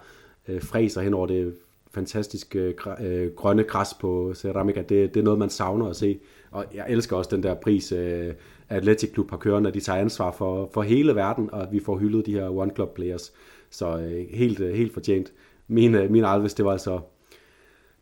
øh, 0.47 0.62
fræser 0.62 1.01
hen 1.01 1.14
over 1.14 1.28
det 1.28 1.55
fantastiske 1.91 2.60
øh, 2.60 2.74
øh, 2.99 3.32
grønne 3.36 3.64
græs 3.64 3.93
på 3.93 4.34
Ceramica. 4.36 4.82
Det, 4.82 5.14
det 5.14 5.20
er 5.20 5.24
noget, 5.24 5.39
man 5.39 5.49
savner 5.49 5.88
at 5.88 5.95
se. 5.95 6.20
Og 6.51 6.66
jeg 6.74 6.86
elsker 6.89 7.18
også 7.18 7.36
den 7.36 7.43
der 7.43 7.53
pris, 7.53 7.91
øh, 7.91 8.34
Athletic 8.70 9.14
Club 9.14 9.30
har 9.30 9.38
kørende, 9.38 9.68
at 9.68 9.74
de 9.74 9.80
tager 9.80 9.99
ansvar 9.99 10.32
for, 10.32 10.70
for 10.74 10.82
hele 10.82 11.16
verden, 11.16 11.49
og 11.51 11.62
at 11.62 11.72
vi 11.72 11.80
får 11.80 11.97
hyldet 11.97 12.26
de 12.26 12.34
her 12.34 12.49
One 12.49 12.72
Club 12.76 12.95
players. 12.95 13.34
Så 13.70 13.97
øh, 13.97 14.26
helt, 14.30 14.59
øh, 14.59 14.74
helt 14.74 14.93
fortjent. 14.93 15.34
Min, 15.67 15.95
øh, 15.95 16.11
min 16.11 16.26
Alves, 16.26 16.53
det 16.53 16.65
var 16.65 16.72
altså... 16.72 16.99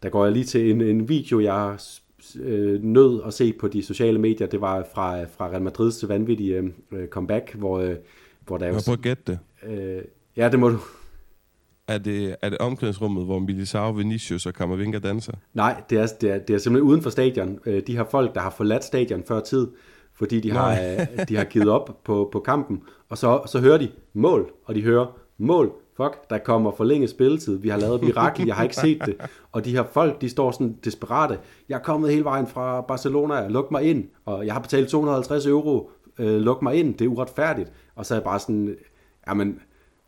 Der 0.04 0.10
går 0.10 0.26
jeg 0.26 0.34
lige 0.34 0.46
til 0.46 0.72
en, 0.72 0.82
en 0.82 1.10
video, 1.10 1.40
jeg 1.40 1.78
øh, 2.40 2.84
nød 2.84 3.22
at 3.26 3.34
se 3.34 3.54
på 3.54 3.68
de 3.68 3.84
sociale 3.84 4.20
medier. 4.20 4.48
Det 4.48 4.62
var 4.62 4.88
fra, 4.94 5.24
fra 5.24 5.50
Real 5.50 5.62
Madrids 5.62 6.10
vanvittige 6.10 6.74
øh, 6.92 7.08
comeback, 7.08 7.54
hvor, 7.54 7.80
øh, 7.80 7.96
hvor 8.46 8.58
der 8.58 8.68
jo... 8.68 8.74
Jeg 8.74 8.82
prøver 8.86 8.98
at 8.98 9.04
gætte 9.04 9.24
det. 9.28 9.40
Øh, 9.64 10.02
ja, 10.38 10.50
det 10.50 10.60
må 10.60 10.70
du. 10.70 10.78
Er 11.88 11.98
det, 11.98 12.36
er 12.42 12.50
det 12.50 12.58
omklædningsrummet, 12.58 13.26
hvor 13.26 13.40
Militao, 13.40 13.92
Vinicius 13.92 14.46
og 14.46 14.54
Kammervinga 14.54 15.00
danser? 15.00 15.34
Nej, 15.54 15.84
det 15.90 15.98
er, 15.98 16.08
det, 16.22 16.32
er, 16.32 16.38
det 16.38 16.54
er 16.54 16.58
simpelthen 16.58 16.90
uden 16.90 17.02
for 17.02 17.10
stadion. 17.10 17.60
Øh, 17.66 17.82
de 17.88 17.96
har 17.96 18.08
folk, 18.12 18.36
der 18.36 18.42
har 18.42 18.50
forladt 18.50 18.84
stadion 18.84 19.24
før 19.28 19.40
tid, 19.40 19.68
fordi 20.14 20.40
de 20.40 20.52
har, 20.52 20.72
øh, 20.72 21.28
de 21.30 21.36
har 21.36 21.44
givet 21.44 21.70
op 21.70 22.00
på, 22.04 22.30
på 22.32 22.40
kampen. 22.40 22.82
Og 23.10 23.18
så, 23.18 23.42
så 23.46 23.60
hører 23.60 23.78
de 23.78 23.92
mål, 24.14 24.52
og 24.66 24.76
de 24.76 24.82
hører 24.82 25.20
mål, 25.38 25.72
fuck, 25.98 26.30
der 26.30 26.38
kommer 26.38 26.72
forlænget 26.72 27.10
spilletid, 27.10 27.58
vi 27.58 27.70
har 27.70 27.78
lavet 27.78 28.04
mirakel, 28.04 28.46
jeg 28.46 28.56
har 28.56 28.64
ikke 28.64 28.76
set 28.76 29.02
det. 29.06 29.16
Og 29.52 29.66
de 29.66 29.72
her 29.72 29.84
folk, 29.84 30.22
de 30.22 30.30
står 30.30 30.52
sådan 30.52 30.78
desperate. 30.86 31.40
Jeg 31.70 31.76
er 31.76 31.84
kommet 31.84 32.12
hele 32.12 32.24
vejen 32.24 32.48
fra 32.48 32.82
Barcelona, 32.82 33.48
luk 33.48 33.72
mig 33.72 33.84
ind, 33.84 34.04
og 34.26 34.46
jeg 34.46 34.54
har 34.54 34.62
betalt 34.62 34.90
250 34.90 35.46
euro, 35.46 35.92
øh, 36.20 36.42
luk 36.42 36.62
mig 36.62 36.76
ind, 36.76 36.96
det 36.96 37.06
er 37.06 37.10
uretfærdigt. 37.10 37.72
Og 37.96 38.06
så 38.06 38.14
er 38.14 38.18
jeg 38.18 38.24
bare 38.24 38.40
sådan, 38.40 38.76
jamen, 39.28 39.60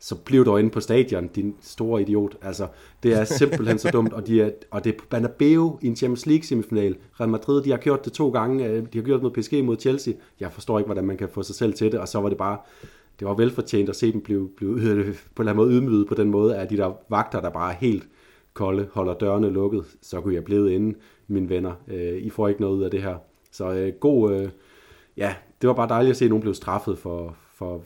så 0.02 0.16
bliv 0.16 0.44
dog 0.44 0.60
inde 0.60 0.70
på 0.70 0.80
stadion, 0.80 1.26
din 1.26 1.54
store 1.60 2.02
idiot. 2.02 2.36
Altså, 2.42 2.66
det 3.02 3.12
er 3.12 3.24
simpelthen 3.24 3.78
så 3.78 3.90
dumt, 3.90 4.12
og, 4.12 4.26
de 4.26 4.42
er, 4.42 4.50
og 4.70 4.84
det 4.84 4.94
er 4.94 4.98
på 4.98 5.04
Banabeo 5.10 5.78
i 5.82 5.86
en 5.86 5.96
Champions 5.96 6.26
League 6.26 6.44
semifinal. 6.44 6.96
Real 7.20 7.30
Madrid, 7.30 7.62
de 7.62 7.70
har 7.70 7.78
gjort 7.78 8.04
det 8.04 8.12
to 8.12 8.30
gange, 8.30 8.66
øh, 8.66 8.82
de 8.92 8.98
har 8.98 9.02
gjort 9.02 9.22
noget 9.22 9.36
PSG 9.36 9.64
mod 9.64 9.76
Chelsea. 9.80 10.14
Jeg 10.40 10.52
forstår 10.52 10.78
ikke, 10.78 10.86
hvordan 10.86 11.04
man 11.04 11.16
kan 11.16 11.28
få 11.28 11.42
sig 11.42 11.54
selv 11.54 11.72
til 11.72 11.92
det, 11.92 12.00
og 12.00 12.08
så 12.08 12.20
var 12.20 12.28
det 12.28 12.38
bare, 12.38 12.58
det 13.20 13.28
var 13.28 13.34
velfortjent 13.34 13.88
at 13.88 13.96
se 13.96 14.12
dem 14.12 14.20
blive, 14.20 14.48
blive 14.56 14.74
på 14.74 14.82
en 14.82 14.88
eller 14.88 15.16
anden 15.38 15.56
måde 15.56 15.70
ydmyget 15.72 16.06
på 16.08 16.14
den 16.14 16.30
måde, 16.30 16.56
at 16.56 16.70
de 16.70 16.76
der 16.76 16.92
vagter, 17.08 17.40
der 17.40 17.50
bare 17.50 17.72
er 17.72 17.76
helt 17.76 18.08
kolde, 18.54 18.88
holder 18.92 19.14
dørene 19.14 19.50
lukket, 19.50 19.84
så 20.02 20.20
kunne 20.20 20.34
jeg 20.34 20.44
blive 20.44 20.74
inde, 20.74 20.98
mine 21.28 21.48
venner. 21.48 21.72
Øh, 21.88 22.22
I 22.22 22.30
får 22.30 22.48
ikke 22.48 22.60
noget 22.60 22.76
ud 22.76 22.82
af 22.82 22.90
det 22.90 23.02
her. 23.02 23.16
Så 23.52 23.72
øh, 23.72 23.92
god, 23.92 24.32
øh, 24.32 24.48
ja, 25.16 25.34
det 25.60 25.68
var 25.68 25.74
bare 25.74 25.88
dejligt 25.88 26.10
at 26.10 26.16
se, 26.16 26.24
at 26.24 26.28
nogen 26.28 26.42
blev 26.42 26.54
straffet 26.54 26.98
for, 26.98 27.36
for, 27.54 27.82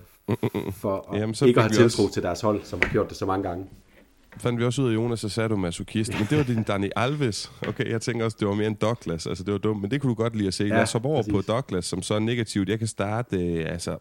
for 0.83 1.17
Jamen, 1.17 1.35
så 1.35 1.45
ikke 1.45 1.61
at 1.61 1.65
have 1.65 1.73
tiltro 1.73 2.03
også... 2.03 2.15
til 2.15 2.23
deres 2.23 2.41
hold, 2.41 2.61
som 2.63 2.81
har 2.83 2.93
gjort 2.93 3.09
det 3.09 3.17
så 3.17 3.27
mange 3.27 3.49
gange. 3.49 3.67
fandt 4.39 4.61
vi 4.61 4.65
også 4.65 4.83
ud 4.83 4.91
af, 4.91 4.95
Jonas, 4.95 5.21
så 5.21 5.29
sagde 5.29 5.49
du 5.49 5.57
masochist. 5.57 6.13
Men 6.19 6.27
det 6.31 6.39
var 6.39 6.45
din 6.45 6.63
Dani 6.63 6.91
Alves. 6.97 7.53
Okay, 7.69 7.91
jeg 7.91 8.01
tænker 8.03 8.25
også, 8.25 8.37
det 8.41 8.49
var 8.49 8.55
mere 8.55 8.67
en 8.67 8.75
Douglas. 8.75 9.27
Altså, 9.27 9.45
det 9.45 9.53
var 9.53 9.59
dumt, 9.59 9.83
men 9.83 9.91
det 9.91 10.01
kunne 10.01 10.11
du 10.11 10.15
godt 10.15 10.37
lide 10.37 10.49
at 10.49 10.55
se. 10.55 10.65
Ja, 10.65 10.75
Lad 10.75 10.83
os 10.83 10.93
hoppe 10.93 11.09
over 11.09 11.23
på 11.31 11.41
Douglas, 11.41 11.85
som 11.85 12.03
så 12.03 12.15
er 12.15 12.19
negativt. 12.19 12.69
Jeg 12.69 12.79
kan 12.79 12.89
starte, 12.89 13.37
øh, 13.37 13.73
altså, 13.73 13.99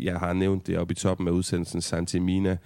jeg 0.00 0.18
har 0.18 0.32
nævnt 0.32 0.66
det 0.66 0.78
oppe 0.78 0.92
i 0.92 0.94
toppen 0.94 1.28
af 1.28 1.32
udsendelsen, 1.32 1.80
Santimina. 1.80 2.56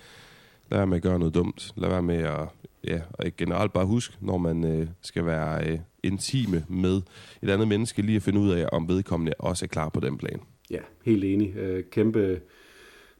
Lad 0.70 0.78
være 0.78 0.87
med 0.87 0.97
at 0.97 1.03
gøre 1.03 1.18
noget 1.18 1.35
dumt. 1.35 1.72
Lad 1.76 1.89
være 1.89 2.03
med 2.03 2.16
at, 2.16 2.49
ja, 2.85 3.01
og 3.12 3.26
generelt 3.37 3.72
bare 3.72 3.87
husk, 3.87 4.18
når 4.20 4.39
man 4.39 4.64
øh, 4.64 4.89
skal 5.01 5.26
være 5.26 5.70
øh, 5.70 5.78
intime 6.03 6.64
med 6.68 7.03
et 7.43 7.51
andet 7.51 7.68
menneske, 7.68 8.03
lige 8.03 8.16
at 8.16 8.22
finde 8.22 8.41
ud 8.41 8.51
af, 8.51 8.66
om 8.72 8.89
vedkommende 8.89 9.33
også 9.39 9.64
er 9.64 9.68
klar 9.68 9.89
på 9.89 10.01
den 10.01 10.18
plan. 10.18 10.41
Ja, 10.70 10.81
helt 11.05 11.24
enig. 11.24 11.57
Øh, 11.57 11.85
kæmpe 11.85 12.41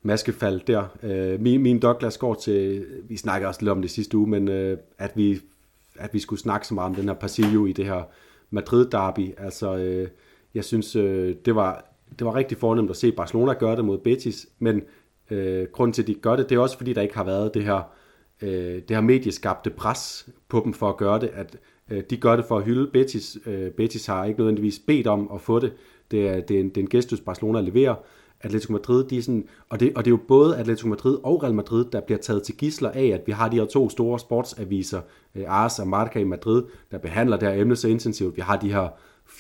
maskefald 0.03 0.61
der. 0.67 0.85
Øh, 1.03 1.41
min, 1.41 1.63
min 1.63 1.81
Douglas 1.81 2.19
går 2.19 2.35
til, 2.35 2.87
vi 3.09 3.17
snakker 3.17 3.49
også 3.49 3.61
lidt 3.61 3.71
om 3.71 3.83
det 3.83 3.91
sidste 3.91 4.17
uge, 4.17 4.29
men 4.29 4.49
øh, 4.49 4.79
at, 4.99 5.13
vi, 5.15 5.41
at 5.99 6.15
vi 6.15 6.19
skulle 6.19 6.41
snakke 6.41 6.67
så 6.67 6.75
meget 6.75 6.89
om 6.89 6.95
den 6.95 7.05
her 7.05 7.15
Pasillo 7.15 7.67
i 7.67 7.73
det 7.73 7.85
her 7.85 8.03
Madrid-derby. 8.51 9.35
Altså, 9.39 9.77
øh, 9.77 10.09
jeg 10.55 10.65
synes, 10.65 10.97
øh, 10.97 11.37
det, 11.45 11.55
var, 11.55 11.90
det 12.19 12.27
var 12.27 12.35
rigtig 12.35 12.59
fornemt 12.59 12.91
at 12.91 12.97
se 12.97 13.13
Barcelona 13.13 13.53
gøre 13.53 13.77
det 13.77 13.85
mod 13.85 13.99
Betis, 13.99 14.47
men 14.59 14.83
øh, 15.31 15.67
grunden 15.73 15.93
til, 15.93 16.03
at 16.03 16.09
de 16.09 16.15
gør 16.15 16.37
det, 16.37 16.49
det 16.49 16.57
er 16.57 16.61
også 16.61 16.77
fordi, 16.77 16.93
der 16.93 17.03
ikke 17.03 17.15
har 17.15 17.25
været 17.25 17.55
det 17.55 17.65
her, 17.65 17.81
øh, 18.43 18.75
det 18.75 18.91
her 18.91 19.01
medieskabte 19.01 19.71
pres 19.71 20.29
på 20.49 20.63
dem 20.65 20.73
for 20.73 20.89
at 20.89 20.97
gøre 20.97 21.21
det, 21.21 21.31
at 21.35 21.57
øh, 21.91 22.03
de 22.11 22.17
gør 22.17 22.37
det 22.37 22.45
for 22.45 22.59
at 22.59 22.65
hylde 22.65 22.91
Betis. 22.93 23.39
Øh, 23.47 23.71
Betis 23.71 24.07
har 24.07 24.25
ikke 24.25 24.39
nødvendigvis 24.39 24.79
bedt 24.87 25.07
om 25.07 25.31
at 25.35 25.41
få 25.41 25.59
det. 25.59 25.73
Det 26.11 26.29
er, 26.29 26.41
det 26.41 26.57
er, 26.57 26.61
en, 26.61 26.69
det 26.69 26.77
er 26.77 26.81
en 26.81 26.89
gestus, 26.89 27.21
Barcelona 27.21 27.61
leverer. 27.61 27.95
Atletico 28.43 28.73
Madrid, 28.73 29.05
de 29.05 29.19
er 29.19 29.23
sådan, 29.23 29.49
og, 29.69 29.81
det, 29.81 29.93
og 29.97 30.05
det 30.05 30.11
er 30.11 30.13
jo 30.13 30.21
både 30.29 30.57
Atletico 30.57 30.89
Madrid 30.89 31.19
og 31.23 31.43
Real 31.43 31.55
Madrid, 31.55 31.85
der 31.85 32.01
bliver 32.01 32.19
taget 32.19 32.43
til 32.43 32.57
gisler 32.57 32.91
af, 32.91 33.07
at 33.07 33.23
vi 33.27 33.33
har 33.33 33.49
de 33.49 33.57
her 33.57 33.65
to 33.65 33.91
store 33.91 34.19
sportsaviser, 34.19 35.01
øh, 35.35 35.45
Ars 35.47 35.79
og 35.79 35.89
Marca 35.89 36.19
i 36.19 36.25
Madrid, 36.25 36.63
der 36.91 36.99
behandler 36.99 37.37
det 37.37 37.49
her 37.49 37.61
emne 37.61 37.77
så 37.77 37.89
intensivt. 37.89 38.37
Vi 38.37 38.43
har 38.43 38.57
de 38.57 38.73
her 38.73 38.89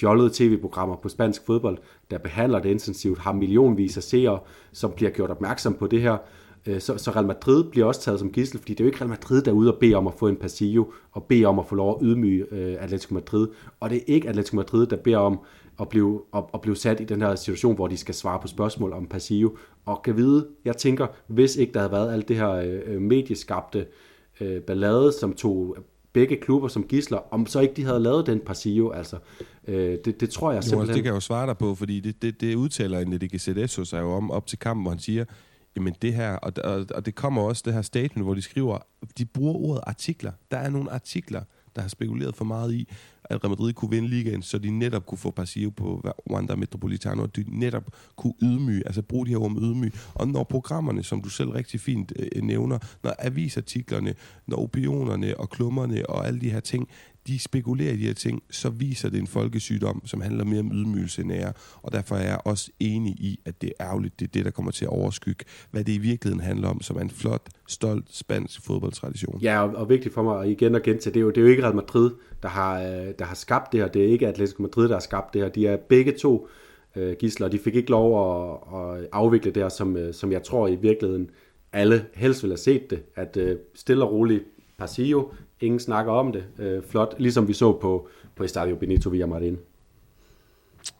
fjollede 0.00 0.30
tv-programmer 0.32 0.96
på 0.96 1.08
spansk 1.08 1.46
fodbold, 1.46 1.78
der 2.10 2.18
behandler 2.18 2.58
det 2.58 2.70
intensivt, 2.70 3.18
har 3.18 3.32
millionvis 3.32 3.96
af 3.96 4.02
seere, 4.02 4.38
som 4.72 4.92
bliver 4.96 5.10
gjort 5.10 5.30
opmærksom 5.30 5.74
på 5.74 5.86
det 5.86 6.02
her. 6.02 6.16
Øh, 6.66 6.80
så, 6.80 6.98
så 6.98 7.10
Real 7.10 7.26
Madrid 7.26 7.64
bliver 7.64 7.86
også 7.86 8.00
taget 8.00 8.20
som 8.20 8.32
gissel, 8.32 8.58
fordi 8.58 8.74
det 8.74 8.80
er 8.80 8.84
jo 8.84 8.88
ikke 8.88 9.00
Real 9.00 9.08
Madrid, 9.08 9.42
der 9.42 9.50
er 9.50 9.54
ude 9.54 9.74
og 9.74 9.78
bede 9.80 9.94
om 9.94 10.06
at 10.06 10.14
få 10.18 10.28
en 10.28 10.36
Pasillo, 10.36 10.84
og 11.12 11.24
bede 11.24 11.44
om 11.44 11.58
at 11.58 11.66
få 11.66 11.74
lov 11.74 11.90
at 11.90 12.06
ydmyge 12.06 12.46
øh, 12.50 12.76
Atletico 12.80 13.14
Madrid. 13.14 13.48
Og 13.80 13.90
det 13.90 13.96
er 13.96 14.02
ikke 14.06 14.28
Atletico 14.28 14.56
Madrid, 14.56 14.86
der 14.86 14.96
beder 14.96 15.18
om 15.18 15.40
at 15.80 15.88
blive, 15.88 16.20
at, 16.34 16.44
at 16.54 16.60
blive 16.60 16.76
sat 16.76 17.00
i 17.00 17.04
den 17.04 17.20
her 17.22 17.34
situation, 17.34 17.74
hvor 17.74 17.88
de 17.88 17.96
skal 17.96 18.14
svare 18.14 18.38
på 18.40 18.48
spørgsmål 18.48 18.92
om 18.92 19.06
Pasillo. 19.06 19.50
Og 19.86 20.02
kan 20.02 20.16
vide, 20.16 20.46
jeg 20.64 20.76
tænker, 20.76 21.06
hvis 21.26 21.56
ikke 21.56 21.72
der 21.72 21.78
havde 21.78 21.92
været 21.92 22.12
alt 22.12 22.28
det 22.28 22.36
her 22.36 22.50
øh, 22.50 22.80
øh 22.86 23.00
medieskabte 23.00 23.86
øh, 24.40 24.60
ballade, 24.60 25.12
som 25.12 25.32
tog 25.32 25.74
øh, 25.78 25.82
begge 26.12 26.36
klubber 26.36 26.68
som 26.68 26.84
gisler, 26.84 27.18
om 27.30 27.46
så 27.46 27.60
ikke 27.60 27.74
de 27.74 27.84
havde 27.84 28.00
lavet 28.00 28.26
den 28.26 28.40
Pasillo, 28.40 28.90
altså. 28.90 29.16
Øh, 29.68 29.98
det, 30.04 30.20
det 30.20 30.30
tror 30.30 30.52
jeg 30.52 30.64
simpelthen... 30.64 30.88
Jo, 30.88 30.94
det 30.94 31.02
kan 31.02 31.10
jeg 31.10 31.14
jo 31.14 31.20
svare 31.20 31.46
dig 31.46 31.58
på, 31.58 31.74
fordi 31.74 32.00
det, 32.00 32.22
det, 32.22 32.40
det 32.40 32.54
udtaler 32.54 32.98
en 32.98 33.12
Enrique 33.12 33.38
Cedeso 33.38 33.84
sig 33.84 34.00
jo 34.00 34.12
om 34.12 34.30
op 34.30 34.46
til 34.46 34.58
kampen, 34.58 34.84
hvor 34.84 34.90
han 34.90 34.98
siger, 34.98 35.24
jamen 35.76 35.94
det 36.02 36.14
her, 36.14 36.32
og, 36.32 36.52
og, 36.64 36.86
og 36.94 37.06
det 37.06 37.14
kommer 37.14 37.42
også 37.42 37.62
det 37.64 37.74
her 37.74 37.82
statement, 37.82 38.26
hvor 38.26 38.34
de 38.34 38.42
skriver, 38.42 38.78
de 39.18 39.24
bruger 39.24 39.54
ordet 39.54 39.82
artikler. 39.86 40.32
Der 40.50 40.56
er 40.56 40.70
nogle 40.70 40.90
artikler, 40.90 41.42
der 41.76 41.82
har 41.82 41.88
spekuleret 41.88 42.36
for 42.36 42.44
meget 42.44 42.74
i, 42.74 42.88
at 43.24 43.44
Real 43.44 43.50
Madrid 43.50 43.72
kunne 43.72 43.90
vinde 43.90 44.08
ligaen, 44.08 44.42
så 44.42 44.58
de 44.58 44.70
netop 44.70 45.06
kunne 45.06 45.18
få 45.18 45.30
Pasillo 45.30 45.70
på 45.70 46.12
Wanda 46.30 46.54
Metropolitano, 46.54 47.22
og 47.22 47.36
de 47.36 47.44
netop 47.48 47.84
kunne 48.16 48.34
ydmyge, 48.42 48.82
altså 48.86 49.02
bruge 49.02 49.26
de 49.26 49.30
her 49.30 49.38
ord 49.38 49.50
med 49.50 49.62
ydmyge. 49.62 49.92
Og 50.14 50.28
når 50.28 50.44
programmerne, 50.44 51.02
som 51.02 51.22
du 51.22 51.28
selv 51.28 51.50
rigtig 51.50 51.80
fint 51.80 52.12
øh, 52.16 52.42
nævner, 52.42 52.78
når 53.02 53.14
avisartiklerne, 53.18 54.14
når 54.46 54.56
opinionerne 54.56 55.36
og 55.36 55.50
klummerne 55.50 56.10
og 56.10 56.26
alle 56.26 56.40
de 56.40 56.50
her 56.50 56.60
ting, 56.60 56.88
de 57.26 57.38
spekulerer 57.38 57.92
i 57.92 57.96
de 57.96 58.06
her 58.06 58.14
ting, 58.14 58.42
så 58.50 58.70
viser 58.70 59.10
det 59.10 59.18
en 59.18 59.26
folkesygdom, 59.26 60.02
som 60.06 60.20
handler 60.20 60.44
mere 60.44 60.60
om 60.60 60.70
ydmygelse 60.72 61.22
end 61.22 61.32
ære. 61.32 61.52
Og 61.82 61.92
derfor 61.92 62.16
er 62.16 62.28
jeg 62.28 62.38
også 62.44 62.70
enig 62.80 63.12
i, 63.12 63.40
at 63.44 63.62
det 63.62 63.72
er 63.78 63.86
ærgerligt, 63.86 64.20
det 64.20 64.26
er 64.26 64.30
det, 64.30 64.44
der 64.44 64.50
kommer 64.50 64.72
til 64.72 64.84
at 64.84 64.88
overskygge, 64.88 65.44
hvad 65.70 65.84
det 65.84 65.92
i 65.92 65.98
virkeligheden 65.98 66.44
handler 66.44 66.68
om, 66.68 66.80
som 66.80 66.96
er 66.96 67.00
en 67.00 67.10
flot, 67.10 67.48
stolt 67.68 68.14
spansk 68.14 68.66
fodboldtradition. 68.66 69.40
Ja, 69.40 69.62
og, 69.62 69.74
og 69.74 69.88
vigtigt 69.88 70.14
for 70.14 70.22
mig 70.22 70.42
at 70.42 70.48
igen 70.48 70.74
og 70.74 70.82
gentage, 70.82 71.14
det 71.14 71.20
er 71.20 71.24
jo, 71.24 71.30
det 71.30 71.36
er 71.36 71.42
jo 71.42 71.48
ikke 71.48 71.62
Real 71.62 71.74
Madrid, 71.74 72.10
der 72.42 72.48
har, 72.48 72.80
øh, 72.82 73.08
der 73.18 73.24
har 73.24 73.34
skabt 73.34 73.72
det 73.72 73.80
her. 73.80 73.88
Det 73.88 74.04
er 74.04 74.08
ikke 74.08 74.28
Atletico 74.28 74.62
Madrid, 74.62 74.88
der 74.88 74.94
har 74.94 75.00
skabt 75.00 75.34
det 75.34 75.42
her. 75.42 75.48
De 75.48 75.66
er 75.66 75.76
begge 75.76 76.12
to 76.12 76.48
øh, 76.96 77.16
gisler, 77.18 77.46
og 77.46 77.52
de 77.52 77.58
fik 77.58 77.74
ikke 77.74 77.90
lov 77.90 78.08
at, 78.16 78.58
at 78.80 79.08
afvikle 79.12 79.50
det 79.50 79.62
her, 79.62 79.68
som, 79.68 79.96
øh, 79.96 80.14
som 80.14 80.32
jeg 80.32 80.42
tror 80.42 80.68
i 80.68 80.76
virkeligheden 80.76 81.30
alle 81.72 82.06
helst 82.14 82.42
ville 82.42 82.52
have 82.52 82.58
set 82.58 82.90
det, 82.90 83.02
at 83.16 83.36
øh, 83.36 83.56
stille 83.74 84.04
og 84.04 84.12
roligt 84.12 84.44
Pasillo, 84.78 85.24
ingen 85.60 85.80
snakker 85.80 86.12
om 86.12 86.32
det. 86.32 86.44
Øh, 86.58 86.82
flot, 86.88 87.14
ligesom 87.18 87.48
vi 87.48 87.52
så 87.52 87.72
på, 87.72 88.08
på 88.36 88.44
Estadio 88.44 88.76
Benito 88.76 89.10
Villamarin. 89.10 89.58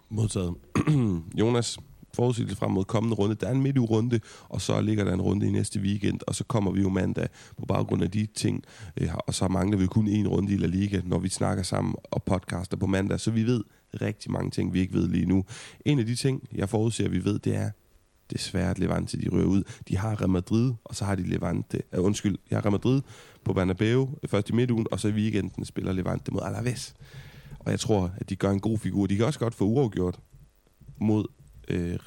Modtaget. 0.09 0.55
Jonas, 1.41 1.79
forudsigelse 2.15 2.57
frem 2.57 2.71
mod 2.71 2.85
kommende 2.85 3.17
runde. 3.17 3.35
Der 3.35 3.47
er 3.47 3.53
en 3.53 3.63
midtugrunde, 3.63 4.21
og 4.49 4.61
så 4.61 4.81
ligger 4.81 5.05
der 5.05 5.15
en 5.15 5.21
runde 5.21 5.47
i 5.47 5.51
næste 5.51 5.81
weekend, 5.81 6.21
og 6.27 6.35
så 6.35 6.45
kommer 6.45 6.71
vi 6.71 6.81
jo 6.81 6.89
mandag 6.89 7.29
på 7.59 7.67
baggrund 7.67 8.03
af 8.03 8.11
de 8.11 8.27
ting, 8.35 8.65
øh, 8.97 9.09
og 9.15 9.35
så 9.35 9.49
mangler 9.49 9.79
vi 9.79 9.87
kun 9.87 10.09
en 10.09 10.29
runde 10.29 10.53
i 10.53 10.57
La 10.57 10.67
Liga, 10.67 11.01
når 11.05 11.19
vi 11.19 11.29
snakker 11.29 11.63
sammen 11.63 11.95
og 12.05 12.23
podcaster 12.23 12.77
på 12.77 12.87
mandag, 12.87 13.21
så 13.21 13.31
vi 13.31 13.43
ved 13.43 13.65
rigtig 14.03 14.33
mange 14.33 14.51
ting, 14.51 14.75
vi 14.75 14.81
ikke 14.81 14.95
ved 14.95 15.09
lige 15.09 15.27
nu. 15.27 15.45
En 15.85 15.99
af 15.99 16.07
de 16.07 16.15
ting, 16.15 16.49
jeg 16.55 16.69
forudser, 16.69 17.09
vi 17.09 17.25
ved, 17.25 17.39
det 17.39 17.57
er, 17.57 17.71
desværre, 18.31 18.71
at 18.71 18.79
Levante 18.79 19.21
de 19.21 19.29
rører 19.29 19.45
ud. 19.45 19.63
De 19.89 19.97
har 19.97 20.21
Real 20.21 20.31
Madrid, 20.31 20.73
og 20.85 20.97
så 20.97 21.05
har 21.05 21.15
de 21.15 21.23
Levante. 21.23 21.83
Uh, 21.99 22.05
undskyld, 22.05 22.39
jeg 22.51 22.57
har 22.57 22.63
Real 22.63 22.73
Madrid 22.73 23.03
på 23.45 23.53
Bernabeu 23.53 24.09
øh, 24.23 24.29
først 24.29 24.51
i 24.51 24.53
midtugen, 24.53 24.87
og 24.91 25.01
så 25.01 25.09
i 25.09 25.13
weekenden 25.13 25.65
spiller 25.65 25.93
Levante 25.93 26.33
mod 26.33 26.43
Alaves. 26.45 26.95
Og 27.59 27.71
jeg 27.71 27.81
tror, 27.81 28.13
at 28.17 28.31
de 28.31 28.37
gør 28.37 28.51
en 28.51 28.61
god 28.61 28.79
figur. 28.79 29.07
De 29.07 29.17
kan 29.17 29.27
også 29.27 29.39
godt 29.39 29.55
få 29.55 29.65
uafgjort 29.65 30.21
mod 31.01 31.27
øh, 31.69 31.99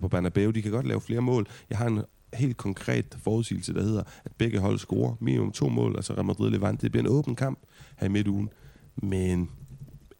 på 0.00 0.08
Bernabeu. 0.08 0.50
De 0.50 0.62
kan 0.62 0.72
godt 0.72 0.86
lave 0.86 1.00
flere 1.00 1.20
mål. 1.20 1.46
Jeg 1.70 1.78
har 1.78 1.86
en 1.86 2.02
helt 2.34 2.56
konkret 2.56 3.18
forudsigelse, 3.22 3.74
der 3.74 3.82
hedder, 3.82 4.02
at 4.24 4.32
begge 4.38 4.58
hold 4.58 4.78
scorer 4.78 5.14
minimum 5.20 5.52
to 5.52 5.68
mål, 5.68 5.96
altså 5.96 6.14
Real 6.14 6.24
Madrid 6.24 6.50
Levante. 6.50 6.82
Det 6.82 6.92
bliver 6.92 7.02
en 7.04 7.10
åben 7.10 7.34
kamp 7.34 7.58
her 7.96 8.06
i 8.06 8.10
midtugen. 8.10 8.48
Men 8.96 9.50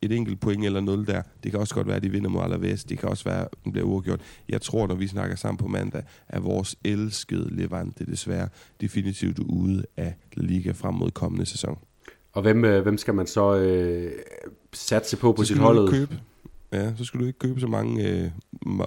et 0.03 0.12
enkelt 0.12 0.40
point 0.40 0.64
eller 0.64 0.80
nul 0.80 1.07
der. 1.07 1.22
Det 1.42 1.50
kan 1.50 1.61
også 1.61 1.74
godt 1.74 1.86
være, 1.86 1.96
at 1.96 2.03
de 2.03 2.11
vinder 2.11 2.30
mod 2.30 2.42
Alaves. 2.42 2.84
Det 2.84 2.98
kan 2.98 3.09
også 3.09 3.24
være, 3.24 3.40
at 3.40 3.48
den 3.64 3.72
bliver 3.72 3.86
uafgjort. 3.86 4.20
Jeg 4.48 4.61
tror, 4.61 4.86
når 4.86 4.94
vi 4.94 5.07
snakker 5.07 5.36
sammen 5.36 5.59
på 5.59 5.66
mandag, 5.66 6.03
at 6.28 6.44
vores 6.44 6.76
elskede 6.84 7.48
Levante 7.50 8.07
desværre 8.07 8.48
definitivt 8.80 9.38
ude 9.38 9.84
af 9.96 10.14
La 10.34 10.46
Liga 10.46 10.70
frem 10.70 10.94
mod 10.94 11.11
kommende 11.11 11.46
sæson. 11.46 11.78
Og 12.32 12.42
hvem, 12.42 12.64
øh, 12.64 12.82
hvem 12.82 12.98
skal 12.98 13.14
man 13.14 13.26
så 13.26 13.57
øh, 13.57 14.12
satse 14.72 15.16
på 15.16 15.32
på 15.32 15.44
sit 15.44 15.59
hold? 15.59 15.90
købe 15.90 16.18
Ja, 16.73 16.95
så 16.97 17.05
skulle 17.05 17.23
du 17.23 17.27
ikke 17.27 17.39
købe 17.39 17.61
så 17.61 17.66
mange, 17.66 18.09
øh, 18.09 18.31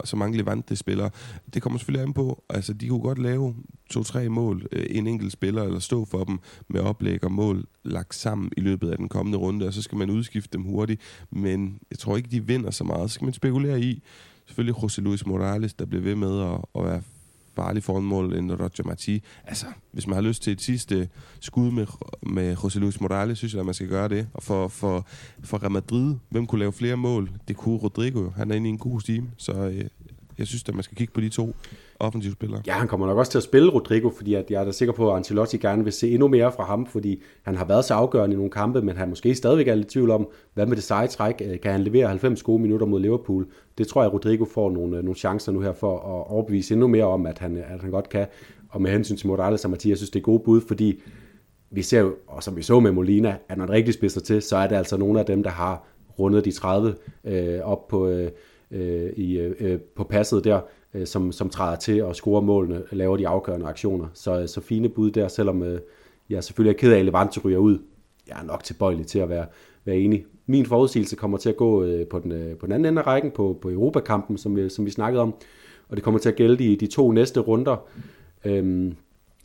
så 0.04 0.16
mange 0.16 0.38
Levante-spillere. 0.38 1.10
Det 1.54 1.62
kommer 1.62 1.80
selvfølgelig 1.80 2.08
an 2.08 2.14
på, 2.14 2.44
altså 2.50 2.74
de 2.74 2.88
kunne 2.88 3.02
godt 3.02 3.20
lave 3.20 3.56
to-tre 3.90 4.30
mål, 4.30 4.68
øh, 4.72 4.86
en 4.90 5.08
enkelt 5.08 5.32
spiller, 5.32 5.64
eller 5.64 5.80
stå 5.80 6.06
for 6.06 6.24
dem 6.24 6.40
med 6.68 6.82
oplæg 6.82 7.24
og 7.24 7.32
mål 7.32 7.66
lagt 7.84 8.16
sammen 8.16 8.52
i 8.58 8.62
løbet 8.62 8.90
af 8.90 8.98
den 8.98 9.10
kommende 9.10 9.38
runde, 9.38 9.68
og 9.68 9.74
så 9.74 9.82
skal 9.82 9.98
man 9.98 10.10
udskifte 10.10 10.58
dem 10.58 10.64
hurtigt. 10.64 11.02
Men 11.32 11.80
jeg 11.92 12.00
tror 12.00 12.18
ikke, 12.18 12.30
de 12.32 12.48
vinder 12.48 12.72
så 12.72 12.84
meget. 12.84 13.10
Så 13.10 13.14
skal 13.14 13.26
man 13.26 13.34
spekulere 13.34 13.82
i, 13.82 14.04
selvfølgelig 14.46 14.76
José 14.76 15.02
Luis 15.02 15.26
Morales, 15.26 15.74
der 15.74 15.86
bliver 15.86 16.04
ved 16.04 16.16
med 16.16 16.42
at, 16.42 16.58
at 16.76 16.86
være 16.86 17.02
farlig 17.56 17.84
formål 17.84 18.34
end 18.34 18.52
Roger 18.52 18.84
Marti. 18.86 19.24
Altså, 19.46 19.66
hvis 19.92 20.08
man 20.08 20.16
har 20.16 20.22
lyst 20.22 20.44
til 20.44 20.54
et 20.54 20.62
sidste 20.62 21.10
skud 21.40 21.72
med, 21.72 21.88
med 22.22 22.58
José 22.58 22.80
Luis 22.80 23.02
Morales, 23.02 23.38
synes 23.38 23.54
jeg, 23.54 23.60
at 23.60 23.66
man 23.66 23.74
skal 23.74 23.88
gøre 23.88 24.10
det. 24.10 24.28
Og 24.34 24.44
for, 24.44 24.68
for, 24.68 25.08
for 25.44 25.62
Real 25.62 25.72
Madrid, 25.72 26.16
hvem 26.30 26.48
kunne 26.48 26.60
lave 26.60 26.74
flere 26.74 26.98
mål? 26.98 27.32
Det 27.48 27.56
kunne 27.56 27.78
Rodrigo. 27.78 28.30
Han 28.30 28.52
er 28.52 28.56
inde 28.56 28.70
i 28.70 28.72
en 28.72 28.78
god 28.78 29.02
stime, 29.02 29.32
så 29.38 29.54
øh, 29.54 29.86
jeg 30.38 30.48
synes, 30.48 30.64
at 30.68 30.76
man 30.76 30.84
skal 30.84 30.98
kigge 30.98 31.14
på 31.14 31.22
de 31.22 31.30
to 31.30 31.56
offensiv 32.00 32.32
spiller. 32.32 32.60
Ja, 32.68 32.74
han 32.74 32.88
kommer 32.88 33.08
nok 33.08 33.18
også 33.18 33.32
til 33.32 33.38
at 33.38 33.44
spille 33.44 33.72
Rodrigo, 33.72 34.10
fordi 34.10 34.34
at 34.34 34.52
jeg 34.52 34.62
er 34.62 34.66
da 34.66 34.72
sikker 34.72 34.94
på, 34.94 35.12
at 35.12 35.18
Ancelotti 35.18 35.58
gerne 35.58 35.84
vil 35.84 35.94
se 35.94 36.12
endnu 36.12 36.28
mere 36.28 36.52
fra 36.52 36.64
ham, 36.64 36.86
fordi 36.86 37.22
han 37.44 37.56
har 37.56 37.66
været 37.66 37.86
så 37.86 37.94
afgørende 37.94 38.34
i 38.34 38.38
nogle 38.38 38.52
kampe, 38.52 38.82
men 38.82 38.98
han 38.98 39.10
måske 39.10 39.36
stadigvæk 39.36 39.68
er 39.68 39.76
lidt 39.76 39.88
i 39.88 39.90
tvivl 39.90 40.12
om, 40.12 40.28
hvad 40.54 40.66
med 40.66 40.76
det 40.76 40.84
seje 40.84 41.08
træk, 41.08 41.42
øh, 41.46 41.60
kan 41.60 41.72
han 41.72 41.82
levere 41.82 42.08
90 42.08 42.44
gode 42.44 42.62
minutter 42.62 42.88
mod 42.88 43.00
Liverpool? 43.00 43.48
Det 43.78 43.88
tror 43.88 44.02
jeg, 44.02 44.08
at 44.08 44.14
Rodrigo 44.14 44.46
får 44.46 44.72
nogle, 44.72 44.98
øh, 44.98 45.04
nogle 45.04 45.16
chancer 45.16 45.52
nu 45.52 45.60
her 45.60 45.74
for 45.74 45.96
at 45.96 46.32
overbevise 46.32 46.74
endnu 46.74 46.88
mere 46.88 47.06
om, 47.06 47.26
at 47.26 47.40
han, 47.40 47.58
øh, 47.58 47.74
at 47.74 47.82
han 47.82 47.92
godt 47.92 48.10
kan. 48.10 48.28
Og 48.70 48.82
med 48.82 48.92
hensyn 48.92 49.18
til 49.18 49.28
Morales 49.28 49.66
og 49.66 49.72
Mathias, 49.72 49.90
jeg 49.90 49.98
synes, 49.98 50.10
det 50.10 50.20
er 50.20 50.24
gode 50.24 50.40
bud, 50.40 50.62
fordi 50.62 51.02
vi 51.72 51.82
ser 51.82 52.00
jo, 52.00 52.16
og 52.28 52.44
som 52.44 52.56
vi 52.56 52.62
så 52.62 52.80
med 52.80 52.92
Molina, 52.92 53.38
at 53.50 53.58
når 53.58 53.66
det 53.66 53.76
rigtig 53.76 53.94
spidser 53.94 54.22
til, 54.22 54.42
så 54.42 54.58
er 54.58 54.68
det 54.68 54.76
altså 54.76 54.98
nogle 54.98 55.20
af 55.20 55.26
dem, 55.26 55.44
der 55.44 55.50
har 55.50 55.88
rundet 56.20 56.46
de 56.46 56.52
30 56.52 56.96
øh, 57.24 57.60
op 57.64 57.88
på, 57.88 58.08
øh 58.08 58.32
i, 59.16 59.38
øh, 59.38 59.80
på 59.96 60.04
passet 60.04 60.44
der 60.44 60.62
øh, 60.96 61.08
som, 61.08 61.32
som 61.32 61.50
træder 61.50 61.76
til 61.76 62.04
og 62.04 62.16
scorer 62.16 62.42
målene, 62.42 62.84
laver 62.92 63.18
de 63.18 63.28
afgørende 63.28 63.66
aktioner. 63.66 64.08
Så, 64.14 64.40
øh, 64.40 64.48
så 64.48 64.62
fine 64.62 64.90
bud 64.90 65.12
der, 65.12 65.28
selvom 65.28 65.64
øh, 65.64 65.80
jeg 66.30 66.44
selvfølgelig 66.44 66.76
er 66.76 66.80
ked 66.80 66.94
af, 66.94 67.00
at 67.00 67.06
Levante 67.06 67.40
ryger 67.40 67.58
ud. 67.58 67.80
Jeg 68.28 68.38
er 68.42 68.46
nok 68.46 68.64
tilbøjelig 68.64 69.08
til 69.08 69.20
at 69.20 69.30
være, 69.30 69.46
være 69.86 69.98
enig. 69.98 70.26
Min 70.46 70.66
forudsigelse 70.66 71.16
kommer 71.16 71.38
til 71.38 71.50
at 71.50 71.58
gå 71.58 71.84
øh, 71.84 72.08
på, 72.08 72.20
den, 72.20 72.32
øh, 72.32 72.58
på 72.58 72.66
den 72.66 72.74
anden 72.74 72.86
ende 72.86 73.02
af 73.02 73.08
rækken, 73.08 73.32
på, 73.32 73.58
på 73.62 73.70
Europakampen, 73.70 74.38
som 74.38 74.56
vi, 74.56 74.70
som 74.70 74.86
vi 74.86 74.92
snakkede 74.92 75.22
om. 75.22 75.34
Og 75.90 75.96
det 75.96 76.04
kommer 76.04 76.20
til 76.20 76.30
at 76.30 76.36
gælde 76.36 76.58
de, 76.58 76.76
de 76.76 76.88
to 76.88 77.12
næste 77.12 77.40
runder. 77.40 77.88
Øhm, 78.46 78.96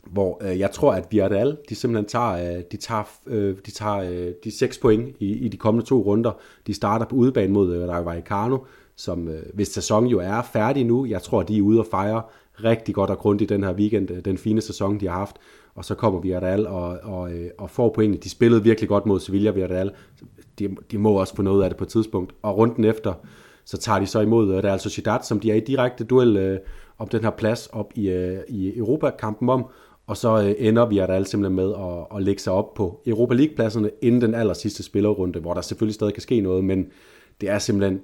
hvor 0.07 0.43
øh, 0.43 0.59
jeg 0.59 0.71
tror, 0.71 0.93
at 0.93 1.07
Villarreal, 1.11 1.57
de 1.69 1.75
simpelthen 1.75 2.09
tager, 2.09 2.55
øh, 2.57 2.63
de 2.71 2.77
tager, 2.77 3.03
øh, 3.27 3.55
de 3.65 3.71
tager 3.71 3.97
øh, 3.97 4.33
de 4.43 4.57
seks 4.57 4.77
point 4.77 5.15
i, 5.19 5.31
i 5.31 5.47
de 5.47 5.57
kommende 5.57 5.87
to 5.87 6.01
runder. 6.01 6.31
De 6.67 6.73
starter 6.73 7.05
på 7.05 7.15
udebane 7.15 7.53
mod 7.53 7.75
øh, 7.75 7.89
Rayo 7.89 8.03
Vallecano, 8.03 8.57
som 8.95 9.27
øh, 9.27 9.43
hvis 9.53 9.67
sæsonen 9.67 10.09
jo 10.09 10.19
er 10.19 10.41
færdig 10.53 10.85
nu, 10.85 11.05
jeg 11.05 11.21
tror, 11.21 11.43
de 11.43 11.57
er 11.57 11.61
ude 11.61 11.79
og 11.79 11.85
fejre 11.91 12.21
rigtig 12.63 12.95
godt 12.95 13.09
og 13.09 13.17
grundigt 13.17 13.49
den 13.49 13.63
her 13.63 13.73
weekend, 13.73 14.11
øh, 14.11 14.25
den 14.25 14.37
fine 14.37 14.61
sæson, 14.61 14.99
de 14.99 15.07
har 15.07 15.17
haft. 15.17 15.35
Og 15.75 15.85
så 15.85 15.95
kommer 15.95 16.19
Villarreal 16.19 16.67
og, 16.67 16.83
og, 16.83 16.99
og, 17.03 17.31
og 17.57 17.69
får 17.69 17.89
pointene. 17.89 18.21
De 18.23 18.29
spillede 18.29 18.63
virkelig 18.63 18.89
godt 18.89 19.05
mod 19.05 19.19
Sevilla 19.19 19.51
Villarreal. 19.51 19.91
De, 20.59 20.75
de 20.91 20.97
må 20.97 21.11
også 21.11 21.35
få 21.35 21.41
noget 21.41 21.63
af 21.63 21.69
det 21.69 21.77
på 21.77 21.83
et 21.83 21.89
tidspunkt. 21.89 22.33
Og 22.41 22.57
runden 22.57 22.83
efter, 22.83 23.13
så 23.65 23.77
tager 23.77 23.99
de 23.99 24.05
så 24.05 24.19
imod 24.19 24.55
øh, 24.55 24.63
Real 24.63 24.79
Sociedad, 24.79 25.19
som 25.23 25.39
de 25.39 25.51
er 25.51 25.55
i 25.55 25.59
direkte 25.59 26.03
duel 26.03 26.37
øh, 26.37 26.59
om 26.97 27.07
den 27.07 27.21
her 27.23 27.29
plads 27.29 27.67
op 27.67 27.91
i, 27.95 28.09
øh, 28.09 28.39
i 28.47 28.77
Europa-kampen 28.77 29.49
om, 29.49 29.65
og 30.07 30.17
så 30.17 30.43
øh, 30.43 30.53
ender 30.57 30.85
vi 30.85 30.99
alle 30.99 31.27
simpelthen 31.27 31.55
med 31.55 31.73
at, 31.73 32.17
at 32.17 32.23
lægge 32.23 32.41
sig 32.41 32.53
op 32.53 32.73
på 32.73 33.01
Europa 33.05 33.33
League-pladserne 33.33 33.89
inden 34.01 34.21
den 34.21 34.35
aller 34.35 34.53
sidste 34.53 34.83
spillerrunde, 34.83 35.39
hvor 35.39 35.53
der 35.53 35.61
selvfølgelig 35.61 35.95
stadig 35.95 36.13
kan 36.13 36.21
ske 36.21 36.41
noget, 36.41 36.63
men 36.63 36.87
det 37.41 37.49
er 37.49 37.59
simpelthen, 37.59 37.99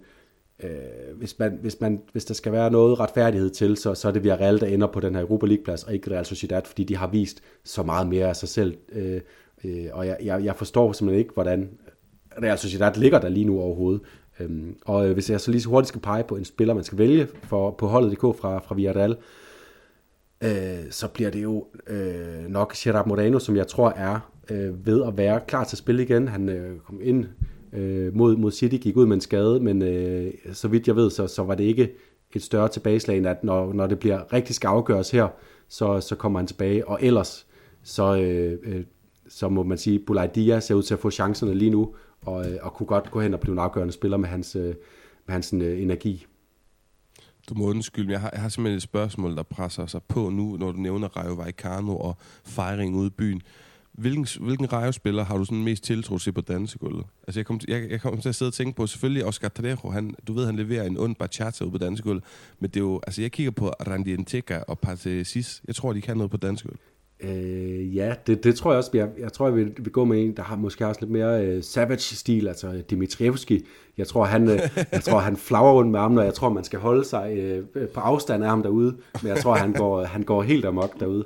øh, 0.64 1.18
hvis, 1.18 1.40
man, 1.40 1.58
hvis, 1.62 1.82
man, 1.82 2.02
hvis 2.12 2.26
der 2.26 2.34
skal 2.34 2.52
være 2.52 2.72
noget 2.72 3.00
retfærdighed 3.00 3.50
til, 3.50 3.78
så, 3.78 3.94
så 3.94 4.08
er 4.08 4.12
det 4.12 4.24
Villarreal, 4.24 4.60
der 4.60 4.68
ender 4.68 4.88
på 4.88 5.00
den 5.00 5.16
her 5.16 5.22
Europa 5.22 5.46
League-plads, 5.46 5.84
og 5.84 5.94
ikke 5.94 6.12
Real 6.12 6.26
Sociedad, 6.26 6.62
fordi 6.66 6.84
de 6.84 6.96
har 6.96 7.08
vist 7.08 7.44
så 7.64 7.84
meget 7.84 8.08
mere 8.08 8.28
af 8.28 8.36
sig 8.36 8.50
selv. 8.50 8.78
Øh, 8.92 9.22
øh, 9.64 9.86
og 9.94 10.08
jeg, 10.08 10.18
jeg, 10.24 10.44
jeg 10.44 10.56
forstår 10.56 10.92
simpelthen 10.92 11.20
ikke, 11.20 11.34
hvordan 11.34 11.70
Real 12.44 12.58
Sociedad 12.58 12.94
ligger 12.96 13.20
der 13.20 13.30
lige 13.30 13.46
nu 13.46 13.62
overhovedet. 13.62 14.02
Øhm, 14.40 14.76
og 14.86 15.08
øh, 15.08 15.14
hvis 15.14 15.30
jeg 15.30 15.42
så 15.42 15.52
lige 15.52 15.62
så 15.62 15.70
hurtigt 15.70 15.88
skal 15.88 16.02
pege 16.02 16.24
på 16.24 16.36
en 16.36 16.46
spiller, 16.46 16.74
man 16.74 16.84
skal 16.84 16.98
vælge 16.98 17.28
for, 17.44 17.72
på 17.72 17.88
holdet.dk 17.88 18.22
fra, 18.22 18.60
fra 18.60 18.76
Villarreal, 18.76 19.18
øh, 20.44 20.92
så 20.92 21.08
bliver 21.08 21.30
det 21.30 21.44
jo 21.44 21.66
øh, 21.88 22.48
nok 22.48 22.74
Gerard 22.74 23.08
Moreno, 23.08 23.40
som 23.40 23.56
jeg 23.56 23.68
tror 23.68 23.90
er 23.90 24.32
øh, 24.50 24.86
ved 24.86 25.04
at 25.04 25.18
være 25.18 25.40
klar 25.48 25.64
til 25.64 25.76
at 25.76 25.80
spille 25.80 26.04
igen. 26.04 26.28
Han 26.28 26.50
øh, 26.50 26.80
kom 26.80 27.00
ind 27.04 27.26
øh, 27.74 28.16
mod, 28.16 28.36
mod 28.36 28.52
City, 28.52 28.76
gik 28.76 28.98
ud 28.98 29.06
med 29.06 29.16
en 29.16 29.22
skade, 29.22 29.60
men 29.60 29.82
øh, 29.82 30.34
så 30.54 30.68
vidt 30.68 30.88
jeg 30.88 30.96
ved, 30.96 31.10
så, 31.10 31.28
så 31.28 31.44
var 31.44 31.56
det 31.56 31.64
ikke 31.64 31.92
et 32.34 32.44
større 32.44 32.68
tilbageslag, 32.68 33.26
at 33.26 33.44
når, 33.44 33.74
når 33.74 33.88
det 33.88 34.00
bliver 34.00 34.34
rigtig 34.34 34.56
skal 34.56 34.68
afgøres 34.68 35.12
her, 35.12 35.28
så, 35.68 36.02
så 36.02 36.16
kommer 36.16 36.40
han 36.40 36.48
tilbage. 36.48 36.88
Og 36.88 37.00
ellers, 37.02 37.48
så, 37.84 38.16
øh, 38.16 38.60
øh, 38.64 38.84
så 39.30 39.50
må 39.50 39.64
man 39.64 39.78
sige, 39.78 40.00
Bulay 40.00 40.28
Dia 40.36 40.60
ser 40.60 40.76
ud 40.76 40.84
til 40.84 40.94
at 40.94 41.00
få 41.00 41.12
chancerne 41.12 41.54
lige 41.54 41.72
nu, 41.72 41.96
og, 42.22 42.50
øh, 42.50 42.58
og 42.62 42.74
kunne 42.74 42.88
godt 42.88 43.12
gå 43.12 43.22
hen 43.22 43.34
og 43.34 43.40
blive 43.40 43.54
en 43.54 43.60
afgørende 43.60 43.94
spiller 43.94 44.18
med 44.18 44.30
hans, 44.30 44.56
øh, 44.56 44.76
med 45.26 45.34
hans 45.34 45.54
øh, 45.54 45.82
energi. 45.82 46.26
Du 47.50 47.54
må 47.54 47.70
undskylde, 47.70 48.12
jeg 48.12 48.22
har, 48.22 48.30
jeg 48.34 48.42
har 48.42 48.50
simpelthen 48.50 48.78
et 48.78 48.82
spørgsmål, 48.82 49.36
der 49.36 49.44
presser 49.44 49.86
sig 49.86 50.02
på 50.08 50.30
nu, 50.30 50.58
når 50.58 50.72
du 50.72 50.78
nævner 50.78 51.08
Rayo 51.08 51.34
Vallecano 51.34 51.98
og 51.98 52.18
fejring 52.44 52.96
ude 52.96 53.08
i 53.08 53.10
byen. 53.10 53.42
Hvilken, 53.98 54.28
hvilken 54.40 54.74
Rayo-spiller 54.74 55.24
har 55.24 55.38
du 55.38 55.46
sådan 55.46 55.64
mest 55.64 55.84
tiltro 55.84 56.18
til 56.18 56.32
på 56.32 56.42
dansegulvet? 56.42 57.06
Altså, 57.28 57.40
jeg 57.40 57.46
kommer 57.46 57.64
jeg, 57.68 57.92
jeg 57.92 58.02
kom 58.02 58.22
til 58.22 58.30
at 58.30 58.36
sidde 58.36 58.50
og 58.50 58.54
tænke 58.54 58.76
på, 58.76 58.88
selvfølgelig 58.88 59.26
Oscar 59.26 59.48
Trejo, 59.48 59.90
han, 59.90 60.16
du 60.28 60.34
ved, 60.34 60.46
han 60.46 60.56
leverer 60.56 60.84
en 60.84 60.98
ond 60.98 61.16
bachata 61.16 61.64
ude 61.64 61.72
på 61.72 61.78
dansegulvet, 61.78 62.24
men 62.60 62.70
det 62.70 62.78
er 62.78 62.84
jo, 62.84 63.02
altså, 63.08 63.22
jeg 63.22 63.32
kigger 63.32 63.52
på 63.52 63.70
Randy 63.70 64.08
Enteca 64.08 64.64
og 64.68 64.80
Pate 64.80 65.26
Sis. 65.26 65.62
Jeg 65.68 65.76
tror, 65.76 65.94
de 65.94 66.02
kan 66.02 66.18
noget 66.18 66.32
på 66.32 66.38
dansegulvet. 66.38 66.80
Øh, 67.20 67.96
ja, 67.96 68.14
det, 68.28 68.44
det 68.44 68.56
tror 68.56 68.72
jeg 68.72 68.78
også. 68.78 68.92
Jeg, 68.94 69.10
jeg 69.20 69.34
tror, 69.34 69.48
jeg 69.48 69.56
vil, 69.56 69.74
vil 69.78 69.92
gå 69.92 70.06
med 70.06 70.24
en, 70.24 70.38
der 70.38 70.44
har 70.44 70.56
måske 70.56 70.88
også 70.88 71.02
lidt 71.02 71.12
mere 71.12 71.46
øh, 71.46 71.64
savage-stil, 71.64 72.48
altså 72.48 72.84
Dimitrievski. 72.90 73.66
Jeg 73.98 74.08
tror, 74.08 74.26
han, 74.26 74.50
øh, 74.50 74.60
jeg 74.92 75.04
tror, 75.04 75.20
han 75.20 75.38
flager 75.38 75.74
rundt 75.74 75.92
med 75.92 76.00
ham, 76.00 76.18
og 76.18 76.26
jeg 76.26 76.34
tror, 76.34 76.50
man 76.50 76.64
skal 76.64 76.80
holde 76.80 77.06
sig 77.06 77.38
øh, 77.38 77.88
på 77.94 78.00
afstand 78.00 78.44
af 78.44 78.50
ham 78.50 78.64
derude. 78.64 78.98
Men 79.22 79.30
jeg 79.30 79.38
tror, 79.38 79.56
han 79.56 79.74
går, 79.74 80.04
han 80.04 80.24
går 80.24 80.44
helt 80.44 80.66
amok 80.66 81.00
derude. 81.00 81.26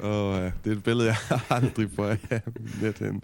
Åh, 0.00 0.10
oh, 0.10 0.36
ja. 0.36 0.50
det 0.64 0.72
er 0.72 0.76
et 0.76 0.84
billede, 0.84 1.08
jeg 1.08 1.40
aldrig 1.50 1.90
får 1.90 2.06
af 2.06 2.42
net 2.82 2.98
hen. 2.98 3.22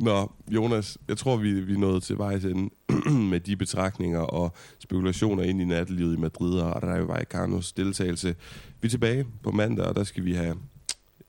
Nå, 0.00 0.32
Jonas, 0.50 0.98
jeg 1.08 1.16
tror, 1.16 1.36
vi, 1.36 1.60
vi 1.60 1.76
nåede 1.76 2.00
til 2.00 2.18
vejs 2.18 2.44
ende 2.44 2.70
med 3.30 3.40
de 3.40 3.56
betragtninger 3.56 4.20
og 4.20 4.54
spekulationer 4.78 5.42
ind 5.42 5.60
i 5.60 5.64
nattelivet 5.64 6.16
i 6.16 6.20
Madrid 6.20 6.58
og 6.58 6.82
Rayo 6.82 7.04
Vallecanos 7.04 7.72
deltagelse. 7.72 8.34
Vi 8.80 8.86
er 8.86 8.90
tilbage 8.90 9.26
på 9.42 9.50
mandag, 9.50 9.86
og 9.86 9.94
der 9.94 10.04
skal 10.04 10.24
vi 10.24 10.34
have 10.34 10.56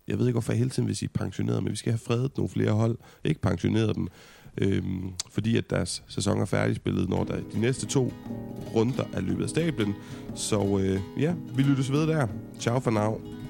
jeg 0.07 0.19
ved 0.19 0.27
ikke, 0.27 0.35
hvorfor 0.35 0.51
jeg 0.51 0.57
hele 0.57 0.69
tiden 0.69 0.87
vil 0.87 0.95
sige 0.95 1.09
pensioneret, 1.09 1.63
men 1.63 1.71
vi 1.71 1.75
skal 1.77 1.91
have 1.91 1.99
fredet 1.99 2.37
nogle 2.37 2.49
flere 2.49 2.71
hold, 2.71 2.97
ikke 3.23 3.41
pensioneret 3.41 3.95
dem, 3.95 4.07
øhm, 4.57 5.13
fordi 5.31 5.57
at 5.57 5.69
deres 5.69 6.03
sæson 6.07 6.41
er 6.41 6.45
færdigspillet, 6.45 7.09
når 7.09 7.23
der 7.23 7.39
de 7.53 7.59
næste 7.59 7.85
to 7.85 8.13
runder 8.75 9.03
er 9.13 9.21
løbet 9.21 9.43
af 9.43 9.49
stablen. 9.49 9.95
Så 10.35 10.79
øh, 10.79 10.99
ja, 11.21 11.33
vi 11.55 11.63
lyttes 11.63 11.91
ved 11.91 12.07
der. 12.07 12.27
Ciao 12.59 12.79
for 12.79 12.91
now. 12.91 13.42